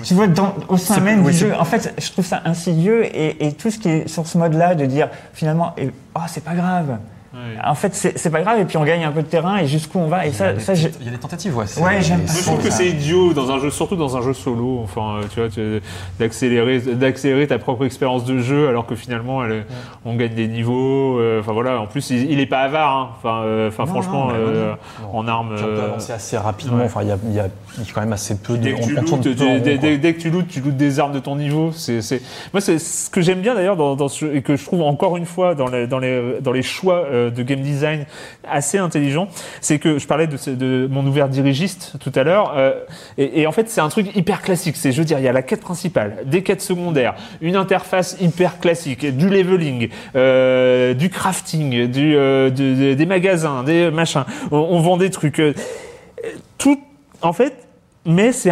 tu 0.04 0.14
vois, 0.14 0.28
dans, 0.28 0.54
au 0.68 0.78
sein 0.78 1.00
même 1.00 1.24
du 1.24 1.34
jeu, 1.34 1.54
en 1.56 1.66
fait, 1.66 1.94
je 2.00 2.12
trouve 2.12 2.26
ça 2.26 2.42
insidieux 2.46 3.06
et, 3.06 3.48
et 3.48 3.54
tout 3.54 3.72
ce 3.72 3.80
qui 3.80 3.90
est 3.90 4.08
sur 4.08 4.28
ce 4.28 4.38
mode-là 4.38 4.76
de 4.76 4.86
dire 4.86 5.10
finalement, 5.34 5.74
et, 5.78 5.90
oh, 6.16 6.20
c'est 6.28 6.44
pas 6.44 6.54
grave. 6.54 6.98
Ouais. 7.34 7.40
En 7.66 7.74
fait, 7.74 7.96
c'est 7.96 8.16
c'est 8.18 8.30
pas 8.30 8.42
grave 8.42 8.60
et 8.60 8.66
puis 8.66 8.78
on 8.78 8.84
gagne 8.84 9.04
un 9.04 9.12
peu 9.12 9.24
de 9.24 9.28
terrain 9.28 9.58
et 9.58 9.66
jusqu'où 9.68 9.98
on 9.98 10.08
va. 10.08 10.28
Et 10.28 10.32
ça, 10.32 10.60
ça 10.60 10.76
j'ai- 10.76 10.92
Il 11.00 11.06
y 11.08 11.10
a 11.10 11.14
des 11.14 11.18
tentatives, 11.18 11.58
ouais. 11.58 11.66
Ouais, 11.82 12.00
j'aime 12.02 12.22
pas 12.22 12.32
Moi, 12.32 12.40
je 12.40 12.46
trouve 12.46 12.58
que 12.64 12.70
ça. 12.70 12.78
c'est 12.78 12.90
idiot 12.90 13.34
dans 13.34 13.50
un 13.52 13.58
jeu, 13.60 13.72
surtout 13.72 13.96
dans 13.96 14.16
un 14.16 14.22
jeu 14.22 14.34
solo. 14.34 14.82
Enfin, 14.84 15.16
euh, 15.18 15.24
tu 15.34 15.40
vois, 15.40 15.50
tu- 15.50 15.82
d'accélérer, 16.20 16.80
d'accélérer 16.80 17.48
ta 17.48 17.58
propre 17.58 17.86
expérience 17.86 18.24
de 18.26 18.38
jeu, 18.38 18.68
alors 18.68 18.86
que 18.86 18.94
finalement, 18.96 19.44
elle- 19.44 19.66
on 20.06 20.16
gagne 20.16 20.36
des 20.36 20.48
niveaux. 20.48 21.18
euh, 21.20 21.40
Enfin 21.40 21.54
voilà. 21.54 21.82
En 21.82 21.88
plus, 21.88 22.08
il, 22.12 22.30
il 22.32 22.40
est 22.40 22.46
pas 22.46 22.60
avare. 22.62 22.96
hein. 22.96 23.10
Enfin, 23.18 23.42
euh, 23.46 23.66
Non, 23.80 23.86
franchement, 23.88 24.28
non, 24.28 24.34
euh, 24.36 24.74
non. 25.02 25.18
en 25.18 25.28
armes. 25.28 25.50
On 25.54 25.58
peut 25.58 25.64
euh, 25.66 25.86
avancer 25.86 26.14
assez 26.14 26.38
rapidement. 26.38 26.78
ouais. 26.78 26.84
Enfin, 26.86 27.02
il 27.02 27.08
y 27.08 27.12
a, 27.12 27.18
il 27.28 27.34
y 27.34 27.40
a- 27.40 27.48
il 27.80 27.84
y 27.84 27.90
a 27.90 27.94
quand 27.94 28.02
même 28.02 28.14
assez 28.14 28.36
peu 28.38 28.58
de. 28.58 28.64
Dès 28.64 28.74
que, 28.74 28.84
tu 28.84 28.94
lootes, 28.96 29.22
tu- 29.22 29.34
dès, 29.34 29.46
quoi. 29.46 29.78
dès- 29.78 29.98
dès 29.98 30.14
que 30.14 30.22
tu 30.22 30.30
lootes, 30.30 30.48
tu 30.50 30.62
lootes 30.62 30.78
des 30.78 31.00
armes 31.00 31.14
de 31.14 31.20
ton 31.20 31.36
niveau. 31.36 31.72
C'est, 31.72 32.02
c'est... 32.04 32.22
Moi, 32.54 32.62
c'est 32.62 32.78
ce 32.78 33.10
que 33.10 33.22
j'aime 33.22 33.42
bien 33.42 33.56
d'ailleurs 33.56 33.76
dans, 33.76 33.96
dans 33.96 34.08
ce, 34.08 34.26
et 34.28 34.44
que 34.44 34.56
je 34.56 34.64
trouve 34.64 34.84
encore 34.84 35.18
une 35.18 35.26
fois 35.26 35.56
dans 35.56 35.68
les, 35.68 35.88
dans 35.88 35.98
les, 36.00 36.40
dans 36.40 36.52
les 36.52 36.62
choix 36.62 37.06
euh, 37.12 37.23
de 37.30 37.44
game 37.44 37.62
design 37.62 38.06
assez 38.50 38.78
intelligents, 38.78 39.28
c'est 39.62 39.80
que 39.80 40.00
je 40.00 40.08
parlais 40.08 40.28
de, 40.28 40.88
mon 40.90 41.06
ouvert 41.06 41.30
dirigiste 41.30 41.94
tout 42.00 42.12
à 42.16 42.24
l'heure, 42.24 42.54
euh, 42.56 42.74
et, 43.18 43.48
en 43.48 43.52
fait 43.52 43.70
c'est 43.70 43.82
un 43.82 43.90
truc 43.90 44.16
hyper 44.16 44.42
classique. 44.42 44.76
C'est, 44.78 44.92
je 44.92 45.00
veux 45.00 45.06
dire, 45.06 45.20
il 45.20 45.26
y 45.26 45.28
a 45.28 45.34
la 45.34 45.42
quête 45.42 45.62
principale, 45.62 46.18
des 46.26 46.44
quêtes 46.44 46.62
secondaires, 46.62 47.16
une 47.42 47.56
interface 47.56 48.18
hyper 48.22 48.60
classique, 48.60 49.06
du 49.16 49.30
leveling, 49.30 49.90
euh, 50.16 50.94
du 50.94 51.10
crafting, 51.10 51.90
euh, 51.96 52.50
des 52.50 53.06
magasins, 53.06 53.64
des 53.64 53.92
machins. 53.92 54.26
On, 54.52 54.80
vend 54.80 54.98
des 54.98 55.10
trucs. 55.10 55.40
euh, 55.40 55.54
tout, 56.58 56.80
en 57.22 57.34
fait, 57.34 57.62
mais 58.06 58.32
c'est 58.34 58.49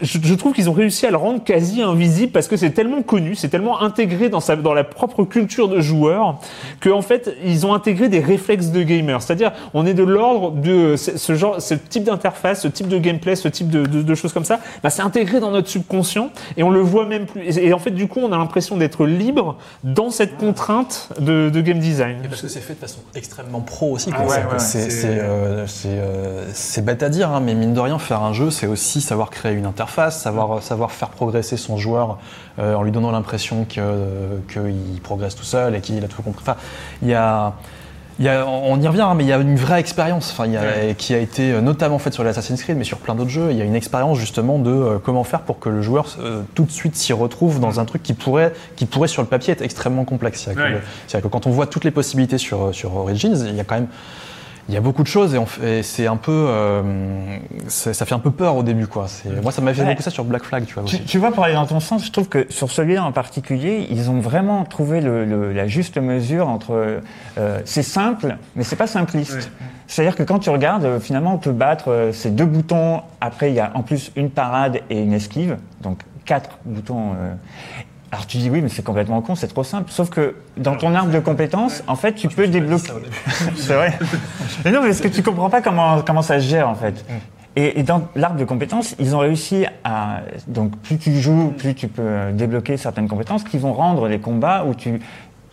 je, 0.00 0.18
je 0.22 0.34
trouve 0.34 0.54
qu'ils 0.54 0.70
ont 0.70 0.72
réussi 0.72 1.04
à 1.06 1.10
le 1.10 1.16
rendre 1.18 1.44
quasi 1.44 1.82
invisible 1.82 2.32
parce 2.32 2.48
que 2.48 2.56
c'est 2.56 2.70
tellement 2.70 3.02
connu, 3.02 3.34
c'est 3.34 3.48
tellement 3.48 3.82
intégré 3.82 4.28
dans 4.30 4.40
sa 4.40 4.56
dans 4.56 4.72
la 4.72 4.84
propre 4.84 5.24
culture 5.24 5.68
de 5.68 5.80
joueur 5.80 6.38
que 6.80 6.88
en 6.88 7.02
fait 7.02 7.34
ils 7.44 7.66
ont 7.66 7.74
intégré 7.74 8.08
des 8.08 8.20
réflexes 8.20 8.68
de 8.68 8.82
gamer. 8.82 9.20
C'est-à-dire 9.20 9.52
on 9.74 9.84
est 9.86 9.92
de 9.94 10.02
l'ordre 10.02 10.52
de 10.52 10.96
ce, 10.96 11.18
ce 11.18 11.34
genre, 11.34 11.60
ce 11.60 11.74
type 11.74 12.04
d'interface, 12.04 12.62
ce 12.62 12.68
type 12.68 12.88
de 12.88 12.98
gameplay, 12.98 13.36
ce 13.36 13.48
type 13.48 13.68
de, 13.68 13.84
de- 13.84 14.02
de 14.02 14.14
choses 14.14 14.32
comme 14.32 14.44
ça. 14.46 14.60
Bah, 14.82 14.88
c'est 14.90 15.02
intégré 15.02 15.40
dans 15.40 15.50
notre 15.50 15.68
subconscient 15.68 16.30
et 16.56 16.62
on 16.62 16.70
le 16.70 16.80
voit 16.80 17.04
même 17.06 17.26
plus. 17.26 17.42
Et, 17.58 17.66
et 17.66 17.72
en 17.74 17.78
fait 17.78 17.90
du 17.90 18.08
coup 18.08 18.20
on 18.22 18.32
a 18.32 18.38
l'impression 18.38 18.76
d'être 18.78 19.04
libre 19.04 19.56
dans 19.84 20.10
cette 20.10 20.38
contrainte 20.38 21.10
de, 21.20 21.50
de 21.50 21.60
game 21.60 21.78
design. 21.80 22.16
Et 22.24 22.28
parce 22.28 22.40
que 22.42 22.48
c'est 22.48 22.60
fait 22.60 22.74
de 22.74 22.78
façon 22.78 23.00
extrêmement 23.14 23.60
pro 23.60 23.92
aussi. 23.92 24.10
Ah 24.14 24.22
quoi. 24.22 24.26
ouais, 24.26 24.40
C'est- 24.40 24.44
ouais, 24.52 24.58
c'est 24.58 24.90
c'est- 24.90 25.00
c'est, 25.00 25.06
euh, 25.20 25.66
c'est, 25.66 25.88
euh, 25.90 26.44
c'est 26.54 26.84
bête 26.84 27.02
à 27.02 27.08
dire, 27.10 27.30
hein, 27.30 27.40
mais 27.44 27.54
mine 27.54 27.74
de 27.74 27.80
rien, 27.80 27.98
faire 27.98 28.22
un 28.22 28.32
jeu, 28.32 28.50
c'est 28.50 28.69
aussi 28.70 29.00
savoir 29.00 29.30
créer 29.30 29.52
une 29.52 29.66
interface, 29.66 30.22
savoir, 30.22 30.62
savoir 30.62 30.92
faire 30.92 31.08
progresser 31.10 31.56
son 31.56 31.76
joueur 31.76 32.18
euh, 32.58 32.74
en 32.74 32.82
lui 32.82 32.92
donnant 32.92 33.10
l'impression 33.10 33.66
euh, 33.78 34.38
qu'il 34.52 35.00
progresse 35.02 35.34
tout 35.34 35.44
seul 35.44 35.74
et 35.74 35.80
qu'il 35.80 36.02
a 36.04 36.08
tout 36.08 36.22
compris. 36.22 36.42
Enfin, 36.42 36.56
il 37.02 37.08
y 37.08 37.14
a. 37.14 37.52
Il 38.18 38.26
y 38.26 38.28
a, 38.28 38.46
on 38.46 38.78
y 38.78 38.86
revient, 38.86 39.00
hein, 39.00 39.14
mais 39.14 39.24
il 39.24 39.28
y 39.28 39.32
a 39.32 39.38
une 39.38 39.56
vraie 39.56 39.80
expérience 39.80 40.30
enfin, 40.32 40.46
Ouais. 40.46 40.94
qui 40.98 41.14
a 41.14 41.18
été 41.18 41.52
euh, 41.52 41.62
notamment 41.62 41.98
faite 41.98 42.12
sur 42.12 42.22
l'Assassin's 42.22 42.62
Creed, 42.62 42.76
mais 42.76 42.84
sur 42.84 42.98
plein 42.98 43.14
d'autres 43.14 43.30
jeux. 43.30 43.48
Il 43.50 43.56
y 43.56 43.62
a 43.62 43.64
une 43.64 43.74
expérience 43.74 44.18
justement 44.18 44.58
de 44.58 44.70
euh, 44.70 44.98
comment 45.02 45.24
faire 45.24 45.40
pour 45.40 45.58
que 45.58 45.70
le 45.70 45.80
joueur 45.80 46.04
euh, 46.18 46.42
tout 46.54 46.64
de 46.64 46.70
suite 46.70 46.96
s'y 46.96 47.14
retrouve 47.14 47.60
dans 47.60 47.80
un 47.80 47.86
truc 47.86 48.02
qui 48.02 48.12
pourrait, 48.12 48.52
qui 48.76 48.84
pourrait 48.84 49.08
sur 49.08 49.22
le 49.22 49.28
papier 49.28 49.54
être 49.54 49.62
extrêmement 49.62 50.04
complexe. 50.04 50.42
C'est-à-dire 50.42 50.80
que 51.10 51.16
Ouais. 51.16 51.22
que 51.22 51.28
quand 51.28 51.46
on 51.46 51.50
voit 51.50 51.66
toutes 51.66 51.84
les 51.84 51.90
possibilités 51.90 52.36
sur, 52.36 52.74
sur 52.74 52.94
Origins, 52.94 53.42
il 53.48 53.54
y 53.56 53.60
a 53.60 53.64
quand 53.64 53.76
même 53.76 53.88
il 54.70 54.74
y 54.74 54.76
a 54.76 54.80
beaucoup 54.80 55.02
de 55.02 55.08
choses 55.08 55.34
et, 55.34 55.38
on 55.38 55.46
fait- 55.46 55.80
et 55.80 55.82
c'est 55.82 56.06
un 56.06 56.16
peu 56.16 56.30
euh, 56.48 56.82
ça 57.66 57.92
fait 58.06 58.14
un 58.14 58.20
peu 58.20 58.30
peur 58.30 58.54
au 58.54 58.62
début 58.62 58.86
quoi. 58.86 59.06
C'est- 59.08 59.42
Moi 59.42 59.50
ça 59.50 59.60
m'a 59.62 59.74
fait 59.74 59.82
Ouais. 59.82 59.88
beaucoup 59.88 60.02
ça 60.02 60.10
sur 60.10 60.24
Black 60.24 60.44
Flag 60.44 60.64
tu 60.64 60.74
vois 60.74 60.84
Tu, 60.84 60.94
aussi. 60.96 61.04
tu 61.04 61.18
vois, 61.18 61.32
pour 61.32 61.42
aller 61.42 61.54
dans 61.54 61.66
ton 61.66 61.80
sens, 61.80 62.06
je 62.06 62.12
trouve 62.12 62.28
que 62.28 62.46
sur 62.50 62.70
celui-là 62.70 63.04
en 63.04 63.10
particulier, 63.10 63.86
ils 63.90 64.10
ont 64.10 64.20
vraiment 64.20 64.64
trouvé 64.64 65.00
le- 65.00 65.24
le- 65.24 65.52
la 65.52 65.66
juste 65.66 65.98
mesure 65.98 66.48
entre. 66.48 67.00
euh, 67.38 67.60
c'est 67.64 67.82
simple, 67.82 68.36
mais 68.54 68.62
c'est 68.62 68.76
pas 68.76 68.86
simpliste. 68.86 69.50
C'est-à-dire 69.88 70.14
que 70.14 70.22
quand 70.22 70.38
tu 70.38 70.50
regardes, 70.50 70.84
euh, 70.84 71.00
finalement, 71.00 71.34
on 71.34 71.38
peut 71.38 71.50
battre 71.50 72.10
ces 72.12 72.30
deux 72.30 72.44
boutons. 72.46 73.00
Après, 73.20 73.50
il 73.50 73.54
y 73.56 73.60
a 73.60 73.72
en 73.74 73.82
plus 73.82 74.12
une 74.14 74.30
parade 74.30 74.78
et 74.88 75.00
une 75.02 75.12
esquive, 75.12 75.56
donc 75.82 75.98
quatre 76.24 76.50
boutons. 76.64 77.10
euh, 77.14 77.34
Alors 78.12 78.26
tu 78.26 78.38
dis 78.38 78.50
oui, 78.50 78.60
mais 78.60 78.68
c'est 78.68 78.82
complètement 78.82 79.20
con, 79.22 79.36
c'est 79.36 79.46
trop 79.46 79.62
simple. 79.62 79.90
Sauf 79.92 80.10
que 80.10 80.34
dans 80.56 80.76
ton 80.76 80.94
arbre 80.94 81.12
de 81.12 81.20
compétences, 81.20 81.84
en 81.86 81.94
fait, 81.94 82.14
tu 82.14 82.28
peux 82.28 82.48
débloquer. 82.48 82.92
c'est 83.56 83.74
vrai. 83.74 83.96
Mais 84.64 84.72
non, 84.72 84.80
mais 84.80 84.88
parce 84.88 85.00
que 85.00 85.08
tu 85.08 85.22
comprends 85.22 85.48
pas 85.50 85.62
comment, 85.62 86.02
comment 86.02 86.22
ça 86.22 86.40
se 86.40 86.48
gère 86.48 86.68
en 86.68 86.74
fait. 86.74 87.04
Et, 87.56 87.78
et 87.78 87.82
dans 87.82 88.08
l'arbre 88.16 88.38
de 88.38 88.44
compétences, 88.44 88.96
ils 88.98 89.14
ont 89.14 89.20
réussi 89.20 89.64
à. 89.84 90.22
Donc 90.48 90.76
plus 90.78 90.98
tu 90.98 91.20
joues, 91.20 91.52
plus 91.56 91.74
tu 91.74 91.86
peux 91.86 92.32
débloquer 92.32 92.76
certaines 92.76 93.08
compétences 93.08 93.44
qui 93.44 93.58
vont 93.58 93.72
rendre 93.72 94.08
les 94.08 94.18
combats 94.18 94.64
où 94.64 94.74
tu. 94.74 95.00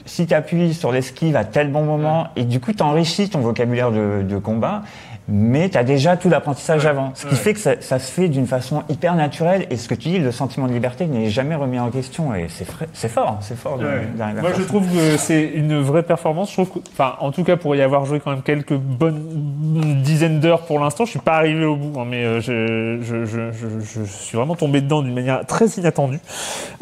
Si 0.06 0.26
tu 0.26 0.34
appuies 0.34 0.74
sur 0.74 0.94
l'esquive 0.94 1.36
à 1.36 1.44
tel 1.44 1.70
bon 1.70 1.84
moment, 1.84 2.30
et 2.38 2.46
du 2.46 2.62
coup 2.62 2.72
tu 2.72 2.82
enrichis 2.82 3.30
ton 3.30 3.40
vocabulaire 3.40 3.92
de, 3.92 4.24
de 4.24 4.38
combat, 4.38 4.84
mais 5.30 5.70
tu 5.70 5.78
as 5.78 5.84
déjà 5.84 6.16
tout 6.18 6.30
l'apprentissage 6.30 6.86
avant. 6.86 7.12
Ce 7.16 7.26
qui 7.26 7.36
fait 7.36 7.54
que 7.54 7.60
ça, 7.60 7.74
ça 7.82 8.00
se 8.00 8.12
fait 8.12 8.30
d'une 8.30 8.48
façon 8.48 8.84
hyper 8.90 9.16
naturelle, 9.16 9.68
et 9.70 9.76
ce 9.78 9.88
que 9.88 9.96
tu 9.96 10.10
dis, 10.10 10.20
le 10.20 10.32
sentiment 10.32 10.68
de 10.68 10.74
liberté 10.74 11.06
n'est 11.06 11.30
jamais 11.30 11.56
remis 11.56 11.80
en 11.80 11.90
question, 11.90 12.34
et 12.34 12.48
c'est 12.50 12.66
frais- 12.66 12.88
c'est 12.94 13.10
fort, 13.10 13.38
c'est 13.42 13.58
fort 13.58 13.78
de- 13.78 13.86
Ouais. 13.86 14.08
Moi, 14.42 14.52
je 14.56 14.62
ça. 14.62 14.68
trouve 14.68 14.86
que 14.88 15.18
c'est 15.18 15.44
une 15.44 15.80
vraie 15.82 16.04
performance. 16.04 16.50
Je 16.50 16.54
trouve, 16.62 16.70
que- 16.82 16.90
enfin, 16.94 17.16
en 17.20 17.32
tout 17.32 17.44
cas, 17.44 17.58
pour 17.58 17.76
y 17.76 17.82
avoir 17.82 18.06
joué 18.06 18.20
quand 18.20 18.32
même 18.32 18.42
quelques 18.42 18.76
bonnes 18.76 20.02
dizaines 20.04 20.40
d'heures 20.40 20.62
pour 20.66 20.80
l'instant, 20.80 21.06
je 21.06 21.12
suis 21.12 21.20
pas 21.20 21.36
arrivé 21.36 21.66
au 21.66 21.76
bout, 21.76 22.00
hein, 22.00 22.06
mais 22.10 22.24
euh, 22.24 22.40
je, 22.42 23.00
je, 23.02 23.26
je, 23.26 23.52
je, 23.52 23.68
je 23.82 24.04
suis 24.06 24.38
vraiment 24.38 24.56
tombé 24.56 24.82
dedans 24.82 25.02
d'une 25.02 25.14
manière 25.14 25.46
très 25.46 25.66
inattendue. 25.68 26.20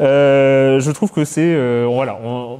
Euh, 0.00 0.80
je 0.80 0.90
trouve 0.92 1.10
que 1.10 1.24
c'est, 1.24 1.40
euh, 1.44 1.86
voilà, 1.90 2.16
on- 2.24 2.58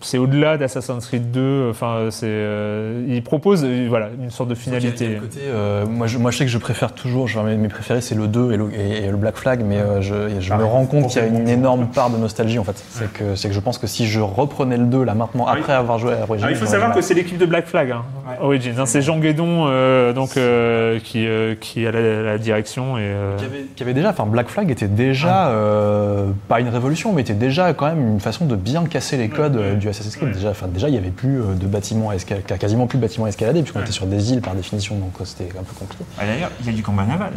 c'est 0.00 0.18
au-delà 0.18 0.56
d'Assassin's 0.58 1.06
Creed 1.06 1.30
2. 1.30 1.68
Enfin, 1.70 2.08
c'est, 2.10 2.26
euh, 2.28 3.04
il 3.08 3.22
propose, 3.22 3.62
euh, 3.64 3.86
voilà, 3.88 4.08
une 4.20 4.30
sorte 4.30 4.48
de 4.50 4.54
Il 4.54 4.58
y 4.58 4.76
a 4.76 4.80
finalité. 4.80 5.16
côté, 5.20 5.40
euh, 5.46 5.86
moi, 5.86 6.06
je, 6.06 6.18
moi, 6.18 6.30
je 6.30 6.38
sais 6.38 6.44
que 6.44 6.50
je 6.50 6.58
préfère 6.58 6.92
toujours, 6.92 7.28
genre, 7.28 7.44
mes, 7.44 7.56
mes 7.56 7.68
préférés, 7.68 8.00
c'est 8.00 8.14
le 8.14 8.26
2 8.26 8.52
et 8.52 8.56
le, 8.56 8.68
et- 8.74 9.04
et 9.04 9.10
le 9.10 9.16
Black 9.16 9.36
Flag, 9.36 9.62
mais 9.64 9.78
euh, 9.78 10.00
je, 10.00 10.40
je 10.40 10.54
me 10.54 10.64
rends 10.64 10.86
compte 10.86 11.08
qu'il 11.08 11.20
y 11.22 11.24
a 11.24 11.28
une 11.28 11.48
énorme 11.48 11.86
part 11.88 12.10
de 12.10 12.16
nostalgie, 12.16 12.58
en 12.58 12.64
fait. 12.64 12.82
C'est 12.90 13.12
que, 13.12 13.34
c'est 13.34 13.48
que 13.48 13.54
je 13.54 13.60
pense 13.60 13.78
que 13.78 13.86
si 13.86 14.06
je 14.06 14.20
reprenais 14.20 14.76
le 14.76 14.84
2, 14.86 15.02
là, 15.04 15.14
maintenant, 15.14 15.44
Ah 15.48 15.52
oui. 15.54 15.60
après 15.60 15.72
avoir 15.74 15.98
joué 15.98 16.12
à 16.12 16.18
l'origine... 16.20 16.46
Alors, 16.46 16.50
il 16.50 16.56
faut 16.56 16.66
savoir 16.70 16.94
que 16.94 17.00
c'est 17.00 17.14
l'équipe 17.14 17.38
de 17.38 17.46
Black 17.46 17.66
Flag, 17.66 17.90
hein, 17.90 18.02
Origins. 18.40 18.74
hein. 18.78 18.86
c'est 18.86 19.02
Jean 19.02 19.18
Guédon 19.18 19.66
euh, 19.68 20.12
donc, 20.12 20.36
euh, 20.36 20.98
qui, 21.02 21.26
euh, 21.26 21.54
qui 21.60 21.86
a 21.86 21.92
la, 21.92 22.22
la 22.22 22.38
direction. 22.38 22.98
Et, 22.98 23.02
euh, 23.02 23.36
Qui 23.36 23.44
avait, 23.44 23.64
qui 23.76 23.82
avait 23.82 23.94
déjà, 23.94 24.10
enfin 24.10 24.26
Black 24.26 24.48
Flag 24.48 24.70
était 24.70 24.88
déjà 24.88 25.48
euh, 25.48 26.30
pas 26.48 26.60
une 26.60 26.68
révolution, 26.68 27.12
mais 27.12 27.22
était 27.22 27.34
déjà 27.34 27.72
quand 27.74 27.86
même 27.86 28.00
une 28.14 28.20
façon 28.20 28.44
de 28.46 28.56
bien 28.56 28.84
casser 28.84 29.16
les 29.16 29.28
codes 29.28 29.56
euh, 29.56 29.74
du 29.74 29.83
Assassin's 29.90 30.16
Creed. 30.16 30.32
Déjà, 30.32 30.50
enfin 30.50 30.68
déjà 30.68 30.88
il 30.88 30.94
y 30.94 30.98
avait 30.98 31.10
plus 31.10 31.40
euh, 31.40 31.54
de 31.54 31.66
bâtiments 31.66 32.10
quasiment 32.58 32.86
plus 32.86 32.98
de 32.98 33.02
bâtiments 33.02 33.26
à 33.26 33.28
escalader 33.28 33.62
puisqu'on 33.62 33.80
était 33.80 33.92
sur 33.92 34.06
des 34.06 34.32
îles 34.32 34.40
par 34.40 34.54
définition, 34.54 34.96
donc 34.96 35.12
euh, 35.20 35.24
c'était 35.24 35.56
un 35.58 35.62
peu 35.62 35.74
compliqué. 35.78 36.04
Ah, 36.18 36.26
D'ailleurs, 36.26 36.50
il 36.60 36.66
y 36.66 36.70
a 36.70 36.72
du 36.72 36.82
combat 36.82 37.04
naval. 37.04 37.32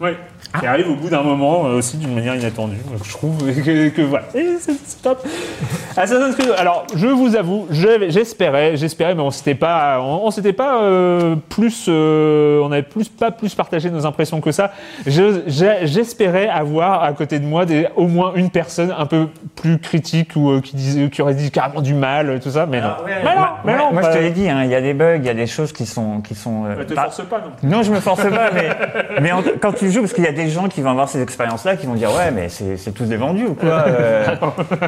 Ouais. 0.00 0.16
Qui 0.60 0.64
arrive 0.66 0.88
au 0.88 0.94
bout 0.94 1.08
d'un 1.08 1.22
moment 1.24 1.66
euh, 1.66 1.78
aussi 1.78 1.96
d'une 1.96 2.14
manière 2.14 2.36
inattendue. 2.36 2.76
Donc, 2.88 3.04
je 3.04 3.10
trouve 3.10 3.36
que, 3.64 3.88
que 3.88 4.02
voilà, 4.02 4.26
c'est 4.32 5.02
top. 5.02 5.26
Assassin's 5.96 6.36
Creed. 6.36 6.52
Alors, 6.56 6.86
je 6.94 7.08
vous 7.08 7.34
avoue, 7.34 7.66
je- 7.70 8.08
j'espérais, 8.08 8.76
j'espérais, 8.76 9.16
mais 9.16 9.22
on 9.22 9.32
s'était 9.32 9.56
pas, 9.56 9.98
on, 10.00 10.20
on 10.26 10.30
s'était 10.30 10.52
pas 10.52 10.80
euh, 10.84 11.34
plus, 11.48 11.86
euh, 11.88 12.60
on 12.62 12.70
avait 12.70 12.84
plus 12.84 13.08
pas 13.08 13.32
plus 13.32 13.56
partagé 13.56 13.90
nos 13.90 14.06
impressions 14.06 14.40
que 14.40 14.52
ça. 14.52 14.70
Je- 15.04 15.42
J'espérais 15.82 16.46
avoir 16.48 17.02
à 17.02 17.12
côté 17.12 17.40
de 17.40 17.44
moi 17.44 17.66
des, 17.66 17.88
au 17.96 18.06
moins 18.06 18.32
une 18.36 18.50
personne 18.50 18.94
un 18.96 19.06
peu 19.06 19.26
plus 19.56 19.78
critique 19.80 20.30
ou 20.36 20.50
euh, 20.52 20.60
qui 20.60 20.76
disait, 20.76 21.10
qui 21.10 21.20
aurait 21.22 21.34
dit 21.34 21.50
carrément 21.50 21.82
du 21.82 21.94
mal, 21.94 22.38
tout 22.40 22.50
ça, 22.50 22.66
mais 22.66 22.80
non. 22.80 22.90
mais 23.04 23.16
non, 23.24 23.30
moi, 23.36 23.58
mais 23.64 23.76
non. 23.76 23.92
moi, 23.92 24.02
pas- 24.02 24.12
je 24.12 24.18
te 24.18 24.22
l'ai 24.22 24.30
dit, 24.30 24.48
hein, 24.48 24.62
il 24.62 24.70
y 24.70 24.74
a 24.76 24.80
des 24.80 24.94
bugs, 24.94 25.16
il 25.16 25.24
y 25.24 25.28
a 25.30 25.34
des 25.34 25.48
choses 25.48 25.72
qui 25.72 25.84
sont. 25.86 26.20
Qui 26.20 26.36
sont 26.36 26.66
euh, 26.66 26.76
Ne 26.76 26.84
te 26.84 26.94
pas- 26.94 27.02
force 27.10 27.22
pas 27.28 27.40
non. 27.62 27.68
Non, 27.78 27.82
je 27.82 27.90
me 27.90 27.98
force 28.00 28.22
pas, 28.22 28.50
mais, 28.54 28.68
mais 29.20 29.32
en- 29.32 29.42
quand 29.60 29.72
tu 29.72 29.90
joues, 29.90 30.00
parce 30.00 30.12
qu'il 30.12 30.24
y 30.24 30.28
a 30.28 30.32
des 30.32 30.48
gens 30.48 30.68
qui 30.68 30.80
vont 30.82 30.90
avoir 30.90 31.08
ces 31.08 31.20
expériences-là, 31.22 31.76
qui 31.76 31.86
vont 31.86 31.94
dire 31.94 32.10
ouais, 32.14 32.30
mais 32.30 32.48
c'est 32.48 32.92
tous 32.92 33.04
des 33.04 33.16
vendus 33.16 33.46
ou 33.46 33.54
quoi 33.54 33.84
euh, 33.86 34.26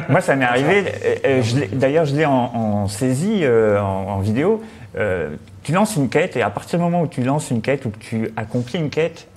Moi, 0.09 0.21
ça 0.21 0.35
m'est 0.35 0.45
arrivé. 0.45 0.85
euh, 1.25 1.41
euh, 1.41 1.65
D'ailleurs, 1.73 2.05
je 2.05 2.15
l'ai 2.15 2.25
en, 2.25 2.31
en 2.53 2.87
saisie, 2.87 3.41
euh, 3.43 3.79
en, 3.81 4.07
en 4.09 4.19
vidéo. 4.19 4.61
Euh, 4.97 5.29
tu 5.63 5.71
lances 5.71 5.95
une 5.95 6.09
quête 6.09 6.35
et 6.35 6.41
à 6.41 6.49
partir 6.49 6.79
du 6.79 6.85
moment 6.85 7.01
où 7.01 7.07
tu 7.07 7.23
lances 7.23 7.51
une 7.51 7.61
quête 7.61 7.85
ou 7.85 7.89
que 7.91 7.99
tu 7.99 8.31
accomplis 8.35 8.79
une 8.79 8.89
quête, 8.89 9.27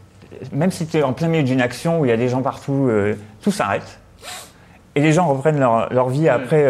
même 0.53 0.70
si 0.70 0.87
tu 0.87 0.97
es 0.99 1.03
en 1.03 1.12
plein 1.12 1.29
milieu 1.29 1.45
d'une 1.45 1.61
action 1.61 2.01
où 2.01 2.05
il 2.05 2.09
y 2.09 2.12
a 2.12 2.16
des 2.16 2.29
gens 2.29 2.43
partout, 2.43 2.91
tout 3.43 3.51
s'arrête. 3.53 3.99
Et 4.97 5.01
les 5.01 5.12
gens 5.12 5.27
reprennent 5.27 5.59
leur, 5.61 5.93
leur 5.93 6.09
vie 6.09 6.29
après 6.29 6.64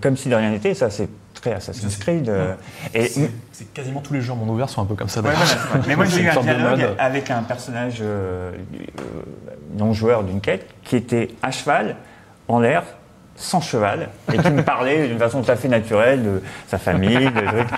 comme 0.00 0.16
si 0.16 0.28
de 0.28 0.34
rien 0.34 0.50
n'était. 0.50 0.74
Ça, 0.74 0.90
c'est 0.90 1.08
très 1.44 1.54
Assassin's 1.54 1.96
Creed. 1.96 2.28
euh, 2.28 2.54
et 2.94 3.10
C'est 3.52 3.72
quasiment 3.74 4.00
tous 4.00 4.14
les 4.14 4.20
jeux 4.22 4.32
en 4.32 4.36
monde 4.36 4.50
ouvert 4.50 4.68
sont 4.68 4.80
un 4.82 4.86
peu 4.86 4.94
comme 4.94 5.08
ça. 5.08 5.20
Ouais, 5.20 5.28
d'ailleurs. 5.30 5.66
voilà. 5.70 5.84
Mais 5.86 5.96
moi, 5.96 6.04
j'ai 6.08 6.22
eu 6.22 6.28
un 6.28 6.40
dialogue 6.40 6.86
avec 6.98 7.30
un 7.30 7.42
personnage 7.42 7.98
euh, 8.00 8.52
euh, 8.52 9.02
non-joueur 9.76 10.22
d'une 10.24 10.40
quête 10.40 10.66
qui 10.84 10.96
était 10.96 11.28
à 11.42 11.50
cheval, 11.50 11.96
en 12.48 12.60
l'air, 12.60 12.82
sans 13.36 13.60
cheval, 13.60 14.08
et 14.32 14.38
qui 14.38 14.50
me 14.50 14.62
parlait 14.74 15.08
d'une 15.08 15.18
façon 15.18 15.42
tout 15.42 15.50
à 15.50 15.56
fait 15.56 15.68
naturelle 15.68 16.22
de 16.22 16.42
sa 16.68 16.78
famille, 16.78 17.16
de 17.26 17.30
trucs. 17.46 17.68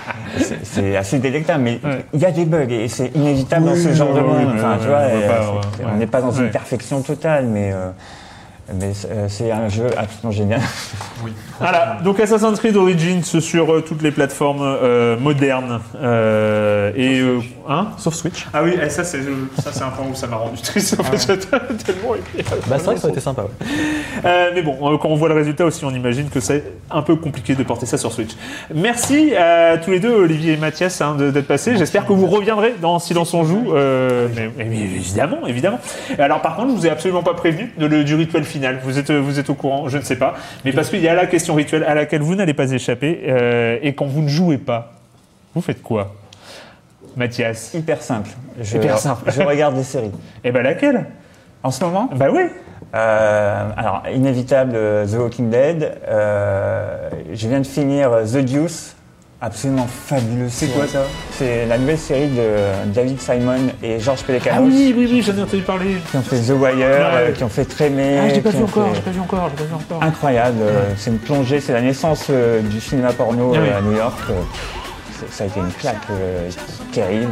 C'est- 0.63 0.95
assez 0.95 1.19
délectable, 1.19 1.63
mais 1.63 1.79
il 2.13 2.19
y 2.19 2.25
a 2.25 2.31
des 2.31 2.45
bugs 2.45 2.67
et 2.69 2.87
c'est 2.87 3.07
inévitable 3.15 3.65
dans 3.65 3.75
ce 3.75 3.87
Oui, 3.89 3.95
genre 3.95 4.13
de 4.13 4.21
monde. 4.21 4.37
oui, 4.47 4.53
Enfin, 4.55 4.73
oui, 4.75 4.81
tu 4.83 4.87
vois, 4.87 5.91
on 5.91 5.97
n'est 5.97 6.07
pas 6.07 6.21
dans 6.21 6.31
Ouais. 6.31 6.45
une 6.45 6.51
perfection 6.51 7.01
totale, 7.01 7.45
mais, 7.47 7.71
euh, 7.73 7.89
mais 8.73 8.93
c'est 8.93 9.09
euh, 9.11 9.27
c'est 9.29 9.51
un 9.51 9.69
jeu 9.69 9.87
absolument 9.97 10.31
génial. 10.31 10.61
Voilà, 11.59 11.97
donc 12.03 12.19
Assassin's 12.19 12.59
Creed 12.59 12.77
Origins 12.77 13.23
sur 13.23 13.73
euh, 13.73 13.81
toutes 13.81 14.03
les 14.03 14.11
plateformes 14.11 14.61
euh, 14.61 15.17
modernes. 15.17 15.79
euh, 15.99 16.91
et. 16.95 17.19
euh, 17.19 17.39
hein? 17.67 17.87
Sauf 17.97 18.13
Switch. 18.13 18.45
Ah 18.53 18.61
oui, 18.63 18.75
et 18.79 18.87
ça 18.89 19.03
c'est 19.03 19.17
un 19.19 19.89
point 19.89 20.05
où 20.11 20.13
ça 20.13 20.27
m'a 20.27 20.35
rendu 20.35 20.61
triste 20.61 20.95
en 20.99 21.03
fait. 21.03 21.17
j'ai 21.17 21.39
tellement 21.83 22.13
aimé. 22.13 22.45
Bah, 22.67 22.75
c'est 22.77 22.85
vrai 22.85 22.93
que 22.95 23.01
ça 23.01 23.07
a 23.07 23.09
été 23.09 23.19
sympa. 23.19 23.41
ouais. 23.41 23.67
Euh, 24.23 24.51
mais 24.53 24.61
bon, 24.61 24.77
euh, 24.83 24.97
quand 24.99 25.09
on 25.09 25.15
voit 25.15 25.29
le 25.29 25.33
résultat 25.35 25.65
aussi, 25.65 25.83
on 25.83 25.89
imagine 25.89 26.29
que 26.29 26.39
c'est 26.39 26.63
un 26.91 27.01
peu 27.01 27.15
compliqué 27.15 27.55
de 27.55 27.63
porter 27.63 27.87
ça 27.87 27.97
sur 27.97 28.11
Switch. 28.11 28.31
Merci 28.73 29.35
à 29.35 29.77
tous 29.79 29.89
les 29.89 29.99
deux, 29.99 30.13
Olivier 30.13 30.53
et 30.53 30.57
Mathias, 30.57 31.01
hein, 31.01 31.15
d'être 31.17 31.47
passés. 31.47 31.75
J'espère 31.75 32.05
que 32.05 32.13
vous 32.13 32.27
reviendrez 32.27 32.75
dans 32.79 32.99
Silence 32.99 33.33
on 33.33 33.43
joue. 33.43 33.73
euh, 33.75 34.27
mais, 34.35 34.51
évidemment, 34.63 35.47
évidemment. 35.47 35.79
Alors 36.19 36.41
par 36.41 36.55
contre, 36.55 36.69
je 36.69 36.75
vous 36.75 36.85
ai 36.85 36.91
absolument 36.91 37.23
pas 37.23 37.33
prévenu 37.33 37.73
de 37.79 37.87
le- 37.87 38.03
du 38.03 38.13
rituel 38.13 38.43
final. 38.43 38.56
Vous 38.83 38.97
êtes, 38.99 39.11
vous 39.11 39.39
êtes 39.39 39.49
au 39.49 39.55
courant, 39.55 39.87
je 39.89 39.97
ne 39.97 40.03
sais 40.03 40.15
pas. 40.17 40.35
Mais 40.65 40.71
parce 40.71 40.89
qu'il 40.89 41.01
y 41.01 41.07
a 41.07 41.15
la 41.15 41.25
question 41.27 41.55
rituelle 41.55 41.83
à 41.83 41.93
laquelle 41.95 42.21
vous 42.21 42.35
n'allez 42.35 42.53
pas 42.53 42.71
échapper. 42.71 43.23
euh, 43.27 43.77
et 43.81 43.93
quand 43.93 44.05
vous 44.05 44.21
ne 44.21 44.27
jouez 44.27 44.57
pas, 44.57 44.93
vous 45.55 45.61
faites 45.61 45.81
quoi? 45.81 46.13
Mathias 47.15 47.73
Hyper 47.73 48.01
simple. 48.01 48.29
Je, 48.61 48.77
Hyper 48.77 48.97
simple. 48.99 49.31
je 49.35 49.41
regarde 49.41 49.75
des 49.75 49.83
séries. 49.83 50.11
Eh 50.43 50.51
ben 50.51 50.61
laquelle? 50.63 51.05
En 51.63 51.71
ce 51.71 51.83
moment? 51.83 52.09
Bah 52.15 52.27
oui 52.31 52.43
Euh, 52.95 53.69
alors, 53.75 54.03
inévitable, 54.13 54.73
euh, 54.75 55.05
The 55.07 55.15
Walking 55.19 55.49
Dead. 55.49 55.97
Euh, 56.07 57.09
je 57.33 57.47
viens 57.47 57.59
de 57.59 57.65
finir 57.65 58.11
euh, 58.13 58.23
The 58.25 58.45
Deuce. 58.45 58.95
Absolument 59.39 59.85
fabuleux. 59.87 60.47
C'est 60.49 60.67
quoi, 60.67 60.87
ça 60.87 61.03
C'est 61.31 61.67
la 61.67 61.77
nouvelle 61.77 61.99
série 61.99 62.27
de 62.29 62.91
David 62.91 63.21
Simon 63.21 63.67
et 63.83 63.99
George 63.99 64.23
Pelecanos. 64.23 64.57
Ah 64.59 64.63
oui, 64.65 64.95
oui, 64.97 65.07
oui, 65.11 65.21
j'en 65.21 65.37
ai 65.37 65.43
entendu 65.43 65.61
parler. 65.61 65.97
Qui 66.09 66.17
ont 66.17 66.21
fait 66.23 66.39
The 66.39 66.49
Wire, 66.59 66.75
euh, 66.81 67.31
qui 67.33 67.43
ont 67.43 67.49
fait 67.49 67.65
Trémé. 67.65 68.17
Ah, 68.19 68.29
je 68.29 68.33
l'ai 68.35 68.41
pas 68.41 68.49
vu 68.49 68.63
encore, 68.63 68.91
pas 68.93 69.11
vu 69.11 69.19
encore, 69.19 69.49
j'ai 69.51 69.63
pas 69.63 69.69
vu 69.69 69.75
encore. 69.75 70.01
Incroyable. 70.03 70.57
euh, 70.61 70.91
C'est 70.97 71.11
une 71.11 71.19
plongée, 71.19 71.59
c'est 71.59 71.73
la 71.73 71.81
naissance 71.81 72.25
euh, 72.31 72.61
du 72.61 72.81
cinéma 72.81 73.13
porno 73.13 73.53
Ah 73.55 73.77
à 73.77 73.81
New 73.81 73.95
York. 73.95 74.17
ça 75.29 75.43
a 75.43 75.47
été 75.47 75.59
une 75.59 75.71
claque 75.71 75.97
terrible. 76.91 77.29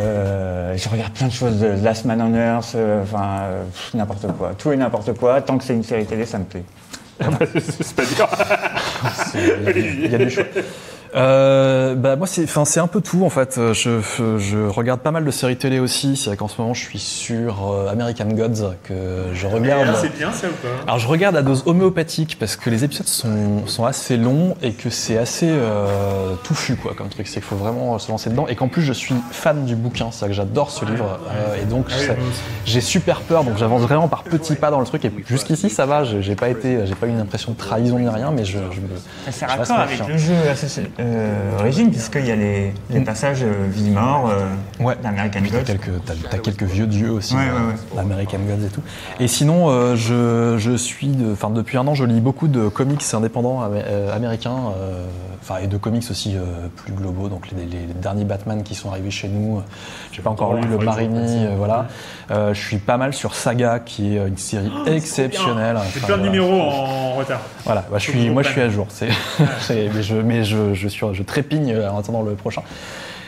Euh, 0.00 0.76
je 0.76 0.88
regarde 0.88 1.12
plein 1.12 1.28
de 1.28 1.32
choses, 1.32 1.60
de 1.60 1.74
Last 1.84 2.06
Man 2.06 2.20
on 2.22 2.34
Earth, 2.34 2.76
enfin 3.04 3.40
euh, 3.42 3.62
n'importe 3.94 4.26
quoi, 4.36 4.52
tout 4.58 4.72
et 4.72 4.76
n'importe 4.76 5.12
quoi. 5.16 5.40
Tant 5.42 5.58
que 5.58 5.64
c'est 5.64 5.74
une 5.74 5.84
série 5.84 6.06
télé, 6.06 6.26
ça 6.26 6.38
me 6.38 6.44
plaît. 6.44 6.64
c'est 7.80 7.94
pas 7.94 8.04
dur. 8.04 8.28
Il 9.76 10.10
y 10.10 10.14
a 10.14 10.18
des 10.18 10.30
choix. 10.30 10.44
Euh, 11.16 11.94
bah 11.96 12.14
moi 12.14 12.26
c'est 12.28 12.44
enfin 12.44 12.64
c'est 12.64 12.78
un 12.80 12.86
peu 12.86 13.00
tout 13.00 13.24
en 13.24 13.30
fait. 13.30 13.56
Euh, 13.58 13.74
je, 13.74 14.00
je 14.38 14.58
regarde 14.68 15.00
pas 15.00 15.10
mal 15.10 15.24
de 15.24 15.30
séries 15.30 15.56
télé 15.56 15.80
aussi. 15.80 16.16
C'est 16.16 16.30
vrai 16.30 16.36
qu'en 16.36 16.46
ce 16.48 16.60
moment 16.60 16.72
je 16.74 16.80
suis 16.84 16.98
sur 17.00 17.72
euh, 17.72 17.90
American 17.90 18.26
Gods 18.26 18.74
que 18.84 18.94
je 19.34 19.46
regarde. 19.48 19.88
C'est 20.00 20.16
bien 20.16 20.30
ça 20.32 20.46
ou 20.46 20.52
pas? 20.52 20.68
Alors 20.86 20.98
je 21.00 21.08
regarde 21.08 21.34
à 21.36 21.42
dose 21.42 21.64
homéopathique 21.66 22.36
parce 22.38 22.54
que 22.56 22.70
les 22.70 22.84
épisodes 22.84 23.08
sont, 23.08 23.66
sont 23.66 23.84
assez 23.84 24.16
longs 24.16 24.56
et 24.62 24.72
que 24.72 24.88
c'est 24.88 25.18
assez 25.18 25.48
euh, 25.50 26.34
touffu 26.44 26.76
quoi 26.76 26.94
comme 26.96 27.08
truc. 27.08 27.26
C'est 27.26 27.34
qu'il 27.34 27.42
faut 27.42 27.56
vraiment 27.56 27.98
se 27.98 28.08
lancer 28.10 28.30
dedans. 28.30 28.46
Et 28.48 28.54
qu'en 28.54 28.68
plus 28.68 28.82
je 28.82 28.92
suis 28.92 29.14
fan 29.32 29.64
du 29.64 29.74
bouquin. 29.74 30.10
C'est 30.12 30.26
que 30.28 30.32
j'adore 30.32 30.70
ce 30.70 30.84
livre. 30.84 31.18
Euh, 31.32 31.60
et 31.60 31.64
donc 31.64 31.90
ça- 31.90 32.14
j'ai 32.64 32.80
super 32.80 33.22
peur. 33.22 33.42
Donc 33.42 33.56
j'avance 33.58 33.82
vraiment 33.82 34.06
par 34.06 34.22
petits 34.22 34.54
pas 34.54 34.70
dans 34.70 34.78
le 34.80 34.86
truc. 34.86 35.04
Et 35.04 35.12
jusqu'ici 35.26 35.70
ça 35.70 35.86
va. 35.86 36.04
J'ai 36.04 36.36
pas 36.36 36.48
été 36.50 36.86
j'ai 36.86 36.94
pas 36.94 37.06
eu 37.06 37.10
une 37.10 37.20
impression 37.20 37.50
de 37.52 37.56
trahison 37.56 37.98
ni 37.98 38.08
rien 38.08 38.30
mais 38.30 38.44
je, 38.44 38.58
je 38.58 38.80
reste 39.26 39.42
raccord 39.42 39.78
avec 39.80 40.06
le 40.06 40.16
jeu 40.16 40.34
euh, 41.00 41.58
origine, 41.58 41.90
puisqu'il 41.90 42.26
y 42.26 42.30
a 42.30 42.36
les, 42.36 42.72
les 42.90 43.00
passages 43.00 43.42
euh, 43.42 43.66
vie-mort 43.68 44.30
euh, 44.30 44.84
Ouais. 44.84 44.96
d'American 45.02 45.40
t'as 45.42 45.58
Gods. 45.58 45.64
quelques, 45.64 46.04
t'as, 46.04 46.12
t'as 46.30 46.38
quelques 46.38 46.62
vieux 46.62 46.86
dieux 46.86 47.10
aussi, 47.10 47.34
Ouais, 47.34 47.40
euh, 47.48 47.68
ouais, 47.68 47.74
ouais. 47.94 48.00
American 48.00 48.38
Gods 48.38 48.66
et 48.66 48.70
tout. 48.70 48.82
Et 49.18 49.28
sinon, 49.28 49.68
euh, 49.70 49.96
je, 49.96 50.56
je 50.58 50.76
suis, 50.76 51.08
de- 51.08 51.32
enfin 51.32 51.50
depuis 51.50 51.76
un 51.78 51.86
an, 51.86 51.94
je 51.94 52.04
lis 52.04 52.20
beaucoup 52.20 52.48
de 52.48 52.68
comics 52.68 53.02
indépendants 53.12 53.62
amé- 53.62 53.82
euh, 53.86 54.14
américains, 54.14 54.56
euh, 54.78 55.06
enfin 55.42 55.56
et 55.62 55.66
de 55.66 55.76
comics 55.76 56.04
aussi 56.10 56.36
euh, 56.36 56.68
plus 56.76 56.92
globaux. 56.92 57.28
Donc 57.28 57.48
les, 57.50 57.64
les- 57.64 57.86
les 57.86 57.94
derniers 57.94 58.24
Batman 58.24 58.62
qui 58.62 58.74
sont 58.74 58.90
arrivés 58.90 59.10
chez 59.10 59.28
nous. 59.28 59.62
J'ai 60.12 60.22
pas 60.22 60.30
encore 60.30 60.54
lu 60.54 60.62
le 60.68 60.76
euh, 60.76 61.54
voilà. 61.56 61.86
Euh, 62.30 62.54
je 62.54 62.60
suis 62.60 62.78
pas 62.78 62.96
mal 62.96 63.12
sur 63.12 63.34
Saga, 63.34 63.80
qui 63.80 64.16
est 64.16 64.26
une 64.28 64.36
série 64.36 64.70
exceptionnelle. 64.86 65.78
J'ai 65.94 66.00
plein 66.00 66.16
de 66.16 66.22
voilà. 66.22 66.30
numéros 66.30 66.60
en 66.60 67.14
retard. 67.14 67.40
Voilà, 67.64 67.84
bah, 67.90 67.98
je 67.98 68.10
suis, 68.10 68.30
moi 68.30 68.42
je 68.42 68.48
suis 68.50 68.60
à 68.60 68.68
jour. 68.68 68.86
Mais 69.70 70.02
je, 70.02 70.14
mais 70.16 70.44
je, 70.44 70.74
je, 70.74 70.88
suis, 70.90 71.06
je 71.12 71.22
trépigne 71.22 71.74
en 71.90 71.98
attendant 71.98 72.22
le 72.22 72.32
prochain. 72.34 72.62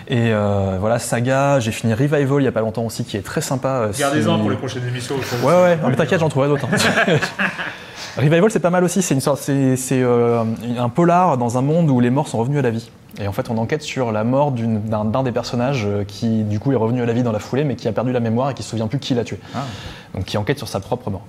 Et 0.09 0.31
euh, 0.33 0.77
voilà, 0.81 0.99
Saga, 0.99 1.61
j'ai 1.61 1.71
fini 1.71 1.95
Revival 1.95 2.43
il 2.43 2.45
y 2.45 2.49
a 2.49 2.53
pas 2.53 2.61
longtemps 2.61 2.85
aussi, 2.85 3.05
qui 3.05 3.17
est 3.17 3.23
très 3.23 3.41
sympa. 3.41 3.69
euh, 3.69 3.93
Gardez-en 3.99 4.35
si- 4.35 4.41
pour 4.41 4.51
les 4.51 4.57
prochaines 4.57 4.87
émissions. 4.87 5.15
Ouais, 5.45 5.53
ouais, 5.53 5.79
mais 5.89 5.95
t'inquiète, 5.97 6.21
j'en 6.21 6.29
trouverai 6.29 6.49
d'autres. 6.49 6.67
hein. 6.71 7.17
Revival, 8.17 8.51
c'est 8.51 8.61
pas 8.61 8.71
mal 8.71 8.85
aussi. 8.85 9.01
C'est 9.01 9.15
une 9.15 9.21
sorte, 9.21 9.41
c'est, 9.41 9.77
euh, 9.93 10.43
un 10.79 10.89
polar 10.89 11.39
dans 11.39 11.57
un 11.57 11.63
monde 11.63 11.89
où 11.89 12.01
les 12.01 12.11
morts 12.11 12.29
sont 12.29 12.39
revenus 12.39 12.59
à 12.59 12.63
la 12.63 12.71
vie. 12.71 12.91
Et 13.21 13.27
en 13.29 13.33
fait, 13.33 13.49
on 13.51 13.57
enquête 13.59 13.83
sur 13.83 14.11
la 14.13 14.25
mort 14.25 14.53
d'une- 14.53 14.81
d'un, 14.83 15.23
des 15.23 15.33
personnages 15.33 15.85
euh, 15.87 16.05
qui, 16.05 16.43
du 16.45 16.59
coup, 16.59 16.73
est 16.73 16.77
revenu 16.77 17.03
à 17.03 17.07
la 17.07 17.13
vie 17.13 17.23
dans 17.23 17.33
la 17.33 17.39
foulée, 17.39 17.65
mais 17.65 17.77
qui 17.77 17.87
a 17.89 17.93
perdu 17.93 18.11
la 18.13 18.21
mémoire 18.21 18.51
et 18.51 18.55
qui 18.55 18.63
se 18.63 18.71
souvient 18.71 18.87
plus 18.89 18.99
qui 18.99 19.15
l'a 19.15 19.25
tué. 19.25 19.39
Donc, 20.15 20.25
qui 20.25 20.37
enquête 20.37 20.59
sur 20.59 20.69
sa 20.69 20.81
propre 20.81 21.11
mort. 21.11 21.23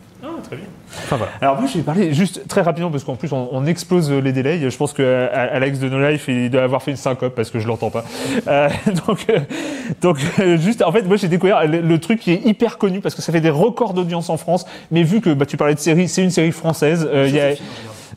Très 0.53 0.61
bien. 0.61 0.65
Enfin 1.05 1.15
voilà. 1.17 1.31
Alors 1.41 1.59
moi, 1.59 1.67
je 1.71 1.77
vais 1.77 1.83
parler 1.83 2.13
juste 2.13 2.47
très 2.47 2.61
rapidement 2.61 2.91
parce 2.91 3.03
qu'en 3.03 3.15
plus, 3.15 3.31
on, 3.33 3.49
on 3.51 3.65
explose 3.65 4.11
les 4.11 4.31
délais. 4.31 4.69
Je 4.69 4.77
pense 4.77 4.93
que 4.93 5.01
euh, 5.01 5.27
Alex 5.31 5.79
de 5.79 5.89
No 5.89 5.99
Life, 6.07 6.25
il 6.27 6.49
doit 6.51 6.63
avoir 6.63 6.83
fait 6.83 6.91
une 6.91 6.97
syncope 6.97 7.33
parce 7.35 7.49
que 7.49 7.59
je 7.59 7.67
l'entends 7.67 7.89
pas. 7.89 8.03
Euh, 8.47 8.69
donc, 9.07 9.25
euh, 9.29 9.39
donc 10.01 10.17
euh, 10.39 10.57
juste, 10.57 10.81
en 10.83 10.91
fait, 10.91 11.01
moi, 11.03 11.17
j'ai 11.17 11.27
découvert 11.27 11.65
le, 11.67 11.81
le 11.81 11.99
truc 11.99 12.19
qui 12.19 12.31
est 12.31 12.45
hyper 12.45 12.77
connu 12.77 12.99
parce 13.01 13.15
que 13.15 13.21
ça 13.21 13.31
fait 13.31 13.41
des 13.41 13.49
records 13.49 13.93
d'audience 13.93 14.29
en 14.29 14.37
France. 14.37 14.65
Mais 14.91 15.03
vu 15.03 15.19
que 15.21 15.31
bah, 15.31 15.45
tu 15.45 15.57
parlais 15.57 15.73
de 15.75 15.79
série, 15.79 16.07
c'est 16.07 16.23
une 16.23 16.29
série 16.31 16.51
française. 16.51 17.09
euh, 17.11 17.25
il 17.27 17.35
y 17.35 17.39
a... 17.39 17.53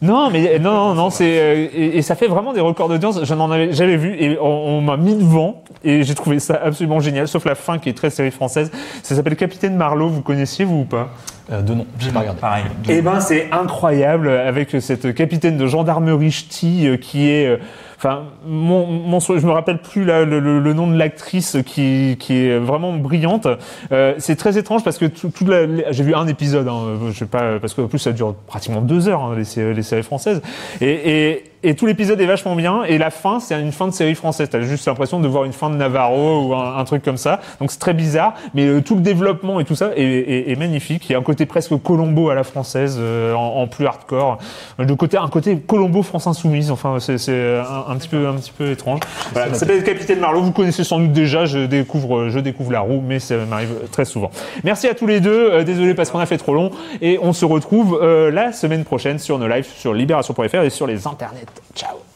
Non, 0.03 0.29
mais 0.31 0.59
non, 0.59 0.73
non, 0.75 0.95
non, 1.05 1.09
c'est 1.11 1.39
euh, 1.41 1.69
et, 1.75 1.97
et 1.97 2.03
ça 2.03 2.15
fait 2.17 2.27
vraiment 2.27 2.53
des 2.53 2.61
records 2.61 2.91
d'audience. 2.91 3.25
Je 3.25 3.33
n'en 3.35 3.51
avais 3.51 3.73
jamais 3.73 3.97
vu 3.97 4.15
et 4.21 4.39
on, 4.39 4.45
on 4.45 4.81
m'a 4.83 4.99
mis 4.99 5.15
devant 5.15 5.63
et 5.83 6.03
j'ai 6.03 6.15
trouvé 6.15 6.39
ça 6.39 6.61
absolument 6.63 7.01
génial. 7.01 7.27
Sauf 7.27 7.47
la 7.47 7.55
fin 7.55 7.79
qui 7.79 7.89
est 7.89 7.95
très 7.95 8.11
série 8.11 8.31
française. 8.31 8.71
Ça 9.03 9.15
s'appelle 9.15 9.37
Capitaine 9.37 9.75
Marlowe. 9.75 10.11
Vous 10.11 10.21
connaissiez 10.21 10.67
vous 10.67 10.81
ou 10.81 10.85
pas? 10.85 11.09
Euh, 11.53 11.63
de 11.63 11.75
nom, 11.75 11.87
j'ai 12.01 12.11
pas 12.11 12.21
regardé. 12.21 12.41
Pareil. 12.41 12.65
eh 12.89 13.03
ben, 13.03 13.21
c'est 13.21 13.53
incroyable 13.53 14.29
avec 14.31 14.77
cette 14.81 15.15
capitaine 15.15 15.57
de 15.57 15.67
gendarmerie 15.67 16.33
ch'ti 16.33 16.89
euh, 16.89 16.97
qui 16.97 17.29
est, 17.31 17.47
euh, 17.47 17.57
enfin, 17.97 18.25
mon, 18.45 18.85
mon, 18.87 19.21
je 19.21 19.47
me 19.47 19.53
rappelle 19.53 19.79
plus 19.79 20.05
là, 20.05 20.25
le, 20.25 20.41
le- 20.41 20.59
le 20.59 20.73
nom 20.73 20.89
de 20.89 20.97
l'actrice 20.99 21.57
qui, 21.65 22.17
qui 22.19 22.37
est 22.47 22.59
vraiment 22.59 22.93
brillante. 22.95 23.47
Euh, 23.93 24.15
c'est 24.19 24.35
très 24.35 24.59
étrange 24.59 24.83
parce 24.83 24.99
que 24.99 25.05
tout, 25.07 25.29
tout 25.31 25.47
la- 25.47 25.93
j'ai 25.93 26.03
vu 26.03 26.17
un 26.17 26.27
épisode, 26.27 26.67
hein, 26.67 26.81
je 27.13 27.17
sais 27.17 27.27
pas, 27.27 27.61
parce 27.61 27.75
qu'en 27.75 27.87
plus 27.87 28.01
ça 28.01 28.11
dure 28.11 28.35
pratiquement 28.49 28.81
deux 28.81 29.09
heures 29.09 29.23
hein, 29.23 29.35
les, 29.37 29.45
sé- 29.45 29.73
les 29.73 29.83
séries 29.85 30.03
françaises, 30.03 30.43
et, 30.81 31.31
et, 31.31 31.45
et 31.69 31.75
tout 31.75 31.87
l'épisode 31.87 32.21
est 32.21 32.27
vachement 32.27 32.55
bien. 32.57 32.85
Et 32.85 32.99
la 32.99 33.11
fin, 33.11 33.41
c'est 33.41 33.61
une 33.61 33.73
fin 33.73 33.87
de 33.89 33.93
série 33.93 34.15
française. 34.15 34.49
T'as 34.51 34.61
juste 34.61 34.87
l'impression 34.87 35.21
de 35.21 35.29
voir 35.29 35.45
une 35.45 35.53
fin 35.53 35.71
de 35.71 35.77
Navarro 35.77 36.47
ou 36.49 36.55
un, 36.55 36.77
un 36.77 36.85
truc 36.85 37.03
comme 37.03 37.17
ça. 37.17 37.41
Donc 37.61 37.71
c'est 37.71 37.79
très 37.79 37.95
bizarre, 37.95 38.35
mais 38.55 38.67
euh, 38.67 38.81
tout 38.81 38.95
le 38.95 39.01
développement 39.01 39.61
et 39.61 39.65
tout 39.65 39.75
ça 39.75 39.91
est, 39.97 40.03
est- 40.03 40.51
est 40.51 40.57
magnifique. 40.57 41.09
Il 41.09 41.13
y 41.13 41.15
a 41.15 41.19
un 41.19 41.23
côté 41.23 41.47
presque 41.47 41.77
Colombo 41.83 42.31
à 42.31 42.35
la 42.35 42.45
française, 42.45 42.97
euh, 43.01 43.35
en, 43.35 43.63
en 43.63 43.67
plus 43.67 43.87
hardcore. 43.87 44.39
Le 44.79 44.95
côté, 44.95 45.17
un 45.17 45.29
côté 45.29 45.59
Colombo 45.59 46.03
France 46.03 46.27
Insoumise. 46.27 46.71
Enfin, 46.71 46.99
c'est 47.01 47.19
c'est 47.19 47.59
un, 47.59 47.93
un 47.93 47.97
petit 47.97 48.09
peu, 48.09 48.27
un 48.29 48.35
petit 48.35 48.53
peu 48.57 48.71
étrange. 48.71 49.01
Voilà, 49.33 49.49
ça 49.53 49.61
s'appelle 49.61 49.83
Capitaine 49.83 50.21
Marlowe. 50.21 50.43
Vous 50.43 50.53
connaissez 50.53 50.85
sans 50.85 50.99
doute 50.99 51.13
déjà. 51.13 51.45
Je 51.47 51.61
découvre, 51.67 52.29
je 52.29 52.39
découvre 52.39 52.73
la 52.73 52.81
roue, 52.81 53.03
mais 53.07 53.19
ça 53.19 53.37
m'arrive 53.49 53.75
très 53.91 54.05
souvent. 54.05 54.31
Merci 54.65 54.87
à 54.89 54.95
tous 54.95 55.07
les 55.07 55.21
deux. 55.21 55.51
Euh, 55.53 55.65
désolé 55.65 55.95
parce 55.95 56.11
qu'on 56.11 56.19
a 56.19 56.27
fait 56.27 56.39
trop 56.39 56.55
long. 56.55 56.71
Et 57.03 57.19
on 57.23 57.33
se 57.33 57.45
retrouve 57.45 57.99
euh, 58.03 58.31
la 58.31 58.53
semaine 58.53 58.85
prochaine 58.85 59.19
sur 59.19 59.39
nos 59.39 59.49
lives 59.49 59.67
sur 59.77 59.93
libération.fr 59.95 60.57
et 60.63 60.71
sur 60.71 60.87
les 60.87 61.07
internets. 61.07 61.47
Ciao. 61.75 62.16